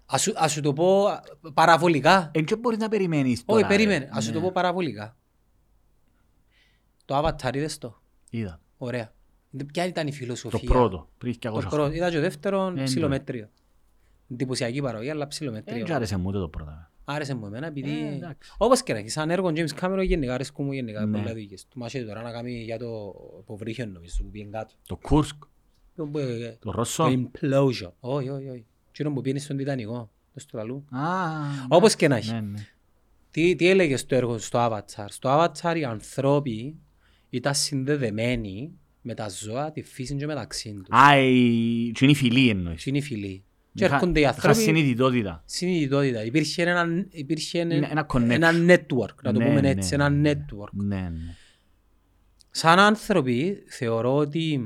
Ας 0.06 0.22
σου, 0.22 0.34
ας 0.36 0.52
σου 0.52 0.62
το 0.62 0.74
πω 0.74 1.06
παραβολικά. 1.54 2.32
Εν 2.34 2.46
και 2.46 2.56
μπορείς 2.56 2.78
να 2.78 2.90
περιμένεις 2.90 3.46
τώρα. 3.46 3.60
Όχι, 3.60 3.68
περίμενε. 3.70 4.06
ρε. 4.06 4.10
Ας 4.14 4.24
σου 4.24 4.30
Ναι. 4.30 4.36
το 4.36 4.42
πω 4.42 4.52
παραβολικά. 4.52 5.18
Το 7.06 7.18
Avatar 7.20 7.56
είδες 7.56 7.78
το; 7.78 8.02
Είδα. 8.30 8.62
Ωραία. 8.78 9.14
Ποια 9.72 9.86
ήταν 9.86 10.08
η 10.08 10.10
Το 10.10 10.16
φιλοσοφία. 10.16 10.70
πρώτο, 10.70 11.10
πριν 11.18 11.34
και 11.34 11.40
Το 11.40 11.48
αγώσα 11.48 11.68
πρώτο. 11.68 11.92
Είδα 11.94 12.10
και 12.10 12.16
το 12.16 12.22
δεύτερο 12.22 12.70
ναι. 12.70 12.84
ψιλομέτριο. 12.84 13.50
Εντυπωσιακή 14.32 14.82
παραγωγή, 14.82 15.10
αλλά 15.10 15.20
Δεν 15.20 15.28
ψηλομετρία. 15.28 15.84
τζ' 15.84 15.92
άρεσε 15.92 16.18
μου 16.18 16.24
ούτε 16.28 16.38
το 16.38 16.48
πρώτα. 16.50 16.92
Άρεσε 17.06 17.36
μου 17.36 17.46
εμένα 17.46 17.68
επειδή... 17.68 17.90
Ε, 17.92 18.14
εντάξει. 18.16 18.52
Όπως 18.58 18.84
και 18.84 18.94
να 18.94 19.00
έχει, 19.00 19.10
σαν 19.10 19.30
έργο 19.30 19.52
James 19.56 19.80
Cameron 19.82 20.04
γενικά 20.06 20.34
αρέσκουν 20.34 20.66
μου 20.66 20.72
γενικά 20.72 21.06
Ναι. 21.06 21.18
πολλά 21.18 21.32
δουλειές. 21.34 21.68
Του 21.68 21.80
μάχεται 21.80 22.06
τώρα 22.06 22.22
να 22.22 22.32
κάνει 22.32 22.52
για 22.64 22.78
το 22.80 23.14
υποβρύχιο 23.40 23.86
νομίζω 23.86 24.16
που 24.24 24.30
πήγαινε 24.30 24.50
κάτω. 24.58 24.74
Το 24.88 24.96
Κούρσκ, 24.96 25.44
Το 25.96 26.06
που- 26.06 26.18
ε, 26.18 26.50
το 26.50 26.58
Το 26.60 26.72
Ρώσο. 26.72 27.06
implosion. 27.08 27.92
Όχι, 28.00 28.30
όχι, 28.30 28.50
όχι. 28.50 28.66
Τι 28.92 29.04
που 29.04 29.22
πήγαινε 29.22 29.40
στον 29.40 29.58
Τιτανικό. 29.58 30.12
Το 30.34 30.40
στο 30.40 30.58
λαλού. 30.58 30.86
Α, 30.90 31.08
Όπως 31.70 31.96
και 31.96 32.08
να 32.08 32.16
έχει. 32.16 32.32
ναι, 32.32 32.40
ναι. 32.42 32.66
Τι, 33.32 33.56
τι 33.56 33.68
έλεγες 33.70 34.00
στο 34.00 34.16
έργο 34.16 34.38
σου, 34.38 34.46
στο 34.46 34.60
Avatar; 34.70 35.06
Στο 35.10 35.30
Avatar 35.30 35.76
οι 35.78 35.84
ανθρώποι 35.84 36.76
ήταν 37.30 37.54
συνδεδεμένοι 37.56 38.72
με 39.06 39.14
τα 39.14 39.30
ζώα, 39.30 39.72
τη 39.72 39.82
φύση 39.82 40.16
και 40.16 40.26
μεταξύ 40.26 40.74
τους. 40.74 40.98
Α, 40.98 41.18
η- 41.20 41.92
και 41.92 42.00
είναι 42.04 42.12
η 42.12 42.16
φιλή 42.16 42.50
εννοείς. 42.50 42.84
Τι 42.84 42.90
είναι 42.90 42.98
οι 42.98 43.02
φίλοι. 43.02 43.44
Και 43.74 43.84
Είχα- 43.86 43.94
έρχονται 43.96 44.20
οι 44.20 44.22
είχα 44.22 44.32
άνθρωποι 44.32 44.58
συνειδητότητα. 44.58 45.44
συνειδητότητα. 45.46 46.24
Υπήρχε 46.26 46.62
ένα, 46.62 47.06
υπήρχε 47.10 47.60
ένα, 47.60 47.76
Ένα- 47.76 47.92
ένα 47.92 48.06
connection. 48.14 48.30
ένα 48.30 48.52
network, 48.52 49.16
να 49.24 49.34
το 49.34 49.40
Ναι, 49.40 49.46
πούμε 49.46 49.62
ναι, 49.62 49.70
έτσι, 49.70 49.96
ναι, 49.96 50.04
ένα 50.06 50.10
ναι. 50.10 50.32
network. 50.32 50.70
Ναι, 50.72 50.96
ναι. 50.96 51.36
Σαν 52.52 52.80
άνθρωποι 52.80 53.64
θεωρώ 53.68 54.16
ότι 54.16 54.62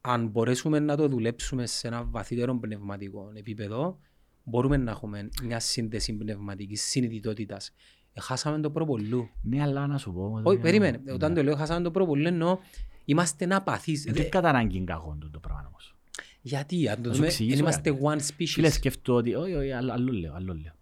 αν 0.00 0.26
μπορέσουμε 0.28 0.78
να 0.78 0.96
το 0.96 1.08
δουλέψουμε 1.08 1.66
σε 1.66 1.86
ένα 1.86 2.04
βαθύτερο 2.04 2.58
πνευματικό 2.58 3.32
επίπεδο, 3.34 3.98
μπορούμε 4.44 4.76
να 4.76 4.90
έχουμε 4.90 5.28
μια 5.42 5.60
σύνδεση 5.60 6.12
πνευματικής 6.12 6.82
συνειδητότητας. 6.82 7.74
Ε, 8.18 8.20
χάσαμε 8.20 8.60
το 8.60 8.70
προπολού. 8.70 9.28
Ναι, 9.42 9.62
αλλά 9.62 9.86
να 9.86 9.98
σου 9.98 10.12
πω. 10.12 10.24
όμως, 10.24 10.42
Όχι, 10.44 10.56
ε, 10.56 10.60
περίμενε. 10.60 11.00
ναι. 11.04 11.12
Όταν 11.12 11.34
το 11.34 11.42
λέω 11.42 11.56
χάσαμε 11.56 11.82
το 11.82 11.90
προπολού 11.90 12.26
εννοώ 12.26 12.58
είμαστε 13.04 13.54
απαθείς. 13.54 14.02
Δεν 14.04 14.14
Δε- 14.14 14.20
είναι 14.20 14.28
κατά 14.28 14.48
ανάγκη 14.48 14.84
κακό 14.84 15.16
το 15.20 15.30
το 15.30 15.38
πράγμα 15.38 15.64
όμως. 15.68 15.94
Γιατί, 16.40 16.88
αν 16.88 16.94
το 16.96 17.00
Να 17.00 17.08
σου 17.08 17.14
δούμε, 17.14 17.26
εξηγήσω 17.26 17.56
δεν 17.56 17.64
είμαστε 17.64 17.90
κάτι. 17.90 18.02
one 18.04 18.20
Φίλε, 18.46 18.68
species. 18.68 18.72
σκεφτώ 18.72 19.14
ότι. 19.14 19.34
Όχι, 19.34 19.54
όχι, 19.54 19.70
άλλο 19.72 19.92
άλλο 19.92 20.12
λέω. 20.12 20.34
Άλλο 20.34 20.54
λέω. 20.54 20.72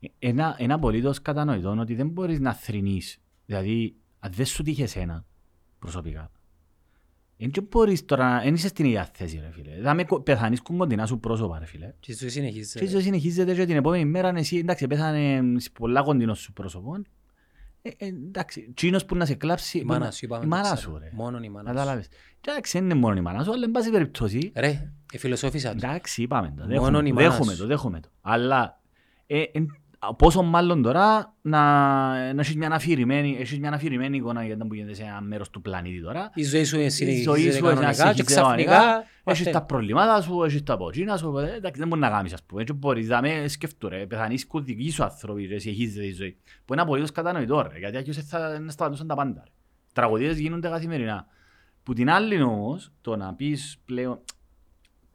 Ε, 0.00 0.06
Ένα, 0.28 0.54
ένα 0.58 0.74
απολύτως 0.74 1.22
κατανοητό 1.22 1.76
ότι 1.80 1.94
δεν 1.94 2.08
μπορείς 2.08 2.40
να 2.40 2.54
θρηνείς. 2.54 3.18
Δηλαδή, 3.46 3.94
αν 4.18 4.32
δεν 4.34 4.46
σου 4.46 4.62
τύχε 4.62 4.82
εσένα 4.82 5.24
προσωπικά, 5.78 6.30
δεν 7.44 7.50
και 7.50 7.60
μπορείς 7.60 8.04
τώρα, 8.04 8.40
δεν 8.44 8.54
είσαι 8.54 8.68
στην 8.68 8.84
ίδια 8.84 9.08
θέση 9.14 9.38
ρε 9.42 9.50
φίλε. 9.52 9.70
Θα 9.82 9.94
με 9.94 10.04
κο- 10.04 10.20
πεθάνεις 10.20 10.60
κομμωτινά 10.60 11.06
σου 11.06 11.18
πρόσωπα 11.18 11.58
ρε 11.58 11.64
φίλε. 11.66 11.92
Και 12.00 12.14
ζωή 12.14 12.28
συνεχίζεται. 12.28 12.78
Και 12.78 12.84
ίσως 12.90 13.02
συνεχίζεται 13.02 13.54
και 13.54 13.64
την 13.66 13.76
επόμενη 13.76 14.04
μέρα 14.04 14.32
εσύ, 14.36 14.56
εντάξει, 14.56 14.86
πέθανε 14.86 15.42
σε 15.60 15.70
πολλά 15.72 16.02
κοντινό 16.02 16.34
σου 16.34 16.52
πρόσωπο. 16.52 16.96
Ε, 17.82 17.88
ε, 17.96 18.06
εντάξει, 18.06 18.70
τσίνος 18.74 19.04
που 19.04 19.16
να 19.16 19.24
σε 19.24 19.34
κλάψει, 19.34 19.78
Η 19.78 19.80
που 19.80 19.86
μάνα 19.86 20.04
να- 20.04 20.10
σου, 20.10 20.24
είπαμε. 20.24 20.44
η 20.44 20.48
το 20.48 20.56
μάνα 20.56 20.74
ξέρω. 20.74 20.80
σου 20.92 20.98
ρε. 20.98 21.10
Μόνον 21.12 21.42
η 21.42 21.48
μάνα 21.48 21.68
σου. 21.70 21.74
Κατάλαβες. 21.76 22.06
Και 22.40 22.50
Εντάξει, 22.50 22.78
δεν 22.78 22.84
είναι 22.90 22.94
μόνο 22.94 23.16
η 23.16 23.20
μάνα 23.20 23.42
σου, 23.44 23.52
αλλά 23.52 23.64
εν 23.64 23.70
πάση 23.70 23.90
περιπτώσει, 23.90 24.52
Ρε, 24.54 24.92
ε, 25.12 25.18
φιλοσόφισα 25.18 25.70
του. 25.70 25.76
Εντάξει, 25.86 26.22
είπαμε 26.22 26.54
το. 26.56 26.62
Μόνον 26.62 26.68
Δέχομαι, 26.68 26.98
η 27.08 27.08
το, 27.08 27.14
μάνα 27.14 27.28
δέχομαι 27.30 27.52
σου. 27.52 27.58
το, 27.60 27.66
δέχομαι 27.66 28.00
το. 28.00 28.08
Αλλά 28.20 28.80
ε, 29.26 29.42
εν- 29.52 29.76
πόσο 30.18 30.42
μάλλον 30.42 30.82
τώρα 30.82 31.34
να, 31.42 31.60
να 32.32 32.40
έχεις 32.40 32.56
μια 32.56 32.70
αφηρημένη, 32.72 33.36
έχεις 33.40 33.58
μια 33.58 33.72
αφηρημένη 33.72 34.16
εικόνα 34.16 34.44
για 34.44 34.56
το 34.56 34.66
που 34.66 34.74
γίνεται 34.74 34.94
σε 34.94 35.02
ένα 35.02 35.20
μέρος 35.20 35.50
του 35.50 35.62
πλανήτη 35.62 36.02
τώρα. 36.02 36.30
Η 36.34 36.42
ζωή 36.42 36.64
σου 36.64 36.76
Η 36.76 36.80
ζωή 36.80 36.90
συνεχίζεται 36.90 37.56
σου 37.56 37.62
κανονικά 37.62 37.86
και 37.88 37.94
συνεχίζεται 37.94 38.22
ξαφνικά 38.32 38.70
κανονικά, 38.70 38.98
Έχεις 38.98 39.08
παθαίνεις. 39.24 39.52
τα 39.52 39.62
προβλήματα 39.62 40.20
σου, 40.20 40.42
έχεις 40.42 40.62
τα 40.62 40.76
ποτσίνα 40.76 41.16
σου, 41.16 41.38
ε, 41.38 41.54
εντάξει, 41.54 41.80
δεν 41.80 41.88
μπορεί 41.88 42.00
να 42.00 42.08
κάνεις 42.10 42.32
ας 42.32 42.42
πούμε. 42.42 42.60
Έτσι 42.60 42.72
μπορείς 42.74 43.08
να 43.08 43.20
με 43.20 43.48
σκεφτώ 43.48 43.88
ρε, 43.88 44.06
πεθανείς 44.06 44.46
και 44.46 44.60
δικοί 44.60 44.90
σου 44.90 45.04
άνθρωποι 45.04 45.46
ρε, 45.46 45.58
συνεχίζεται 45.58 46.06
η 46.06 46.12
ζωή. 46.12 46.36
Που 46.64 46.72
είναι 46.72 46.82
απολύτως 46.82 47.12
κατανοητό 47.12 47.68
ρε, 47.72 47.78
γιατί 47.78 47.96
αλλιώς 47.96 48.16
θα 48.16 48.58
να 48.58 48.70
σταματούσαν 48.70 49.06
τα 49.06 49.14
πάντα 49.14 49.42
ρε. 49.44 49.50
Τραγωδίες 49.92 50.38
γίνονται 50.38 50.68
καθημερινά. 50.68 51.26
Που 51.82 51.92
την 51.92 52.10
άλλη 52.10 52.42
όμως, 52.42 52.92
το 53.00 53.16
να 53.16 53.34
πεις 53.34 53.78
πλέον, 53.84 54.20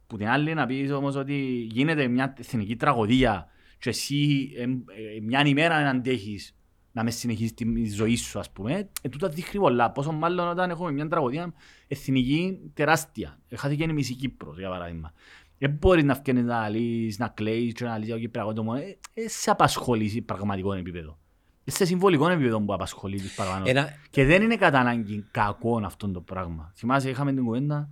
που 0.07 0.18
την 0.18 0.28
άλλη 0.28 0.53
να 0.53 0.66
πεις 0.66 0.91
όμως 0.91 1.16
ότι 1.16 1.34
γίνεται 1.72 2.07
μια 2.07 2.34
εθνική 2.40 2.76
τραγωδία 2.76 3.48
και 3.80 3.89
εσύ 3.89 4.51
ε, 4.57 4.61
ε, 4.61 5.19
μια 5.22 5.45
ημέρα 5.45 5.81
να 5.84 5.89
αντέχεις 5.89 6.53
να 6.91 7.03
μες 7.03 7.15
συνεχίσεις 7.15 7.53
τη 7.53 7.89
ζωή 7.89 8.15
σου 8.15 8.39
ας 8.39 8.51
πούμε, 8.51 8.89
ε, 9.01 9.10
τούτα 9.10 9.30
δείχνει 9.30 9.60
πολλά. 9.60 9.91
Πόσο 9.91 10.11
μάλλον 10.11 10.47
όταν 10.47 10.69
έχουμε 10.69 10.91
μια 10.91 11.07
τραγωδία 11.07 11.53
εθνική 11.88 12.60
τεράστια. 12.73 13.39
Ε, 13.49 13.56
Χάθηκε 13.56 13.84
η 13.84 13.93
μισή 13.93 14.15
Κύπρος 14.15 14.57
για 14.57 14.69
παράδειγμα. 14.69 15.14
Δεν 15.57 15.72
μπορείς 15.72 16.03
να 16.03 16.14
βγαίνεις 16.14 16.43
να 16.43 16.69
λύσεις, 16.69 17.19
να 17.19 17.27
κλαίεις 17.27 17.73
και 17.73 17.84
να 17.84 17.97
λύσεις 17.97 18.14
ο 18.14 18.18
Κυπριακό 18.18 18.53
το 18.53 18.64
μόνο. 18.64 18.80
Ε, 18.80 18.97
ε, 19.14 19.27
σε 19.27 19.51
απασχολεί 19.51 20.10
σε 20.10 20.22
πραγματικό 20.22 20.73
επίπεδο. 20.73 21.18
Ε, 21.64 21.72
σε 21.72 21.85
συμβολικό 21.85 22.30
επίπεδο 22.30 22.61
που 22.61 22.73
απασχολείς 22.73 23.22
τους 23.22 23.35
παραπάνω. 23.35 23.64
Ένα, 23.68 23.89
Και 24.10 24.26
δεν 24.26 24.41
είναι 24.41 24.56
κατά 24.56 24.80
ανάγκη 24.80 25.26
κακό 25.31 25.81
αυτό 25.85 26.11
το 26.11 26.22
πράγμα. 26.22 26.72
Θυμάσαι, 26.76 27.10
είχαμε 27.10 27.34
την 27.34 27.43
κουβέντα 27.43 27.89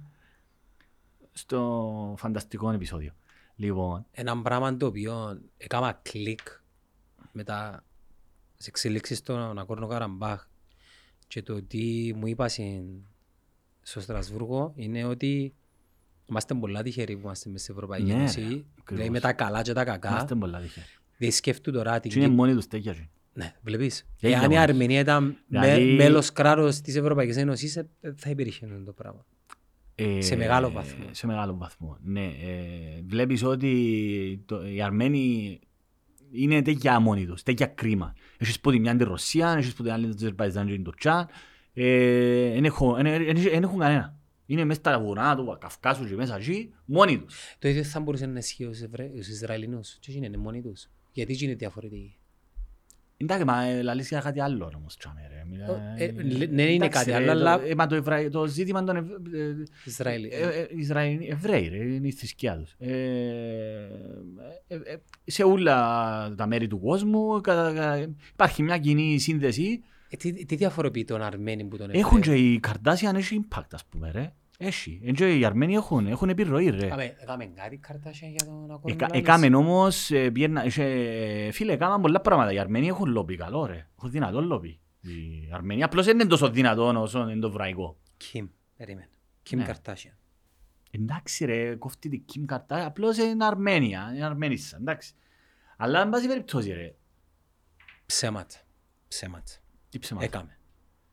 στο 1.31 2.15
φανταστικό 2.18 2.72
επεισόδιο. 2.72 3.11
Λοιπόν, 3.60 4.06
ένα 4.12 4.42
πράγμα 4.42 4.78
το 4.78 4.86
οποίο 4.86 5.42
έκανα 5.58 6.00
κλικ 6.02 6.40
μετά 7.32 7.84
τις 8.58 8.68
εξελίξεις 8.68 9.18
στον 9.18 9.60
Ακόρνο 9.60 9.88
Καραμπάχ 9.88 10.48
και 11.28 11.42
το 11.42 11.62
τι 11.64 12.14
μου 12.16 12.28
είπα 12.28 12.48
συν- 12.48 13.02
στο 13.82 14.00
Στρασβούργο 14.00 14.74
είναι 14.76 15.04
ότι 15.04 15.54
είμαστε 16.26 16.54
πολλά 16.54 16.84
τυχεροί 16.84 17.14
που 17.14 17.22
είμαστε 17.24 17.50
μέσα 17.50 17.64
στην 17.64 17.76
Ευρωπαϊκή 17.76 18.06
Ναι, 18.06 18.14
ρε, 18.14 18.20
Ένωση. 18.20 18.40
ακριβώς. 18.42 18.66
Δηλαδή 18.90 19.10
με 19.10 19.20
τα 19.20 19.34
καλά 19.34 19.62
και 19.62 19.74
τα 19.74 19.84
κακά. 19.84 20.10
είμαστε 20.10 20.36
πολλά 20.36 20.60
τυχεροί. 20.60 20.86
Δεν 21.18 21.32
σκέφτου 21.32 21.72
τώρα 21.72 22.00
την 22.00 22.12
Και 22.12 22.20
είναι 22.20 22.28
μόνοι 22.28 22.54
τους 22.54 22.68
τέτοια. 22.68 22.94
ρε. 22.94 23.10
Ναι, 23.34 23.56
βλέπεις. 23.62 24.06
Δεν 24.20 24.32
Εάν 24.32 24.42
η 24.42 24.48
είναι 24.50 24.60
Αρμενία 24.60 25.00
ήταν 25.00 25.38
Δηλαδή- 25.48 25.86
με, 25.86 26.04
μέλος 26.04 26.32
κράτος 26.32 26.82
της 26.82 26.96
Ευρωπαϊκής 26.96 27.38
Ένωσης, 27.38 27.76
ε, 27.76 27.90
ε, 28.02 28.14
θα 28.18 28.30
υπήρχε 28.30 28.66
αυτό 28.66 28.84
το 28.84 28.92
πράγμα. 28.94 29.26
Ε, 29.99 30.22
Σε 30.22 30.36
μεγάλο 30.36 30.72
βαθμό. 30.72 31.06
Σε 31.11 31.28
μεγάλο 31.28 31.57
βαθμό, 31.57 31.98
ναι. 32.03 32.26
Ε, 32.26 33.02
βλέπεις 33.07 33.44
ότι 33.44 34.41
το, 34.45 34.68
οι 34.68 34.82
Αρμένοι 34.82 35.60
είναι 36.32 36.61
τέτοια 36.61 36.99
μόνοι 36.99 37.26
τους, 37.26 37.44
τέτοια 37.44 37.65
κρίμα. 37.65 38.14
Έχεις 38.38 38.60
που 38.60 38.72
τη 38.72 38.80
μια 38.80 38.95
τη 38.95 39.03
Ρωσία, 39.03 39.56
έχεις 39.57 39.74
που 39.74 39.84
την 39.84 39.91
άλλη 39.91 40.06
την 40.06 40.15
Αζερβαϊτζάν 40.15 40.65
και 40.68 40.74
την 40.74 40.84
Τουρκιά. 40.84 41.30
Ε, 41.74 42.52
Δεν 42.53 42.65
έχουν 42.65 42.94
δεν- 42.95 43.26
δεν- 43.26 43.36
δεν 43.41 43.64
έχουν 43.64 43.80
κανένα. 43.80 44.15
Είναι 44.45 44.64
μέσα 44.65 44.80
στα 44.80 44.99
βουνά 44.99 45.36
του 45.36 45.57
Καυκάσου 45.60 46.07
και 46.07 46.15
μέσα 46.15 46.36
εκεί, 46.36 46.74
μόνοι 46.86 47.19
τους. 47.19 47.56
Το 47.60 47.68
ίδιο 47.68 47.84
θα 47.84 47.99
μπορούσε 47.99 48.26
να 48.26 48.38
ισχύει 48.40 48.64
στους 48.64 48.82
Ευρε- 48.82 49.10
στους 49.11 49.28
Ισραηλινούς. 49.28 49.98
Και 49.99 50.11
είναι 50.11 50.38
μόνοι 50.38 50.61
τους; 50.61 50.88
Γιατί 51.11 51.45
είναι 51.45 51.53
διαφορετικοί. 51.53 52.18
Εντάξει, 53.18 53.45
μα 53.45 53.64
ε, 53.64 53.81
λαλείς 53.81 54.07
για 54.07 54.19
κάτι 54.19 54.39
άλλο 54.41 54.72
όμως, 54.77 54.98
τσάμε, 54.98 55.22
ρε. 55.30 55.44
Μιλά- 55.49 55.94
Ε, 55.98 56.03
ε, 56.03 56.11
λε- 56.11 56.49
ναι, 56.52 56.61
είναι 56.64 56.85
εντάξει, 56.85 56.89
κάτι 57.06 57.10
ρε, 57.10 57.15
άλλο, 57.15 57.26
το- 57.26 57.31
αλλά- 57.49 57.61
ε, 57.65 57.76
Μα 57.76 57.88
το 57.88 57.95
Εβρα- 57.95 58.30
το 58.30 58.45
ζήτημα 58.45 58.84
των 58.84 58.95
Ευ- 58.95 59.34
ε, 59.34 59.64
Ισραηλοί. 59.85 60.30
Ε, 60.31 60.48
ε, 60.60 60.68
Ισραηλοί, 60.76 61.27
Εβραίοι, 61.27 61.68
ρε, 61.68 61.77
είναι 61.84 62.07
η 62.07 62.11
θρησκεία 62.11 62.57
τους. 62.57 62.76
Ε, 62.80 63.88
ε, 64.68 64.76
ε, 64.76 64.95
σε 65.23 65.44
όλα 65.44 65.76
τα 66.38 66.48
μέρη 66.48 66.68
του 66.68 66.80
κόσμου 66.80 67.41
κατα- 67.41 67.73
κα- 67.73 68.10
υπάρχει 68.31 68.64
μια 68.64 68.77
κοινή 68.77 69.19
σύνδεση. 69.19 69.84
Ε, 70.10 70.15
τι, 70.18 70.45
τι 70.45 70.56
διαφοροποιεί 70.56 71.03
τον 71.06 71.22
Αρμένη 71.22 71.64
που 71.64 71.77
τον 71.77 71.89
Έχουν 71.91 72.18
Εβραίο; 72.18 72.35
και 72.35 72.41
οι 72.41 72.60
Καρδάσιαν 72.60 73.15
έχει 73.15 73.45
impact, 73.49 73.68
ας 73.72 73.85
πούμε, 73.85 74.11
ρε. 74.11 74.34
Έχει. 74.58 75.02
Ε, 75.04 75.12
και 75.12 75.38
οι 75.38 75.46
Αρμένοι 75.46 75.74
έχουν, 75.74 76.08
έχουν 76.08 76.30
επιρροή, 76.30 76.70
ρε. 76.70 76.86
Έκαμε- 76.86 77.16
Έκαμε 77.20 77.46
κάτι 77.46 77.78
Καρτάσια 77.78 78.28
για 78.30 78.46
τον 78.46 78.72
Ακόρνο 78.72 78.96
Εκα- 78.96 79.08
Λάλης; 79.08 79.22
Έκαμεν 79.28 79.54
όμως, 79.54 80.12
ε, 80.12 80.32
πιέρνα- 80.32 80.66
είχε- 80.66 81.50
φίλε, 81.52 81.74
έκαναν 81.74 82.02
πολλά 82.02 82.22
πράγματα. 82.22 82.52
Οι 82.52 82.60
Αρμένοι 82.60 82.88
έχουν 82.88 83.10
λόμπι 83.12 83.36
καλό, 83.36 83.66
ρε. 83.66 83.88
Έχουν 83.98 84.12
δυνατό 84.12 84.42
λόμπι. 84.42 84.80
Οι 85.02 85.50
Αρμένοι 85.54 85.84
απλώς 85.84 86.06
δεν 86.06 86.20
είναι 86.20 86.30
τόσο 86.30 86.50
δυνατό 86.50 87.02
όσο 87.02 87.30
είναι 87.30 87.40
το 87.40 87.52
βραϊκό. 87.52 87.98
Κιμ, 88.18 88.48
περίμενε. 88.78 89.10
Κιμ 89.44 89.60
Ναι. 89.60 89.66
Καρτάσια. 89.66 90.18
Εντάξει 90.92 91.46
ρε, 91.46 91.76
κόφτει 91.76 92.10
την 92.10 92.26
Κιμ 92.26 92.46
Καρτά, 92.46 92.86
απλώς 92.86 93.18
είναι 93.18 93.46
Αρμένια, 93.46 94.12
είναι 94.16 94.26
Αρμένισσα, 94.26 94.78
εντάξει. 94.78 95.14
Αλλά 95.78 96.02
εν 96.02 96.10
πάση 96.10 96.28
περιπτώσει 96.28 96.72
ρε, 96.72 96.96
Ψέματα. 98.06 98.56
Ψέματα. 99.08 99.52
τι 99.90 100.00
ψέματα. 100.00 100.26
Έκαμε. 100.26 100.58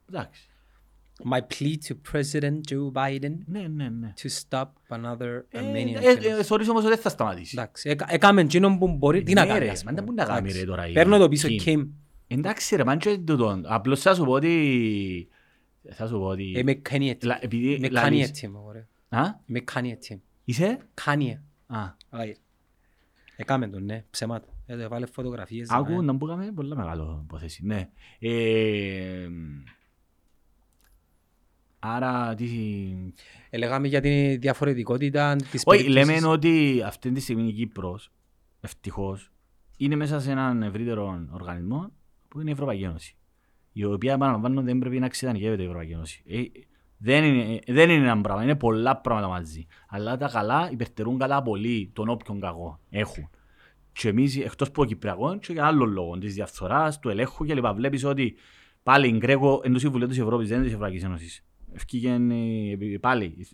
Εντάξει. 0.09 0.49
My 1.33 1.39
plea 1.39 1.75
to 1.89 1.95
President 2.13 2.61
Joe 2.73 2.93
Biden 2.93 3.35
Ναι, 3.47 3.61
ναι, 3.69 3.89
ναι. 3.89 4.13
to 4.23 4.29
stop 4.49 4.65
another 4.89 5.41
Ε, 5.51 5.61
Armenian 5.61 6.03
ε, 6.03 6.15
genocide. 6.15 6.39
ε, 6.39 6.43
Θεωρείς 6.43 6.69
όμως 6.69 6.81
ότι 6.83 6.89
δεν 6.93 6.99
θα 7.03 7.09
σταματήσει. 7.09 7.55
Εντάξει, 7.59 7.89
έκα- 7.91 8.07
έκαμε 8.09 8.41
εκείνο 8.41 8.79
που 8.79 8.89
μπορεί. 8.89 9.23
Τι 9.23 9.33
να 9.33 9.43
Ναι, 9.45 9.49
κάνει, 9.53 9.65
ρε, 9.65 9.71
ας 9.71 9.85
μα 9.85 9.91
πούμε. 9.91 9.95
δεν 9.95 10.05
μπορεί 10.05 10.17
να 10.17 10.25
κάνει, 10.25 10.39
Εντάξει. 10.39 10.59
ρε, 10.59 10.65
τώρα 10.67 10.89
η 10.89 10.93
Παίρνω 10.93 11.19
το 11.19 11.29
πίσω, 11.29 11.49
Kim. 11.51 11.69
Kim. 11.69 11.87
Εντάξει 12.27 12.77
ρε, 12.77 12.85
μάντια 12.85 13.21
τούτον. 13.21 13.65
Απλώς 13.67 14.01
θα 14.01 14.15
σου 14.15 14.25
πω 14.25 14.33
ότι... 14.33 15.29
Θα 15.91 16.07
σου 16.07 16.19
πω 16.19 16.25
ότι... 16.25 16.53
Ε, 16.57 16.63
με 16.63 16.81
Kanye. 16.91 17.15
Λα- 17.23 17.39
επειδή 17.43 17.79
Με 17.81 17.89
λαλείς- 17.89 18.31
Kanye 18.31 18.47
team, 18.47 18.51
ωραία. 18.67 18.87
Α, 19.09 19.35
Με 19.47 19.63
Kanye 19.75 20.13
team. 20.13 20.19
είσαι; 20.45 20.79
Kanye. 21.05 21.39
Α, 21.67 21.79
Άγιε. 22.11 22.35
Έκαμε 23.37 23.69
τον, 23.69 23.85
ναι, 23.85 24.05
ψέματα. 24.11 24.47
Ε, 24.67 24.77
το 24.77 24.89
βάλε 24.89 25.07
φωτογραφίες. 25.07 25.71
άκου 25.71 25.93
ναι. 25.93 26.01
να 26.01 26.13
μπούκαμε 26.13 26.53
πολλά 26.55 26.77
μεγάλο 26.77 27.21
υπόθεση, 27.25 27.67
ναι. 27.67 27.89
Ε, 31.85 31.89
Άρα, 31.89 32.35
τι... 32.35 32.47
Ε, 33.51 33.59
λέγαμε 33.59 33.89
για 33.89 34.01
τη 34.01 34.37
διαφορετικότητα 34.37 35.37
της 35.37 35.63
Όχι, 35.65 35.85
περίπτωσης. 35.85 36.15
λέμε 36.21 36.27
ότι 36.33 36.83
αυτή 36.87 37.13
τη 37.13 37.21
στιγμή 37.21 37.49
η 37.49 37.53
Κύπρος, 37.53 38.11
ευτυχώς, 38.61 39.31
είναι 39.77 39.97
μέσα 39.97 40.21
σε 40.21 40.31
έναν 40.31 40.63
ευρύτερο 40.63 41.27
οργανισμό 41.31 41.91
που 42.29 42.41
είναι 42.41 42.51
η 42.51 42.53
Ευρωπαϊκή 42.53 42.83
Ένωση. 42.83 43.17
Η 43.73 43.85
οποία, 43.85 44.13
επαναλαμβάνω, 44.13 44.63
δεν 44.63 44.79
πρέπει 44.79 44.99
να 44.99 45.09
ξεδανικεύεται 45.09 45.63
η 45.63 45.65
Ευρωπαϊκή 45.65 45.93
Ένωση. 45.93 46.23
Ε, 46.27 46.43
Δεν 46.99 47.25
είναι, 47.25 47.59
δεν 47.67 47.91
είναι 47.91 48.05
ένα 48.05 48.21
πράγμα, 48.21 48.43
είναι 48.43 48.57
πολλά 48.57 48.97
πράγματα 48.97 49.29
μαζί. 49.29 49.67
Αλλά 49.89 50.17
τα 50.17 50.29
καλά 50.29 50.69
υπερτερούν 50.73 51.19
κατά 51.19 51.43
πολύ 51.43 51.91
τον 51.95 52.09
όποιον 52.09 52.41
κακό 52.41 52.81
έχουν. 52.91 53.31
Και 53.93 54.09
εμείς, 54.09 54.37
εκτός 54.37 54.69
από 54.69 54.85
Κυπριακός, 54.85 55.39
και 55.41 55.53
για 55.53 55.67
άλλων 55.67 55.93
λόγων, 55.93 56.21
της 56.21 56.35
διαφθοράς, 56.35 56.99
του 56.99 57.09
ελέγχου 57.09 57.47
κλπ. 57.47 57.67
Βλέπεις 57.67 58.05
ότι 58.05 58.37
πάλι 58.83 59.09
η 59.09 59.17
Γκρέκο 59.17 59.61
εντός 59.65 59.81
Συμβουλίου 59.81 60.09
της 60.09 60.19
Ευρώπης 60.19 60.49
δεν 60.49 60.57
είναι 60.57 60.65
της 60.65 60.75
Ευρωπαϊκής 60.75 61.05
Ένωσης. 61.05 61.45
Ευκήγε 61.75 62.11
ε, 62.11 62.99
πάλι, 63.01 63.47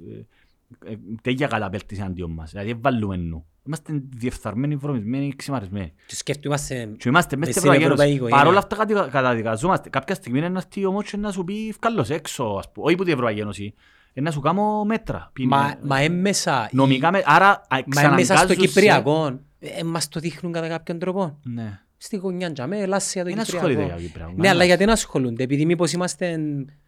ε, 0.87 0.91
ε, 0.93 0.97
τέτοια 1.23 1.47
καταπέλτηση 1.47 2.03
αντίον 2.03 2.31
μας. 2.31 2.51
Δηλαδή 2.51 2.75
βάλουμε 2.81 3.17
νου. 3.17 3.45
Είμαστε 3.67 4.03
διεφθαρμένοι, 4.17 4.77
βρωμισμένοι, 4.77 5.33
ξημαρισμένοι. 5.37 5.93
Και 6.07 6.15
σκέφτομαστε 6.17 6.93
Και 6.99 7.09
είμαστε 7.09 7.37
μέσα 7.37 7.51
μες 7.53 7.57
στην 7.61 7.73
στην 7.73 7.83
Ευρωπαϊκή 7.83 7.85
Ένωση. 7.85 8.03
Ευρωπαϊκή 8.03 8.19
Παρόλα 8.37 8.59
οικογένεια. 8.59 8.59
αυτά 8.59 8.77
κατη- 9.01 9.13
καταδικαζόμαστε. 9.13 9.89
Κάποια 9.89 10.15
στιγμή 10.15 10.39
είναι 10.39 10.47
ένας 10.47 10.69
τι 10.69 10.85
όμως 10.85 11.11
και 11.11 11.17
να 11.17 11.33
σου 11.33 11.45
πει 11.45 11.73
«Φκάλλος 11.73 12.11
έξω», 12.11 12.45
ας 12.45 12.73
πούμε. 12.73 12.87
Όχι 12.87 12.95
που 12.97 13.03
την 13.05 13.13
Ευρωπαϊκή 13.13 13.41
Ένωση. 13.41 13.75
Ε, 14.13 14.21
Να 14.21 14.31
σου 14.31 14.41
κάνω 14.41 14.85
μέτρα. 14.85 15.31
Πει- 15.33 15.47
Μα, 15.47 15.75
μα 15.85 16.01
έμμεσα, 16.01 16.69
Νομικά, 16.73 17.11
με- 17.11 17.23
άρα 17.27 17.49
α, 17.51 17.67
μα 17.69 17.77
έμμεσα 17.77 18.05
στο 18.05 18.13
ξαναγκάζουν 18.35 18.57
σε- 18.57 18.67
Κυπριακό, 18.67 19.41
ε, 19.59 19.83
μας 19.85 20.09
το 20.09 20.21
δείχνουν 20.21 20.53
κατά 20.53 20.69
κάποιον 20.69 20.99
τρόπο. 20.99 21.39
Ναι. 21.43 21.81
Στη 21.97 22.17
γωνιά 22.17 22.53
τζαμέ, 22.53 22.79
ελάσσια 22.79 23.25
το 23.25 23.31
Δεν 23.31 23.41
ασχολείται 23.41 23.69
Κυπριακό. 23.69 23.87
για 23.89 23.97
το 23.97 24.03
Κυπριακό. 24.07 24.33
Ναι, 24.37 24.49
αλλά 24.49 24.65
γιατί 24.65 24.85
να 24.85 24.93
ασχολούνται, 24.93 25.43
επειδή 25.43 25.65
μήπως 25.65 25.93
είμαστε... 25.93 26.39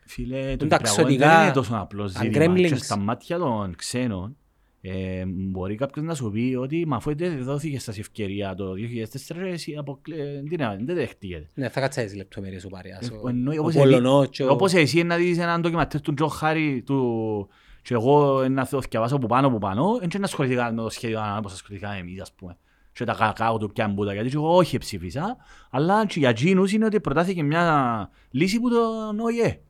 Φίλε, 0.07 0.57
το 0.57 0.67
τα 0.67 0.77
Κυπριακό 0.77 0.83
ξωτικά, 1.03 1.29
δεν 1.37 1.43
είναι 1.45 1.53
τόσο 1.53 1.75
απλό 1.77 2.03
τα 2.13 2.21
ζήτημα. 2.23 2.45
gremlins. 2.55 2.67
Και 2.69 2.75
στα 2.75 2.97
μάτια 2.99 3.39
των 3.39 3.75
ξένων, 3.77 4.37
ε, 4.81 5.23
μπορεί 5.27 5.75
κάποιος 5.75 6.05
να 6.07 6.15
σου 6.15 6.31
πει 6.31 6.57
ότι 6.61 6.87
μα 6.87 6.97
αφού 6.97 7.17
δεν 7.17 7.45
δόθηκε 7.45 7.79
σας 7.79 7.99
ευκαιρία 7.99 8.55
το 8.55 8.73
2004, 8.73 9.37
εσύ 9.53 9.77
αποκλε... 9.79 10.17
τι 10.49 10.57
να- 10.57 10.77
δεν 10.81 10.95
δέχτηκες. 10.95 11.45
Ναι, 11.55 11.69
θα 11.69 11.81
κάτσα 11.81 12.03
τις 12.03 12.15
λεπτομέρειες 12.17 12.63
σου 12.63 12.69
παρέα. 12.69 12.99
Ε, 13.03 13.29
εννοεί, 13.29 13.57
Ο 13.57 13.61
όπως 13.61 13.75
Πολωνός 13.75 14.29
και 14.29 14.43
ο- 14.45 14.51
Όπως 14.53 14.73
εσύ 14.75 15.03
να 15.03 15.17
δεις 15.17 15.39
έναν 15.39 15.61
ντοκιματέρ 15.61 16.01
του 16.01 16.15
Τζο 16.15 16.27
Χάρη 16.27 16.83
του 16.87 17.49
και 17.83 17.95
εγώ 17.95 18.49
να 18.49 18.67
το 18.67 18.81
θυκευάσω 18.83 19.17
από 19.17 19.27
πάνω 19.27 19.47
από 19.47 19.59
πάνω, 19.59 19.99
δεν 20.01 20.09
να 20.19 20.25
ασχοληθήκα 20.25 20.73
με 20.73 20.83
το 20.83 20.89
σχέδιο 20.91 21.21
όπως 21.39 21.53
ασχοληθήκαμε 21.53 21.97
εμείς 21.99 22.21
ας 22.21 22.33
πούμε. 22.33 22.57
Και 22.93 23.05
τα 23.05 23.15
κακάω 23.19 23.59
του 23.59 23.73
πιάν 23.73 23.93
μπούτα, 23.93 24.13
γιατί 24.13 24.29
και 24.29 24.37
εγώ 24.37 24.57
όχι 24.57 24.79
ψήφισα, 24.79 25.37
αλλά 25.71 26.07
και 26.07 26.19
για 26.19 26.29
εκείνους 26.29 26.73
είναι 26.73 26.85
ότι 26.85 27.01
προτάθηκε 27.01 27.43
μια 27.43 28.11
λύση 28.31 28.61
που 28.61 28.71
τον 28.71 29.21
ΟΗΕ. 29.21 29.61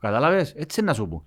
Κατάλαβες, 0.00 0.52
έτσι 0.56 0.82
να 0.82 0.94
σου 0.94 1.08
πω. 1.08 1.24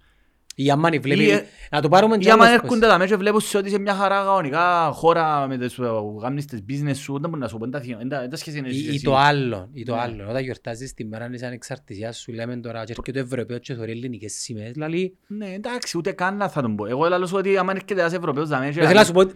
Η 0.56 0.72
Αμάνη 0.72 1.00
βλέπει... 1.00 1.24
Ή, 1.24 1.30
ε, 1.30 1.46
Να 1.72 1.82
το 1.82 1.90
πάρουμε 1.90 2.16
Ή 2.16 2.20
και 2.20 2.32
άμα 2.32 2.44
άλλες 2.46 2.56
έρχονται 2.62 2.86
cosas. 2.86 2.90
τα 2.90 2.98
μέσα 2.98 3.18
βλέπουν 3.18 3.40
σε 3.40 3.58
ότι 3.58 3.70
σε 3.70 3.80
μια 3.80 3.94
χαρά 3.94 4.16
κανονικά 4.16 4.90
χώρα 4.94 5.48
με 5.48 5.58
τις 5.58 5.78
ε, 5.78 5.84
γάμνεις 6.22 6.46
τις 6.46 6.64
business 6.70 6.96
σου, 6.96 7.20
δεν 7.20 7.30
μπορεί 7.30 7.42
να 7.42 7.48
σου 7.48 7.58
πω, 7.58 7.60
δεν 7.64 7.72
τα 7.72 7.80
θυ- 7.82 7.98
δεν 7.98 8.10
τα- 8.10 8.20
δεν 8.20 8.30
τα 8.30 8.36
σχέση 8.36 8.58
είναι 8.58 8.68
Ή, 8.70 8.84
ή 8.86 8.88
εσύ. 8.88 9.04
το 9.04 9.16
άλλο, 9.18 9.70
ή 9.74 9.84
το 9.84 9.94
Ναι. 9.96 10.02
άλλο. 10.02 10.30
Όταν 10.30 10.44
γιορτάζεις 10.44 10.94
τη 10.94 11.06
μέρα 11.06 11.30
της 11.30 11.44
ανεξαρτησίας 11.44 12.18
σου, 12.18 12.32
λέμε 12.34 12.58
τώρα, 12.58 12.84
και 12.84 12.94
έρχεται 12.98 13.20
ο 13.20 13.22
Ευρωπαίος 13.22 13.60
και 13.60 13.74
θωρεί 13.74 13.92
ελληνικές 13.92 14.34
σημαίες, 14.34 14.72
δηλαδή, 14.72 15.18
Ναι, 15.28 15.54
εντάξει, 15.54 15.98
ούτε 15.98 16.12
καν 16.12 16.38
να 16.38 16.50
θα 16.50 16.62
τον 16.62 16.76
πω. 16.76 16.86
Εγώ 16.86 17.08
λέω 17.08 17.26
σου 17.26 17.38
ότι 17.38 17.58
άμα 17.58 17.72
έρχεται 17.72 18.00
ένας 18.02 18.14
Ευρωπαίος 18.14 18.50
να 18.50 18.60
μέσα... 18.60 18.72
δεν 18.72 18.88
θέλω 18.88 19.00
να 19.00 19.06
σου 19.06 19.12
πω, 19.14 19.26
τι 19.26 19.34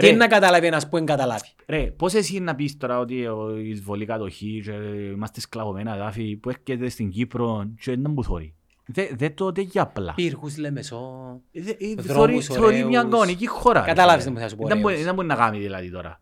Ρε. 0.00 0.06
είναι 0.08 0.16
να 0.16 0.26
καταλάβει 0.26 0.66
ένας 0.66 0.88
που 0.88 0.96
δεν 0.96 1.06
καταλάβει; 1.06 1.48
Ρε, 1.66 1.80
πώς 1.82 2.14
εσύ 2.14 2.40
να 2.40 2.54
πεις 2.54 2.76
τώρα 2.76 2.98
ότι 2.98 3.26
ο- 3.26 3.56
η 3.58 3.68
εισβολή 3.68 4.04
κατοχή 4.04 4.60
και 4.64 4.72
είμαστε 5.12 5.40
σκλαβωμένα 5.40 5.94
εδάφη 5.94 6.36
που 6.36 6.48
έρχεται 6.48 6.88
στην 6.88 7.10
Κύπρο 7.10 7.72
και 7.80 7.90
δεν 7.96 8.10
μου 8.14 8.24
θωρεί; 8.24 8.54
Δεν 8.90 9.08
δε 9.12 9.30
το 9.30 9.52
τέτοια 9.52 9.82
απλά. 9.82 10.14
Πύργους, 10.14 10.56
Λεμεσό, 10.56 11.40
Ε, 11.52 11.62
δε- 11.62 11.70
ε, 11.70 11.94
δρόμους 11.96 12.46
θωρεί- 12.46 12.60
Θωρεί 12.62 12.76
μια 12.84 12.98
ωραίους. 13.00 13.12
κανονική 13.12 13.46
χώρα. 13.46 13.80
ρε 13.80 13.86
Κατάλαβες 13.86 14.22
φίλε. 14.22 14.34
τι 14.34 14.40
μου 14.40 14.44
θα 14.44 14.50
σου 14.50 14.56
πω, 14.56 14.66
Δεν 14.66 14.76
μπορεί- 14.76 14.86
ωραίους. 14.86 15.04
Δεν 15.04 15.14
μπορεί 15.14 15.26
να 15.26 15.34
κάνει 15.34 15.58
δηλαδή 15.58 15.90
τώρα. 15.90 16.20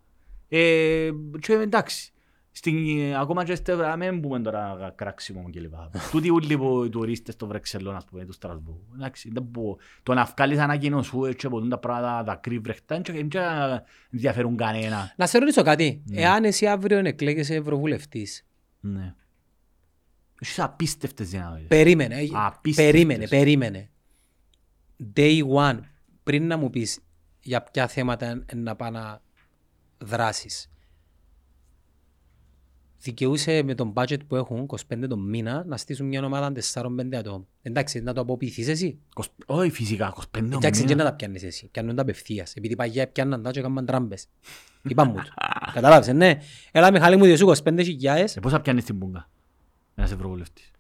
Ε, 0.49 1.11
και 1.41 1.53
εντάξει. 1.53 2.11
Στην, 2.53 2.77
ακόμα 3.21 3.45
και 3.45 3.55
στο 3.55 3.73
Ευρωπαϊκό, 3.73 3.97
μην 4.13 4.21
πούμε 4.21 4.41
τώρα 4.41 4.93
κράξιμο 4.95 5.51
και 5.51 5.61
λοιπά. 5.61 5.91
Τούτοι 6.13 6.31
ούλοι 6.31 6.57
που 6.59 6.85
οι 6.85 6.89
τουρίστες 6.89 7.35
στο 7.35 7.47
Βρεξελό, 7.47 7.91
ας 7.91 8.05
πούμε, 8.05 8.25
του 8.25 8.33
Στρασβούργου. 8.33 8.87
Εντάξει, 8.95 9.31
δεν 9.33 9.43
μπορώ. 9.43 9.77
Το 10.03 10.15
να 10.15 10.25
βγάλεις 10.37 10.59
ανακοινωσού 10.59 11.29
και 11.37 11.47
από 11.47 11.61
τα 11.69 11.79
πράγματα 11.79 12.23
δακρύ 12.23 12.59
βρεχτά, 12.59 13.01
δεν 13.05 13.29
ενδιαφέρουν 14.13 14.57
κανένα. 14.57 15.13
Να 15.17 15.27
σε 15.27 15.39
ρωτήσω 15.39 15.63
κάτι. 15.63 16.03
Ναι. 16.07 16.21
Εάν 16.21 16.45
εσύ 16.45 16.67
αύριο 16.67 16.99
εκλέγεσαι 16.99 17.55
ευρωβουλευτής, 17.55 18.47
Ναι. 18.81 19.15
Έχεις 20.41 20.59
απίστευτες 20.59 21.29
δυνατότητες. 21.31 21.69
περίμενε, 21.69 22.15
ε, 22.15 22.29
Απίστευτες. 22.33 22.93
περίμενε, 22.93 23.29
περίμενε. 23.29 23.91
Day 25.17 25.41
one, 25.55 25.79
πριν 26.23 26.47
να 26.47 26.57
μου 26.57 26.71
πεις 26.71 26.99
για 27.41 27.63
ποια 27.63 27.87
θέματα 27.89 28.27
είναι 28.31 28.45
να 28.63 28.77
πάει 28.77 28.91
να 28.91 29.23
δράσεις. 29.99 30.71
Δικαιούσε 33.01 33.63
με 33.63 33.75
τον 33.75 33.93
budget 33.97 34.19
που 34.27 34.37
έχουν, 34.37 34.67
25 34.67 35.07
το 35.09 35.17
μήνα, 35.17 35.65
να 35.67 35.77
στήσουν 35.77 36.07
μια 36.07 36.25
ομάδα 36.25 36.53
4-5 36.53 37.17
ατόμων. 37.17 37.47
Εντάξει, 37.63 38.01
να 38.01 38.13
το 38.13 38.21
αποποιηθείς 38.21 38.69
εσύ. 38.69 38.99
Κοσ- 39.15 39.31
Όχι 39.47 39.71
φυσικά, 39.71 40.07
25 40.07 40.57
Εντάξει, 40.57 40.81
μήνα. 40.81 40.93
και 40.93 41.03
να 41.03 41.05
τα 41.11 41.15
πιάνεις 41.15 41.43
εσύ. 41.43 41.69
Πιάνουν 41.71 41.95
τα 41.97 42.03
απευθείας. 42.03 42.55
Επειδή 42.55 42.77
παγιά 42.77 43.09
πιάνναν 43.09 43.43
τα 43.43 43.51
και 43.51 43.59
έκαναν 43.59 43.87
τράμπες. 43.87 44.29
Είπαν 44.83 45.09
μου 45.09 45.15
το. 45.15 45.23
Καταλάβεις, 45.75 46.09
ε, 46.09 46.13
ναι. 46.13 46.39
Έλα 46.73 46.91
Μιχάλη 46.91 47.17
μου, 47.17 47.25
διεσού 47.25 47.47
25 47.47 47.83
χιλιάδες, 47.85 48.37
Ε, 48.37 48.41
Πόσα 48.41 48.61
πιάνεις 48.61 48.85
την 48.85 48.99
πούγκα, 48.99 49.29
ένας 49.97 50.13
ευρωβουλευτής. 50.13 50.71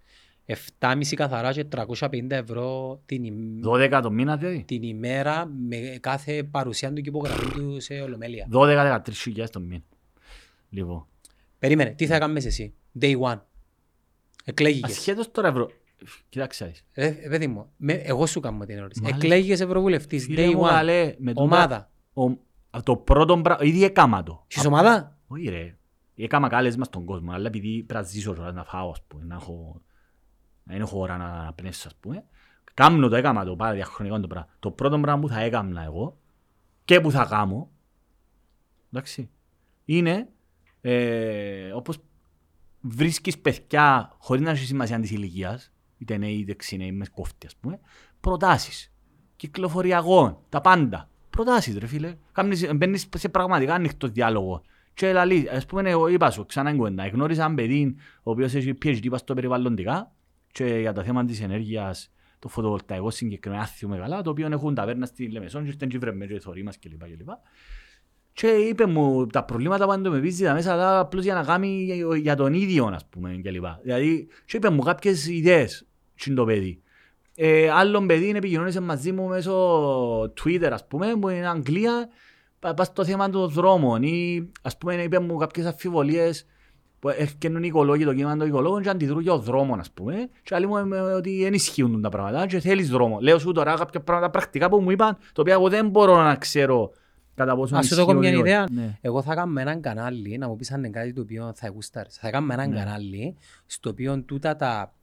7,5 0.78 1.14
καθαρά 1.16 1.52
και 1.52 1.64
350 1.64 2.30
ευρώ 2.30 3.00
την, 3.06 3.24
ημ- 3.24 3.64
12 3.66 4.00
το 4.02 4.10
μήνα 4.10 4.36
δηλαδή. 4.36 4.64
την 4.64 4.82
ημέρα 4.82 5.46
με 5.46 5.76
κάθε 6.00 6.42
παρουσία 6.42 6.92
του 6.92 7.00
και 7.00 7.08
υπογραφή 7.08 7.50
του 7.50 7.80
σε 7.80 7.94
ολομέλεια. 8.00 8.46
12-13 8.52 9.00
χιλιάδες 9.12 9.50
το 9.50 9.60
μήνα. 9.60 9.82
Λοιπόν. 10.70 11.06
Περίμενε, 11.58 11.90
τι 11.90 12.06
θα 12.06 12.18
κάνεις 12.18 12.44
εσύ, 12.46 12.74
day 13.00 13.18
one; 13.20 13.40
Εκλέγηκες. 14.44 14.90
Ασχέτως 14.90 15.30
τώρα 15.30 15.48
ευρώ... 15.48 15.70
Κοίταξε. 16.28 16.64
άις. 16.64 16.84
Ε, 16.92 17.06
ε, 17.06 17.10
παιδί 17.28 17.46
μου, 17.46 17.66
με, 17.76 17.92
εγώ 17.92 18.26
σου 18.26 18.40
κάνω 18.40 18.64
την 18.64 18.76
ερώτηση. 18.76 19.00
Μάλιστα. 19.02 19.24
Εκλέγηκες 19.26 19.60
ευρωβουλευτής, 19.60 20.24
Φίλε 20.24 20.46
day 20.46 20.52
μου, 20.54 20.64
one. 20.64 20.68
καλέ, 20.68 21.14
με 21.18 21.32
τούτα- 21.32 21.42
Ομάδα. 21.42 21.90
ο- 22.14 22.80
Το 22.82 22.96
πρώτο 22.96 23.38
πράγμα, 23.38 23.64
ήδη 23.64 23.84
έκαμα 23.84 24.22
το. 24.22 24.46
Είσαι 24.56 24.66
ομάδα; 24.66 25.18
Όχι 25.26 25.48
ρε, 25.48 25.76
έκαμα 26.24 26.48
κάλεσμα 26.48 26.84
στον 26.84 27.04
κόσμο, 27.04 27.32
αλλά 27.32 27.46
επειδή 27.46 27.82
πρέπει 27.82 28.04
να 28.04 28.10
ζήσω 28.10 28.34
τώρα, 28.34 28.52
να 28.52 28.64
φάω, 28.64 28.90
ας 28.90 29.02
πούμε, 29.02 29.24
να 29.24 29.34
έχω... 29.34 29.82
Να 30.64 30.74
είναι 30.74 30.84
χώρα 30.84 31.16
να 31.16 31.44
να 31.44 31.52
πνέσω, 31.52 31.88
ας 31.88 31.94
πούμε. 31.94 32.24
Κάμνω 32.74 33.08
το, 33.08 33.16
έκαμα 33.16 33.44
το, 33.44 33.56
πάρα 33.56 33.74
διαχρονικά 33.74 34.20
το 34.20 34.26
πράγμα. 34.26 34.48
Το 34.58 34.70
πρώτο 34.70 35.00
πράγμα 35.00 35.20
που 35.20 35.28
θα 35.28 35.40
έκανα 35.40 35.82
εγώ 35.82 36.18
και 36.84 37.00
που 37.00 37.10
θα 37.10 37.24
κάνω, 37.24 37.70
εντάξει, 38.92 39.30
είναι 39.84 40.28
ε, 40.80 41.72
όπως 41.72 41.98
βρίσκεις 42.80 43.38
παιδιά 43.38 44.14
χωρίς 44.18 44.42
να 44.42 44.50
έχεις 44.50 44.66
σημασία 44.66 45.00
της 45.00 45.10
ηλικίας, 45.10 45.72
είτε 45.98 46.16
νέοι 46.16 46.34
είτε 46.34 46.54
ξυνέοι 46.54 46.92
με 46.92 47.06
κόφτη, 47.06 47.46
ας 47.46 47.56
πούμε, 47.56 47.80
προτάσεις 48.20 48.90
κυκλοφοριακών, 49.36 50.38
τα 50.48 50.60
πάντα. 50.60 51.08
Προτάσεις 51.30 51.76
ρε 51.78 51.86
φίλε. 51.86 52.16
Κάμνεις, 52.32 52.68
μπαίνεις 52.74 53.08
σε 53.16 53.28
πραγματικά 53.28 53.74
ανοιχτό 53.74 54.08
διάλογο. 54.08 54.62
Και 54.96 55.12
λαλείς, 55.12 55.48
ας 55.50 55.66
πούμε, 55.66 55.90
εγώ 55.90 56.08
είπα 56.08 56.30
σου, 56.30 56.46
ξανά 56.46 56.70
η 56.70 56.74
κουβέντα, 56.76 57.04
εγνώρισα 57.04 57.42
έναν 57.42 57.54
παιδί 57.54 57.96
ο 58.22 58.30
οποίος 58.30 58.54
έχει 58.54 58.72
PhD 58.84 58.98
είπα 59.02 59.16
στο 59.18 59.34
περιβαλλοντικά 59.34 60.12
και 60.52 60.64
για 60.64 60.92
τα 60.92 61.02
θέματα 61.02 61.26
της 61.26 61.40
ενέργειας, 61.42 62.12
το 62.38 62.48
φωτοβολταϊκό 62.48 63.10
συγκεκριμένα 63.10 63.62
άθιο 63.62 63.88
μεγάλα, 63.88 64.22
το 64.22 64.30
οποίο 64.30 64.46
έχουν 64.52 64.74
ταβέρνας 64.74 65.08
στη 65.08 65.28
Λεμεσόν 65.30 65.62
και 65.62 65.68
ήρθαν 65.68 65.88
και 65.88 65.98
βρεμένοι 65.98 66.32
και 66.32 66.40
θωρείς 66.40 66.62
μας 66.64 66.78
κλπ. 66.78 67.00
κλπ. 67.04 67.28
Και 68.32 68.46
είπε 68.46 68.86
μου 68.86 69.26
τα 69.26 69.44
προβλήματα 69.44 69.84
που 69.84 69.92
αντιμετωπίζει 69.92 70.44
τα 70.44 70.52
μέσα 70.52 70.76
τα 70.76 70.98
απλώς 70.98 71.24
για 71.24 71.34
να 71.34 71.42
κάνει 71.42 71.82
για- 71.84 72.16
για 72.16 72.36
τον 72.36 72.54
ίδιο, 72.54 72.86
ας 72.86 73.06
πούμε, 73.06 73.40
κλπ. 73.42 73.64
Δηλαδή, 73.82 74.28
και 74.44 74.56
είπε 74.56 74.70
μου 74.70 74.80
κάποιες 74.82 75.26
ιδέες, 75.28 75.86
τι 76.14 76.24
είναι 76.26 76.36
το 76.38 76.44
παιδί. 76.44 76.80
Ε, 77.34 77.70
άλλον 77.70 78.06
παιδί 78.06 78.28
επικοινωνήσε 78.28 78.80
μαζί 78.80 79.12
μου 79.12 79.28
μέσω 79.28 79.54
Twitter, 80.22 80.68
ας 80.72 80.86
πούμε, 80.86 81.16
που 81.20 81.28
είναι 81.28 81.48
Αγγλία, 81.48 81.92
πα- 81.92 82.08
πας 82.58 82.86
στο 82.86 83.04
θέμα 83.04 83.30
των 83.30 83.48
δρόμων 83.48 84.02
ή, 84.02 84.48
ας 84.62 84.76
πούμε, 84.78 84.94
είπε 84.94 85.18
μου 85.18 85.36
κάποιες 85.36 85.66
αμφιβολίες 85.66 86.46
που 86.98 87.08
έρχονται 87.08 87.58
οι 87.64 87.66
οικολόγοι, 87.66 88.04
το 88.04 88.14
κείμενο 88.14 88.36
των 88.36 88.46
οικολόγων 88.48 88.82
και 88.82 88.88
αντιδρούν 88.88 89.20
για 89.20 89.32
ο 89.32 89.38
δρόμο, 89.38 89.74
ας 89.74 89.90
πούμε. 89.90 90.14
Και 90.42 90.54
άλλοι 90.54 90.66
μου 90.66 90.76
είπαν 90.76 91.14
ότι 91.14 91.42
δεν 91.42 91.52
ισχύουν 91.54 92.02
τα 92.02 92.08
πράγματα 92.08 92.46
και 92.46 92.60
θέλεις 92.60 92.90
δρόμο. 92.90 93.18
Λέω 93.20 93.38
σου 93.38 93.52
τώρα 93.52 93.74
κάποια 93.74 94.00
πράγματα 94.00 94.30
πρακτικά 94.30 94.68
που 94.68 94.80
μου 94.80 94.90
είπαν, 94.90 95.14
τα 95.14 95.40
οποία 95.40 95.52
εγώ 95.52 95.68
δεν 95.68 95.88
μπορώ 95.88 96.22
να 96.22 96.34
ξέρω 96.36 96.90
κατά 97.34 97.56
πόσο 97.56 97.76
Ας 97.76 97.86
σου 97.86 97.94
δω 97.94 98.14
μια 98.14 98.30
ή 98.30 98.32
όχι. 98.32 98.40
ιδέα. 98.40 98.66
Ναι. 98.70 98.98
Εγώ 99.00 99.22
θα 99.22 99.34
κάνω 99.34 99.60
έναν 99.60 99.80
κανάλι, 99.80 100.38
να 100.38 100.48
μου 100.48 100.56
πεις 100.56 100.72
αν 100.72 100.78
είναι 100.78 100.88
κάτι 100.88 101.12
το 101.12 101.20
οποίο 101.20 101.52
θα 101.54 101.68
γούσταρεις. 101.68 102.16
Θα 102.16 102.30
κάνω 102.30 102.52
έναν 102.52 102.70
Ναι. 102.70 102.76
κανάλι, 102.78 103.36
στο 103.66 103.90
οποίο 103.90 104.22
τούτα 104.22 104.56
τα 104.56 104.94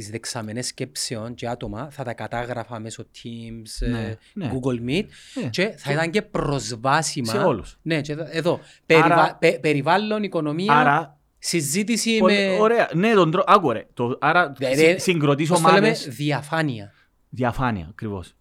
τις 0.00 0.10
δεξαμενές 0.10 0.66
σκέψεων 0.66 1.34
και 1.34 1.48
άτομα 1.48 1.88
θα 1.90 2.04
τα 2.04 2.12
κατάγραφα 2.12 2.78
μέσω 2.80 3.04
Teams, 3.14 3.88
Ναι, 3.90 4.00
ε, 4.00 4.16
ναι. 4.34 4.50
Google 4.52 4.88
Meet 4.88 5.04
Ναι. 5.42 5.48
και 5.50 5.74
θα 5.76 5.92
ήταν 5.92 6.10
και 6.10 6.22
προσβάσιμα. 6.22 7.32
Σε 7.32 7.38
όλους. 7.38 7.78
Ναι, 7.82 8.00
και 8.00 8.12
εδώ- 8.12 8.28
εδώ. 8.30 8.60
Περιβα- 8.86 9.36
πε- 9.38 9.60
περιβάλλον, 9.60 10.22
οικονομία, 10.22 10.72
Άρα, 10.72 11.18
συζήτηση 11.38 12.18
πολύ- 12.18 12.34
με... 12.48 12.56
ωραία. 12.60 12.88
Ναι, 12.94 13.12
τον 13.12 13.30
τρόπο, 13.30 13.52
άκου 13.52 13.72
ρε. 13.72 13.86
Το, 13.94 14.18
άρα, 14.20 14.52
Δε- 14.58 14.74
συ- 14.74 14.80
ρε, 14.84 14.98
συγκροτείς 14.98 15.48
πώς 15.48 15.60
το 15.60 15.66
λέμε, 15.66 15.78
ομάδες. 15.78 16.08
διαφάνεια. 16.08 16.92
Διαφάνεια, 17.28 17.86
ακριβώς. 17.90 18.34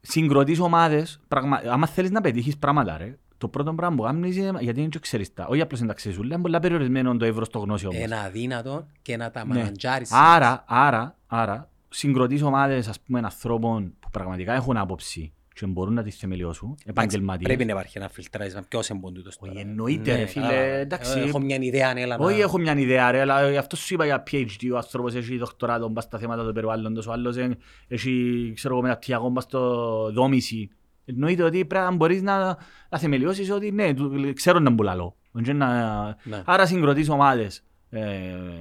Συγκροτείς 0.00 0.58
ομάδες, 0.60 1.20
πραγμα... 1.28 1.60
άμα 1.66 1.86
θέλεις 1.86 2.10
να 2.10 2.20
πετύχεις 2.20 2.56
πράγματα 2.58 2.96
ρε, 2.98 3.18
το 3.40 3.48
πρώτο 3.48 3.74
πράγμα 3.74 3.96
που 3.96 4.02
κάνεις 4.02 4.36
είναι, 4.36 4.58
γιατί 4.60 4.80
είναι 4.80 4.88
και 4.88 4.98
ξέρεις 4.98 5.34
τα, 5.34 5.46
όχι 5.46 5.60
απλώς 5.60 5.80
εντάξει 5.80 6.12
σου, 6.12 6.22
είναι 6.22 6.38
πολλά 6.38 6.60
περιορισμένο 6.60 7.16
το 7.16 7.24
εύρος 7.24 7.48
το 7.48 7.58
γνώση 7.58 7.86
όμως. 7.86 8.00
Ένα 8.02 8.20
αδύνατο 8.20 8.86
και 9.02 9.16
να 9.16 9.30
τα 9.30 9.46
Ναι. 9.46 9.54
μαναντζάρεις. 9.54 10.12
Άρα, 10.12 10.64
άρα, 10.66 11.16
άρα, 11.26 11.68
συγκροτείς 11.88 12.42
ομάδες 12.42 12.88
ας 12.88 13.00
πούμε 13.00 13.18
ανθρώπων 13.18 13.94
που 14.00 14.10
πραγματικά 14.10 14.52
έχουν 14.54 14.76
άποψη 14.76 15.32
και 15.54 15.66
μπορούν 15.66 15.94
να 15.94 16.02
τη 16.02 16.10
θεμελιώσουν, 16.10 16.76
επαγγελματίες. 16.84 17.46
Πρέπει 17.46 17.64
να 17.64 17.72
υπάρχει 17.72 17.98
ένα 17.98 18.08
φιλτράρισμα. 18.08 18.62
Ποιος 18.68 18.88
είναι 18.88 19.00
τούτος 19.14 19.36
Όχι, 19.40 19.52
τώρα. 19.52 19.60
εννοείται, 19.68 20.10
Ναι, 20.12 20.16
ρε, 20.18 20.26
φίλε, 20.26 20.44
καλά. 20.46 20.56
εντάξει. 20.60 21.18
Ε, 21.18 21.22
Έχω 21.22 21.40
μια 21.40 21.56
ιδέα, 21.60 21.94
ναι, 21.94 22.02
αλλά 22.02 22.16
να- 22.16 22.24
Όχι, 22.24 22.40
έχω 22.40 22.58
μια 22.58 22.78
ιδέα 22.78 23.10
ρε, 23.10 23.20
αλλά 23.20 23.50
γι' 23.50 23.56
αυτό 23.56 23.76
σου 23.76 23.94
είπα 23.94 24.04
για 24.04 24.22
PhD, 24.30 24.70
ο 24.72 24.76
άνθρωπος 24.76 25.14
έχει 25.14 25.36
δοκτοράτο 25.38 25.88
μπας 25.88 26.04
στα 26.04 26.18
θέματα 26.18 26.46
του 26.46 26.52
περιβάλλοντος, 26.52 27.06
ο 27.06 27.12
άλλος 27.12 27.36
ε, 27.36 27.56
έχει, 27.88 28.52
ξέρω 28.54 28.74
εγώ, 28.74 28.82
μεταπτυχιακό 28.82 29.28
μπας 29.28 29.42
στο 29.44 30.10
δόμηση. 30.12 30.70
Εννοείται 31.04 31.42
ότι 31.42 31.64
πρέπει 31.64 31.84
να 31.84 31.92
μπορείς 31.94 32.22
να, 32.22 32.56
να 32.88 32.98
θεμελιώσεις 32.98 33.50
ότι 33.50 33.70
ναι, 33.72 33.94
του- 33.94 34.32
ξέρω 34.34 34.58
να 34.58 34.70
μπουλαλώ. 34.70 35.16
Και 35.42 35.52
να- 35.52 36.04
Ναι. 36.22 36.42
Άρα 36.44 36.66
συγκροτείς 36.66 37.08
ομάδες 37.08 37.62
ε, 37.90 38.00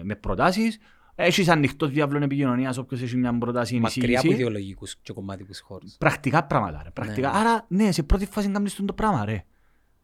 με 0.03 0.15
προτάσεις, 0.15 0.77
έχεις 1.15 1.49
ανοιχτό 1.49 1.85
διάβλο 1.87 2.23
επικοινωνίας, 2.23 2.77
όποιος 2.77 3.01
έχει 3.01 3.17
μια 3.17 3.37
πρόταση 3.37 3.79
Μακριά 3.79 4.03
από 4.03 4.13
εισήγηση. 4.17 4.41
ιδεολογικούς 4.41 4.95
και 5.01 5.13
κομματικούς 5.13 5.59
χώρους. 5.59 5.95
Πρακτικά 5.99 6.43
πράγματα 6.43 6.81
ρε. 6.83 6.89
Πρακτικά. 6.89 7.31
Ναι. 7.31 7.37
Άρα 7.37 7.65
ναι, 7.67 7.91
σε 7.91 8.03
πρώτη 8.03 8.25
φάση 8.25 8.49
κάνεις 8.51 8.75
το 8.85 8.93
πράγμα 8.93 9.25
ρε. 9.25 9.43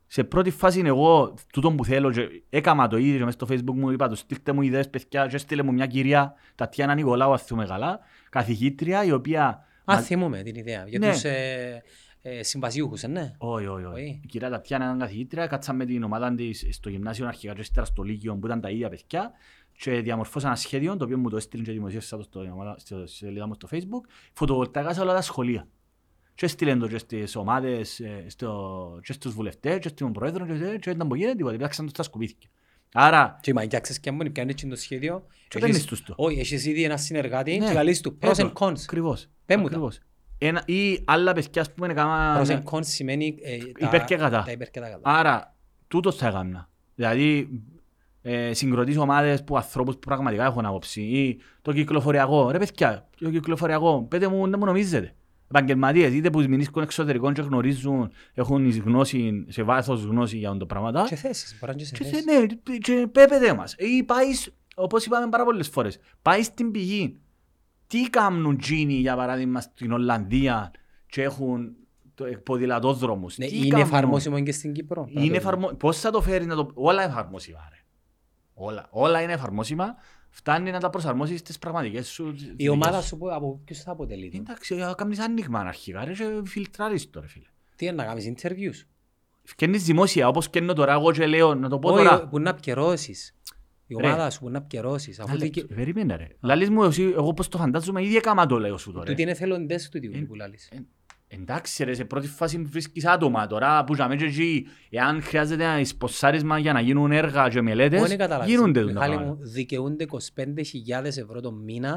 Σε 0.07 0.23
πρώτη 0.23 0.49
φάση 0.49 0.81
εγώ 0.85 1.33
τούτο 1.53 1.71
που 1.71 1.85
θέλω 1.85 2.11
και 2.11 2.27
έκαμα 2.49 2.87
το 2.87 2.97
ήδη 2.97 3.17
και 3.17 3.23
μες 3.23 3.33
στο 3.33 3.47
facebook 3.49 3.73
μου 3.73 3.89
είπα 3.91 4.09
του 4.09 4.15
στείλτε 4.15 4.51
μου 4.51 4.61
ιδέες 4.61 4.89
παιδιά 4.89 5.27
και 5.27 5.35
έστειλε 5.35 5.63
μου 5.63 5.73
μια 5.73 5.85
κυρία 5.85 6.33
Τατιάνα 6.55 6.93
Νικολάου 6.95 7.31
αν 7.31 7.37
θυμούμε 7.37 7.65
καλά 7.65 7.99
καθηγήτρια 8.29 9.03
η 9.03 9.11
οποία 9.11 9.43
Α, 9.47 9.93
μα- 9.93 9.99
θυμούμε 10.01 10.41
την 10.41 10.55
ιδέα. 10.55 10.83
Για 10.87 10.99
Ναι. 10.99 11.11
τους 11.11 11.23
ε, 11.23 11.83
ε, 12.27 12.43
συμβασιούχους, 12.43 13.03
ε, 13.03 13.07
ναι. 13.07 13.31
όχι, 13.37 13.65
όχι, 13.65 13.85
Όχι. 13.85 13.93
όχι. 14.01 14.19
Η 14.23 14.27
κυρία 14.27 14.49
Τατιάνα 14.49 14.85
ήταν 14.85 14.99
καθηγήτρια, 14.99 15.47
κάτσαμε 15.47 15.77
με 15.77 15.91
την 15.91 16.03
ομάδα 16.03 16.35
της 16.35 16.67
στο 16.71 16.89
γυμνάσιο 16.89 17.27
αρχικά 17.27 17.53
και 17.53 17.61
ύστερα 17.61 17.85
στο 17.85 18.03
Λύκειο 18.03 18.35
που 18.35 18.45
ήταν 18.45 18.61
τα 18.61 18.69
ίδια 18.69 18.89
παιδιά 18.89 19.31
και 19.77 19.91
διαμορφώσαν 20.01 20.49
ένα 20.49 20.59
σχέδιο 20.59 20.97
το 20.97 21.03
οποίο 21.03 21.17
μου 21.17 21.29
το 21.29 21.37
έστειλε 21.37 21.63
και 21.63 21.71
δημοσίευσα 21.71 22.17
το 22.17 22.23
στο, 22.23 22.75
στο, 22.77 23.07
στη 23.07 23.15
σελίδα 23.17 23.47
μου 23.47 23.53
στο 23.53 23.67
facebook 23.71 24.09
φωτοβολταϊκά 24.33 24.93
σε 24.93 25.01
όλα 25.01 25.13
τα 25.13 25.21
σχολεία. 25.21 25.67
Και 26.35 26.45
έστειλε 26.45 26.75
το 26.75 26.87
και 26.87 26.97
στις 26.97 27.35
ομάδες, 27.35 27.99
ε, 27.99 28.25
στο, 28.27 28.99
και 29.03 29.13
στους 29.13 29.33
βουλευτές, 29.33 29.79
και 29.79 29.87
στον 29.87 30.13
πρόεδρο 30.13 30.45
και, 30.45 30.77
και 30.81 30.89
ήταν 30.89 31.07
που 31.07 31.15
γίνεται 31.15 31.35
τίποτα, 31.35 31.57
πιάξαν 31.57 31.85
το 31.85 31.91
στα 31.93 32.03
σκουπίθηκια. 32.03 32.49
Άρα, 32.93 33.39
Και 33.41 33.49
η 33.51 33.53
μαγιά 33.53 33.79
ξέρεις 33.79 34.01
και 34.01 34.09
αν 34.09 34.29
πιάνει 34.31 34.51
έτσι 34.51 34.67
το 34.67 34.75
σχέδιο. 34.75 35.25
Και 35.27 35.57
έχεις- 35.57 35.59
παίρνεις 35.59 35.85
τους 35.85 36.03
το. 36.03 36.13
Όχι, 36.17 36.39
έχεις 36.39 36.65
ήδη 36.65 36.83
ένα 36.83 36.97
συνεργάτη 36.97 37.57
Ναι. 37.57 37.67
και 37.67 37.73
καλείς 37.73 38.01
του 38.01 38.17
pros 38.21 38.35
and 38.35 38.53
cons. 38.53 38.79
Ακριβώς. 38.83 39.27
Πες 39.45 39.55
μου 39.57 39.61
τα. 39.63 39.67
ακριβώς. 39.67 39.99
Ένα, 40.37 40.63
ή 40.65 41.01
άλλα 41.05 41.33
παιδιά, 41.33 41.61
ας 41.61 41.73
πούμε, 41.73 41.87
έκανα... 41.87 42.41
Pros 42.43 42.47
and 42.47 42.63
cons 42.63 42.85
σημαίνει 42.85 43.35
ε, 43.43 43.57
τα- 43.57 43.87
Υπέρ 43.87 44.03
και 44.05 44.15
κατά. 44.15 44.43
Τα 44.45 44.51
υπέρ 44.51 44.69
και 44.69 44.79
τα 44.79 44.85
κατά. 44.89 44.99
Άρα, 45.03 45.55
τούτος 45.87 46.15
θα 46.15 46.27
έκανα. 46.27 46.69
Δηλαδή, 46.95 47.49
ε, 48.21 48.53
συγκροτείς 48.53 48.97
ομάδες 48.97 49.43
που 49.43 49.57
ανθρώπους 49.57 49.93
που 49.93 49.99
πραγματικά 49.99 50.45
έχουν 50.45 50.65
άποψη 50.65 51.01
ή 51.01 51.39
το 51.61 51.73
κυκλοφοριακό. 51.73 52.51
Ρε 52.51 52.57
παιδιά, 52.57 53.07
το 53.19 53.29
κυκλοφοριακό, 53.29 54.05
πέτε 54.09 54.27
μου, 54.27 54.49
δεν 54.49 54.55
μου 54.59 54.65
νομίζετε. 54.65 55.15
Επαγγελματίες, 55.49 56.13
είτε 56.13 56.29
που 56.29 56.39
μηνίσκουν 56.39 56.83
εξωτερικών 56.83 57.33
και 57.33 57.41
γνωρίζουν, 57.41 58.11
έχουν 58.33 58.69
γνώση, 58.69 59.45
σε 59.47 59.63
βάθος 59.63 60.03
γνώση 60.03 60.37
για 60.37 60.57
τα 60.57 60.65
πράγματα. 60.65 61.05
Και 61.07 61.15
θέσεις, 61.15 61.57
μπορεί 61.59 61.75
να 61.75 61.81
είναι 61.81 61.89
και 61.89 62.03
σε 62.03 62.03
Και, 62.03 62.09
θέσεις. 62.09 62.23
θε- 62.25 62.69
ναι, 62.69 62.77
και 62.77 63.07
πέπετε 63.11 63.53
μας. 63.53 63.75
Ή 63.77 64.03
πάεις, 64.03 64.53
όπως 64.75 65.05
είπαμε 65.05 65.29
πάρα 65.29 65.43
πολλές 65.43 65.67
φορές, 65.67 65.99
πάεις 66.21 66.45
στην 66.45 66.71
πηγή. 66.71 67.19
Τι 68.03 68.09
κάνουν 68.09 68.57
τζίνοι, 68.57 68.93
για 68.93 69.15
παράδειγμα, 69.15 69.61
στην 69.61 69.91
Ολλανδία 69.91 70.71
και 71.07 71.21
έχουν 71.21 71.75
το- 72.15 72.25
ποδηλατόδρομους. 72.43 73.37
Ναι, 73.37 73.45
Τι 73.45 73.57
είναι 73.57 73.67
κάνουν. 73.67 73.85
εφαρμόσιμο 73.85 74.39
και 74.43 74.51
στην 74.51 74.73
Κύπρο. 74.73 75.07
Είναι 75.09 75.37
εφαρμο... 75.37 75.67
Πώς 75.67 75.99
θα 75.99 76.11
το 76.11 76.21
φέρει 76.21 76.45
να 76.45 76.55
το... 76.55 76.71
Όλα 76.73 77.03
εφαρμόσιμα, 77.03 77.59
ρε. 77.69 77.77
Όλα, 78.53 78.87
όλα 78.89 79.21
είναι 79.21 79.33
εφαρμόσιμα. 79.33 79.95
Φτάνει 80.29 80.71
να 80.71 80.79
τα 80.79 80.89
προσαρμόσεις 80.89 81.39
στις 81.39 81.57
πραγματικές 81.59 82.07
σου... 82.07 82.27
Η 82.27 82.31
δικές 82.31 82.69
ομάδα 82.69 83.01
σου. 83.01 83.07
σου 83.07 83.17
που- 83.17 83.33
από 83.33 83.61
ποιους 83.65 83.79
θα 83.81 83.91
αποτελείται; 83.91 84.37
Εντάξει, 84.37 84.75
να 84.75 84.93
κάνεις 84.93 85.19
άνοιγμα 85.19 85.59
αρχικά 85.59 86.05
ρε, 86.05 86.13
και 86.13 86.41
φιλτράρεις 86.45 87.09
το 87.09 87.19
ρε 87.19 87.27
φίλε. 87.27 87.45
Τι 87.75 87.85
είναι 87.85 87.95
να 87.95 88.03
κάνεις 88.05 88.33
interviews; 88.35 88.85
Φκένεις 89.43 89.83
δημόσια, 89.83 90.27
όπως 90.27 90.49
καίνω 90.49 90.73
τώρα 90.73 90.93
εγώ 90.93 91.11
και 91.11 91.25
λέω, 91.27 91.55
να 91.55 91.69
το 91.69 91.79
πω 91.79 91.89
Όχι, 91.91 92.03
τώρα. 92.03 92.27
που 92.27 92.39
να 92.39 92.49
επικαιρώσεις. 92.49 93.35
Η 93.87 93.95
Ρε. 93.99 94.07
ομάδα 94.07 94.29
σου 94.29 94.39
που 94.39 94.49
να 94.49 94.57
επικαιρώσεις. 94.57 95.19
Αφού 95.19 95.35
Ένα 95.35 95.49
τι- 95.49 95.59
λεπτό, 95.59 95.73
Περίμενε 95.75 96.15
ρε. 96.15 96.27
Λαλείς 96.41 96.69
μου 96.69 96.83
εσύ, 96.83 97.03
εγώ 97.15 97.33
πώς 97.33 97.47
το 97.47 97.57
φαντάζομαι, 97.57 98.03
ήδη 98.03 98.15
έκαμα 98.15 98.45
το 98.45 98.59
λέω 98.59 98.77
σου 98.77 98.91
τώρα. 98.91 99.05
τούτοι 99.05 99.21
είναι 99.21 99.33
θελοντές 99.33 99.89
του 99.89 99.97
Ε, 99.97 99.99
τύπου 99.99 100.25
που 100.25 100.35
λάλλεις. 100.35 100.71
Εντάξει 101.27 101.83
ρε, 101.83 101.93
σε 101.93 102.05
πρώτη 102.05 102.27
φάση 102.27 102.57
βρίσκεις 102.57 103.05
άτομα 103.05 103.47
τώρα 103.47 103.83
που 103.83 103.93
για 103.95 104.07
μέσα 104.07 104.25
εκεί, 104.25 104.67
εάν 104.89 105.21
χρειάζεται 105.21 105.63
ένα 105.63 105.79
εισποσάρισμα 105.79 106.57
για 106.59 106.73
να 106.73 106.79
γίνουν 106.81 107.11
έργα 107.11 107.47
και 107.49 107.57
Εγώ 107.57 107.63
μελέτες, 107.67 108.07
δεν 108.07 108.17
καταλάβεις. 108.17 108.53
γίνονται 108.53 108.79
τα 108.79 108.85
Μιχάλη 108.91 109.13
πράγματα. 109.15 109.35
μου, 109.39 109.47
δικαιούνται 109.49 110.03
25.000 110.03 111.17
ευρώ 111.17 111.41
το 111.41 111.51
μήνα. 111.51 111.91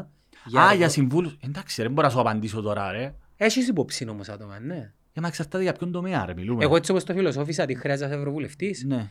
Α, 0.59 0.63
έργο. 0.63 0.77
για 0.77 0.89
συμβούλους. 0.89 1.37
Εντάξει, 1.45 1.83
δεν 1.83 1.93
μπορώ 1.93 2.07
να 2.07 2.13
σου 2.13 2.21
απαντήσω 2.21 2.61
τώρα, 2.61 2.91
ρε. 2.93 3.15
Έχεις 3.37 3.69
υπόψη 3.69 4.09
όμως 4.09 4.29
άτομα, 4.29 4.59
ναι. 4.61 4.93
Ε, 5.13 5.21
μα 5.21 5.27
εξαρτάται 5.29 5.63
για 5.63 5.73
ποιον 5.73 5.93
τομέα, 5.93 6.25
ρε, 6.27 6.35
μιλούμε. 6.35 6.65
Εγώ 6.65 6.77
έτσι 6.77 6.91
όπως 6.91 7.05
το 7.05 7.13
φιλοσόφισα, 7.13 7.67
τι 7.67 7.75
χρειάζεται 7.75 8.15
ευρωβουλευτής. 8.15 8.85
Ναι. 8.87 9.09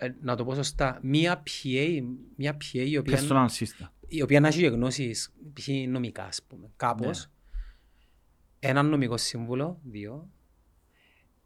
Ε, 0.00 0.08
να 0.20 0.36
το 0.36 0.44
πω 0.44 0.54
σωστά, 0.54 0.98
μία 1.02 1.42
PA, 1.42 2.00
μία 2.36 2.56
PA 2.56 2.74
η 2.86 2.96
οποία, 2.96 3.12
Πες 3.16 3.24
στον 3.24 3.36
ανσίστα. 3.36 3.92
η 4.08 4.22
οποία 4.22 4.40
να 4.40 4.48
έχει 4.48 4.60
και 4.60 4.66
γνώσεις 4.68 5.32
π.χ. 5.52 5.68
νομικά, 5.88 6.24
ας 6.24 6.42
πούμε, 6.48 6.70
κάπως. 6.76 7.18
Ναι. 7.26 8.68
Έναν 8.68 8.86
νομικό 8.88 9.16
σύμβουλο, 9.16 9.80
δύο. 9.84 10.30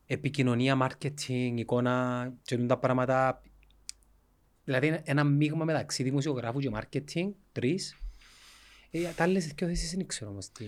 Επικοινωνία, 0.07 0.79
marketing, 0.89 1.53
εικόνα 1.57 2.27
και 2.43 2.55
τούτα 2.57 2.67
τα 2.67 2.79
πράγματα. 2.79 3.43
Δηλαδή 4.65 4.87
ένα- 4.87 5.01
ένα 5.05 5.25
μείγμα 5.25 5.65
μεταξύ 5.65 6.03
δημοσιογράφου 6.03 6.59
και 6.59 6.71
marketing, 6.75 7.31
τρεις. 7.53 7.97
Ε, 8.91 9.09
τα 9.17 9.23
άλλες 9.23 9.47
δυο 9.47 9.67
θέσεις 9.67 9.97
δεν 9.97 10.07
ξέρω 10.07 10.31
όμως 10.31 10.49
τι... 10.53 10.65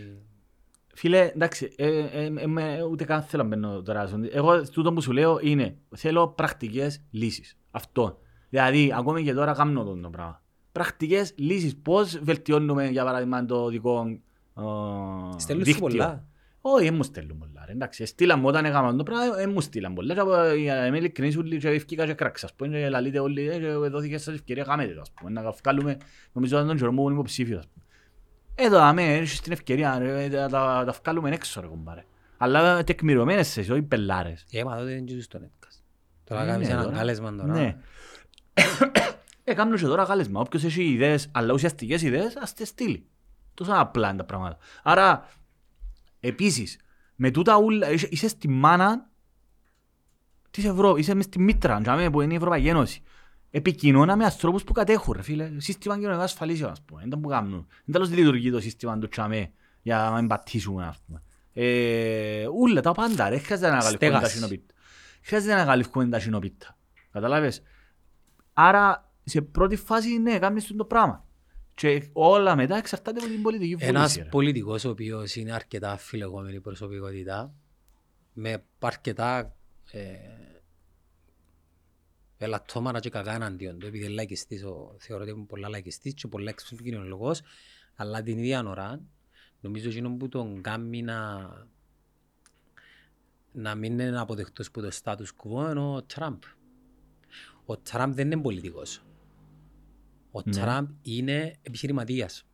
Φίλε, 0.95 1.27
εντάξει, 1.35 1.73
ε, 1.77 1.87
ε, 1.99 2.25
ε, 2.25 2.47
με- 2.47 2.83
ούτε 2.83 3.05
καν 3.05 3.23
θέλω 3.23 3.43
να 3.43 3.49
μπαίνω 3.49 3.83
τώρα. 3.83 4.07
στον- 4.07 4.29
Εγώ 4.33 4.63
τούτο 4.71 4.93
που 4.93 5.01
σου 5.01 5.13
λέω 5.13 5.39
είναι, 5.43 5.77
θέλω 5.97 6.29
πρακτικές 6.29 7.03
λύσεις. 7.11 7.57
Αυτό. 7.77 8.19
Δηλαδή, 8.49 8.93
ακόμη 8.97 9.23
και 9.25 9.33
τώρα 9.35 9.53
κάνω 9.53 9.85
το, 9.85 9.97
το 9.97 10.11
πράγμα. 10.11 10.43
Πρακτικές 10.73 11.33
λύσεις. 11.37 11.77
Πώς 11.77 12.19
βελτιώνουμε, 12.23 12.89
για 12.89 13.05
παράδειγμα, 13.05 13.45
το 13.45 13.69
δικό 13.69 14.07
ε, 14.59 14.63
Στέλνουν 15.37 15.67
σου 15.67 15.79
πολλά. 15.79 16.25
Όχι, 16.61 16.85
δεν 16.85 16.95
μου 16.95 17.03
στέλνουν 17.03 17.39
πολλά. 17.39 17.63
ρε, 17.67 17.73
Εντάξει, 17.73 18.05
στείλαν 18.07 18.41
μου 18.41 18.47
όταν 18.49 18.65
έκαναν 18.65 18.97
το 18.97 19.03
πράγμα, 19.03 19.35
δεν 19.35 19.51
μου 19.51 19.61
στείλαν 19.61 19.95
πολλά. 19.95 20.15
Και 20.15 20.21
από- 20.21 20.53
για 20.55 20.75
να 20.75 20.87
είμαι 20.87 20.97
ειλικρινής, 20.99 21.37
ούλοι 21.37 21.59
και 21.59 21.69
ευκήκα 21.69 22.07
και 22.07 22.13
κράξα. 22.15 22.47
Ας 22.47 22.55
πούμε, 22.55 22.79
και 22.79 22.89
λαλείτε 22.89 23.19
όλοι, 23.19 23.49
ε, 23.51 23.59
και 23.59 23.69
δόθηκε 23.69 24.19
σας 24.19 24.35
ευκαιρία, 24.35 24.65
κάμετε 24.65 24.93
το, 24.95 25.01
ας 25.01 25.11
πούμε, 25.13 25.31
να 25.31 25.51
βγάλουμε, 25.51 25.97
νομίζω 26.33 26.59
ότι 26.59 26.67
τον 26.67 26.77
καιρό 26.77 26.93
μου 26.93 27.01
ήμουν 27.01 27.13
υποψήφιος, 27.13 27.59
ας 27.59 27.67
πούμε. 27.69 27.85
Ε, 28.55 28.69
το 28.71 28.79
αμέ, 28.81 29.03
έχεις 29.15 29.41
την 29.41 29.53
ευκαιρία, 29.53 29.99
ρε, 29.99 30.29
τα, 30.29 30.49
τα, 30.49 30.83
τα 30.87 30.95
βγάλουμε 31.03 31.31
έξω, 31.31 31.61
ρε, 31.61 31.67
κομπάρε. 31.67 32.05
Αλλά 32.37 32.85
τεκμηρωμένες 32.85 33.49
σε 33.49 33.61
όχι 33.61 33.83
πελάρες. 33.83 34.45
Ε, 34.51 34.65
μα 34.65 34.77
τότε 34.77 34.91
δεν 34.91 35.07
τζους 35.07 35.25
στο 35.25 35.39
netcast. 35.43 35.74
Τώρα 36.25 36.43
Ε, 36.43 36.47
κάνεις 36.47 36.67
ναι, 36.67 36.73
ένα 36.73 36.83
τώρα. 36.83 36.97
κάλεσμα 36.97 37.35
τώρα. 37.35 37.53
Ναι. 37.53 37.77
Ε, 39.45 39.55
κάνω 39.55 39.77
και 39.77 39.85
τώρα 39.85 40.05
κάλεσμα. 40.05 40.41
Όποιος 40.41 40.65
έχει 40.65 40.83
ιδέες, 40.85 41.29
αλλά 41.33 41.53
ουσιαστικές 41.53 42.03
ιδέες, 42.03 42.37
ας 42.37 42.53
τις 42.53 42.69
στείλει. 42.69 43.07
Τόσο 43.55 43.73
απλά 43.75 44.09
είναι 44.09 44.17
τα 44.17 44.25
πράγματα. 44.25 44.57
Άρα, 44.83 45.29
επίσης, 46.21 46.79
με 47.17 47.31
τούτα 47.31 47.57
ούλα, 47.57 47.91
είσαι, 47.91 48.09
είσαι 48.11 48.29
στη 48.29 48.49
μάνα 48.49 49.09
της 50.51 50.65
Ευρώπης, 50.65 51.03
είσαι 51.03 51.15
μες 51.15 51.25
στη 51.25 51.41
μήτρα, 51.41 51.81
τζάμε, 51.81 52.11
που 52.11 52.21
είναι 52.21 52.33
η 52.33 52.37
Ευρωπαϊκή 52.37 52.69
Ένωση. 52.69 53.03
Επικοινώνα 53.51 54.17
με 54.17 54.25
ανθρώπους 54.25 54.65
που 54.65 54.73
κατέχουν, 54.73 55.15
ρε 55.17 55.23
φίλε. 55.23 55.51
Σύστημα 55.57 55.95
κοινωνικών 55.95 56.25
ασφαλίσεων, 56.25 56.71
ας 56.71 56.83
πούμε. 56.83 57.03
Δεν 57.07 57.21
που 57.21 57.29
κάνουν. 57.29 57.67
Δεν 57.85 57.93
τέλος 57.93 58.11
λειτουργεί 58.11 58.51
το 58.51 58.61
σύστημα 58.61 58.99
του 58.99 59.09
τσάμε 59.09 59.51
για 59.83 59.97
να 59.97 60.11
μην 60.11 60.27
πατήσουμε, 60.27 60.85
ας 60.87 60.99
πούμε. 61.07 61.23
Ε, 61.53 62.47
ούλα, 62.47 62.81
τα 62.81 62.93
πάντα, 62.93 63.29
ρε. 63.29 63.39
Χρειάζεται 63.39 63.71
να 63.71 63.79
καλυφθούμε 63.79 64.11
τα 64.21 64.29
Στέγαση. 64.29 64.65
Συνοπίτα. 65.25 65.37
Χρειάζεται 65.37 65.55
να 65.55 65.65
καλυφθούμε 65.65 66.09
τα 66.09 66.19
συνοπίτα. 66.19 66.79
Καταλάβες; 67.13 67.63
Άρα, 68.53 69.13
σε 69.25 69.43
πρώτη 69.43 69.77
φάση, 69.77 70.19
ναι, 70.19 70.39
κάνεις 70.39 70.75
το 70.77 70.85
πράγμα. 70.85 71.25
Και 71.75 72.09
όλα 72.13 72.57
μετά 72.57 72.77
εξαρτάται 72.77 73.21
από 73.21 73.29
την 73.29 73.43
πολιτική 73.43 73.75
βούληση. 73.75 73.89
Ένας 73.91 74.17
ρε. 74.17 74.25
πολιτικός 74.25 74.85
ο 74.85 74.91
οποίος 74.91 75.37
είναι 75.37 75.53
αρκετά 75.53 75.91
αφιλεγόμενη 75.91 76.61
προσωπικότητα 76.61 77.55
με 78.33 78.65
αρκετά 78.79 79.57
ε, 79.91 80.15
ελαττώματα 82.39 83.01
και 83.01 83.11
κακά 83.11 83.35
εναντίον 83.35 83.79
του 83.79 83.87
επειδή 83.87 84.05
είναι 84.05 84.15
λαϊκιστής, 84.15 84.65
ο, 84.65 84.97
θεωρώ 84.99 85.23
ότι 85.23 85.33
είναι 85.33 85.45
πολλά 85.45 85.69
λαϊκιστής 85.69 86.15
και 86.15 86.29
πολλά 86.29 86.51
έξυπνος 86.51 86.83
κοινωνιολογός 86.83 87.41
αλλά 87.97 88.23
την 88.23 88.39
ίδια 88.39 88.65
ώρα 88.67 89.01
νομίζω 89.61 89.89
εκείνο 89.89 90.17
που 90.17 90.29
τον 90.29 90.63
κάνει 90.63 91.03
να 91.03 91.49
να 93.55 93.75
μην 93.75 93.99
είναι 93.99 94.21
αποδεκτός 94.21 94.71
που 94.71 94.81
το 94.81 94.91
status 95.03 95.27
quo 95.43 95.71
είναι 95.71 95.81
ο 95.81 96.03
Τραμπ. 96.03 96.43
Ο 97.67 97.77
Τραμπ 97.77 98.13
δεν 98.15 98.31
είναι 98.31 98.43
πολιτικός. 98.43 99.03
Ο 100.31 100.41
Ναι. 100.45 100.53
Τραμπ 100.53 100.89
είναι 101.03 101.57
επιχειρηματίας 101.63 102.47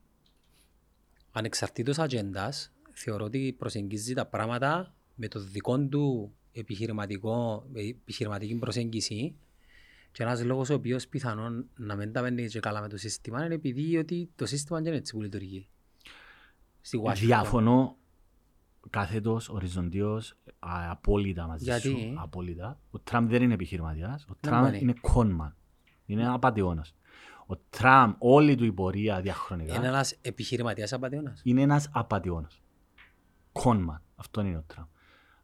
ανεξαρτήτως 1.32 1.98
ατζέντας, 1.98 2.72
θεωρώ 2.92 3.24
ότι 3.24 3.54
προσεγγίζει 3.58 4.14
τα 4.14 4.26
πράγματα 4.26 4.94
με 5.14 5.28
το 5.28 5.40
δικό 5.40 5.78
του 5.78 6.32
επιχειρηματικό, 6.52 7.66
ε, 7.74 7.88
επιχειρηματική 7.88 8.54
προσέγγιση 8.54 9.34
και 10.12 10.22
ένας 10.22 10.44
λόγος 10.44 10.70
ο 10.70 10.74
οποίος 10.74 11.08
πιθανόν 11.08 11.68
να 11.76 11.96
μην 11.96 12.12
τα 12.12 12.22
παίρνει 12.22 12.46
και 12.46 12.60
καλά 12.60 12.80
με 12.80 12.88
το 12.88 12.96
σύστημα 12.96 13.44
είναι 13.44 13.54
επειδή 13.54 13.96
ότι 13.96 14.30
το 14.36 14.46
σύστημα 14.46 14.78
δεν 14.78 14.86
είναι 14.86 14.96
έτσι 14.96 15.12
που 15.12 15.22
λειτουργεί. 15.22 15.68
στη 16.80 17.00
Washington. 17.04 17.14
Διαφωνώ 17.16 17.96
κάθετος, 18.90 19.48
οριζοντίος, 19.48 20.30
α, 20.58 20.90
απόλυτα 20.90 21.46
μαζί 21.46 21.64
Γιατί; 21.64 21.88
σου. 21.88 22.14
Απόλυτα. 22.16 22.78
Ο 22.90 22.98
Τραμπ 22.98 23.28
δεν 23.30 23.42
είναι 23.42 23.54
επιχειρηματίας. 23.54 24.22
Ο 24.22 24.36
Δεν 24.40 24.50
Τραμπ 24.50 24.64
μπορεί. 24.64 24.78
είναι 24.80 24.94
κόνμαν. 25.00 25.54
Είναι 26.06 26.28
απατεώνας. 26.28 26.94
Ο 27.46 27.56
Τραμπ, 27.70 28.12
όλη 28.18 28.54
του 28.54 28.64
η 28.64 28.72
πορεία 28.72 29.20
διαχρονικά, 29.20 29.74
Είναι 29.74 29.86
ένας 29.86 30.12
επιχειρηματίας 30.20 30.92
απατεώνας. 30.92 31.40
είναι 31.44 31.62
ένας 31.62 31.88
απατεώνας. 31.92 32.60
Κόνμαν. 33.52 34.02
Αυτό 34.16 34.40
είναι 34.40 34.56
ο 34.56 34.64
Τραμπ. 34.66 34.86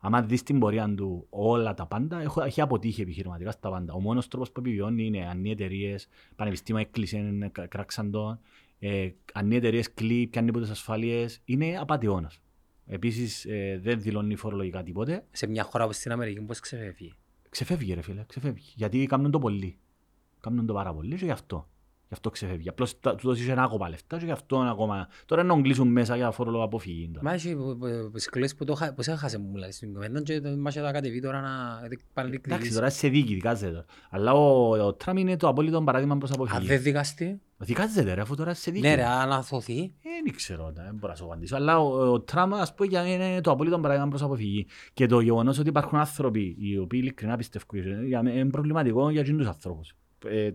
Αν 0.01 0.29
δεις 0.29 0.43
την 0.43 0.59
πορεία 0.59 0.95
του 0.95 1.27
όλα 1.31 1.75
τα 1.75 1.87
πάντα, 1.87 2.21
έχω- 2.21 2.43
έχει 2.43 2.61
αποτύχει 2.61 3.01
επιχειρηματικά 3.03 3.51
στα 3.51 3.71
πάντα. 3.71 3.93
Ο 3.93 4.01
μόνος 4.01 4.29
τρόπος 4.29 4.53
που 4.53 4.61
επιβιώνει 4.61 5.07
είναι 5.07 5.29
αν 5.29 5.45
οι 5.45 5.51
εταιρείες, 5.51 6.09
πανεπιστήμια 6.37 6.81
έκλεισαν, 6.81 7.49
κα- 7.53 7.67
κράξαν 7.67 8.11
τον, 8.11 8.39
ε, 8.79 9.11
αν 9.33 9.51
οι 9.51 9.57
εταιρείες 9.57 9.95
κλεί, 9.95 10.27
πιάνει 10.27 10.49
από 10.49 10.61
τις 10.61 10.71
ασφάλειες, 10.71 11.41
είναι 11.45 11.79
απατεώνας. 11.79 12.41
Επίσης 12.87 13.45
ε, 13.45 13.79
δεν 13.83 14.01
δηλώνει 14.01 14.37
φορολογικά 14.37 14.83
τίποτε. 14.83 15.25
Σε 15.31 15.47
μια 15.47 15.63
χώρα 15.63 15.85
όπως 15.85 15.97
στην 15.97 16.13
Αμερική 16.13 16.41
πώς 16.41 16.61
ξεφεύγει; 16.61 17.13
Ξεφεύγει 17.49 17.95
ρε 17.95 18.01
φίλε, 18.03 18.25
ξεφεύγει. 18.27 18.73
Γιατί 18.75 19.07
κάνουν 19.07 19.31
το 19.31 19.39
πολύ. 19.39 19.79
Κάνουν 20.41 20.67
το 20.67 20.73
πάρα 20.73 20.95
πολύ 20.95 21.17
και 21.17 21.25
γι' 21.25 21.31
αυτό. 21.31 21.69
Γι' 22.09 22.13
αυτό 22.15 22.31
ξεφεύγει. 22.31 22.69
Απλώς 22.69 23.01
τα- 23.01 23.15
του 23.15 23.27
δώσεις 23.29 23.49
ένα 23.49 23.63
ακόμα 23.63 23.89
λεφτά 23.89 24.19
και 24.19 24.25
γι' 24.25 24.31
αυτό 24.31 24.57
είναι 24.57 24.71
ακόμα... 24.71 25.09
Τώρα 25.27 25.43
να 25.43 25.61
κλείσουν 25.61 25.89
μέσα 25.89 26.17
για 26.17 26.31
φορολογικό 26.31 26.67
αποφυγή. 26.67 27.09
τώρα. 27.09 27.25
Μα 27.25 27.33
έχει 27.33 27.57
ψυχολογίες 28.13 28.55
που 28.55 28.65
το 28.65 28.75
χα- 28.75 28.93
πώς 28.93 29.07
έχασες 29.09 29.41
μου 29.41 29.51
δηλαδή 29.53 29.73
στην 29.73 29.93
κουβέντα 29.93 30.23
και 30.23 30.41
το 30.41 30.57
μάχε 30.57 30.81
τα 30.81 30.93
κατεβεί 30.93 31.21
τώρα 31.21 31.41
να 31.41 31.49
πάνε 32.13 32.29
Εντάξει, 32.29 32.31
διεκδικήσει. 32.31 32.75
τώρα 32.75 32.91
σε 32.91 33.09
δίκη, 33.09 33.35
δικάζεται. 33.35 33.71
τώρα. 33.73 33.85
Αλλά 34.11 34.33
ο, 34.33 34.71
ο 34.87 34.93
Τραμπ 34.95 35.17
είναι 35.17 35.37
το 35.37 35.49
απόλυτο 35.49 35.83
παράδειγμα 35.83 36.19
προς 36.19 36.31
Αν 36.31 36.37
αποφυγή. 36.41 36.67
δεν 36.67 36.83
δικαστεί, 36.83 37.41
Δικάζεται 37.59 38.15
ρε, 38.15 38.21
αφού 38.21 38.35
τώρα 38.35 38.55
σε 38.55 38.71
δίκη. 38.71 38.87
ναι 38.87 38.95
ρε, 38.95 39.05
αν 39.05 39.33
αθωθεί, 39.33 39.81
Ε, 39.81 40.09
Δεν 40.25 40.35
ξέρω, 40.35 40.73
δεν 40.75 40.95
μπορώ 40.95 41.09
να 41.13 41.15
σου 41.19 41.25
απαντήσω. 41.25 41.57
Αλλά 41.57 41.79
ο, 41.79 42.13
ο 42.13 42.21
Τραμπ, 42.21 42.55
ας 42.55 42.75
πούμε, 42.75 42.89
για 42.89 43.03
μένα 43.03 43.29
είναι 43.31 43.41
το 43.41 43.51
απόλυτο 43.51 43.79
παράδειγμα 43.81 44.09
προς 44.09 44.23
αποφυγή. 44.23 44.67
Και 44.93 45.07
το 45.07 45.21
γεγονός 45.21 45.59
ότι 45.59 45.69
υπάρχουν 45.69 45.99
άνθρωποι 45.99 46.57
οι 46.59 46.79
οποίοι 46.79 47.01
ειλικρινά 47.03 47.37
πιστεύουν, 47.37 48.05
για 48.07 48.23
μένα 48.23 48.39
είναι 48.41 48.51
προβληματικό 48.51 49.11
για 49.11 49.21
εκείνους 49.21 49.41
τους 49.41 49.55
ανθρώπους. 49.55 49.95
Ε, 50.27 50.51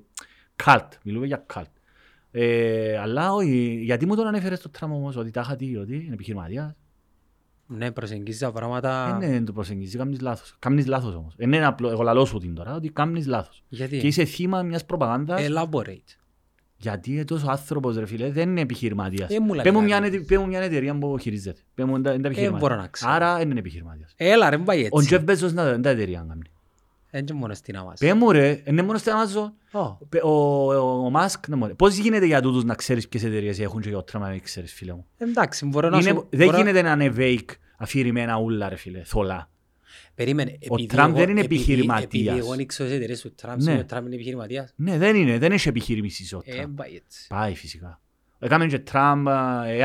Καλτ, 0.56 0.94
μιλούμε 1.04 1.26
για 1.26 1.44
καλτ. 1.46 1.70
Ε, 2.32 2.98
αλλά 2.98 3.34
όχι, 3.34 3.80
γιατί 3.84 4.06
μου 4.06 4.16
τον 4.16 4.28
ανέφερες 4.28 4.60
το 4.60 4.70
Τραμπ 4.70 4.92
όμως, 4.92 5.16
ότι 5.16 5.32
τα 5.32 5.42
είχα 5.42 5.56
τι, 5.56 5.78
ότι 5.78 5.96
είναι 5.96 6.14
επιχειρηματίας; 6.14 6.76
ναι, 7.68 7.92
προσεγγίζει 7.92 8.40
τα 8.40 8.52
πράγματα. 8.52 9.18
Δεν 9.20 9.32
είναι 9.34 9.46
το 9.46 9.54
προσεγγίζει, 9.54 9.98
κάνεις 9.98 10.22
λάθος. 10.22 10.56
Κάνεις 10.60 10.88
λάθος 10.88 11.16
όμως. 11.16 11.36
Δεν 11.38 11.52
είναι 11.52 11.66
απλό, 11.66 11.90
εγώ 11.90 12.02
λαλώ 12.02 12.26
σου 12.26 12.38
την 12.38 12.56
τώρα, 12.56 12.76
ότι 12.76 12.90
κάνεις 12.90 13.28
λάθος. 13.28 13.64
Και 13.70 13.76
Γιατί, 13.76 13.98
είσαι 13.98 14.26
θύμα 14.26 14.62
μιας 14.62 14.86
προπαγάνδας, 14.86 15.48
elaborate. 15.50 16.21
Γιατί 16.82 17.20
ε, 17.20 17.24
τόσο 17.24 17.46
άνθρωπος 17.50 17.96
ρε 17.98 18.06
φίλε 18.06 18.32
δεν 18.32 18.50
είναι 18.50 18.62
επιχειρηματίας. 18.62 19.30
Ε, 19.30 19.40
μου 19.40 19.54
λέει 19.54 19.64
Πες 19.64 19.72
μου 19.72 19.80
κάτι. 19.80 19.92
μια, 19.92 20.06
ετε- 20.06 20.26
πες 20.26 20.38
μου 20.38 20.48
μια 20.48 20.60
εταιρεία 20.60 20.98
που 20.98 21.18
χειρίζεται. 21.18 21.60
Πες 21.76 21.86
μου, 21.86 21.94
είναι 21.96 22.04
τα- 22.04 22.14
είναι 22.14 22.22
τα 22.22 22.28
επιχειρηματία. 22.28 22.68
μπορώ 22.68 22.82
να 22.82 22.88
ξέρω. 22.88 23.12
Άρα 23.12 23.38
δεν 23.38 23.50
είναι 23.50 23.60
επιχειρηματίας. 23.60 24.14
Έλα 24.18 24.50
ρε, 24.50 24.58
πάει 24.58 24.82
Ο 24.84 24.86
έτσι. 24.86 25.06
Τζεφ 25.08 25.24
Μπέζος 25.24 25.52
είναι 25.52 25.80
τα 25.80 25.90
εταιρεία 25.90 26.26
κάνει. 26.28 26.42
Δεν 27.14 27.26
και 27.26 27.34
μόνο 27.34 27.54
στην 27.54 27.76
Amazon. 27.78 27.94
Πες 28.00 28.14
μου 28.14 28.32
ρε, 28.32 28.62
είναι 28.66 28.82
μόνο 28.82 28.98
στην 28.98 29.12
Amazon. 29.14 29.52
Ω, 29.80 29.98
Πε- 30.10 30.24
Ο, 30.24 30.30
ο, 30.74 31.06
ο 31.06 31.10
Μάσκ, 31.10 31.48
ναι, 31.48 31.56
μωρέ. 31.56 31.74
πώς 31.74 31.96
γίνεται 31.98 32.26
για 32.26 32.42
τούτους 32.42 32.64
να 32.64 32.76
ξέρεις 32.76 33.08
ποιες 33.08 33.24
εταιρείες 33.24 33.60
έχουν 33.60 33.82
και 33.82 33.90
για 33.90 33.98
ο 33.98 34.04
Τραμπ 34.04 34.24
να 34.24 34.30
μην 34.30 34.42
ξέρεις 34.42 34.74
φίλε 34.74 34.94
μου. 34.94 35.06
Εντάξει, 35.18 35.66
μπορώ 35.66 35.90
να 35.90 35.98
Είναι, 35.98 36.10
σου... 36.10 36.28
δεν 36.30 36.46
μπορώ- 36.48 36.58
γίνεται 36.58 36.82
να 36.82 36.92
είναι 37.04 37.14
fake 37.18 37.54
αφηρημένα 37.78 38.38
ούλα 38.38 38.70
ρε 38.70 38.76
φίλε, 38.76 39.02
θολά. 39.04 39.50
Περίμενε, 40.16 40.58
επειδή 40.60 40.86
Τραμπ 40.86 41.10
εγώ- 41.10 41.20
δεν 41.20 41.30
είναι 41.30 41.40
επειδή- 41.40 41.56
επιχειρηματίας. 41.62 42.04
Επειδή 42.04 42.38
εγώ 42.38 42.52
ανοίξω 42.54 42.84
τις 42.84 42.94
εταιρείες 42.94 43.22
του 43.22 43.34
Τραμπ, 43.36 43.56
Ναι. 43.56 43.62
σημαίνει 43.62 43.80
ότι 43.80 43.88
ο 43.88 43.90
Τραμπ 43.96 44.06
είναι 44.06 44.16
επιχειρηματίας. 44.16 44.74
Ναι, 44.76 44.98
δεν 44.98 45.16
είναι, 45.16 45.38
δεν 45.38 45.52
έχει 45.52 45.68
επιχειρημίσεις 45.68 46.34
ο 46.34 46.42
Ε, 46.46 46.56
Τραμπ. 46.56 46.76
πάει 46.78 46.96
έτσι. 46.96 47.28
Πάει 47.30 47.56
φυσικά. 47.56 48.02
Έκαμε 48.40 48.66
και 48.68 48.80
Τραμπ, 48.80 49.28
ε, 49.28 49.32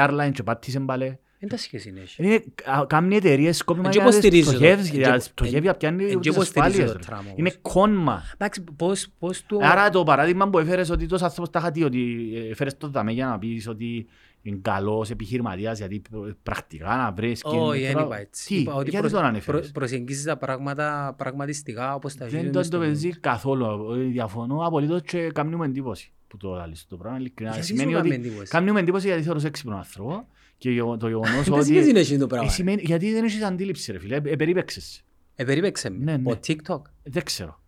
airline 0.06 0.30
και 0.32 0.42
πάτησαν 0.42 0.84
πάλι. 0.86 1.18
Δεν 1.38 1.48
τα 1.48 1.56
σχέση 1.56 1.88
είναι. 1.88 2.00
έχει. 2.00 2.22
Είναι, 2.24 2.34
α, 2.64 2.86
κάνουν 2.86 3.12
εταιρείες 3.12 3.56
σκόπιμα 3.56 3.86
Εν 3.86 3.92
για 3.92 4.00
και 4.00 4.06
να 4.06 4.10
τις 4.10 4.18
υποστηρίζει 4.18 4.50
το- 4.50 4.56
πτωχεύεις, 4.58 4.88
εν 4.90 4.96
για 4.98 5.06
να 5.06 5.12
και- 5.12 5.18
τις 5.18 5.30
πτωχεύει 5.30 5.68
απ' 5.68 5.76
πιάνει 5.78 6.02
εν 6.04 6.08
και 6.10 6.18
τις 6.18 6.30
υποστηρίζει 6.36 6.68
ασφάλειες. 6.82 6.92
το 6.92 6.98
ρε. 6.98 7.04
Τραμπ 7.04 7.20
όμως. 7.26 7.38
Είναι 7.38 7.52
κόνμα. 7.62 8.22
Εντάξει, 8.34 8.64
πώς, 8.76 9.08
πώς 9.18 9.42
του... 9.42 9.58
Άρα 9.62 9.90
το 9.90 10.02
παράδειγμα 10.02 10.48
που 10.50 10.58
έφερες 10.58 10.90
ότι 10.90 11.06
τόσο 11.06 11.24
άνθρωπος 11.24 11.50
τα 11.50 11.58
είχα 11.74 11.86
ότι 11.86 12.32
ε, 12.34 12.50
έφερες 12.50 12.76
το 12.76 12.88
δαμέ 12.88 13.12
για 13.12 13.26
να 13.26 13.38
πεις 13.38 13.68
ότι 13.68 14.06
είναι 14.48 14.58
καλός 14.62 15.10
επιχειρηματίας 15.10 15.78
γιατί 15.78 16.00
π- 16.10 16.34
πρακτικά 16.42 16.96
να 16.96 17.12
βρεις 17.12 17.42
και... 17.42 17.48
Όχι, 17.56 17.82
δεν 17.82 17.92
τώρα- 17.92 18.04
είπα 18.04 18.18
έτσι. 18.18 18.46
Τι, 18.46 18.56
Είπα 18.60 18.74
ότι 18.74 18.82
γιατί 18.90 18.98
προσ- 18.98 19.12
τον 19.12 19.20
προ- 19.22 19.30
ανέφερες. 19.32 19.70
προσεγγίζεις 19.70 20.24
τα 20.24 20.36
πράγματα 20.36 21.14
πραγματιστικά 21.16 21.94
όπως 21.94 22.14
τα 22.14 22.26
Δεν 22.26 22.38
ζούμε 22.40 22.50
τον 22.52 22.62
στο 22.64 22.72
το 22.72 22.78
μυαλό. 22.78 22.92
παίζει 22.92 23.18
καθόλου. 23.20 23.92
Ε, 23.94 24.02
Διαφωνώ 24.04 24.66
απολύτως 24.66 25.00
και 25.02 25.30
κάνουμε 25.34 25.66
εντύπωση 25.66 26.12
που 26.28 26.36
το 26.36 26.54
λαλείς 26.54 26.86
το 26.86 26.96
πράγμα. 26.96 27.18
ειλικρινά. 27.18 27.50
Γιατί 27.50 27.66
Σημαίνει 27.66 27.92
σου 27.92 27.98
ότι 27.98 28.08
κάνουμε 28.08 28.26
εντύπωση; 28.28 28.50
κάνουμε 28.50 28.80
εντύπωση 28.80 29.06
γιατί 29.06 29.22
θεωρώ 29.22 29.38
σε 29.38 29.46
έξυπνο 29.46 29.76
άνθρωπο 29.76 30.26
και 30.58 30.70
γεγο- 30.70 30.96
το 30.96 31.08
γεγονός 31.08 31.44
Δεν 31.48 31.52
ότι... 31.54 31.64
σχέση 31.64 31.90
είναι 31.90 31.98
εσύ 31.98 32.18
το 32.18 32.26
πράγμα. 32.26 32.46
Ε, 32.46 32.50
σημαίνει- 32.50 32.82
Γιατί 32.86 33.12
δεν 33.12 33.24
έχεις 33.24 33.42
αντίληψη 33.42 33.92
ρε 33.92 33.98
φίλε, 33.98 34.14
ε, 34.16 34.20
ε, 34.24 34.36
περίπαιξες. 34.36 35.04
Ε, 35.34 35.44
περίπαιξε 35.44 35.90
με. 35.90 36.04
Ναι, 36.04 36.16
ναι. 36.16 36.30
Ο 36.32 36.38
TikTok; 36.46 36.80
Δεν 37.02 37.22
ξέρω. 37.24 37.60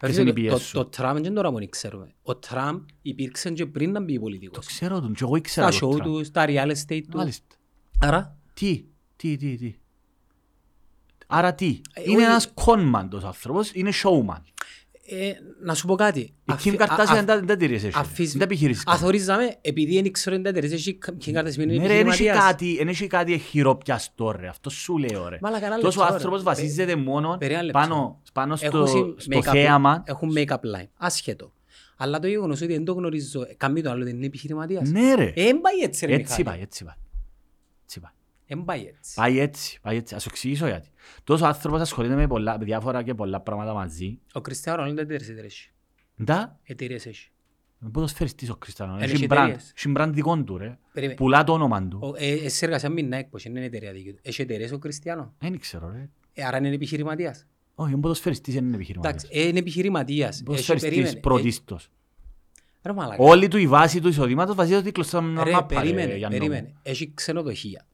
Βέβαια, 0.00 0.20
είναι 0.20 0.30
οι 0.30 0.32
το- 0.32 0.40
πιέσεις 0.40 0.58
Το 0.58 0.64
σου. 0.64 0.72
το 0.74 0.84
Τραμπ 0.84 1.18
δεν 1.22 1.34
τώρα 1.34 1.50
μόνο 1.50 1.68
ξέρουμε. 1.68 2.14
Ο 2.22 2.36
Τραμπ 2.36 2.82
υπήρξε 3.02 3.50
και 3.50 3.66
πριν 3.66 3.92
να 3.92 4.00
μπει 4.00 4.14
Το 4.14 4.20
πολιτικός. 4.20 4.66
ξέρω 4.66 5.00
τον 5.00 5.12
και 5.14 5.24
εγώ 5.24 5.36
ήξερα 5.36 5.70
Στα 5.70 5.80
τον 5.80 5.90
show 5.90 5.96
Τραμπ. 5.96 6.12
τους, 6.12 6.26
στα 6.26 6.44
real 6.48 6.68
estate 6.70 7.02
τους. 7.04 7.14
Μάλιστα. 7.14 7.56
Άρα, 8.00 8.36
Τι, 8.54 8.84
τι, 9.16 9.36
τι, 9.36 9.56
τι. 9.56 9.74
Άρα 11.26 11.54
τι; 11.54 11.80
Ε, 11.94 12.02
Είναι 12.04 12.16
όχι. 12.16 12.24
ένας 12.24 12.50
κόνμαν 12.54 13.08
τόσο 13.08 13.26
άνθρωπος, 13.26 13.70
είναι 13.74 13.90
showman. 14.02 14.42
Ε, 15.10 15.32
να 15.62 15.74
σου 15.74 15.86
πω 15.86 15.94
κάτι. 15.94 16.20
Η 16.20 16.32
Αφι- 16.44 16.74
Kim 16.74 16.82
α- 16.82 16.86
Kardashian 16.96 17.18
α- 17.20 17.24
δεν 17.24 17.46
δεν 17.46 17.58
τηρείς 17.58 17.84
εσύ. 17.84 17.92
αφής- 18.00 18.30
Δεν 18.30 18.38
τα 18.38 18.44
επιχειρήσεις. 18.44 18.84
κανένα. 18.84 19.02
Αθωρίζαμε, 19.04 19.54
επειδή 19.60 20.00
δεν 20.02 20.12
ξέρω 20.12 20.40
τι 20.40 20.48
εταιρείες 20.48 20.72
έχει 20.72 20.98
Kim 21.06 21.28
Kardashian 21.30 21.58
είναι 21.58 21.64
Ναι 21.64 21.72
ρε, 21.72 21.78
δεν 21.78 21.88
έχει 21.90 21.98
επιχειρηματίας. 22.00 22.36
κάτι, 22.44 22.76
δεν 22.76 22.88
έχει 22.88 23.06
κάτι 23.06 23.38
χειροπιαστό 23.38 24.30
ρε, 24.40 24.48
αυτό 24.48 24.70
σου 24.70 24.98
λέω 24.98 25.28
ρε. 25.28 25.38
Μάλακα, 25.40 25.66
ένα 25.66 25.78
Τόσο 25.78 25.98
λεπτό, 26.00 26.14
άνθρωπος 26.14 26.38
ρε. 26.38 26.44
βασίζεται 26.44 26.96
μόνο 26.96 27.36
Περί 27.38 27.52
ένα 27.52 27.62
λεπτό. 27.62 27.78
πάνω, 27.80 28.20
πάνω 28.32 28.56
Έχουν 28.60 28.86
στο, 28.86 29.14
συ- 29.16 29.20
στο 29.20 29.38
make-up- 29.38 29.52
θέαμα. 29.52 30.02
Έχουν 30.06 30.32
make-up 30.36 30.54
line. 30.54 30.88
Άσχετο. 30.96 31.52
Αλλά 31.96 32.18
το 32.18 32.26
γεγονός 32.26 32.60
ότι 32.62 32.72
δεν 32.72 32.84
το 32.84 32.92
γνωρίζω, 32.92 33.42
ε, 33.42 33.54
κάνει 33.56 33.82
το 33.82 33.90
άλλο 33.90 34.04
δεν 34.04 34.16
είναι 34.16 34.26
επιχειρηματίας. 34.26 34.88
Ναι 34.90 35.14
ρε, 35.14 35.32
Ε, 35.34 35.46
Εν 35.48 35.60
πάει 35.60 35.78
έτσι 35.82 36.06
ρε 36.06 36.12
έτσι 36.14 36.24
Μιχάλη. 36.38 36.44
πάει, 36.44 36.60
έτσι 36.60 36.60
πάει. 36.60 36.62
Έτσι 36.62 36.84
πάει. 36.84 36.94
Εν 38.50 38.64
πάει 38.64 38.86
έτσι. 38.86 39.14
Πάει 39.14 39.38
έτσι, 39.38 39.78
πάει 39.82 39.96
έτσι. 39.96 40.14
Ας 40.14 40.22
σου 40.22 40.28
εξηγήσω 40.30 40.66
γιατί. 40.66 40.88
Τόσος 41.24 41.46
άνθρωπος 41.46 41.80
ασχολείται 41.80 42.14
με 42.14 42.26
πολλά, 42.26 42.58
διάφορα 42.58 43.02
και 43.02 43.14
πολλά 43.14 43.40
πράγματα 43.40 43.72
μαζί. 43.74 44.18
Ο 44.32 44.40
Κριστιανό 44.40 44.78
Ρονάλντο 44.78 45.00
εταιρείες 45.00 45.28
εταιρείες 45.28 45.52
έχει. 45.52 45.70
Ντά, 46.24 46.58
Εταιρείες 46.62 47.06
έχει. 47.06 47.30
είναι 47.82 47.90
ποδοσφαιριστής 47.90 48.50
ο 48.50 48.56
Κριστιανό. 48.56 48.94
Εν 48.94 49.02
Έχει 49.02 49.12
έχει 49.14 49.26
μπραντ, 49.26 49.48
εταιρείες. 49.48 49.72
έχει 49.76 49.88
μπραντ 49.88 50.14
δικό 50.14 50.42
του 50.42 50.56
ρε. 50.58 50.78
Περίμενε. 50.92 51.16
Πουλά 51.18 51.44
το 51.44 51.52
όνομα 51.52 51.88
του. 51.88 51.98
Ο- 52.02 52.14
ε, 52.16 52.32
Εσύ 52.32 52.64
εργασίας 52.64 52.92
με 52.92 53.08
Nike 53.18 53.26
πως 53.30 53.44
είναι 53.44 53.64
εταιρεία 53.64 53.92
δική 53.92 54.12
του. 54.12 54.18
Έχει 54.22 54.42
εταιρείες 54.42 54.72
ο 54.72 54.78
Κριστιανό; 54.78 55.34
Δεν 55.38 55.58
ξέρω 55.58 55.90
ρε. 55.90 56.08
Ε, 56.32 56.44
Άρα 56.44 56.56
είναι 56.56 56.68
επιχειρηματίας. 56.68 57.46
Όχι, 57.74 57.92
είναι 57.92 58.00
ποδοσφαιριστής, 58.00 58.54
δεν 58.54 58.64
είναι 58.66 58.74
επιχειρηματίας. 58.74 59.22
Εντάξει, 59.24 59.40
ε, 59.40 59.48
είναι 59.48 59.58
επιχειρηματίας. 59.58 60.34
Έχει 60.34 60.42
Ποδοσφαιριστής 60.42 60.90
περίμενε. 60.90 61.20
πρωτίστως. 61.20 61.84
Ε, 61.84 61.88
Ρε 62.88 62.92
μαλάκα. 62.94 63.22
Όλη 63.24 63.48
του 63.48 63.58
η 63.58 63.66
βάση 63.66 64.00
του 64.00 64.08
εισοδήματος 64.08 64.54
βασίζεται 64.54 64.80
ότι 64.80 64.92
κλωστά 64.92 65.20
μια 65.20 65.44
Ρε, 65.44 65.50
μάπα 65.50 65.74
ρε 65.74 65.80
περίμενε, 65.80 66.14
Γιάννο 66.16 66.36
μου. 66.38 66.46
περίμενε. 66.46 66.74
Έχει 66.82 67.14
ξενοδοχεία. 67.14 67.86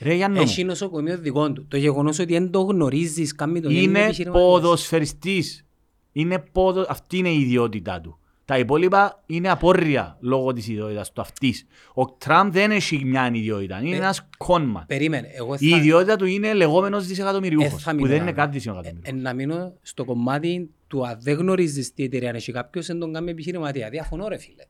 Ρε 0.00 0.14
Γιάννο 0.14 0.40
Έχει 0.40 0.60
μου. 0.60 0.66
νοσοκομείο 0.68 1.18
δικό 1.18 1.52
του. 1.52 1.66
Το 1.68 1.76
γεγονός 1.76 2.18
ότι 2.18 2.32
δεν 2.32 2.50
το 2.50 2.60
γνωρίζεις 2.60 3.34
κάνει 3.34 3.60
τον 3.60 3.70
Είναι 3.70 4.02
επιχειρηματίας. 4.04 4.50
ποδοσφαιριστής. 4.50 5.66
Είναι 6.12 6.38
ποδο... 6.52 6.86
Αυτή 6.88 7.16
είναι 7.18 7.28
η 7.28 7.40
ιδιότητά 7.40 8.00
του. 8.00 8.18
Τα 8.44 8.58
υπόλοιπα 8.58 9.22
είναι 9.26 9.50
απόρρια 9.50 10.16
λόγω 10.20 10.52
της 10.52 10.68
ιδιότητας 10.68 11.12
του 11.12 11.20
αυτής. 11.20 11.66
Ο 11.94 12.04
Τραμπ 12.06 12.52
δεν 12.52 12.70
έχει 12.70 13.04
μια 13.04 13.30
ιδιότητα. 13.34 13.80
Είναι 13.84 13.94
Ε, 13.94 13.98
ένας 13.98 14.28
κόνμα. 14.38 14.84
Περίμενε. 14.88 15.28
Εγώ 15.34 15.54
Η 15.58 15.70
θα- 15.70 15.76
ιδιότητα 15.76 16.16
του 16.16 16.24
είναι 16.26 16.54
λεγόμενος 16.54 17.04
ε, 17.04 17.06
δισεκατομμυριούχος. 17.06 17.82
θα 17.82 17.90
Που 17.90 17.96
μείνω 17.96 18.08
δεν 18.08 18.16
είναι 18.16 18.24
να- 18.24 18.32
κάτι 18.32 18.50
ε, 18.50 18.52
δισεκατομμυριούχος. 18.52 19.08
ε, 19.08 19.12
Να 19.12 19.34
μείνω 19.34 19.72
στο 19.82 20.04
κομμάτι 20.04 20.70
του 20.86 21.06
αν 21.06 21.18
δεν 21.20 21.36
γνωρίζεις 21.36 21.94
τι 21.94 22.02
εταιρεία 22.04 22.30
έχει 22.34 22.52
κάποιος 22.52 22.86
δεν 22.86 22.98
τον 22.98 23.12
κάνει 23.12 23.30
επιχειρηματία. 23.30 23.88
Διαφωνώ 23.90 24.28
ρε 24.28 24.36
φίλε. 24.38 24.62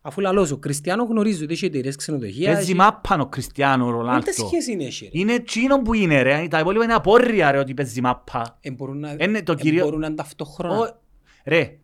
Αφού 0.00 0.20
λαλώ 0.20 0.46
σου, 0.46 0.58
Κριστιανό 0.58 1.04
γνωρίζει 1.04 1.44
ότι 1.44 1.52
έχει 1.52 1.64
εταιρείες 1.64 1.96
ξενοδοχεία. 1.96 2.52
Παίζει 2.52 2.74
μάπαν 2.74 3.20
ο 3.20 3.26
Κριστιανό 3.26 3.86
Ούτε 3.86 3.96
Ρονάλτο. 3.96 4.32
σχέση 4.32 4.72
είναι 4.72 4.84
έχει 4.84 5.04
ρε. 5.04 5.18
Είναι 5.20 5.32
εκείνο 5.32 5.82
που 5.82 5.94
είναι 5.94 6.22
ρε. 6.22 6.46
Τα 6.50 6.58
υπόλοιπα 6.58 6.84
είναι 6.84 6.94
απόρρια 6.94 7.50
ρε 7.50 7.58
ότι 7.58 7.74
παίζει 7.74 8.00
μάπα. 8.00 8.58
Ε, 8.60 8.70
μπορούν 8.70 8.98
να- 8.98 9.16
Είναι 9.20 9.42
το 9.42 9.52
ε, 9.52 9.54
κυρίω- 9.54 9.84
μπορούν 9.84 10.00
να 10.00 10.06
είναι 10.06 10.14
ταυτόχρονα. 10.16 10.78
Ω, 10.78 10.86
Ρε, 11.44 11.78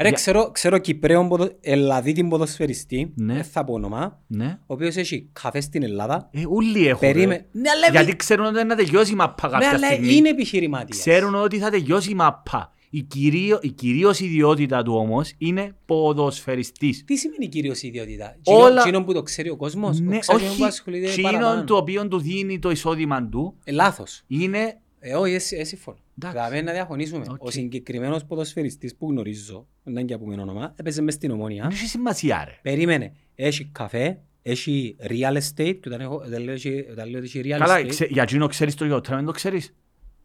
Ρε, 0.00 0.08
Για- 0.08 0.16
ξέρω, 0.16 0.50
ξέρω 0.50 0.78
Κυπρέον 0.78 1.28
ποδο... 1.28 1.48
Ελλαδίτη 1.60 2.24
ποδοσφαιριστή, 2.24 3.12
Ναι. 3.16 3.34
δεν 3.34 3.44
θα 3.44 3.64
πω 3.64 3.72
όνομα, 3.72 4.20
ναι. 4.26 4.58
ο 4.60 4.74
οποίος 4.74 4.96
έχει 4.96 5.28
καφέ 5.32 5.60
στην 5.60 5.82
Ελλάδα. 5.82 6.28
Ε, 6.32 6.42
ούλοι 6.48 6.86
έχουν. 6.88 7.00
Περίμε... 7.00 7.34
ρε. 7.34 7.46
Ναι, 7.52 7.70
αλλά, 7.70 7.86
Γιατί 7.90 8.16
ξέρουν 8.16 8.46
ότι 8.46 8.64
να 8.64 8.76
τελειώσει 8.76 9.12
η 9.12 9.14
μάππα 9.14 9.46
ναι, 9.48 9.52
κάποια 9.52 9.68
αλλά 9.68 9.86
στιγμή. 9.86 10.14
είναι 10.14 10.28
επιχειρηματίας. 10.28 10.98
Ξέρουν 11.00 11.34
ότι 11.34 11.58
θα 11.58 11.70
τελειώσει 11.70 12.10
η 12.10 12.14
μάππα. 12.14 12.72
Η, 12.90 13.02
κυρίω, 13.02 13.58
η 13.62 13.68
κυρίως 13.70 14.20
ιδιότητα 14.20 14.82
του 14.82 14.94
όμως 14.94 15.32
είναι 15.38 15.74
ποδοσφαιριστής. 15.86 17.04
Τι 17.04 17.16
σημαίνει 17.16 17.48
κυρίως 17.48 17.82
ιδιότητα; 17.82 18.36
Όλα- 18.44 18.82
Εκείνο 18.82 19.04
που 19.04 19.12
το 19.12 19.22
ξέρει 19.22 19.48
ο 19.50 19.56
κόσμος, 19.56 20.00
Ναι, 20.00 20.16
ο 20.16 20.18
ξέρει 20.18 20.38
που 20.38 20.44
όχι, 20.52 20.62
ασχολείται 20.64 21.10
εκείνον 21.10 21.32
παραπάνω. 21.32 21.64
το 21.64 21.76
οποίο 21.76 22.08
του 22.08 22.18
δίνει 22.20 22.58
το 22.58 22.70
εισόδημα 22.70 23.28
του 23.28 23.56
Ε, 23.64 23.72
λάθος. 23.72 24.22
είναι 24.26 24.78
Ε, 25.00 25.14
όχι, 25.14 25.32
εσύ, 25.34 25.56
εσύ 25.56 25.68
συμφωνώ. 25.68 25.96
Εντάξει. 26.18 26.36
Δηλαδή 26.38 26.62
να 26.66 26.72
διαφωνήσουμε. 26.72 27.24
Οκ. 27.28 27.42
Ο 27.44 27.50
συγκεκριμένος 27.50 28.24
ποδοσφαιριστής 28.24 28.96
που 28.96 29.10
γνωρίζω, 29.10 29.66
δεν 29.82 29.92
είναι 29.92 30.02
και 30.04 30.14
από 30.14 30.26
μένα 30.26 30.42
όνομα, 30.42 30.72
έπαιζε 30.76 31.02
μες 31.02 31.14
στην 31.14 31.30
Ομόνοια. 31.30 31.62
δεν 31.62 31.70
έχει 31.72 31.86
σημασία 31.86 32.44
ρε. 32.44 32.58
Περίμενε, 32.62 33.12
έχει 33.34 33.64
καφέ, 33.72 34.20
έχει 34.42 34.96
real 35.00 35.36
estate 35.36 35.76
και 35.80 35.88
όταν, 35.88 36.00
έχω, 36.00 36.14
όταν, 36.26 36.42
λέω, 36.42 36.54
έχει- 36.54 36.86
όταν 36.90 37.08
λέω 37.10 37.18
ότι 37.20 37.26
έχει 37.28 37.40
real 37.44 37.58
Καλά, 37.58 37.80
estate, 37.80 37.86
ξε- 37.88 38.10
για 38.10 38.22
εκείνο 38.22 38.46
ξέρεις 38.46 38.74
το 38.74 38.84
Γιώτρα, 38.84 39.16
δεν 39.16 39.24
το 39.24 39.32
ξέρεις. 39.32 39.74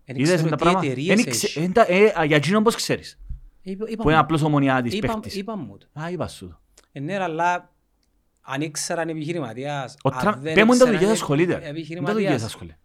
Δεν 0.05 0.15
Είδες 0.15 0.33
ξέρω 0.35 0.49
τα 0.49 0.55
τι 0.55 0.61
πράγματα; 0.63 0.85
εταιρείες 0.85 1.09
Εν 1.19 1.19
έχεις. 1.27 1.43
ξε- 1.43 1.63
εν 1.63 1.71
τα- 1.71 1.85
ε, 1.89 2.13
α, 2.19 2.23
Για 2.25 2.35
εκείνο 2.35 2.61
πώς 2.61 2.75
ξέρεις; 2.75 3.19
Είπα- 3.61 3.85
είπα 3.89 4.01
Που 4.03 4.09
είναι 4.09 4.17
μου. 4.17 4.23
απλώς 4.23 4.41
ομονιάτης 4.41 4.93
Είπα- 4.93 5.07
παίχτης. 5.07 5.35
Είπα 5.35 5.55
μου 5.57 5.77
το. 5.77 6.01
Α, 6.01 6.09
είπα 6.09 6.27
σου 6.27 6.47
το. 6.47 6.59
Ε, 6.91 6.99
ναι, 6.99 7.17
αλλά 7.23 7.71
αν 8.41 8.61
ήξεραν 8.61 9.09
επιχειρηματίας, 9.09 9.95
Ο 10.03 10.09
αν 10.13 10.19
Τραμπ- 10.19 10.43
δεν 10.43 10.53
πέ 10.53 10.59
μου 10.63 10.65
τα 10.69 10.73
ήξεραν 10.73 10.93
δουλειά 10.93 11.07
σας 11.07 11.17
ασχολείται. 11.21 11.51
ρε. 11.57 11.67
επιχειρηματίας, 11.69 11.97
Δεν 11.97 12.05
τα 12.05 12.13
δουλειά 12.13 12.31
σας 12.31 12.43
ασχολείται. 12.43 12.77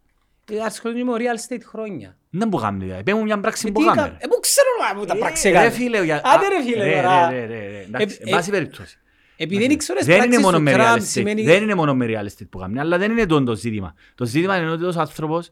ε, 0.50 0.60
ασχολούμαι 0.64 1.04
με 1.12 1.18
το 1.18 1.24
real 1.24 1.36
estate 1.52 1.62
χρόνια. 1.64 2.16
Δεν 2.30 2.48
που 2.48 2.56
κάνει 2.56 2.84
δηλαδή. 2.84 3.02
Πέ 3.02 3.14
μου 3.14 3.22
μια 3.22 3.40
πράξη 3.40 3.64
Ε, 3.68 3.70
που 3.70 3.80
τι 3.80 3.86
κάνει. 3.86 3.96
κα- 3.98 4.06
ρε. 4.06 4.16
ε, 4.18 4.26
πού 4.26 4.38
ξέρω 4.40 4.68
να 4.88 4.98
μου 4.98 5.04
τα 5.04 5.14
Ε, 5.16 5.18
πράξεις 5.18 5.44
ρε 5.44 5.50
κάνει. 5.52 5.70
φίλε, 5.70 6.04
για- 6.04 6.16
Άντε 6.24 6.46
α, 6.46 6.48
ρε 6.48 6.62
φίλε 6.62 6.84
ρε, 6.84 6.94
τώρα. 6.94 7.30
ρε, 7.30 7.46
ρε, 7.46 7.46
ρε, 7.46 7.84
εντάξει, 7.86 8.16
Ε, 8.20 8.22
εν 8.22 8.28
ε, 8.28 8.30
πάση 8.30 8.50
περιπτώσει. 8.50 8.98
Επειδή 9.40 9.62
δεν 9.62 9.70
ήξερες 9.70 10.04
Δεν 10.04 10.14
είναι 10.16 10.24
πράξεις 10.24 10.44
μόνο 10.44 10.56
του 10.56 10.62
με 10.62 10.70
real 10.72 10.74
Τραμπ, 10.74 10.98
estate. 10.98 11.02
σημαίνει... 11.04 11.42
Δεν 11.42 11.62
είναι 11.62 11.74
μόνο 11.74 11.94
με 11.94 12.06
real 12.08 12.24
estate 12.26 12.46
που 12.50 12.58
κάνει, 12.58 12.78
αλλά 12.80 12.98
δεν 12.98 13.10
είναι 13.10 13.26
το 13.26 13.42
το 13.42 13.54
ζήτημα. 13.56 13.94
Το 14.14 14.24
ζήτημα 14.24 14.56
είναι 14.56 14.70
ότι 14.70 14.84
ο 14.84 14.92
άνθρωπος 14.96 15.50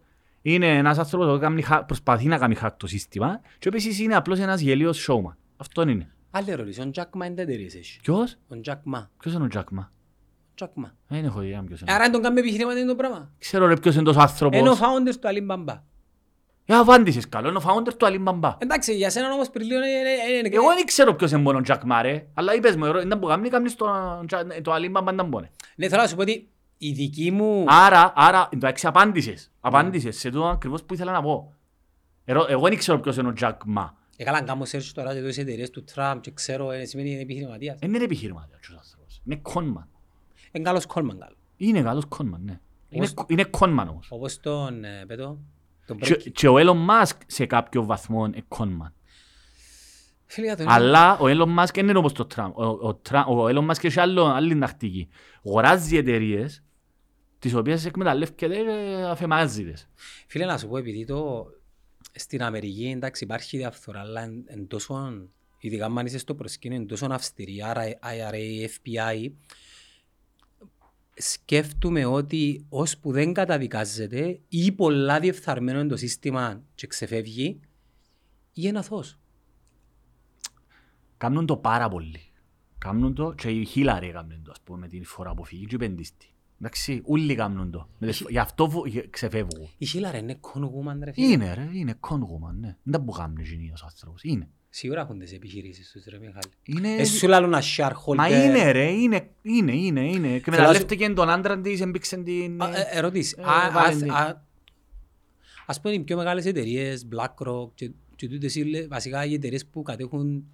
είναι 0.52 0.76
ένας 0.76 0.98
άνθρωπος 0.98 1.26
που 1.34 1.38
κάνει 1.40 1.64
hack- 1.70 1.82
προσπαθεί 1.86 2.26
να 2.26 2.38
κάνει 2.38 2.56
hack 2.62 2.70
το 2.76 2.86
σύστημα 2.86 3.40
και 3.58 3.68
επίσης 3.68 3.98
είναι 4.00 4.14
απλώς 4.14 4.38
ένας 4.38 4.60
γελίος 4.60 5.08
showman. 5.10 5.34
Αυτό 5.56 5.82
είναι. 5.82 6.10
Άλλη 6.30 6.50
ερώτηση, 6.50 6.80
ο 6.80 6.90
Jack 6.94 7.02
Ma 7.22 7.26
είναι 7.26 7.42
εταιρείες 7.42 7.74
έχει. 7.74 8.00
Ποιος; 8.02 8.32
Ο 8.48 8.56
Jack 8.64 8.94
Ma. 8.94 9.06
Ποιος 9.18 9.34
είναι 9.34 9.44
ο 9.44 9.48
Jack 9.54 9.78
Ma? 9.78 9.84
Jack 10.60 10.84
Ma. 10.84 10.90
Δεν 11.08 11.24
έχω 11.24 11.42
ιδέα 11.42 11.62
ποιος 11.66 11.80
είναι. 11.80 11.92
Άρα 11.92 12.04
αν 12.04 12.12
τον 12.12 12.22
κάνουμε 12.22 12.40
επιχειρηματία 12.40 12.80
είναι 12.80 12.88
το 12.90 12.96
πράγμα. 12.96 13.30
Ξέρω 13.38 13.66
ρε 13.66 13.76
ποιος 13.76 13.94
είναι 13.94 14.04
τόσος 14.04 14.22
άνθρωπος. 14.22 14.58
Είναι 14.58 14.68
ο 14.70 14.74
founder 14.74 15.14
του 15.20 15.28
Alibaba. 15.28 15.80
Ε, 16.64 16.74
απάντησες 16.74 17.28
καλό, 17.28 17.48
είναι 17.48 17.58
ο 17.58 17.62
founder 17.66 17.92
του 17.96 18.06
Alibaba. 18.06 18.54
Εντάξει, 18.58 18.94
για 18.94 19.10
σένα 19.10 19.32
όμως 19.32 19.50
πριν 19.50 19.66
λίγο 19.66 19.78
είναι... 19.78 19.88
είναι- 19.88 20.38
είναι- 20.38 20.56
Εγώ 20.56 20.74
δεν 20.74 20.84
ξέρω 20.84 21.14
ποιος 21.14 21.30
είναι 21.30 21.40
μόνο 21.40 21.58
ο 21.58 21.62
Jack 21.66 21.78
Ma 21.78 21.98
ρε, 22.02 22.26
αλλά 22.34 22.54
είπες 22.54 22.76
μου, 22.76 22.84
ερώ- 22.84 23.04
ήταν 23.04 23.18
που 23.18 23.26
κάνει, 23.26 23.48
κάνεις 23.48 23.74
το, 23.74 23.86
το 24.62 24.74
Alibaba 24.74 25.12
δεν 25.14 25.26
μπορεί. 25.26 25.50
Ναι, 25.76 25.88
θέλω 25.88 26.02
να 26.02 26.08
σου 26.08 26.14
πω 26.16 26.22
ότι 26.22 26.48
η 26.78 26.92
δική 26.92 27.30
μου... 27.30 27.64
Άρα, 27.68 28.12
άρα, 28.16 28.48
εντάξει, 28.52 28.86
απάντησες. 28.86 29.50
Απάντησες 29.60 30.18
σε 30.18 30.30
τούτο 30.30 30.46
ακριβώς 30.48 30.82
που 30.84 30.94
ήθελα 30.94 31.12
να 31.12 31.22
πω. 31.22 31.54
Ερώ- 32.24 32.46
Εγώ 32.50 32.68
δεν 32.68 32.76
ξέρω 32.78 33.00
ποιος 33.00 33.16
είναι 33.16 33.28
ο 33.28 33.32
Jack 33.40 33.52
Ma. 33.76 33.90
Ε, 34.16 34.24
καλά, 34.24 34.38
αν 34.38 34.44
κάνω 34.46 34.62
search 34.72 34.90
τώρα 34.94 35.14
και 35.14 35.22
τις 35.22 35.38
εταιρείες 35.38 35.70
του 35.70 35.84
Τραμπ 35.84 36.20
και 36.20 36.30
ξέρω, 36.30 36.70
ε, 36.70 36.84
σημαίνει 36.84 37.10
είναι 37.10 37.20
επιχειρηματίας. 37.20 37.78
Δεν 37.78 37.94
είναι 37.94 38.04
επιχειρηματίας 38.04 38.60
ο 38.68 38.74
άνθρωπος. 38.78 39.20
Είναι 39.24 39.40
conman. 39.44 39.86
Είναι 40.52 40.64
καλός 40.64 40.86
κόλμαν 40.86 41.18
καλό. 41.18 41.36
Είναι 41.56 41.82
καλός 41.82 42.04
conman, 42.08 42.38
ναι. 42.44 42.60
Είναι, 42.88 43.08
Όπως- 43.10 43.24
είναι 43.28 43.44
conman 43.58 43.86
όμως. 43.90 44.06
Όπως 44.10 44.40
τον, 44.40 44.84
ε, 44.84 45.04
πέτω, 45.06 45.38
τον 45.86 45.98
Και, 45.98 46.14
Brexit. 46.14 46.30
και 46.32 46.48
ο 46.48 46.54
Elon 46.58 46.86
Musk 46.90 47.16
σε 47.26 47.46
κάποιο 47.46 47.84
βαθμό 47.84 48.24
είναι 48.26 48.42
conman. 48.48 48.90
Φίλε, 50.26 50.46
για 50.46 50.56
τον 50.56 50.68
Αλλά 50.68 51.18
ο 51.18 51.24
Elon 51.24 51.58
Musk 51.58 51.74
δεν 51.74 51.88
είναι 51.88 51.98
όπως 51.98 52.12
το 52.12 52.26
Trump. 52.36 52.50
Ο, 52.54 52.64
ο, 52.64 53.00
Tra- 53.10 53.24
ο 53.28 53.44
Elon 53.44 53.70
Musk 53.70 53.84
έχει 53.84 54.00
άλλο, 54.00 54.24
άλλη 54.24 54.58
τακτική. 54.58 55.08
Αγοράζει 55.46 55.96
εταιρείες 55.96 56.62
τις 57.46 57.54
οποίες 57.54 57.84
εκμεταλλεύκεται 57.84 58.54
και 58.54 59.02
αφαιμάζει 59.06 59.64
τις. 59.64 59.88
Φίλε, 60.26 60.44
να 60.44 60.58
σου 60.58 60.68
πω, 60.68 60.76
επειδή 60.76 61.04
το 61.04 61.46
στην 62.14 62.42
Αμερική 62.42 62.92
εντάξει, 62.94 63.24
υπάρχει 63.24 63.56
διαφθορά, 63.56 64.00
αλλά 64.00 64.22
εν, 64.22 64.44
εν 64.46 64.66
τόσο, 64.66 65.12
ειδικά 65.58 65.86
αν 65.86 66.06
είσαι 66.06 66.18
στο 66.18 66.34
προσκήνιο, 66.34 66.76
είναι 66.76 66.86
τόσο 66.86 67.06
αυστηρή, 67.10 67.62
άρα 67.62 67.84
IRA, 67.84 68.68
FBI, 68.68 69.30
σκέφτομαι 71.14 72.04
ότι 72.04 72.66
ώσπου 72.68 73.12
δεν 73.12 73.32
καταδικάζεται 73.32 74.40
ή 74.48 74.72
πολλά 74.72 75.20
διεφθαρμένο 75.20 75.78
είναι 75.78 75.88
το 75.88 75.96
σύστημα 75.96 76.62
και 76.74 76.86
ξεφεύγει, 76.86 77.60
ή 78.52 78.66
ένα 78.66 78.78
αθώος. 78.78 79.18
Κάνουν 81.16 81.46
το 81.46 81.56
πάρα 81.56 81.88
πολύ. 81.88 82.20
Κάνουν 82.78 83.14
το 83.14 83.32
και 83.32 83.48
η 83.48 83.64
Χίλαρη 83.64 84.08
έκαναν 84.08 84.42
το, 84.44 84.50
ας 84.50 84.60
πούμε, 84.60 84.78
με 84.78 84.88
την 84.88 85.04
φορά 85.04 85.34
που 85.34 85.44
φύγει 85.44 85.66
και 85.66 85.74
η 85.74 85.78
πεντίστη. 85.78 86.30
Εντάξει, 86.60 87.02
όλοι 87.04 87.34
κάνουν 87.34 87.70
το. 87.70 87.88
Με 87.98 88.06
τις- 88.06 88.24
Γι' 88.28 88.38
αυτό 88.38 88.68
βου- 88.68 88.86
γε- 88.86 89.10
ξεφεύγουν. 89.10 89.68
Η 89.78 89.86
Χίλαρα 89.86 90.18
είναι 90.18 90.38
con 90.40 90.60
woman, 90.62 90.98
ρε 91.02 91.12
φίλε. 91.12 91.26
Είναι 91.26 91.54
ρε, 91.54 91.68
είναι 91.72 91.94
κόнгωμα, 92.00 92.52
ναι. 92.60 92.76
Δεν 92.82 93.04
που 93.04 93.12
κάνουν 93.12 93.36
εκείνοι 93.38 93.70
ο 93.70 93.74
άνθρωπος. 93.84 94.22
Είναι. 94.24 94.48
Σίγουρα 94.68 95.00
έχουν 95.00 95.18
τις 95.18 95.32
επιχειρήσεις 95.32 95.90
τους, 95.90 96.04
ρε 96.04 96.18
Μιχάλη. 96.18 96.46
Είναι... 96.62 96.94
Ε, 96.94 97.04
σου 97.04 97.28
λάλλουν 97.28 97.52
ένα 97.52 97.62
shareholder. 97.76 98.14
Μα 98.16 98.28
είναι 98.44 98.70
ρε, 98.70 98.90
είναι, 98.90 99.28
είναι, 99.42 99.72
είναι, 99.76 100.00
είναι. 100.10 100.32
Εκμεταλλεύτηκε 100.32 101.08
τον 101.10 101.28
άντρα 101.30 101.60
της, 101.60 101.80
έμπηξε 101.80 102.16
την... 102.16 102.62
Α, 102.62 102.68
ε, 102.78 102.86
Ερώτηση. 102.90 103.34
Ε, 103.38 103.42
Α- 103.42 103.70
βάλε 103.72 103.88
ας- 103.88 103.96
την. 103.98 104.10
α- 104.10 104.44
Ας 105.66 105.80
πούμε 105.80 105.94
οι 105.94 106.00
πιο 106.00 106.16
μεγάλες 106.16 106.44
εταιρείες, 106.46 107.06
BlackRock 107.16 107.68
και, 107.74 107.90
και 108.16 108.28
τούτες 108.28 108.54
είναι 108.54 108.86
βασικά 108.86 109.24
οι 109.24 109.34
εταιρείες 109.34 109.66
που 109.66 109.82
κατέχουν 109.82 110.44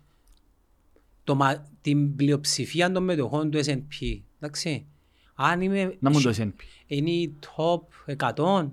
το, 1.24 1.34
μα- 1.34 1.66
την 1.80 2.16
πλειοψηφία 2.16 2.92
των 2.92 3.04
μετοχών 3.04 3.50
του 3.50 3.58
S&P. 3.64 4.20
Εντάξει. 4.40 4.86
Αν 5.50 5.60
είμαι, 5.60 5.96
Να 6.00 6.10
μου 6.10 6.20
το 6.20 6.34
S&P. 6.38 6.52
είναι 6.86 7.10
η 7.10 7.38
top 7.56 7.80
100, 8.34 8.70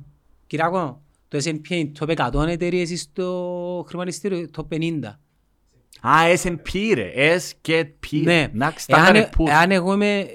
Κυράκο, 0.48 1.02
το 1.28 1.38
S&P 1.38 1.70
είναι 1.70 1.80
η 1.80 1.92
top 2.00 2.30
100 2.32 2.48
εταιρείες 2.48 3.02
στο 3.02 3.86
χρηματιστήριο, 3.88 4.48
top 4.58 4.66
50. 4.76 5.00
Α, 6.02 6.12
S&P 6.44 6.92
ρε, 6.94 7.36
S 7.38 7.52
και 7.62 7.86
P. 8.04 8.22
Ναι, 8.24 8.42
Εντάξει, 8.42 8.88
τα 8.88 8.98
εάν, 8.98 9.06
έκανε 9.16 9.30
push. 9.38 9.48
εάν 9.48 9.72
εγώ 9.72 9.94
είμαι 9.94 10.26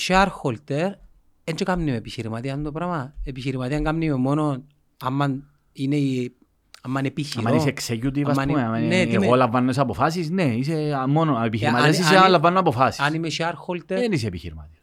shareholder, 0.00 0.90
δεν 1.44 1.54
και 1.54 1.64
κάνουμε 1.64 1.94
επιχειρηματία 1.94 2.62
το 2.62 2.72
πράγμα. 2.72 3.14
Επιχειρηματία 3.24 3.80
κάνουμε 3.80 4.14
μόνο 4.14 4.64
άμα 5.00 5.42
είναι, 5.72 5.96
η- 5.96 6.34
άμα 6.82 6.98
είναι 6.98 7.08
επιχειρό. 7.08 7.48
Αν 7.50 7.56
είσαι 7.56 7.68
executive, 7.68 8.22
ας 8.26 8.36
άμα 8.38 8.46
πούμε, 8.46 8.60
είναι- 8.60 8.76
αν 8.78 8.86
ναι, 8.86 9.06
τι 9.06 9.14
εγώ 9.14 9.30
με- 9.30 9.36
λαμβάνω 9.36 9.68
τις 9.68 9.78
αποφάσεις, 9.78 10.30
ναι, 10.30 10.44
είσαι 10.44 11.04
μόνο 11.08 11.42
επιχειρηματίας, 11.44 11.96
αν- 11.98 12.02
είσαι 12.04 12.14
αν- 12.16 12.22
να 12.22 12.28
λαμβάνω 12.28 12.58
αποφάσεις. 12.60 13.00
Αν 13.00 13.14
είμαι 13.14 13.28
shareholder, 13.38 13.82
Δεν 13.86 14.12
είσαι 14.12 14.26
επιχειρηματίας. 14.26 14.79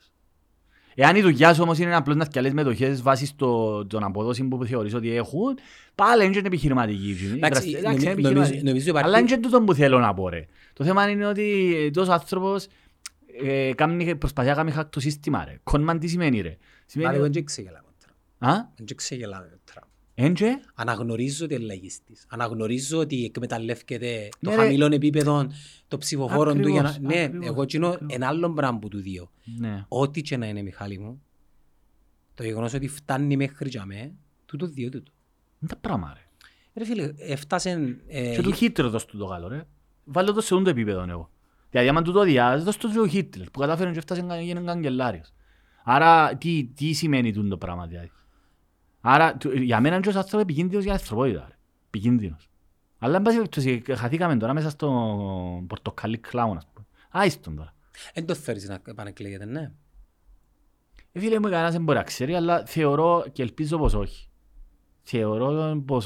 Εάν 1.00 1.16
η 1.16 1.22
δουλειά 1.22 1.54
σου 1.54 1.62
όμως 1.64 1.80
είναι 1.80 1.96
απλώς 1.96 2.16
να 2.16 2.26
φτιαλείς 2.26 2.54
μετοχές 2.54 3.02
βάσει 3.02 3.26
στο, 3.26 3.86
των 3.88 4.04
αποδόσεων 4.04 4.50
που 4.50 4.66
θεωρείς 4.66 4.94
ότι 4.94 5.16
έχουν, 5.16 5.58
πάλι 5.96 6.24
είναι 6.26 6.34
και 6.34 6.42
επιχειρηματική. 6.46 7.18
Εντάξει, 7.36 7.70
Εντάξει, 7.70 7.82
νομι- 7.84 8.02
είναι 8.02 8.10
νομίζω- 8.10 8.12
επιχειρηματική. 8.12 8.64
νομίζω 8.64 8.90
υπάρχει- 8.90 9.08
Αλλά 9.10 9.20
είναι 9.20 9.28
και 9.28 9.38
τούτο 9.38 9.62
που 9.62 9.74
θέλω 9.74 10.00
να 10.00 10.14
πω 10.14 10.30
ρε. 10.30 10.46
Το 10.74 10.84
θέμα 10.84 11.10
είναι 11.10 11.26
ότι 11.26 11.90
τόσο 11.94 12.12
άνθρωπος 12.12 12.68
ε, 13.44 13.74
κάνει- 13.76 14.16
προσπαθεί 14.16 14.48
να 14.50 14.56
κάνει 14.56 14.74
hack 14.78 14.86
το 14.90 15.00
σύστημα 15.00 15.46
ρε. 15.46 15.58
Κόνμαν 15.64 16.00
τι 16.00 16.08
σημαίνει 16.08 16.42
ρε. 16.42 16.50
πάλι 16.50 16.60
Σημαίνει... 16.86 17.16
εγώ 17.16 17.30
δεν 17.30 17.46
ξεγελάμε. 17.46 17.88
τώρα. 18.40 18.54
Α, 18.54 18.66
Δεν 18.78 18.96
ξεγελάμε. 18.98 19.60
τώρα. 19.74 19.87
Έντζε. 20.20 20.60
Αναγνωρίζω 20.76 21.46
ότι 21.46 21.54
είναι 21.56 21.64
λαγιστής. 21.66 22.26
Αναγνωρίζω 22.30 22.98
ότι 23.00 23.26
εκμεταλλεύεται 23.26 24.30
το 24.40 24.50
Ναι, 24.50 24.56
ρε. 24.56 24.62
χαμηλό 24.62 24.86
επίπεδο 24.86 25.48
των 25.88 26.00
ψηφοφόρων 26.00 26.62
του. 26.62 26.68
Για 26.68 26.82
να... 26.82 26.90
Ακριβώς, 26.90 27.14
Ναι, 27.16 27.24
ακριβώς, 27.24 27.48
εγώ 27.48 27.66
κοινώ 27.66 27.88
ακριβώς. 27.88 28.16
ένα 28.16 28.28
άλλο 28.28 28.54
πράγμα 28.54 28.80
που 28.80 28.88
του 28.88 29.02
δύο. 29.02 29.32
Ναι. 29.60 29.86
Ό,τι 29.88 30.22
και 30.22 30.38
να 30.38 30.48
είναι, 30.48 30.62
Μιχάλη 30.62 31.00
μου, 31.00 31.22
το 32.34 32.44
γεγονός 32.44 32.74
ότι 32.74 32.88
φτάνει 32.88 33.38
μέχρι 33.38 33.70
για 33.70 33.86
μέ, 33.86 34.12
τούτο 34.46 34.68
δύο 34.68 34.90
τούτο. 34.90 35.12
Είναι 35.62 35.70
τα 35.72 35.76
πράγμα 35.76 36.14
ρε. 36.16 36.22
Ρε 36.74 36.86
φίλε, 36.86 37.14
έφτασε... 37.18 37.98
ε, 38.08 38.36
Και 38.36 38.42
του 38.42 38.52
Χίτλερ 38.52 38.90
δώσ' 38.90 39.06
του 39.06 39.18
το 39.18 39.26
καλό 39.26 39.48
ρε. 39.48 39.64
Βάλε 40.04 40.32
το 40.32 40.42
σε 40.42 40.56
ούντο 40.56 40.70
επίπεδο 40.70 41.06
εγώ. 41.10 41.30
Δηλαδή 41.70 41.90
άμα 41.90 42.02
του 42.02 42.12
το 42.12 42.24
διάς, 42.24 42.64
δώσ' 42.64 42.78
το 42.78 42.90
του 42.90 43.08
Χίτλερ 43.08 43.50
που 43.50 43.60
κατάφερε 43.60 43.92
και 43.92 43.98
έφτασε 43.98 44.22
να 44.22 44.42
γίνει 44.42 44.64
καγκελάριος. 44.64 45.34
Άρα 45.84 46.36
τι, 46.36 46.70
τι 46.76 46.94
σημαίνει 46.94 47.34
τούτο 47.34 47.48
το 47.48 47.58
πράγμα 47.58 47.88
δηλαδή; 47.88 48.12
Άρα 49.02 49.38
του- 49.38 49.58
για 49.62 49.80
μένα 49.80 49.96
είναι 49.96 50.04
και 50.04 50.10
ως 50.10 50.16
άνθρωπο 50.16 50.40
επικίνδυνος 50.44 50.84
για 50.84 50.94
ανθρωπότητα 50.94 51.46
ρε. 51.50 51.56
Επικίνδυνος. 51.88 52.50
Αλλά 53.00 53.16
εν 53.16 53.22
πάση 53.22 53.36
περιπτώσει 53.36 53.84
χαθήκαμε 53.96 54.38
τώρα 54.38 54.54
μέσα 54.54 54.70
στο 54.70 55.64
πορτοκαλί 55.68 56.18
κλάουν 56.18 56.58
ας 56.58 56.68
πούμε. 56.74 56.86
Άιστον 57.10 57.56
τώρα. 57.56 57.74
Εν 58.14 58.26
το 58.26 58.34
θέλεις 58.36 58.68
να 58.70 58.80
επανεκλέγεται, 58.88 59.46
ναι. 59.46 59.72
Ε, 61.12 61.20
φίλε 61.20 61.40
μου, 61.40 61.50
κανένας 61.50 61.72
δεν 61.72 61.84
μπορεί 61.84 61.98
να 61.98 62.04
ξέρει, 62.04 62.34
αλλά 62.36 62.66
θεωρώ 62.66 63.26
και 63.32 63.42
ελπίζω 63.42 63.78
πως 63.78 63.94
όχι. 63.94 64.30
Θεωρώ 65.04 65.82
πως 65.86 66.06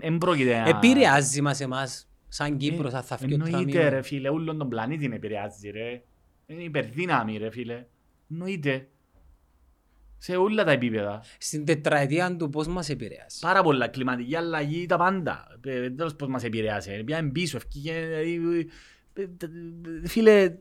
δεν 0.00 0.18
πρόκειται 0.18 0.58
να... 0.60 0.68
Επηρεάζει 0.68 1.40
μας 1.42 1.60
εμάς, 1.60 2.08
σαν 2.28 2.56
Κύπρος, 2.56 2.94
αν 2.94 3.02
θα 3.02 3.16
φύγει 3.16 3.32
ο 3.32 3.34
Εννοείται 3.44 3.70
τραμείο. 3.70 3.88
ρε 3.90 4.02
φίλε, 4.02 4.28
όλον 4.28 4.58
τον 4.58 4.68
πλανήτη 4.68 5.04
επηρεάζει 5.12 5.70
ρε. 5.70 6.02
Είναι 6.46 6.62
υπερδύναμη 6.62 7.36
ρε 7.36 7.50
φίλε. 7.50 7.84
Εννοείται. 8.30 8.88
Σε 10.24 10.36
όλα 10.36 10.64
τα 10.64 10.70
επίπεδα. 10.70 11.22
Στην 11.38 11.64
τετραετία 11.64 12.36
του 12.36 12.50
πώς 12.50 12.66
μας 12.66 12.88
επηρεάζει. 12.88 13.38
Πάρα 13.40 13.62
πολλά 13.62 13.88
κλιματική 13.88 14.36
αλλαγή, 14.36 14.86
τα 14.86 14.96
πάντα. 14.96 15.58
Ε, 15.64 15.90
Τέλος 15.90 16.14
πώς 16.16 16.28
μας 16.28 16.44
επηρεάσε. 16.44 17.02
Πιάνε 17.06 17.30
πίσω, 17.30 17.56
ευκήγε... 17.56 17.92
ε, 17.92 18.20
ε, 19.14 19.22
ε, 19.22 20.08
Φίλε, 20.08 20.54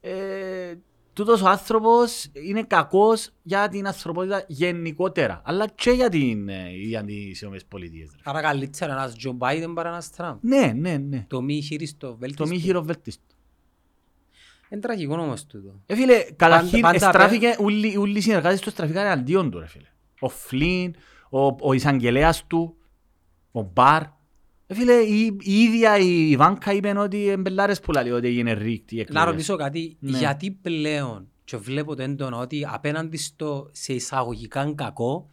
ε, 0.00 0.74
τούτος 1.12 1.42
ο 1.42 1.48
άνθρωπος 1.48 2.30
είναι 2.32 2.62
κακός 2.62 3.30
για 3.42 3.68
την 3.68 3.86
ανθρωπότητα 3.86 4.44
γενικότερα. 4.48 5.42
Αλλά 5.44 5.66
και 5.74 5.90
για, 5.90 6.08
την, 6.08 6.48
ε, 6.48 6.70
για 6.70 7.04
τις 7.04 7.40
Ηνωμένες 7.40 7.64
Πολιτείες. 7.64 8.10
ρε. 8.14 8.20
Άρα 8.24 8.40
καλύτερα 8.40 8.92
ένας 8.92 9.14
Τζο 9.14 9.32
Μπάιντεν 9.32 9.72
παρά 9.74 9.88
ένας 9.88 10.10
Τραμπ. 10.10 10.38
Ναι, 10.40 10.72
ναι, 10.76 10.96
ναι. 10.96 11.24
Το 11.28 11.42
μη 11.42 11.62
χειριστό, 11.62 12.06
Το 12.08 12.16
βέλτιστο. 12.16 12.46
μη 12.46 12.58
χειροβέλτιστο. 12.58 13.22
Είναι 14.72 14.80
τραγικό 14.80 15.14
όμως 15.20 15.46
τούτο. 15.46 15.80
Ε, 15.86 15.94
φίλε, 15.94 16.22
καταρχήν 16.36 16.80
πάντα 16.80 17.06
εστράφηκε, 17.06 17.56
όλοι 17.58 17.96
όλοι 17.96 18.18
οι 18.18 18.20
συνεργάτες 18.20 18.58
τους 18.58 18.66
εστραφήκαν 18.68 19.04
εναντίον 19.06 19.50
του, 19.50 19.58
ρε 19.58 19.66
φίλε. 19.66 19.84
Ο 20.20 20.28
Φλίν, 20.28 20.94
ο, 21.30 21.40
ο 21.60 21.72
εισαγγελέας 21.72 22.46
του, 22.46 22.76
ο 23.52 23.62
Μπαρ. 23.62 24.02
Ε, 24.66 24.74
φίλε, 24.74 24.92
η, 24.92 25.36
η 25.40 25.52
ίδια 25.62 25.98
η, 25.98 26.30
η 26.30 26.36
Βάνκα 26.36 26.72
είπε 26.72 26.98
ότι 26.98 27.28
εμπελάρες 27.28 27.80
που 27.80 27.92
λέει 27.92 28.10
ότι 28.10 28.26
έγινε 28.26 28.52
ρίκτη 28.52 28.94
η 28.94 28.96
Να 28.96 29.02
εκλογές. 29.02 29.28
ρωτήσω 29.30 29.56
κάτι, 29.56 29.96
Ναι. 30.00 30.18
γιατί 30.18 30.50
πλέον, 30.50 31.28
και 31.44 31.56
βλέπω 31.56 31.94
το 31.96 32.02
έντονο 32.02 32.38
ότι 32.38 32.66
απέναντι 32.70 33.16
στο 33.16 33.68
σε 33.72 33.92
εισαγωγικά 33.92 34.72
κακό 34.74 35.30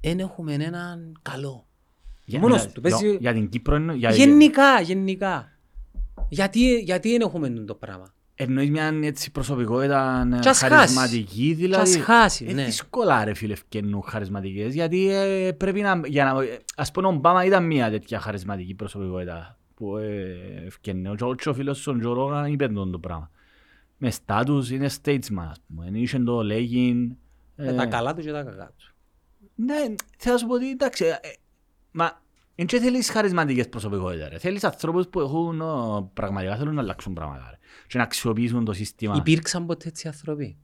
δεν 0.00 0.18
έχουμε 0.18 0.52
έναν 0.54 1.18
καλό. 1.22 1.66
Για, 2.24 2.40
Μόνος 2.40 2.62
για- 2.62 2.72
του, 2.72 2.80
παίζει- 2.80 3.06
για- 3.06 3.16
για 3.20 3.32
την 3.32 3.48
Κύπρο 3.48 3.74
εννο- 3.74 3.94
για, 3.94 4.10
Γενικά, 4.10 4.80
γενικά. 4.80 5.50
Γιατί, 6.28 6.78
γιατί 6.80 7.10
δεν 7.10 7.20
έχουμε 7.20 7.48
το 7.50 7.74
πράγμα; 7.74 8.14
Εννοείς 8.38 8.70
μια 8.70 8.98
έτσι 9.02 9.30
προσωπικότητα 9.30 10.28
ε, 10.34 10.38
Κι 10.38 10.48
ας 10.48 10.58
χάσεις. 10.58 10.76
χαρισματική 10.76 11.52
δηλαδή. 11.54 11.90
Κι 11.92 11.98
ας 11.98 12.04
χάσεις, 12.04 12.48
Ε, 12.50 12.52
ναι. 12.52 12.64
δύσκολα 12.64 13.24
ρε 13.24 13.34
φίλε 13.34 13.52
ευκαινούν 13.52 14.02
χαρισματικές 14.02 14.74
γιατί 14.74 15.10
ε, 15.10 15.52
πρέπει 15.52 15.80
να, 15.80 16.00
για 16.04 16.24
να, 16.24 16.42
ε, 16.42 16.58
ας 16.76 16.90
πούμε 16.90 17.06
ο 17.06 17.10
Ομπάμα 17.10 17.44
ήταν 17.44 17.66
μια 17.66 17.90
τέτοια 17.90 18.20
χαρισματική 18.20 18.74
προσωπικότητα 18.74 19.58
που 19.74 19.96
ε, 19.96 20.62
ευκαινεί. 20.66 21.08
Ο, 21.08 21.34
και 21.34 21.48
ο 21.48 21.54
φίλος 21.54 21.82
του 21.82 21.98
Τζο 21.98 22.12
Ρόγαν 22.12 22.52
είπε 22.52 22.68
τον 22.68 22.90
το 22.90 22.98
πράγμα. 22.98 23.30
Με 23.96 24.10
στάτους 24.10 24.70
είναι 24.70 24.88
statesman 25.02 25.46
ας 25.50 25.60
πούμε. 25.66 25.90
Είχε 25.92 26.18
το 26.18 26.42
λέγειν. 26.42 27.16
Με 27.56 27.72
τα 27.72 27.86
καλά 27.86 28.14
τους 28.14 28.24
και 28.24 28.32
τα 28.32 28.42
κακά 28.42 28.72
τους. 28.76 28.94
Ναι, 29.54 29.74
θέλω 30.18 30.34
να 30.34 30.38
σου 30.38 30.46
πω 30.46 30.54
ότι 30.54 30.70
εντάξει, 30.70 31.04
ε, 31.04 31.16
μα 31.90 32.20
δεν 32.56 32.66
και 32.66 32.78
θέλεις 32.80 33.10
χαρισματικές 33.10 33.68
προσωπικότητες 33.68 34.28
ρε. 34.28 34.38
Θέλεις 34.38 34.64
ανθρώπους 34.64 35.08
που 35.08 35.20
έχουν 35.20 35.60
ο, 35.60 36.10
πραγματικά 36.14 36.56
θέλουν 36.56 36.74
να 36.74 36.80
αλλάξουν 36.80 37.12
πράγματα 37.14 37.46
ρε. 37.50 37.56
Και 37.86 37.98
να 37.98 38.04
αξιοποιήσουν 38.04 38.64
το 38.64 38.72
σύστημα. 38.72 39.14
Υπήρξαν 39.16 39.66
ποτέ 39.66 39.88
έτσι 39.88 40.08
άνθρωποι; 40.08 40.56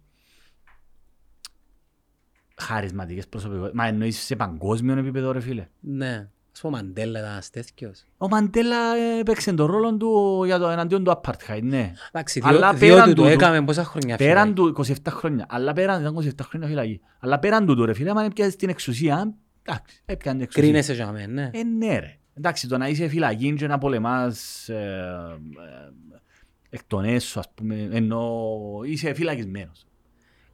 Χαρισματικές 2.57 3.29
προσωπικότητες. 3.29 3.73
Μα 3.75 3.87
εννοείς 3.87 4.19
σε 4.19 4.37
παγκόσμιο 4.37 4.99
επίπεδο 4.99 5.33
ρε 5.33 5.41
φίλε. 5.41 5.69
Ναι. 5.81 6.29
Ας 6.55 6.61
πούμε 6.61 6.77
ο 6.79 6.81
Μαντέλα 6.83 7.19
ήταν 7.19 7.31
ένας 7.33 7.51
τέτοιος. 7.51 8.05
Ο 8.19 8.29
Μαντέλα 8.29 8.77
ε, 8.97 9.19
έπαιξε 9.21 9.53
τον 9.53 9.67
ρόλο 9.67 9.97
του 9.97 10.43
για 10.45 10.59
το 10.59 10.69
εναντίον 10.69 11.05
του 11.05 11.21
apartheid, 11.21 11.63
ναι. 11.63 11.93
Εντάξει, 12.13 12.41
Αλλά 12.45 12.71
διό- 12.75 12.81
πέραν 12.81 12.97
διότι 13.05 13.09
το 13.09 13.23
τούτου- 13.23 13.33
έκαμε 13.41 13.63
πόσα 13.65 13.85
χρόνια 13.85 14.17
Πέραν 14.17 14.43
φύγει. 14.43 14.55
του 14.55 14.85
27 14.87 14.93
χρόνια, 15.09 15.47
αλλά 15.49 15.73
πέραν, 15.73 16.01
ήταν 16.01 16.15
27 16.15 16.31
χρόνια 16.43 16.69
φυλακή. 16.69 17.01
Αλλά 17.19 17.39
πέραν 17.39 17.67
του 17.67 17.85
ρε 17.85 17.93
φίλε, 17.95 18.11
αν 18.11 18.17
έπιασες 18.19 18.57
την 18.57 18.69
εξουσία, 18.69 19.35
εντάξει, 19.63 20.03
έπιανε 20.05 20.39
την 20.39 20.47
εξουσία. 20.47 20.63
Κρίνεσαι 20.63 20.95
για 20.95 21.13
μένα, 21.13 21.33
ναι. 21.33 21.51
Ε, 21.53 21.63
ναι 21.63 21.99
ρε. 21.99 22.17
Εντάξει, 22.35 22.69
το 22.69 22.79
να 22.79 22.89
είσαι 22.89 23.09
φυλακή 23.09 23.55
και 23.55 23.67
να 23.67 23.79
πολεμάς 23.79 24.69
ε, 24.69 25.39
ε, 25.41 25.93
εκ 26.71 26.81
των 26.87 27.05
έσω, 27.05 27.39
ας 27.39 27.51
πούμε, 27.55 27.89
ενώ 27.93 28.41
είσαι 28.85 29.15
φυλακισμένος. 29.15 29.87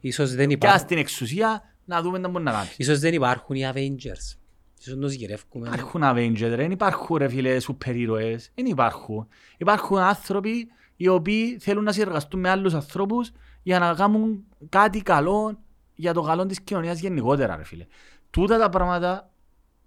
Ίσως 0.01 0.35
δεν 0.35 0.49
Και 0.49 0.55
υπάρχουν. 0.55 0.81
στην 0.81 0.99
εξουσία 0.99 1.63
να 1.85 2.03
δούμε 2.03 2.21
τι 2.21 2.29
μπορεί 2.29 2.45
να 2.45 2.53
κάνεις. 2.53 2.75
Ίσως 2.79 2.99
δεν 2.99 3.15
υπάρχουν 3.15 3.57
οι 3.57 3.71
Avengers. 3.73 4.37
Ίσως 4.81 4.95
να 4.95 5.01
τους 5.01 5.13
γυρεύκουμε. 5.13 5.69
Υπάρχουν 5.73 6.01
Avengers, 6.05 6.39
ρε. 6.41 6.57
δεν 6.57 6.71
υπάρχουν 6.71 7.17
ρε 7.17 7.29
φίλε 7.29 7.61
σούπερ 7.61 7.97
ήρωες, 7.97 8.51
δεν 8.55 8.67
υπάρχουν. 8.67 9.29
Υπάρχουν 9.57 9.99
άνθρωποι 9.99 10.69
οι 10.97 11.09
οποίοι 11.09 11.59
θέλουν 11.59 11.85
να 11.85 11.93
συνεργαστούν 11.93 12.41
με 12.41 12.49
άλλους 12.49 12.75
ανθρώπους 12.75 13.33
για 13.63 13.79
να 13.79 13.95
κάνουν 13.95 14.45
κάτι 14.69 15.03
καλό 15.03 15.59
για 15.95 16.13
το 16.13 16.23
καλό 16.23 16.47
της 16.47 16.61
κοινωνίας 16.61 17.01
γενικότερα 17.01 17.57
ρε 17.57 17.65
φίλε. 17.65 17.87
Τούτα 18.31 18.59
τα 18.59 18.69
πράγματα 18.69 19.31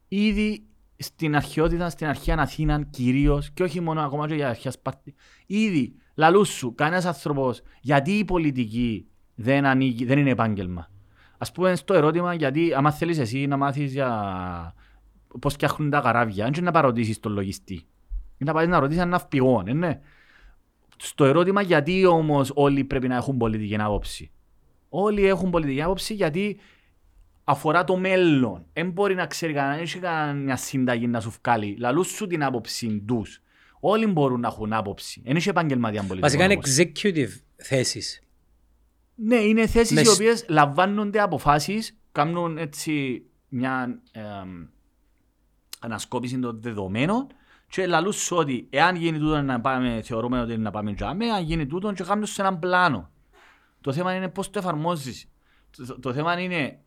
ήδη 0.07 0.65
στην 0.97 1.35
αρχαιότητα, 1.35 1.89
στην 1.89 2.07
αρχαία 2.07 2.35
Αθήνα 2.39 2.84
κυρίως 2.84 3.51
και 3.51 3.63
όχι 3.63 3.80
μόνο 3.80 4.01
ακόμα 4.01 4.27
και 4.27 4.35
για 4.35 4.49
αρχαία 4.49 4.72
Σπάρτη, 4.72 5.15
ήδη 5.45 5.95
λαλούς 6.15 6.49
σου 6.49 6.76
κανένας 6.76 7.05
άνθρωπος 7.05 7.61
γιατί 7.81 8.11
η 8.11 8.26
πολιτική 8.26 9.07
δεν, 9.35 9.65
ανοίγει, 9.65 10.05
δεν 10.05 10.18
είναι 10.18 10.30
επάγγελμα. 10.30 10.89
Ας 11.38 11.51
πούμε 11.51 11.76
στο 11.76 11.93
ερώτημα 11.93 12.34
γιατί 12.34 12.73
άμα 12.73 12.91
θέλεις 12.91 13.18
εσύ 13.18 13.47
να 13.47 13.57
μάθεις 13.57 13.93
για 13.93 14.76
πώς 15.39 15.53
φτιάχνουν 15.53 15.89
τα 15.89 15.99
καράβια, 15.99 16.43
δεν 16.43 16.53
είναι 16.53 16.65
να 16.65 16.72
παροτήσεις 16.72 17.19
τον 17.19 17.31
λογιστή. 17.31 17.73
Είναι 18.38 18.51
να 18.51 18.53
πάεις 18.53 18.68
να 18.68 18.80
ρωτήσεις 18.80 19.01
έναν 19.01 19.11
ναυπηγό, 19.11 19.63
ε, 19.65 19.73
ναι. 19.73 19.99
Στο 20.97 21.26
ερώτημα 21.26 21.61
γιατί 21.61 22.05
όμως 22.05 22.51
όλοι 22.55 22.84
πρέπει 22.84 23.07
να 23.07 23.15
έχουν 23.15 23.38
πολιτική 23.38 23.76
άποψη. 23.76 24.31
Όλοι 24.89 25.26
έχουν 25.26 25.49
πολιτική 25.49 25.81
άποψη 25.81 26.13
γιατί 26.13 26.59
αφορά 27.51 27.83
το 27.83 27.97
μέλλον. 27.97 28.65
Δεν 28.73 28.89
μπορεί 28.91 29.15
να 29.15 29.25
ξέρει 29.25 29.53
κανένα, 29.53 29.73
δεν 29.73 29.83
έχει 29.83 29.99
κανένα 29.99 30.55
συνταγή 30.55 31.07
να 31.07 31.19
σου 31.19 31.33
βγάλει. 31.43 31.75
Λαλούς 31.79 32.07
σου 32.07 32.27
την 32.27 32.43
άποψη 32.43 33.03
τους. 33.07 33.41
Όλοι 33.79 34.07
μπορούν 34.07 34.39
να 34.39 34.47
έχουν 34.47 34.73
άποψη. 34.73 35.21
Δεν 35.25 35.35
έχει 35.35 35.49
επαγγελματία 35.49 35.99
πολιτική 35.99 36.21
Βασικά 36.21 36.43
είναι 36.43 36.53
άποψη. 36.53 36.91
executive 36.95 37.41
θέσεις. 37.55 38.21
Ναι, 39.15 39.35
είναι 39.35 39.67
θέσεις 39.67 39.95
Με 39.95 40.01
οι 40.01 40.05
σ- 40.05 40.13
οποίες 40.13 40.45
λαμβάνονται 40.49 41.19
αποφάσεις, 41.21 41.97
κάνουν 42.11 42.57
έτσι 42.57 43.23
μια 43.47 44.01
εμ, 44.11 44.65
ανασκόπηση 45.79 46.39
των 46.39 46.61
δεδομένων 46.61 47.27
και 47.69 47.87
λαλούς 47.87 48.15
σου 48.15 48.35
ότι 48.35 48.67
εάν 48.69 48.95
γίνει 48.95 49.17
τούτο 49.19 49.41
να 49.41 49.61
πάμε, 49.61 50.01
θεωρούμε 50.03 50.41
ότι 50.41 50.53
είναι 50.53 50.61
να 50.63 50.71
πάμε 50.71 50.93
τζάμε, 50.93 51.29
αν 51.29 51.43
γίνει 51.43 51.65
τούτο 51.65 51.93
και 51.93 52.03
κάνουν 52.03 52.25
σε 52.25 52.41
έναν 52.41 52.59
πλάνο. 52.59 53.09
Το 53.81 53.93
θέμα 53.93 54.13
είναι 54.15 54.27
πώς 54.29 54.49
το 54.49 54.59
εφαρμόζεις. 54.59 55.29
Το, 55.77 55.85
το- 55.85 55.99
το 55.99 56.13
θέμα 56.13 56.39
είναι 56.39 56.79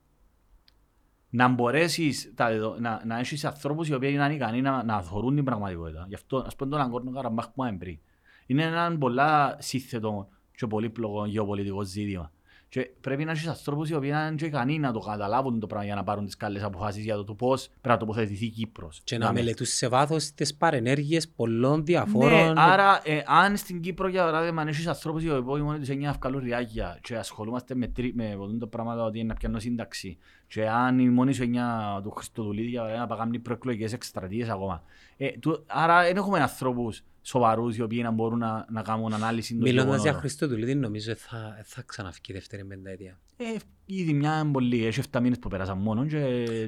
να 1.35 1.48
μπορέσεις 1.48 2.32
τα, 2.35 2.48
δεδο- 2.48 2.77
να, 2.81 3.02
να 3.06 3.19
έχεις 3.19 3.44
ανθρώπους 3.44 3.89
οι 3.89 3.94
οποίοι 3.94 4.11
είναι 4.12 4.35
ικανοί 4.35 4.61
να, 4.61 4.82
να 4.85 5.02
θωρούν 5.02 5.35
την 5.35 5.44
πραγματικότητα. 5.44 6.05
Γι' 6.09 6.15
αυτό, 6.15 6.36
ας 6.47 6.56
πούμε, 6.56 6.70
τον 6.70 6.81
Αγκόρνο 6.81 7.11
Καραμπάχ 7.11 7.44
που 7.47 7.52
είπαμε 7.65 7.77
πριν. 7.78 7.98
Είναι 8.47 8.62
ένα 8.62 8.97
πολλά 8.98 9.56
σύνθετο 9.59 10.28
και 10.56 10.66
πολύπλοκο 10.66 11.27
γεωπολιτικό 11.27 11.82
ζήτημα. 11.85 12.32
Και 12.69 12.90
πρέπει 13.01 13.24
να 13.24 13.31
έχεις 13.31 13.47
ανθρώπους 13.47 13.89
οι 13.89 13.94
οποίοι 13.94 14.11
να 14.12 14.27
είναι 14.27 14.36
και 14.36 14.44
ικανοί 14.44 14.78
να 14.78 14.93
το 14.93 14.98
καταλάβουν 14.98 15.61
το 15.61 15.66
πράγμα 15.66 15.85
για 15.86 15.94
να 15.94 16.05
πάρουν 16.05 16.24
τις 16.24 16.36
καλές 16.36 16.62
αποφάσεις 16.62 17.05
για 17.05 17.15
το, 17.16 17.24
το 17.24 17.35
πώς 17.35 17.66
πρέπει 17.69 17.89
να 17.89 17.97
τοποθετηθεί 17.97 18.44
η 18.44 18.48
Κύπρος. 18.48 19.01
Και 19.05 19.19
να 19.19 19.27
Δάμε. 19.27 19.39
μελετούν 19.39 19.66
σε 19.66 19.89
βάθος 19.89 20.32
τις 20.35 20.55
παρενέργειες 20.55 21.28
πολλών 21.28 21.77
Ναι, 21.78 21.82
διαφόρων. 21.85 22.59
άρα 22.59 23.01
ε, 23.05 23.23
αν 23.27 23.56
στην 23.56 23.81
Κύπρο 23.81 24.09
για 24.09 24.24
παράδειγμα 24.24 24.62
αν 24.62 24.69
έχεις 24.69 24.86
ανθρώπους 24.86 25.23
οι 25.23 25.31
οποίοι 25.31 25.62
μόνοι 25.65 25.78
τους 25.78 25.89
εννιά 25.89 26.11
αυκαλούν 26.11 26.43
ριάκια 26.43 26.98
και 27.02 27.16
ασχολούμαστε 27.16 27.74
με, 27.74 27.86
τρί, 27.86 28.12
με 28.15 28.35
ποτούν 28.36 28.59
τα 28.59 28.66
πράγματα 28.66 29.05
ότι 29.05 29.19
είναι 29.19 29.28
να 29.28 29.35
πιάνω 29.35 29.59
σύνταξη 29.59 30.19
και 30.55 30.68
αν 30.68 30.98
η 30.98 31.09
μόνη 31.09 31.32
σου 31.32 31.43
εννιά 31.43 32.01
του 32.02 32.10
Χριστοδουλίδη 32.10 32.68
για 32.68 32.78
παράδειγμα 32.81 33.06
να 33.06 33.14
παγάμνει 33.14 33.39
προεκλογικές 33.39 33.93
εκστρατείες 33.93 34.48
ακόμα. 34.48 34.82
Ε, 35.16 35.31
του, 35.31 35.64
άρα 35.66 36.02
δεν 36.02 36.16
έχουμε 36.16 36.40
ανθρώπους 36.40 37.05
σοβαρούς 37.22 37.76
οι 37.76 37.82
οποίοι 37.82 38.01
να 38.02 38.10
μπορούν 38.10 38.39
να, 38.39 38.66
να 38.70 38.82
κάνουν 38.82 39.12
ανάλυση 39.12 39.52
των 39.55 39.62
Μιλώντας 39.62 39.85
για 39.85 39.94
γεγονότων. 39.94 40.20
Χριστοδουλίδη 40.20 40.74
νομίζω 40.74 41.14
θα, 41.14 41.60
θα 41.64 41.82
ξαναφύγει 41.86 42.22
η 42.28 42.32
δεύτερη 42.32 42.64
πενταετία. 42.64 43.18
Ε, 43.36 43.44
ήδη 43.86 44.12
μια 44.12 44.51
πολύ, 44.52 44.86
έχει 44.86 45.01
7 45.12 45.20
μήνες 45.20 45.39
που 45.39 45.48
πέρασαν 45.48 45.78
μόνο 45.78 46.06
και... 46.06 46.18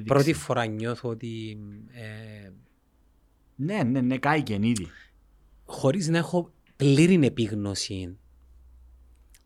Πρώτη 0.05 0.23
δείξει. 0.23 0.41
φορά 0.41 0.65
νιώθω 0.65 1.09
ότι 1.09 1.57
ε, 1.91 2.49
Ναι, 3.55 3.83
ναι, 3.83 4.01
ναι, 4.01 4.17
κάηκεν 4.17 4.63
ήδη. 4.63 4.87
χωρίς 5.65 6.07
να 6.07 6.17
έχω 6.17 6.51
πλήρη 6.75 7.25
επίγνωση 7.25 8.17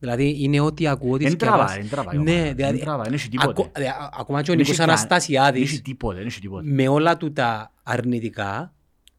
Δηλαδή 0.01 0.43
είναι 0.43 0.59
ό,τι 0.59 0.87
ακούω 0.87 1.13
ότι 1.13 1.25
Εν 1.25 1.37
τραβά, 1.37 1.67
σκεφάς. 1.67 1.83
εν 1.83 1.89
τραβά. 1.89 2.13
Ναι, 2.15 2.53
δηλαδή, 2.53 2.77
Εν 2.77 2.85
τραβά, 2.85 3.03
δεν 3.03 3.13
έχει 3.13 3.29
ακο- 3.37 3.53
τίποτε. 3.53 3.81
δε- 3.81 3.87
α- 3.89 4.09
ακόμα 4.19 4.41
και 4.41 4.51
ο 4.51 4.53
Δεν 4.53 4.61
έχει 4.61 4.71
Νίκος 4.71 4.77
κα- 4.77 4.85
Δεν 4.85 4.95
Αναστασιάδης 4.95 5.71
έχει 5.71 5.81
τίποτε, 5.81 6.17
δεν 6.17 6.27
έχει 6.27 6.39
τίποτε. 6.39 6.69
με 6.69 6.87
όλα 6.87 7.17
του 7.17 7.31
τα 7.33 7.71
αρνητικά 7.83 8.73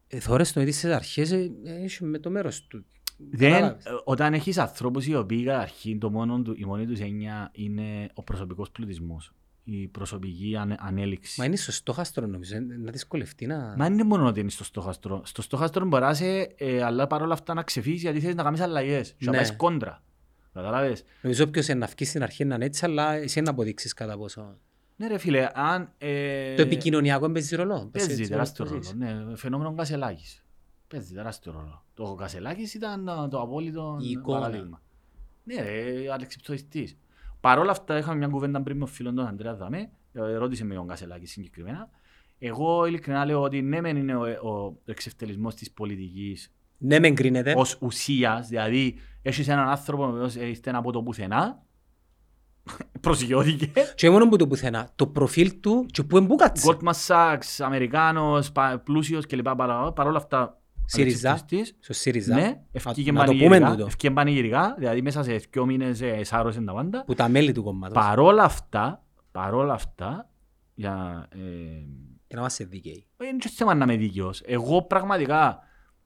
ε, 0.07 0.19
θωρές 0.19 0.53
τον 0.53 0.63
ότι 0.63 0.71
στις 0.71 0.91
αρχές 0.91 1.31
ε, 1.31 1.51
ε, 1.65 1.83
έχει 1.83 2.03
με 2.03 2.19
το 2.19 2.29
μέρος 2.29 2.67
του. 2.67 2.85
Δεν, 3.31 3.51
Κατάλαβες. 3.51 3.85
ε, 3.85 3.89
όταν 4.03 4.33
έχεις 4.33 4.57
ανθρώπους 4.57 5.05
οι 5.07 5.15
οποίοι 5.15 5.43
καταρχήν 5.43 5.99
το 5.99 6.09
μόνο 6.09 6.41
του, 6.41 6.55
η 6.57 6.65
μόνη 6.65 6.85
τους 6.85 6.99
έννοια 6.99 7.49
είναι 7.53 8.09
ο 8.13 8.23
προσωπικός 8.23 8.71
πλουτισμός. 8.71 9.33
Η 9.63 9.87
προσωπική 9.87 10.55
ανε, 10.59 10.75
ανέλυξη. 10.79 11.39
Μα 11.39 11.45
είναι 11.45 11.55
στο 11.55 11.71
στόχαστρο 11.71 12.25
νομίζω, 12.27 12.55
ε, 12.55 12.59
να 12.59 12.91
δυσκολευτεί 12.91 13.45
να... 13.45 13.73
Μα 13.77 13.85
είναι 13.85 14.03
μόνο 14.03 14.27
ότι 14.27 14.39
είναι 14.39 14.49
στο 14.49 14.63
στόχαστρο. 14.63 15.21
Στο 15.25 15.41
στόχαστρο 15.41 15.85
μπορείς 15.85 16.05
να 16.05 16.11
είσαι, 16.11 16.53
ε, 16.57 16.83
αλλά 16.83 17.07
παρόλα 17.07 17.33
αυτά 17.33 17.53
να 17.53 17.63
ξεφύγεις 17.63 18.01
γιατί 18.01 18.19
θέλεις 18.19 18.35
να 18.35 18.43
κάνεις 18.43 18.59
αλλαγές. 18.59 19.09
Και 19.17 19.25
να 19.25 19.31
Ναι. 19.31 19.37
πάεις 19.37 19.55
κόντρα. 19.55 20.01
Καταλάβες. 20.53 21.03
Νομίζω 21.21 21.43
όποιος 21.43 21.67
είναι 21.67 21.79
να 21.79 21.85
βγει 21.85 22.05
στην 22.05 22.23
αρχή 22.23 22.45
να 22.45 22.55
είναι 22.55 22.65
έτσι, 22.65 22.85
αλλά 22.85 23.13
εσύ 23.13 23.41
να 23.41 23.49
αποδείξεις 23.51 23.93
κατά 23.93 24.17
πόσο. 24.17 24.57
Ναι 24.95 25.07
ρε 25.07 25.17
φίλε, 25.17 25.49
αν... 25.53 25.93
Ε, 25.97 26.55
Το 26.55 26.61
επικοινωνιακό 26.61 27.31
παίζει 27.31 27.55
ρόλο. 27.55 27.89
Πες 27.91 28.05
Παίζει 28.05 28.21
έτσι, 28.21 28.31
τεράστιο 28.31 28.65
όπως 28.69 28.91
ρόλο. 28.91 29.13
το 29.15 29.25
Ναι, 29.29 29.35
φαινόμενο 29.37 29.73
Κασελάκης. 29.73 30.43
Παίζει 30.87 31.13
τεράστιο 31.13 31.51
ρόλο. 31.51 31.85
Το 31.93 32.15
Κασελάκης 32.15 32.73
ήταν 32.73 33.09
α, 33.09 33.27
το 33.27 33.41
απόλυτο 33.41 33.97
Η 34.01 34.09
εικόνα. 34.09 34.39
παράδειγμα. 34.39 34.81
Ναι 35.43 35.55
ρε, 35.61 36.11
αλεξιπτοιστής. 36.11 36.97
Παρ' 37.39 37.59
όλα 37.59 37.71
αυτά 37.71 37.97
είχαμε 37.97 38.17
μια 38.17 38.27
κουβέντα 38.27 38.61
πριν 38.61 38.77
με 38.77 38.83
ο 38.83 38.87
φίλον 38.87 39.15
τον 39.15 39.27
Αντρέα 39.27 39.55
Δαμέ, 39.55 39.89
ε, 40.13 40.33
ρώτησε 40.33 40.65
με 40.65 40.75
τον 40.75 40.87
Κασελάκη 40.87 41.25
συγκεκριμένα. 41.25 41.89
Εγώ 42.39 42.85
ειλικρινά 42.85 43.25
λέω 43.25 43.41
ότι 43.41 43.61
ναι 43.61 43.81
μεν 43.81 43.95
είναι 43.97 44.15
ο, 44.15 44.21
ο 44.49 44.77
εξευτελισμός 44.85 45.55
της 45.55 45.71
πολιτικής 45.71 46.51
Ναι, 46.77 46.99
με 46.99 47.07
εγκρίνεται. 47.07 47.53
ως 47.57 47.77
ουσίας, 47.81 48.47
δηλαδή 48.47 48.95
έχεις 49.23 49.47
έναν 49.47 49.67
άνθρωπο 49.69 50.03
ο 50.03 50.07
οποίος 50.07 50.35
ήρθε 50.35 50.71
από 50.73 50.91
το 50.91 51.03
πουθενά, 51.03 51.61
προσγειώθηκε, 53.01 53.71
Και 53.95 54.09
μόνο 54.09 54.27
που 54.29 54.35
το 54.35 54.47
πουθενά, 54.47 54.89
το 54.95 55.07
προφίλ 55.07 55.59
του 55.59 55.85
και 55.91 56.03
που 56.03 56.17
εμπούκατσε. 56.17 56.67
Goldman 56.71 56.93
Sachs, 57.07 57.63
Αμερικάνος, 57.65 58.51
πα- 58.51 58.79
πλούσιος 58.83 59.25
κλπ. 59.25 59.47
Παρ' 59.95 60.07
όλα 60.07 60.17
αυτά, 60.17 60.61
ΣΥΡΙΖΑ. 60.85 61.29
αλεξιπτοιστής. 61.29 61.77
Στο 61.79 61.93
ΣΥΡΙΖΑ. 61.93 62.35
Ναι, 62.35 62.61
ευκήκε 62.71 63.11
να 63.11 63.25
το 63.25 63.31
πούμε 63.31 63.45
πανηγυρικά, 63.47 63.71
τούτο. 63.71 63.85
ευκήκε 63.85 64.11
πανηγυρικά, 64.13 64.75
δηλαδή 64.77 65.01
μέσα 65.01 65.23
σε 65.23 65.35
δύο 65.51 65.65
μήνες 65.65 66.01
ε, 66.01 66.07
εσάρωσε 66.07 66.61
τα 66.61 66.73
πάντα. 66.73 67.03
Που 67.05 67.13
τα 67.13 67.29
μέλη 67.29 67.51
του 67.51 67.63
κόμματος. 67.63 68.03
Παρόλα 68.03 68.43
αυτά, 68.43 69.03
παρόλα 69.31 69.73
αυτά, 69.73 70.29
για, 70.73 71.27
ε, 71.31 71.37
Και 72.27 72.35
να 72.35 72.39
είμαστε 72.39 72.63
δίκαιοι. 72.63 73.07
δεν 73.17 73.27
είναι 73.29 73.39
θέμα 73.55 73.73
να 73.75 73.83
είμαι 73.83 73.95
δίκαιος. 73.95 74.41
Εγώ 74.45 74.81
πραγματικά 74.81 75.59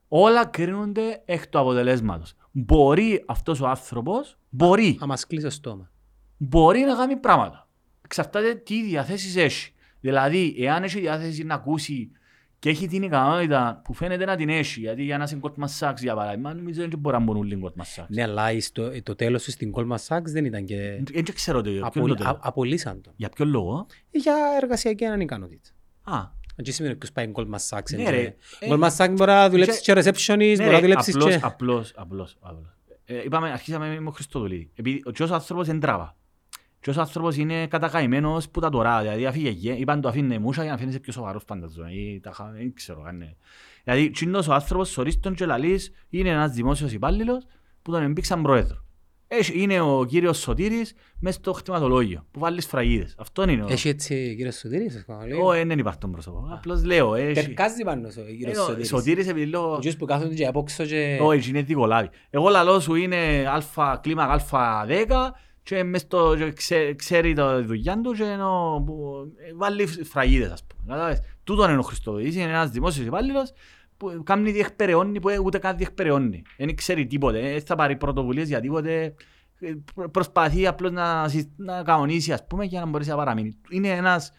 όλα 0.08 0.44
κρίνονται 0.46 1.22
εκ 1.24 1.46
του 1.46 1.58
αποτελέσματος. 1.58 2.34
Μπορεί 2.50 3.24
αυτός 3.26 3.60
ο 3.60 3.66
άνθρωπος, 3.68 4.38
μπορεί, 4.48 4.96
Θα 4.98 5.06
μας 5.06 5.26
κλείσει 5.26 5.44
το 5.44 5.50
στόμα. 5.50 5.90
μπορεί 6.36 6.80
να 6.80 6.94
κάνει 6.94 7.16
πράγματα. 7.16 7.68
Εξαρτάται 8.04 8.54
τι 8.54 8.82
διαθέσεις 8.82 9.36
έχει. 9.36 9.72
Δηλαδή, 10.00 10.54
εάν 10.58 10.82
έχει 10.82 11.00
διάθεση 11.00 11.44
να 11.44 11.54
ακούσει 11.54 12.10
και 12.58 12.68
έχει 12.68 12.86
την 12.88 13.02
ικανότητα 13.02 13.80
που 13.84 13.94
φαίνεται 13.94 14.24
να 14.24 14.36
την 14.36 14.48
έχει, 14.48 14.80
γιατί 14.80 15.02
για 15.02 15.18
να 15.18 15.24
είσαι 15.24 15.38
Goldman 15.42 15.78
Sachs 15.78 15.96
για 15.98 16.14
παράδειγμα, 16.14 16.54
νομίζω 16.54 16.80
δεν 16.88 16.98
μπορεί 16.98 17.16
να 17.16 17.22
μπορούν 17.22 17.42
όλοι 17.42 17.60
Goldman 17.64 18.00
Sachs. 18.00 18.06
Ναι, 18.08 18.22
αλλά 18.22 18.60
στο, 18.60 19.02
το 19.02 19.14
τέλος 19.14 19.42
του 19.44 19.50
στην 19.50 19.72
Goldman 19.76 19.96
Sachs 20.08 20.22
δεν 20.24 20.44
ήταν 20.44 20.64
και... 20.64 21.02
Δεν 21.12 21.24
ξέρω 21.34 21.60
το, 21.62 21.70
ποιο 21.70 21.76
είναι 21.76 21.82
το 21.82 21.86
Απολύ, 21.86 22.14
τέλος. 22.14 22.32
α, 22.32 22.38
απολύσαν 22.42 23.00
τον. 23.00 23.12
Για 23.16 23.28
ποιο 23.28 23.44
λόγο; 23.44 23.86
Για 24.10 24.34
εργασιακή 24.62 25.04
ανικανότητα. 25.04 25.68
Α, 26.02 26.30
Δεν 26.62 26.72
σημαίνει 26.74 26.94
ποιος 26.96 27.12
πάει 27.12 27.30
Goldman 27.34 27.58
Sachs. 27.68 27.90
Ναι, 27.94 28.00
είναι 28.00 28.10
ρε. 28.10 28.22
και- 28.60 28.66
Ε, 28.66 28.68
Goldman 28.70 28.90
Sachs 28.96 29.10
μπορεί 29.16 29.30
να 29.30 29.50
δουλέψεις 29.50 29.80
και 29.80 29.92
receptionist, 29.92 30.36
ναι, 30.36 30.54
μπορεί 30.56 30.64
να 30.64 30.70
ρε, 30.70 30.80
δουλέψεις 30.80 31.14
απλώς, 31.14 31.30
και... 31.36 31.40
απλώς, 31.42 31.92
απλώς, 31.96 32.36
απλώς. 32.40 32.66
Ε, 33.04 33.22
είπαμε, 33.24 33.50
αρχίσαμε 33.50 34.00
με 34.00 34.08
ο 34.08 34.12
Χριστοδουλίδη. 34.12 34.70
Επειδή 34.74 35.02
ο 35.04 35.10
τσιός 35.10 35.30
άνθρωπος 35.30 35.66
δεν 35.66 35.80
τράβα. 35.80 36.16
Ο 36.56 36.80
τσιός 36.80 36.96
άνθρωπος 36.96 37.36
είναι 37.36 37.66
κατακαημένος 37.66 38.48
που 38.48 38.60
τα 38.60 38.68
τώρα. 38.68 39.00
Δηλαδή 39.00 39.26
αφήγε, 39.26 39.48
γε- 39.50 39.78
είπαν 39.78 40.00
το 40.00 40.08
αφήνε 40.08 40.38
μούσα 40.38 40.62
για 40.62 40.72
να 40.72 40.78
φαίνεσαι 40.78 40.98
πιο 40.98 41.12
σοβαρός 41.12 41.42
φανταζόμαι. 41.46 41.92
Ή 41.92 42.20
τα 42.22 42.32
χα- 42.32 42.50
Δεν 42.52 42.72
ξέρω, 42.74 43.00
κάνε. 43.02 43.36
Δηλαδή, 43.84 44.10
τσινός 44.10 44.48
ο 44.48 44.54
άνθρωπος, 44.54 44.88
σωρίς 44.90 45.20
τον 45.20 45.34
και 45.34 45.46
λαλείς, 45.46 45.92
είναι 46.08 46.28
ένας 46.28 46.52
δημόσιος 46.52 46.92
υπάλληλος 46.92 47.46
που 47.82 47.90
τον 47.90 48.02
εμπήξαν 48.02 48.42
πρόεδρο. 48.42 48.84
Έχει- 49.30 49.62
Είναι 49.62 49.80
ο 49.80 50.04
κύριος 50.08 50.38
Σωτήρης 50.38 50.94
μέσα 51.20 51.38
στο 51.38 51.52
χτιματολόγιο 51.52 52.24
που 52.30 52.40
βάλει 52.40 52.60
σφραγίδες. 52.60 53.14
Αυτό 53.18 53.42
είναι. 53.48 53.62
ο- 53.62 53.66
Έχει 53.70 53.88
έτσι 53.88 54.34
κύριε 54.36 54.50
Σωτήρης, 54.52 54.96
ας 54.96 55.04
πούμε, 55.04 55.26
λέει. 55.26 55.38
Ω, 55.40 55.52
ε, 55.52 55.64
δεν 55.64 55.78
υπάρχει 55.78 55.98
τον 55.98 56.10
πρόσωπο. 56.12 56.48
Απλώς 56.52 56.84
λέω. 56.84 57.14
έχει- 57.14 57.34
Τερκάζει 57.34 57.82
πάνω 57.84 58.10
στο 58.10 58.20
Ε, 58.20 58.32
κύριος 58.32 58.58
ο 58.58 58.62
Σωτήρης. 58.64 58.88
Σωτήρης 58.88 59.28
επειδή 59.28 59.46
λέω... 59.46 59.72
Ο 59.72 59.74
κύριος 59.76 59.96
που 59.96 60.04
κάθονται 60.04 60.34
και 60.34 60.46
απόξω 60.46 60.84
και... 60.84 61.18
Όχι, 61.22 61.48
είναι 61.50 61.62
δικολάβη. 61.62 62.08
Εγώ 62.30 62.48
λαλό 62.48 62.80
σου 62.80 62.94
είναι 62.94 63.46
αλφα, 63.48 63.98
κλίμακα 64.02 64.32
αλφα 64.32 64.86
10 64.88 65.34
και 65.62 65.82
μες 65.84 66.00
στο, 66.00 66.34
και 66.38 66.52
ξέ- 66.52 66.96
ξέρει 66.96 67.32
το 67.34 67.62
δουλειά 67.64 68.00
του 68.00 68.12
και 68.12 68.22
ενώ, 68.24 68.82
που, 68.86 69.14
ε, 69.48 69.52
βάλει 69.54 69.86
φραγίδες 69.86 70.50
ας 70.50 70.64
πούμε. 70.64 70.82
Κατάλαβες. 70.88 71.20
Τούτον 71.44 71.70
είναι 71.70 71.78
ο 71.78 71.82
Χριστοδοτής, 71.82 72.34
είναι 72.34 72.44
ένας 72.50 72.70
δημόσιος 72.70 73.06
υπάλληλος 73.06 73.52
που 73.98 74.22
κάνει 74.24 74.50
διεκπεραιώνει 74.50 75.20
που 75.20 75.30
ούτε 75.44 75.58
καν 75.58 75.76
διεκπεραιώνει. 75.76 76.42
Δεν 76.56 76.76
ξέρει 76.76 77.06
τίποτε, 77.06 77.40
δεν 77.40 77.60
θα 77.62 77.74
πάρει 77.74 77.96
πρωτοβουλίες 77.96 78.48
για 78.48 78.60
τίποτε. 78.60 79.14
Ε, 79.60 79.72
προ- 79.94 80.10
Προσπαθεί 80.10 80.66
απλώς 80.66 80.90
να, 80.90 81.28
συ- 81.28 81.50
να 81.56 81.82
κανονίσει 81.82 82.32
ας 82.32 82.46
πούμε 82.46 82.64
για 82.64 82.80
να 82.80 82.86
μπορέσει 82.86 83.10
να 83.10 83.16
παραμείνει. 83.16 83.56
Είναι 83.70 83.88
ένας 83.88 84.32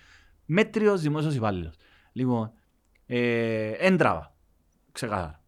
μέτριος 0.45 1.01
δημόσιος 1.01 1.35
υπάλληλος. 1.35 1.75
Λοιπόν, 2.11 2.51
ε, 3.05 3.69
έντραβα, 3.69 4.35
ξεκάθαρα. 4.91 5.43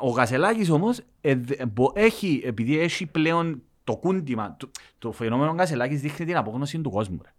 Ο 0.00 0.12
Κασελάκης 0.12 0.70
όμως 0.70 1.00
ε, 1.20 1.34
δε- 1.34 1.66
μπο- 1.66 1.92
έχει, 1.94 2.42
επειδή 2.44 2.78
έχει 2.78 3.06
πλέον 3.06 3.62
το 3.84 3.96
κούντιμα, 3.96 4.56
το, 4.56 4.70
το 4.98 5.12
φαινόμενο 5.12 5.54
Κασελάκης 5.54 6.00
δείχνει 6.00 6.26
την 6.26 6.36
απόγνωση 6.36 6.80
του 6.80 6.90
κόσμου. 6.90 7.20
Ρε. 7.24 7.30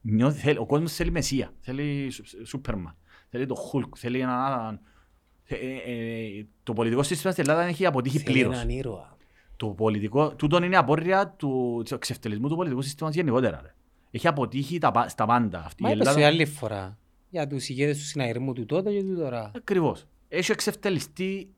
Νιώθει, 0.00 0.40
θέλει- 0.40 0.60
ο 0.60 0.66
κόσμος 0.66 0.92
θέλει 0.94 1.10
μεσία, 1.10 1.52
θέλει 1.60 2.10
Σου- 2.10 2.46
Σούπερμαν, 2.46 2.96
θέλει 3.34 3.46
το 3.46 3.54
Χουλκ, 3.54 3.94
θέλει 3.98 4.20
ένα... 4.20 4.80
ε, 5.44 5.54
ε, 5.54 5.92
ε, 6.38 6.46
το 6.62 6.72
πολιτικό 6.72 7.02
σύστημα 7.02 7.32
στην 7.32 7.44
Ελλάδα 7.48 7.66
έχει 7.68 7.86
αποτύχει 7.86 8.18
Θέλει 8.18 8.32
πλήρως. 8.32 8.54
έναν 8.54 8.68
ήρωα. 8.68 9.16
Το 9.56 9.66
πολιτικό, 9.66 10.34
τούτον 10.34 10.62
είναι 10.62 10.76
απόρρια 10.76 11.28
του 11.28 11.82
του 11.86 11.94
εξευτελισμού 11.94 12.48
του 12.48 12.56
πολιτικού 12.56 12.82
συστήματος 12.82 13.16
γενικότερα. 13.16 13.60
Ρε. 13.62 13.74
Έχει 14.10 14.26
αποτύχει 14.28 14.78
τα, 14.78 14.90
πα- 14.90 15.08
στα 15.08 15.26
πάντα. 15.26 15.62
Αυτή 15.64 15.82
Μα 15.82 15.88
η 15.88 15.92
είπες 15.92 16.06
Ελλάδα... 16.06 16.20
σου 16.28 16.34
άλλη 16.34 16.44
φορά. 16.46 16.98
Για 17.30 17.46
τους 17.46 17.68
ηγέτες 17.68 17.98
του 17.98 18.04
συναγερμού 18.04 18.52
του 18.52 18.66
τότε 18.66 18.90
και 18.92 19.02
του 19.02 19.16
τώρα. 19.16 19.50
Ακριβώς. 19.56 20.06
Έχει 20.28 20.52
εξευτελιστεί 20.52 21.48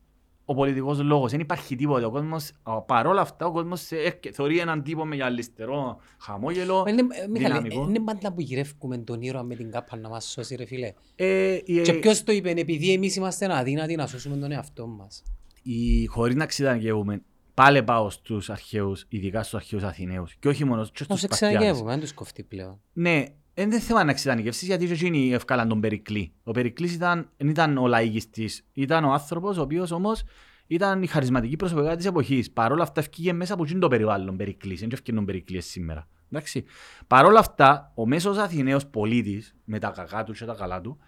ο 0.49 0.55
πολιτικός 0.55 1.01
λόγος. 1.03 1.31
Δεν 1.31 1.41
υπάρχει 1.41 1.77
τίποτα. 1.77 2.07
Ο 2.07 2.11
κόσμος, 2.11 2.51
α, 2.63 2.83
παρόλα 2.83 3.21
αυτά, 3.21 3.47
ο 3.47 3.53
κόσμος 3.53 3.91
ε, 3.91 3.97
έρχε- 3.97 4.35
θεωρεί 4.35 4.59
έναν 4.59 4.83
τύπο 4.83 5.05
με 5.07 5.15
γυαλιστερό 5.15 5.97
χαμόγελο. 6.19 6.83
Μα 6.83 6.91
είναι- 6.91 7.01
ε, 7.25 7.27
Μιχάλη, 7.29 7.53
δυναμικό. 7.55 7.87
είναι 7.89 8.01
πάντα 8.01 8.33
που 8.33 8.41
γυρεύκουμε 8.41 8.99
τον 8.99 9.23
ήρωα 9.23 9.43
με 9.43 9.55
την 9.55 9.71
κάπα 9.71 9.97
να 9.97 10.09
μας 10.09 10.25
σώσει 10.31 10.55
ρε 10.55 10.65
φίλε. 10.67 10.93
Ε, 11.15 11.55
ε, 11.55 11.81
Και 11.83 11.93
ποιος 11.93 12.23
το 12.25 12.33
είπε, 12.33 12.51
επειδή 12.51 12.93
εμείς 12.93 13.17
είμαστε 13.17 13.55
αδύνατοι 13.57 13.95
να 13.97 14.07
σώσουμε 14.07 14.37
τον 14.37 14.53
εαυτό 14.53 14.87
μας. 14.87 15.23
η- 15.63 16.07
χωρίς 16.07 16.35
να 16.35 16.47
ξεδανικεύουμε, 16.47 17.23
πάλι 17.55 17.83
πάω 17.83 18.11
στους 18.11 18.51
αρχαίους, 18.51 19.07
ειδικά 19.09 19.41
στους 19.43 19.55
αρχαίους 19.55 19.83
Αθηναίους. 19.83 20.35
Και 20.35 20.49
όχι 20.49 20.65
μόνο 20.65 20.85
και 20.85 20.91
Να 20.99 21.05
στους 21.05 21.21
σε 21.21 21.27
Σπαρτιάτες. 21.27 21.57
ξαναγεύουμε, 21.57 21.91
δεν 21.91 22.01
τους 22.01 22.13
κοφτεί 22.13 22.43
πλέον. 22.43 22.81
Ναι, 22.93 23.25
δεν 23.59 23.71
είναι 23.71 23.79
θέμα 23.79 24.05
να 24.05 24.13
ξεδανικεύσεις 24.13 24.67
γιατί 24.67 24.87
και 24.87 24.93
εκείνοι 24.93 25.33
ευκάλαν 25.33 25.69
τον 25.69 25.81
Περικλή. 25.81 26.33
Ο 26.45 26.51
Περικλής 26.51 26.95
ήταν, 26.95 27.31
δεν 27.37 27.49
ήταν 27.49 27.79
ο 27.79 27.87
λαϊκιστής. 27.87 28.65
Ήταν 28.73 29.05
ο 29.05 29.13
άνθρωπος 29.13 29.59
ο 29.59 29.61
οποίος 29.61 29.91
όμως 29.91 30.23
ήταν 30.67 31.03
η 31.03 31.07
χαρισματική 31.07 31.57
προσωπικότητα 31.57 31.97
της 31.97 32.07
εποχής. 32.07 32.51
Παρ' 32.51 32.73
όλα 32.73 32.83
αυτά 32.83 33.01
ευκήγε 33.01 33.33
μέσα 33.33 33.55
από 33.55 33.63
εκείνο 33.65 33.79
το 33.79 33.89
περιβάλλον 33.89 34.37
Περικλής. 34.37 34.81
Δεν 34.81 34.89
ευκήγε 34.93 35.17
τον 35.17 35.27
Περικλής 35.27 35.67
σήμερα. 35.67 36.09
Εντάξει. 36.31 36.65
Παρ' 37.07 37.25
όλα 37.25 37.39
αυτά, 37.39 37.93
ο 37.95 38.07
μέσος 38.07 38.37
Αθηναίος 38.39 38.87
πολίτης, 38.87 39.55
με 39.65 39.79
τα 39.79 39.91
κακά 39.91 40.25
του 40.25 40.33
και 40.33 40.45
τα 40.45 40.55
καλά 40.55 40.81
του, 40.81 40.99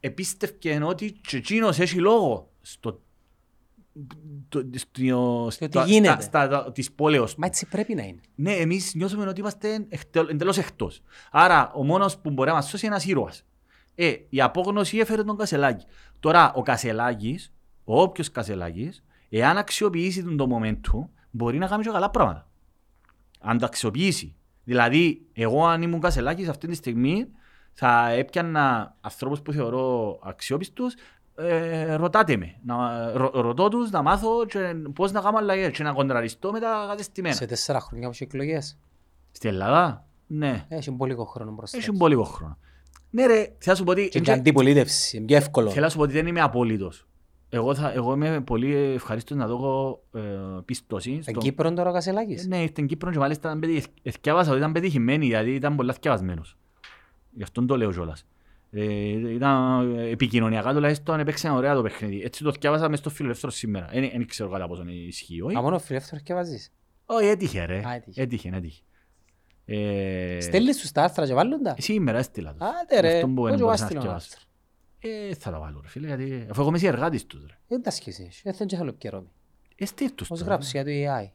επίστευκε 0.00 0.80
ότι 0.84 1.12
και 1.12 1.36
εκείνος 1.36 1.78
έχει 1.78 1.98
λόγο 1.98 2.50
στο 2.60 3.02
της 6.72 6.92
πόλεως 6.92 7.34
Μα 7.36 7.46
έτσι 7.46 7.66
πρέπει 7.66 7.94
να 7.94 8.02
είναι. 8.02 8.20
ναι, 8.34 8.52
εμείς 8.52 8.94
νιώθουμε 8.94 9.26
ότι 9.28 9.40
είμαστε 9.40 9.86
εκτελ- 9.88 10.30
εντελώς 10.30 10.58
εκτός. 10.58 11.02
Άρα, 11.30 11.72
ο 11.74 11.84
μόνος 11.84 12.18
που 12.18 12.30
μπορεί 12.30 12.48
να 12.48 12.54
μας 12.54 12.68
σώσει 12.68 12.86
είναι 12.86 12.94
ένας 12.94 13.06
ήρωας. 13.06 13.44
Ε, 13.94 14.14
η 14.28 14.40
απόγνωση 14.40 14.98
έφερε 14.98 15.24
τον 15.24 15.36
Κασελάκη. 15.36 15.84
Τώρα, 16.20 16.52
ο 16.54 16.62
Κασελάκης, 16.62 17.52
ο 17.84 18.00
όποιος 18.02 18.30
Κασελάκης, 18.30 19.04
εάν 19.28 19.56
αξιοποιήσει 19.56 20.22
τον 20.24 20.36
το 20.36 20.46
momentum, 20.50 21.08
μπορεί 21.30 21.58
να 21.58 21.66
κάνει 21.66 21.82
και 21.82 21.90
καλά 21.90 22.10
πράγματα. 22.10 22.48
Αν 23.40 23.58
το 23.58 23.66
αξιοποιήσει. 23.66 24.34
Δηλαδή, 24.64 25.26
εγώ 25.32 25.66
αν 25.66 25.82
ήμουν 25.82 26.00
Κασελάκης 26.00 26.48
αυτή 26.48 26.66
τη 26.66 26.74
στιγμή, 26.74 27.26
θα 27.72 28.10
έπιανα 28.10 28.96
ανθρώπους 29.00 29.40
που 29.42 29.52
θεωρώ 29.52 30.18
αξιόπιστους, 30.22 30.94
ε, 31.40 31.94
ρωτάτε 31.94 32.36
με. 32.36 32.54
Να, 32.64 33.12
ρω, 33.12 33.30
ρωτώ 33.34 33.68
τους 33.68 33.90
να 33.90 34.02
μάθω 34.02 34.44
και 34.46 34.58
πώς 34.94 35.12
να 35.12 35.20
κάνω 35.20 35.38
αλλαγές 35.38 35.70
και 35.70 35.82
να 35.82 35.92
κοντραριστώ 35.92 36.52
με 36.52 36.60
τα 36.60 36.86
κατεστημένα. 36.88 37.34
Σε 37.34 37.46
τέσσερα 37.46 37.80
χρόνια 37.80 38.06
από 38.06 38.16
τις 38.16 38.26
εκλογές; 38.26 38.78
Στην 39.32 39.50
Ελλάδα, 39.50 40.06
ναι. 40.26 40.64
Έχει 40.68 40.92
πολύ 40.92 41.10
λίγο 41.10 41.24
χρόνο 41.24 41.52
μπροστά. 41.52 41.78
Έχει 41.78 41.92
πολύ 41.92 42.12
λίγο 42.14 42.24
χρόνο. 42.24 42.58
Ναι 43.10 43.26
ρε, 43.26 43.52
θα 43.58 43.74
σου 43.74 43.84
πω 43.84 43.90
ότι... 43.90 44.08
Και 44.08 44.20
και 44.20 44.32
αντιπολίτευση, 44.32 45.16
είναι 45.16 45.26
πιο 45.26 45.36
εύκολο. 45.36 45.70
Θέλω 45.70 45.84
να 45.84 45.90
σου 45.90 45.96
πω 45.96 46.02
ότι 46.02 46.12
δεν 46.12 46.26
είμαι 46.26 46.40
απόλυτος. 46.40 47.04
Εγώ, 47.52 47.74
θα, 47.74 47.92
εγώ 47.92 48.12
είμαι 48.12 48.40
πολύ 48.40 48.74
ευχαριστώ 48.74 49.34
να 49.34 49.46
δω 49.46 50.00
ε, 50.14 50.20
πίστοση. 50.64 51.10
Στην 51.22 51.34
στο- 51.34 51.40
Κύπρο 51.40 51.72
τώρα 51.72 51.88
ο 51.88 51.90
Ε, 51.90 51.94
Κασελάκης; 51.94 52.46
Ναι, 52.46 52.66
στην 52.66 52.86
Κύπρο 52.86 53.10
και 53.10 53.18
μάλιστα 53.18 53.48
ήταν 53.48 53.60
πετυχ- 53.60 53.90
εθιάβασα 54.02 54.50
ότι 54.50 54.58
ήταν 54.58 54.72
πετυχημένη 54.72 55.26
γιατί 55.26 55.54
ήταν 55.54 55.76
πολλά 55.76 55.92
θυκευασμένος. 55.92 56.56
Γι' 57.30 57.42
αυτόν 57.42 57.66
το 57.66 57.76
λέω 57.76 57.90
κιόλας. 57.92 58.24
Ε, 58.72 58.84
ήταν 59.34 59.96
ε, 59.98 60.08
επικοινωνιακά 60.08 60.72
τουλάχιστον 60.74 61.20
έπαιξε 61.20 61.50
ωραία 61.50 61.74
το 61.74 61.82
παιχνίδι. 61.82 62.22
Έτσι 62.22 62.44
το 62.44 62.52
θυκεύασα 62.52 62.88
μες 62.88 62.98
στο 62.98 63.10
φιλελεύθερο 63.10 63.52
σήμερα. 63.52 63.88
Δεν 63.92 64.26
ξέρω 64.26 64.50
κατά 64.50 64.68
πόσο 64.68 64.84
ισχύει. 64.88 65.40
όχι. 65.40 65.56
Α, 65.56 65.62
μόνο 65.62 65.78
φιλεύθερος 65.78 66.22
και 66.22 66.34
βάζεις. 66.34 66.72
Όχι, 67.06 67.26
έτυχε 67.26 67.64
ρε. 67.64 67.82
Α, 67.86 67.92
έτυχε. 67.94 68.22
Έτυχε, 68.22 68.50
έτυχε. 68.54 68.82
Ε, 69.64 70.40
Στέλνεις 70.40 70.78
τους 70.80 70.90
τα 70.92 71.02
άρθρα 71.02 71.26
και 71.26 71.34
βάλουν 71.34 71.62
τα. 71.62 71.74
Σήμερα 71.78 72.18
έστειλα 72.18 72.52
τους. 72.52 72.60
Άντε 72.82 73.00
ρε, 73.00 73.14
Αυτό 73.14 73.26
που 73.26 73.34
δεν 73.34 73.34
πώς 73.34 73.60
μπορούσα 73.60 73.64
βάζεις 73.66 73.82
να 73.82 73.88
την 73.88 74.00
θυκευάσω. 74.00 74.30
Ε, 74.98 75.34
θα 75.34 75.50
τα 75.50 75.58
βάλω 75.58 75.80
ρε 75.82 75.88
φίλε, 75.88 76.06
γιατί 76.06 76.46
αφού 76.50 76.60
εγώ 76.60 76.68
είμαι 76.68 76.76
εσύ 76.76 76.86
εργάτης 76.86 77.26
τους 77.26 77.46
ρε. 77.46 77.58
Δεν 77.68 77.82
τας 77.82 77.94
σχέση 77.94 78.24
έχει. 78.28 78.40
Δεν 78.44 78.66
και 78.66 78.76
θέλω 78.76 78.92
καιρό. 78.92 79.24
Ε, 79.76 79.84
στείλ 79.86 80.14
τους 80.14 80.28
Πώς 80.28 80.38
τώρα. 80.38 80.50
γράψεις 80.50 80.72
για 80.72 80.84
το 80.84 80.90
AI. 80.90 81.30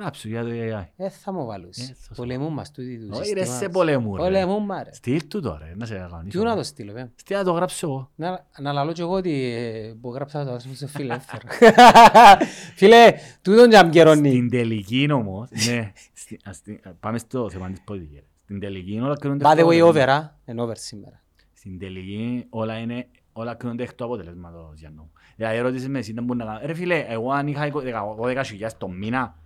Γράψου 0.00 0.28
για 0.28 0.42
το 0.42 0.48
AI. 0.50 0.84
Δεν 0.96 1.10
θα 1.10 1.32
μου 1.32 1.46
βάλουν. 1.46 1.68
Ε, 1.76 1.82
θα 1.82 1.94
σου 1.94 2.12
Πολεμούν 2.16 2.52
μας 2.52 2.70
τούτοι 2.70 2.98
τους 2.98 3.18
Όχι 3.18 3.32
ρε, 3.32 3.38
σε 3.40 3.44
συστήματος. 3.50 3.72
πολεμούν 3.72 4.16
ρε. 4.16 4.22
Πολεμούν 4.22 4.64
μα 4.64 4.82
ρε. 4.82 4.92
Στείλ 4.92 5.26
του 5.26 5.40
τώρα, 5.40 5.72
να 5.76 5.86
σε 5.86 5.94
κανονίσω. 5.94 6.38
Πού 6.38 6.44
να 6.44 6.56
το 6.56 6.62
στείλω, 6.62 6.92
πέ. 6.92 7.10
Στείλ 7.16 7.36
να 7.36 7.44
το 7.44 7.52
γράψω 7.52 7.86
εγώ. 7.86 8.10
Να, 8.14 8.46
να 8.58 8.72
λαλώ 8.72 8.92
κι 8.92 9.00
εγώ 9.00 9.12
ότι 9.12 9.32
ε, 9.54 9.94
που 10.00 10.12
γράψα 10.14 10.42
το 10.44 10.48
γράψα 10.48 10.68
στο 10.74 10.86
φιλεύθερο. 10.86 11.42
Φίλε, 12.78 13.14
τούτον 13.42 13.70
και 13.70 13.78
αμπκαιρώνει. 13.78 14.28
Στην 14.30 14.50
τελική 14.50 15.08
όμως, 15.12 15.48
ναι, 15.66 15.92
στη- 16.12 16.40
ας 16.44 16.60
τη- 16.62 16.78
πάμε 17.00 17.18
στο 17.18 17.50
θέμα 17.50 17.70
της 17.70 17.80
πολιτικής. 17.84 18.18
ρε. 18.18 18.24
Στην 18.42 18.60
τελική 18.60 19.00
όλα 19.02 19.16
κρίνονται 19.16 19.44
By 19.44 19.50
εκ 19.52 19.58
the 19.58 19.60
του 19.62 19.68
way, 19.68 19.72
αποτελέσματος. 19.80 20.14
over, 20.14 20.24
α. 20.24 20.52
Είναι 20.52 20.62
over 20.62 20.74
σήμερα. 20.76 21.22
Στην 21.52 21.78
τελική 21.78 22.46
όλα 22.50 22.78
είναι, 22.78 23.06
όλα 23.32 23.54
κρίνονται 23.54 23.82
εκ 23.82 23.94
του 23.94 24.04
αποτελέσματος, 24.04 24.78
Γιάννου. 24.78 25.10
Δηλαδή 25.36 25.56
ερώτησες 25.56 25.88
με 25.88 25.98
εσύ, 25.98 26.12
δεν 26.12 26.24
μπορεί 26.24 26.38
να 26.38 26.44
κάνω. 26.44 26.60
Ρε 26.62 26.74
φίλε, 26.74 27.04
εγώ 27.08 27.30
αν 27.30 27.46
είχα 27.46 27.70
12 27.72 28.68
το 28.78 28.88
μήνα 28.88 29.38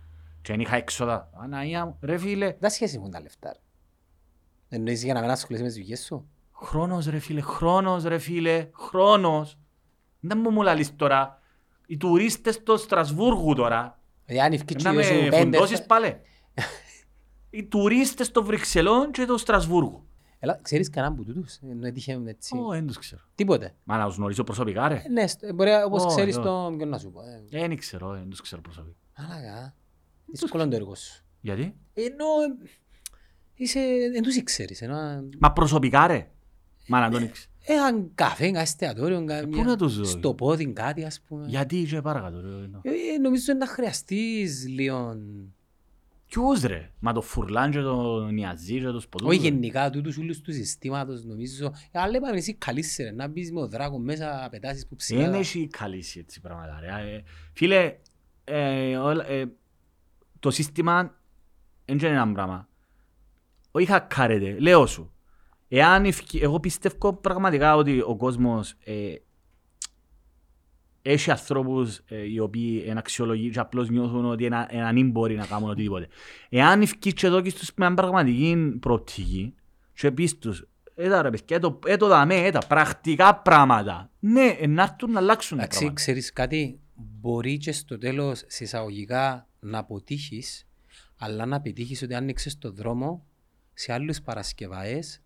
και 0.43 0.53
αν 0.53 0.59
είχα 0.59 0.75
έξοδα, 0.75 1.29
Αναία 1.33 1.85
μου, 1.85 1.97
ρε 2.01 2.17
φίλε, 2.17 2.55
Δεν 2.59 2.69
σχέση 2.69 2.99
μου 2.99 3.09
τα 3.09 3.21
λεφτά. 3.21 3.49
ρε. 3.53 3.59
Εννοείς 4.69 5.03
για 5.03 5.13
να 5.13 5.21
μην 5.21 5.29
ασχολείσαι 5.29 5.63
με 5.63 5.69
τις 5.69 5.77
δουλειές 5.77 6.03
σου; 6.05 6.27
χρόνος 6.51 7.05
ρε 7.05 7.19
φίλε, 7.19 7.41
χρόνος 7.41 8.03
ρε 8.03 8.17
φίλε, 8.17 8.69
χρόνος. 8.73 9.57
Δεν 10.19 10.37
μου 10.43 10.49
μου 10.51 10.61
λαλείς 10.61 10.95
τώρα, 10.95 11.39
οι 11.87 11.97
τουρίστες 11.97 12.55
στο 12.55 12.77
Στρασβούργου 12.77 13.53
τώρα, 13.53 13.99
Δηλαδή, 14.25 14.45
αν 14.45 14.53
ευκεί 14.53 14.83
να 14.83 14.93
με 14.93 15.03
σου 15.03 15.13
πέντε... 15.29 15.37
φουντώσεις 15.37 15.85
πάλι. 15.85 16.21
Οι 17.49 17.63
τουρίστες 17.63 18.31
των 18.31 18.45
Βρυξελών 18.45 19.11
και 19.11 19.25
του 19.25 19.37
Στρασβούργου. 19.37 20.07
Έλα, 20.39 20.59
ξέρεις 20.61 20.89
κανέναν 20.89 21.15
που 21.15 21.23
τούτους; 21.23 21.55
Ενώ 21.69 21.87
έτυχε 21.87 22.21
έτσι. 22.25 22.57
Ω, 22.57 22.69
δεν 22.69 22.87
τους 22.87 22.97
ξέρω. 22.97 23.21
Τίποτε. 23.35 23.75
Μα 23.83 23.97
να 23.97 24.05
τους 24.07 24.15
γνωρίσω 24.15 24.43
προσωπικά 24.43 24.87
ρε. 24.87 24.95
Ε, 24.95 25.09
Ναι, 25.09 25.27
στο- 25.27 25.53
μπορεί 25.53 25.69
όπως 25.85 26.03
Ω, 26.03 26.07
ξέρεις 26.07 26.37
ω. 26.37 26.41
τον... 26.41 26.77
Ποιον 26.77 26.89
να 26.89 26.97
σου 26.97 27.11
πω. 27.11 27.21
ε. 27.21 27.43
Δεν 27.49 27.77
ξέρω, 27.77 28.09
δεν 28.11 28.29
τους 28.29 28.41
ξέρω 28.41 28.61
προσωπικά. 28.61 28.95
Μαλάκα. 29.17 29.73
Δύσκολο 30.33 30.63
είναι 30.63 30.71
το 30.71 30.77
έργο 30.77 30.95
σου. 30.95 31.23
Γιατί; 31.41 31.75
Ενώ 31.93 32.25
είσαι, 33.55 33.79
δεν 34.13 34.21
τους 34.21 34.43
ξέρεις. 34.43 34.81
Ενώ, 34.81 34.95
Μα 35.39 35.51
προσωπικά 35.51 36.07
ρε. 36.07 36.27
Μα 36.87 36.99
να 36.99 37.09
τον 37.09 37.23
ήξερε. 37.23 37.49
έναν 37.59 38.11
καφέ, 38.15 38.45
ένα 38.45 38.59
εστιατόριο, 38.59 39.25
καμιά- 39.25 39.63
να 39.63 39.75
τους 39.77 39.97
δω; 39.97 40.05
στο 40.05 40.33
πόδι 40.33 40.73
κάτι 40.73 41.03
ας 41.03 41.21
πούμε. 41.27 41.45
Γιατί 41.47 41.83
και 41.83 42.01
παρακάτω 42.01 42.41
ρε. 42.41 42.47
εννοώ. 42.47 42.81
Ε, 42.83 43.17
νομίζω 43.21 43.53
να 43.53 43.67
χρειαστείς 43.67 44.67
λίγο... 44.67 45.17
Ποιος 46.27 46.61
ρε; 46.61 46.91
Μα 46.99 47.13
το 47.13 47.21
φουρλάν 47.21 47.71
και 47.71 47.79
το 47.81 48.25
νιαζί 48.27 48.79
και 48.79 48.85
το 48.85 48.99
σποτού. 48.99 49.27
Όχι 49.27 49.37
γενικά 49.37 49.89
τούτους 49.89 50.17
όλους 50.17 50.41
του 50.41 50.53
συστήματος 50.53 51.23
νομίζω. 51.23 51.65
Ε, 51.91 51.99
Αλλά 51.99 52.17
είπαμε 52.17 52.37
εσύ 52.37 52.53
καλείς 52.53 52.97
ρε, 52.99 53.11
να 53.11 53.27
μπεις 53.27 53.51
με 53.51 53.61
ο 53.61 53.67
δράκο 53.67 53.99
μέσα, 53.99 54.47
πετάσεις 54.51 54.87
που 54.87 54.95
ψηλά. 54.95 55.29
Δεν 55.29 55.39
έχει 55.39 55.67
καλύσει 55.67 56.19
έτσι 56.19 56.41
πράγματα 56.41 56.79
ρε. 56.79 57.15
Ε, 57.15 57.23
Φίλε, 57.53 57.95
ε, 58.43 58.95
όλα- 58.97 59.27
ε, 59.29 59.45
το 60.43 60.51
σύστημα 60.51 61.15
δεν 61.85 61.97
είναι 61.97 62.07
ένα 62.07 62.31
πράγμα. 62.31 62.67
Όχι 63.71 63.85
χακάρεται, 63.85 64.59
λέω 64.59 64.85
σου. 64.85 65.11
Εάν 65.67 66.05
ευκαι- 66.05 66.41
εγώ 66.43 66.59
πιστεύω 66.59 67.13
πραγματικά 67.13 67.75
ότι 67.75 68.01
ο 68.01 68.15
κόσμος 68.15 68.73
ε, 68.83 69.15
έχει 71.01 71.31
ανθρώπους 71.31 72.01
ε, 72.07 72.17
οι 72.31 72.39
οποίοι 72.39 72.83
είναι 72.85 72.99
αξιολογοί 72.99 73.49
και 73.49 73.59
απλώς 73.59 73.89
νιώθουν 73.89 74.25
ότι 74.25 74.45
ένα, 74.45 74.67
έναν 74.69 74.97
ή 74.97 75.03
μπορεί 75.03 75.35
να 75.35 75.45
κάνουν 75.45 75.69
οτιδήποτε. 75.69 76.07
Εάν 76.49 76.81
ευκείς 76.81 77.13
και 77.13 77.27
εδώ 77.27 77.41
και 77.41 77.49
στους 77.49 77.71
με 77.75 77.85
μια 77.85 77.95
πραγματική 77.95 78.77
προοπτική 78.79 79.53
και 79.93 80.11
πεις 80.11 80.37
τους 80.37 80.67
«Έτα 80.95 81.21
ρε 81.21 81.29
παιδιά, 81.29 81.55
έτο, 81.55 81.79
έτο 81.85 82.07
δαμέ, 82.07 82.35
έτα, 82.35 82.59
πρακτικά 82.67 83.35
πράγματα». 83.35 84.09
Ναι, 84.19 84.57
ε, 84.59 84.67
να 84.67 84.83
έρθουν 84.83 85.11
να 85.11 85.19
αλλάξουν 85.19 85.57
τα 85.57 85.63
Εντάξει, 85.63 85.79
πράγματα. 85.79 86.01
ξέρεις 86.01 86.33
κάτι, 86.33 86.79
μπορεί 86.95 87.57
και 87.57 87.71
στο 87.71 87.97
τέλος 87.97 88.43
σε 88.47 88.63
εισαγωγικά 88.63 89.47
να 89.63 89.77
αποτύχεις, 89.77 90.67
αλλά 91.17 91.45
να 91.45 91.61
πετύχεις 91.61 92.01
ότι 92.01 92.13
άνοιξες 92.13 92.57
το 92.57 92.71
δρόμο 92.71 93.25
σε 93.73 93.93
άλλους 93.93 94.21
παρασκευάες 94.21 95.21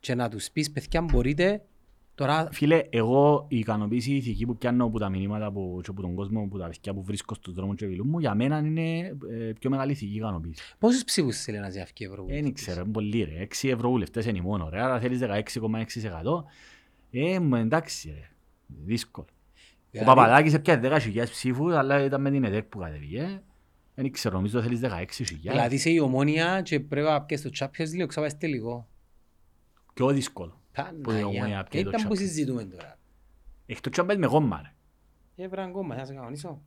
και 0.00 0.14
να 0.14 0.28
τους 0.28 0.50
πεις 0.50 0.70
παιδιά 0.70 1.02
μπορείτε 1.02 1.62
τώρα 2.14 2.48
Φίλε, 2.52 2.82
εγώ 2.90 3.46
η 3.48 3.58
ικανοποίηση 3.58 4.14
ηθική 4.14 4.46
που 4.46 4.56
πιάνω 4.56 4.84
από 4.84 4.98
τα 4.98 5.08
μηνύματα 5.08 5.52
που, 5.52 5.80
και 5.82 5.90
από 5.90 6.00
τον 6.00 6.14
κόσμο, 6.14 6.48
που 6.48 6.58
τα 6.58 6.66
παιδιά 6.66 6.94
που 6.94 7.02
βρίσκω 7.02 7.34
στους 7.34 7.54
δρόμους 7.54 7.76
και 7.76 7.86
μιλούν 7.86 8.06
μου, 8.10 8.18
για 8.18 8.34
μένα 8.34 8.58
είναι 8.58 8.98
ε, 9.30 9.52
πιο 9.58 9.70
μεγάλη 9.70 9.92
ηθική 9.92 10.16
ικανοποίηση. 10.16 10.62
πόσους 10.78 11.04
ψήφους 11.04 11.42
θέλει 11.42 11.58
να 11.58 11.70
ζεύει 11.70 11.90
Ευρωβουλευτής; 11.98 12.42
Δεν 12.42 12.52
ξέρω, 12.52 12.80
είναι 12.80 12.92
πολύ 12.92 13.22
ρε. 13.22 13.46
6 13.62 13.68
ευρωβουλευτές 13.68 14.26
είναι 14.26 14.40
μόνο 14.40 14.68
ρε. 14.68 14.82
Άρα 14.82 15.00
θέλεις 15.00 15.20
16,6%. 15.20 16.44
Ε, 17.10 17.38
μου, 17.38 17.56
εντάξει 17.56 18.10
ρε. 18.10 18.30
Δύσκολο. 18.84 19.26
Ο 19.28 19.90
Δηλαδή, 19.90 20.08
Παπαδάκης 20.08 20.54
έπιανε 20.54 20.88
10.000 20.88 21.24
ψήφους, 21.30 21.74
αλλά 21.74 22.04
ήταν 22.04 22.20
με 22.20 22.30
την 22.30 22.44
ΕΔΕΚ 22.44 22.64
που 22.64 22.78
κατεβήκε. 22.78 23.42
Δεν 24.00 24.10
ξέρω, 24.12 24.36
νομίζω 24.36 24.62
θέλεις 24.62 24.80
16.000. 24.82 25.24
Δηλαδή 25.40 25.74
είσαι 25.74 25.90
η 25.90 25.98
ομόνια 25.98 26.60
και 26.62 26.80
πρέπει 26.80 27.06
να 27.06 27.22
πιέσεις 27.22 27.50
το 27.50 27.66
Champions 27.66 28.02
League, 28.02 28.06
ξάπας 28.06 28.38
τελικό. 28.38 28.88
Πιο 29.94 30.08
δύσκολο. 30.08 30.60
Που 31.02 31.10
η 31.10 31.14
Ομόνια 31.22 31.40
Παναγιά, 31.40 31.64
πιέζει 31.70 31.84
το 31.84 31.90
ήταν 31.94 32.08
που 32.08 32.14
Champions. 32.14 32.18
συζητούμε 32.18 32.64
τώρα. 32.64 32.98
Έχει 33.66 33.80
το 33.80 33.90
τσάμπελ 33.90 34.18
με 34.18 34.26
κόμμα 34.26 34.60
ρε. 34.62 35.44
Ε, 35.44 35.48
πρέπει 35.48 35.68
ακόμα, 35.68 35.94
θα 35.94 36.04
σε 36.04 36.14
κανονίσω. 36.14 36.62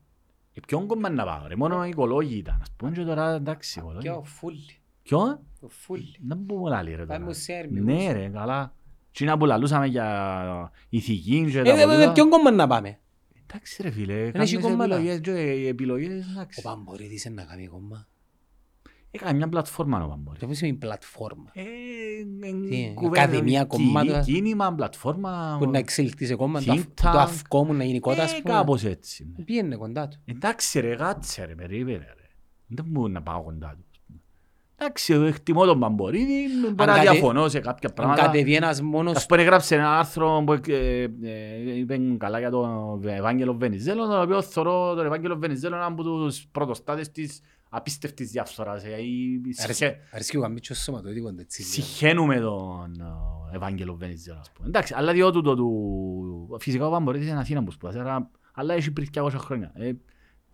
Ε, 0.53 0.59
Ποιον 0.67 0.87
κόμμα 0.87 1.09
να 1.09 1.25
πάω 1.25 1.47
ρε. 1.47 1.55
Μόνο 1.55 1.85
οι 1.85 1.89
οικολόγοι 1.89 2.37
ήταν. 2.37 2.57
Ας 2.61 2.71
πούμε 2.77 2.91
και 2.91 3.03
τώρα 3.03 3.31
εντάξει 3.33 3.73
Και 3.73 3.79
οικολόγοι. 3.79 4.07
ο 4.09 4.23
Φούλη. 4.23 4.79
Ποιον; 5.03 5.39
Ο 5.61 5.67
Φούλη. 5.67 6.15
Να 6.27 6.35
μου 6.35 6.67
λάλη 6.67 6.89
ρε 6.89 6.95
Πάει 7.05 7.05
τώρα. 7.17 7.19
μου 7.19 7.33
Σέρμι, 7.33 7.79
Ναι 7.81 7.93
μου. 7.93 8.13
ρε, 8.13 8.29
καλά. 8.29 8.73
Τι 9.11 9.25
να 9.25 9.37
που 9.37 9.45
λαλούσαμε 9.45 9.85
για 9.87 10.71
ηθική 10.89 11.49
και 11.51 11.59
Ε, 11.59 11.63
τα 11.63 11.75
δε- 11.75 11.85
δε- 11.85 11.93
πολλά. 11.95 12.11
ποιον 12.11 12.29
κόμμα 12.29 12.51
να 12.51 12.67
πάμε. 12.67 12.99
Εντάξει 13.53 13.81
ρε 13.81 13.91
φίλε, 13.91 14.21
έχει 14.23 14.31
κάνεις 14.31 14.57
κόμματα. 14.59 14.83
επιλογές 14.95 15.19
και 15.19 15.31
οι 15.31 15.67
επιλογές 15.67 16.25
Ο 16.27 16.31
εντάξει. 16.31 16.61
Παμπορίδης 16.61 17.25
είναι 17.25 17.35
να 17.35 17.43
κάνει 17.43 17.67
κόμμα. 17.67 18.07
Έκανε 19.11 19.37
μια 19.37 19.49
πλατφόρμα 19.49 20.03
ο 20.03 20.07
Παμπόρης. 20.07 20.39
Το 20.39 20.47
πώς 20.47 20.61
είναι 20.61 20.69
η 20.69 20.73
πλατφόρμα. 20.73 21.51
Ε, 21.53 21.63
Τι, 22.69 22.83
ε, 22.83 22.93
κουβέντα, 22.93 23.21
ακαδημία 23.23 23.63
κίνη- 23.65 23.85
κομμάτων. 23.87 24.23
Κίνημα, 24.23 24.73
πλατφόρμα. 24.75 25.55
Που 25.59 25.69
να 25.69 25.77
εξελιχθεί 25.77 26.25
σε 26.25 26.35
κόμμα, 26.35 26.61
το 26.63 26.73
Think 26.73 26.77
αυ- 26.77 26.93
το 27.01 27.09
tank. 27.09 27.15
αυκό 27.15 27.65
μου 27.65 27.73
να 27.73 27.83
γίνει 27.83 27.99
κότας, 27.99 28.23
ας 28.31 28.37
Ε, 28.37 28.41
πούμε. 28.41 28.53
κάπως 28.53 28.83
έτσι. 28.85 29.31
ναι. 29.37 29.43
Πήγαινε 29.43 29.75
κοντά 29.75 30.07
του. 30.07 30.19
Εντάξει 30.25 30.79
ρε, 30.79 30.95
κάτσε 30.95 31.45
ρε, 31.45 31.55
περίμενε 31.55 31.97
ρε. 31.97 32.27
Δεν 32.67 32.85
μπορεί 32.87 33.11
να 33.11 33.21
πάω 33.21 33.43
κοντά 33.43 33.69
του. 33.77 33.85
Εντάξει, 34.83 35.13
εγώ 35.13 35.23
εκτιμώ 35.23 35.65
τον 35.65 35.79
Παμπορίδη, 35.79 36.41
μπορεί 36.61 36.75
να 36.75 36.85
κατε- 36.85 37.01
διαφωνώ 37.09 37.49
σε 37.49 37.59
κάποια 37.59 37.89
Αν 37.89 37.95
πράγματα. 37.95 38.21
κατεβεί 38.21 38.55
ένας 38.55 38.81
μόνος 38.81 39.15
Ας 39.15 39.25
πούμε 39.25 39.41
έγραψε 39.41 39.75
ένα 39.75 39.97
άρθρο 39.97 40.43
που 40.45 40.53
ε, 40.53 41.03
ε, 41.03 41.77
είπε 41.77 41.99
καλά 42.17 42.39
για 42.39 42.49
τον 42.49 43.01
Ευάγγελο 43.05 43.53
Βενιζέλο, 43.53 44.07
το 44.07 44.21
οποίο 44.21 44.41
θεωρώ 44.41 44.93
τον 44.95 45.05
Ευάγγελο 45.05 45.35
Βενιζέλο 45.37 45.75
έναν 45.75 45.91
από 45.91 46.03
τους 46.03 46.45
πρωτοστάτες 46.51 47.11
της 47.11 47.41
απίστευτης 47.69 48.31
διαφθοράς. 48.31 48.83
Ε, 48.83 48.87
η- 49.01 49.41
Αρέσκει- 49.45 49.75
συχε- 49.75 49.97
αρέσκει 50.11 50.37
ο 50.37 50.39
Γαμίτσος 50.39 50.77
σωματοτύπων, 50.83 51.39
έτσι. 51.39 51.61
λίγο. 51.61 51.73
Συχαίνουμε 51.73 52.39
τον 52.39 53.01
ε, 53.51 53.55
Ευάγγελο 53.55 53.95
Βενιζέλο, 53.95 54.37
ας 54.39 54.51
πούμε. 54.51 54.67
Εντάξει, 54.67 54.93
αλλά 54.97 55.11
διότι 55.13 55.41
το 55.41 55.55
του... 55.55 56.57
Φυσικά 56.59 56.87
ο 56.87 56.91
Παμπορίδης 56.91 57.29
είναι 57.29 57.39
Αθήνα 57.39 57.63
που 57.63 57.71
σπουδάζει, 57.71 57.99
άρα- 57.99 58.29
αλλά 58.53 58.73
έχει 58.73 58.91
πριν 58.91 59.07
200 59.15 59.29
χρόνια. 59.37 59.71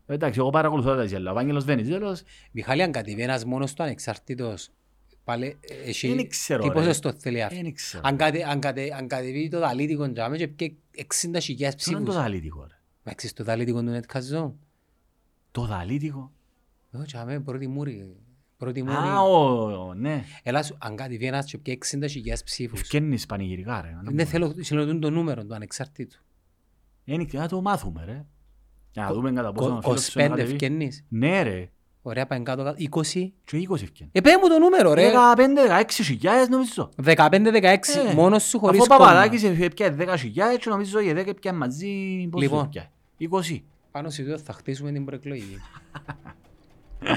Ε, 0.10 0.14
εντάξει, 0.14 0.40
εγώ 0.40 0.50
παρακολουθώ 0.50 0.96
τα 0.96 1.06
ζέλα. 1.06 1.30
Ο 1.30 1.34
Ευάγγελος 1.34 1.66
Βενιζέλος, 1.66 2.22
Μιχάλη, 2.52 2.82
αν 2.82 2.92
κατεβεί 2.92 3.22
ένας 3.22 3.46
μόνος 3.46 3.74
του 3.74 3.84
ανεξάρτητος, 3.84 4.70
πάλι 5.24 5.58
ε, 5.60 5.90
έχει... 5.90 6.14
Δεν 6.16 6.30
ξέρω, 6.30 6.62
Τι 6.62 6.68
ρε. 6.68 6.74
ποσοστό 6.74 7.14
θέλει 7.14 7.44
αυτό. 7.44 7.62
δεν 7.62 7.74
ξέρω. 7.74 8.04
Αν, 8.06 8.18
κατε, 8.18 8.44
αν, 8.50 8.60
κατε, 8.60 8.94
αν 8.96 9.08
κατεβεί 9.08 9.48
το 9.50 9.60
δαλίτικο 9.60 10.12
τζάμε 10.12 10.38
και 10.38 10.48
πιέ 10.48 10.76
60.000 10.98 11.06
Ποιο 11.42 11.56
είναι 11.60 11.72
το 11.72 11.76
ψήφους. 11.76 12.14
δαλίτικο, 12.16 12.62
ρε; 12.68 12.80
Εντάξει, 13.04 13.36
το 13.36 13.44
δαλίτικο 13.44 13.82
του 13.84 14.00
Netcast 14.00 14.52
Το 15.52 15.66
δαλίτικο; 15.66 16.32
Εγώ 16.92 17.04
τζάμε 17.04 17.40
πρώτη 17.40 17.68
μούρη. 17.68 18.16
Πρώτη 18.58 18.84
μούρη. 18.84 18.96
Α, 18.96 19.22
ο, 19.22 19.94
ναι. 19.94 20.24
Έλα 20.44 20.64
σου, 20.64 20.76
αν 20.80 20.96
κατεβεί 20.96 21.26
ένας 21.26 21.46
και 21.46 21.58
πιέ 21.58 21.78
60.000 21.92 22.00
ψήφους. 22.46 22.80
Ευκένεις 22.80 23.26
πανηγυρικά, 23.26 23.82
ρε. 23.82 23.98
Δεν 24.04 24.26
θέλω, 24.26 24.54
θέλω 24.64 25.00
το 25.00 25.10
νούμερο 25.10 25.46
του 25.46 25.56
ανεξάρτητου. 25.56 26.20
Είναι 27.04 27.26
να 27.32 27.48
το 27.48 27.62
μάθουμε 27.62 28.06
ρε. 28.06 28.26
Για 28.98 29.06
να 29.08 29.14
δούμε 29.14 29.32
κατά 29.32 29.52
πόσο 29.52 29.70
Κο- 29.70 29.76
ο 29.78 29.82
φίλος 29.82 30.04
σου 30.06 30.20
να 30.20 30.26
25 30.26 30.30
κατεβεί. 30.30 30.52
ευκαινείς. 30.52 31.04
Ναι 31.10 31.42
ρε. 31.42 31.70
Ωραία, 32.02 32.28
πάει 32.28 32.40
κάτω 32.44 32.64
κάτω. 32.64 32.76
20. 32.80 33.34
Και 33.44 33.58
20 33.58 33.82
ευκαινεί. 33.84 34.10
Ε, 34.14 34.22
πέ 34.22 34.30
μου 34.42 34.48
το 34.50 34.60
νούμερο, 34.60 34.94
ρε. 34.94 35.12
15-16 35.12 36.04
χιλιάδες 36.04 36.48
νομίζω. 36.50 36.90
15-16, 37.04 38.10
Ε, 38.10 38.14
μόνος 38.14 38.44
σου 38.44 38.60
χωρίς 38.60 38.80
Αφού 38.82 38.94
ο 38.94 38.98
κόμμα. 38.98 39.10
Παπαδάκης 39.10 39.44
έπιανε 39.44 39.96
10 39.96 40.18
χιλιάδες 40.18 40.58
και 40.58 40.70
νομίζω 40.70 41.00
οι 41.00 41.14
10 41.14 41.28
έπιανε 41.28 41.58
μαζί 41.58 41.88
πόσο 42.32 42.44
Λοιπόν. 42.44 42.64
έπιανε. 42.66 42.90
20. 43.18 43.64
Πάνω 43.92 44.10
σε 44.10 44.24
τούτο 44.24 44.38
θα 44.38 44.54
χτίσουμε 44.54 44.92
την 44.92 45.06
προεκλογή. 45.06 45.58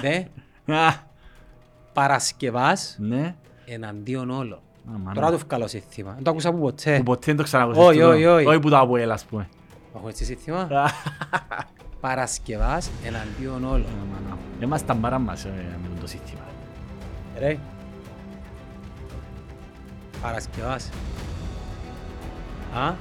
Ναι, 0.03 0.27
Α, 0.77 0.93
Παρασκευάς 1.93 2.97
Ναι. 2.99 3.35
εναντίον 3.65 4.31
όλων. 4.31 4.59
Α, 4.93 4.99
μάνα. 4.99 5.13
Τώρα 5.15 5.31
το 5.31 5.39
βγάλω 5.39 5.67
σύνθημα. 5.67 6.13
Δεν 6.15 6.23
το 6.23 6.31
άκουσα 6.31 6.49
από 6.49 6.59
ποτέ. 6.59 6.97
Που 6.97 7.03
ποτέ 7.03 7.23
δεν 7.27 7.37
το 7.37 7.43
ξανακούσεις. 7.43 7.83
Όχι, 7.83 7.99
τούτο. 7.99 8.11
όχι, 8.11 8.25
όχι. 8.27 8.47
Όχι 8.47 8.59
που 8.59 8.69
το 8.69 8.79
Αποέλ 8.79 9.11
ας 9.11 9.25
πούμε. 9.25 9.49
Έχω 9.97 10.09
έτσι 10.09 10.25
σύνθημα. 10.25 10.61
Α, 10.61 10.91
Παρασκευάς 12.01 12.91
εναντίον 13.05 13.65
όλων. 13.65 13.87
μάνα. 14.13 14.39
Είμαστε 14.63 14.87
τα 14.87 14.95
μπάρα 14.95 15.19
μας 15.19 15.45
ε, 15.45 15.49
με 15.83 16.01
το 16.01 16.07
σύστημα. 16.07 16.41
Ρε. 17.39 17.57
Παρασκευάς. 20.23 20.89
Α, 22.75 22.93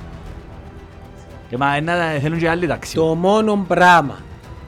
Ε, 1.52 1.58
μα 1.58 1.76
ένα, 1.76 2.20
θέλουν 2.22 2.40
και 2.40 2.50
άλλοι 2.50 2.68
ταξί. 2.68 2.96
το 2.96 3.16
μόνο 3.16 3.66
πράγμα 3.68 4.16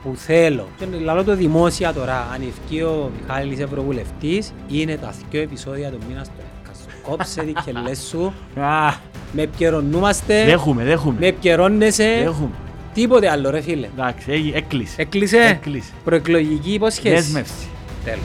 που 0.03 0.13
θέλω, 0.15 0.67
και 0.77 0.85
λαλώ 0.85 1.23
το 1.23 1.35
δημόσια 1.35 1.93
τώρα, 1.93 2.27
αν 2.33 2.41
ευκεί 2.47 2.81
ο 2.81 3.11
Μιχάλης 3.21 3.59
Ευρωβουλευτής, 3.59 4.53
είναι 4.67 4.95
τα 4.97 5.13
δύο 5.29 5.41
επεισόδια 5.41 5.89
του 5.91 5.99
μήνα 6.07 6.23
στο 6.23 6.33
podcast. 6.37 7.09
Κόψε 7.09 7.41
τη 7.43 7.53
κελές 7.53 7.99
σου, 8.01 8.33
Α, 8.59 8.93
με 9.31 9.41
επικαιρονούμαστε, 9.41 10.43
Δέχουμε, 10.45 10.83
δέχουμε. 10.83 11.15
με 11.19 11.27
επικαιρώνεσαι, 11.27 12.19
Δέχουμε. 12.23 12.49
τίποτε 12.93 13.29
άλλο 13.29 13.49
ρε 13.49 13.61
φίλε. 13.61 13.87
Εντάξει, 13.97 14.31
έγι- 14.31 14.55
έκλεισε. 14.55 15.01
Έκλεισε, 15.01 15.37
Έκλεισε. 15.37 15.89
προεκλογική 16.03 16.73
υποσχέση. 16.73 17.15
Δέσμευση. 17.15 17.67
Τέλος. 18.05 18.19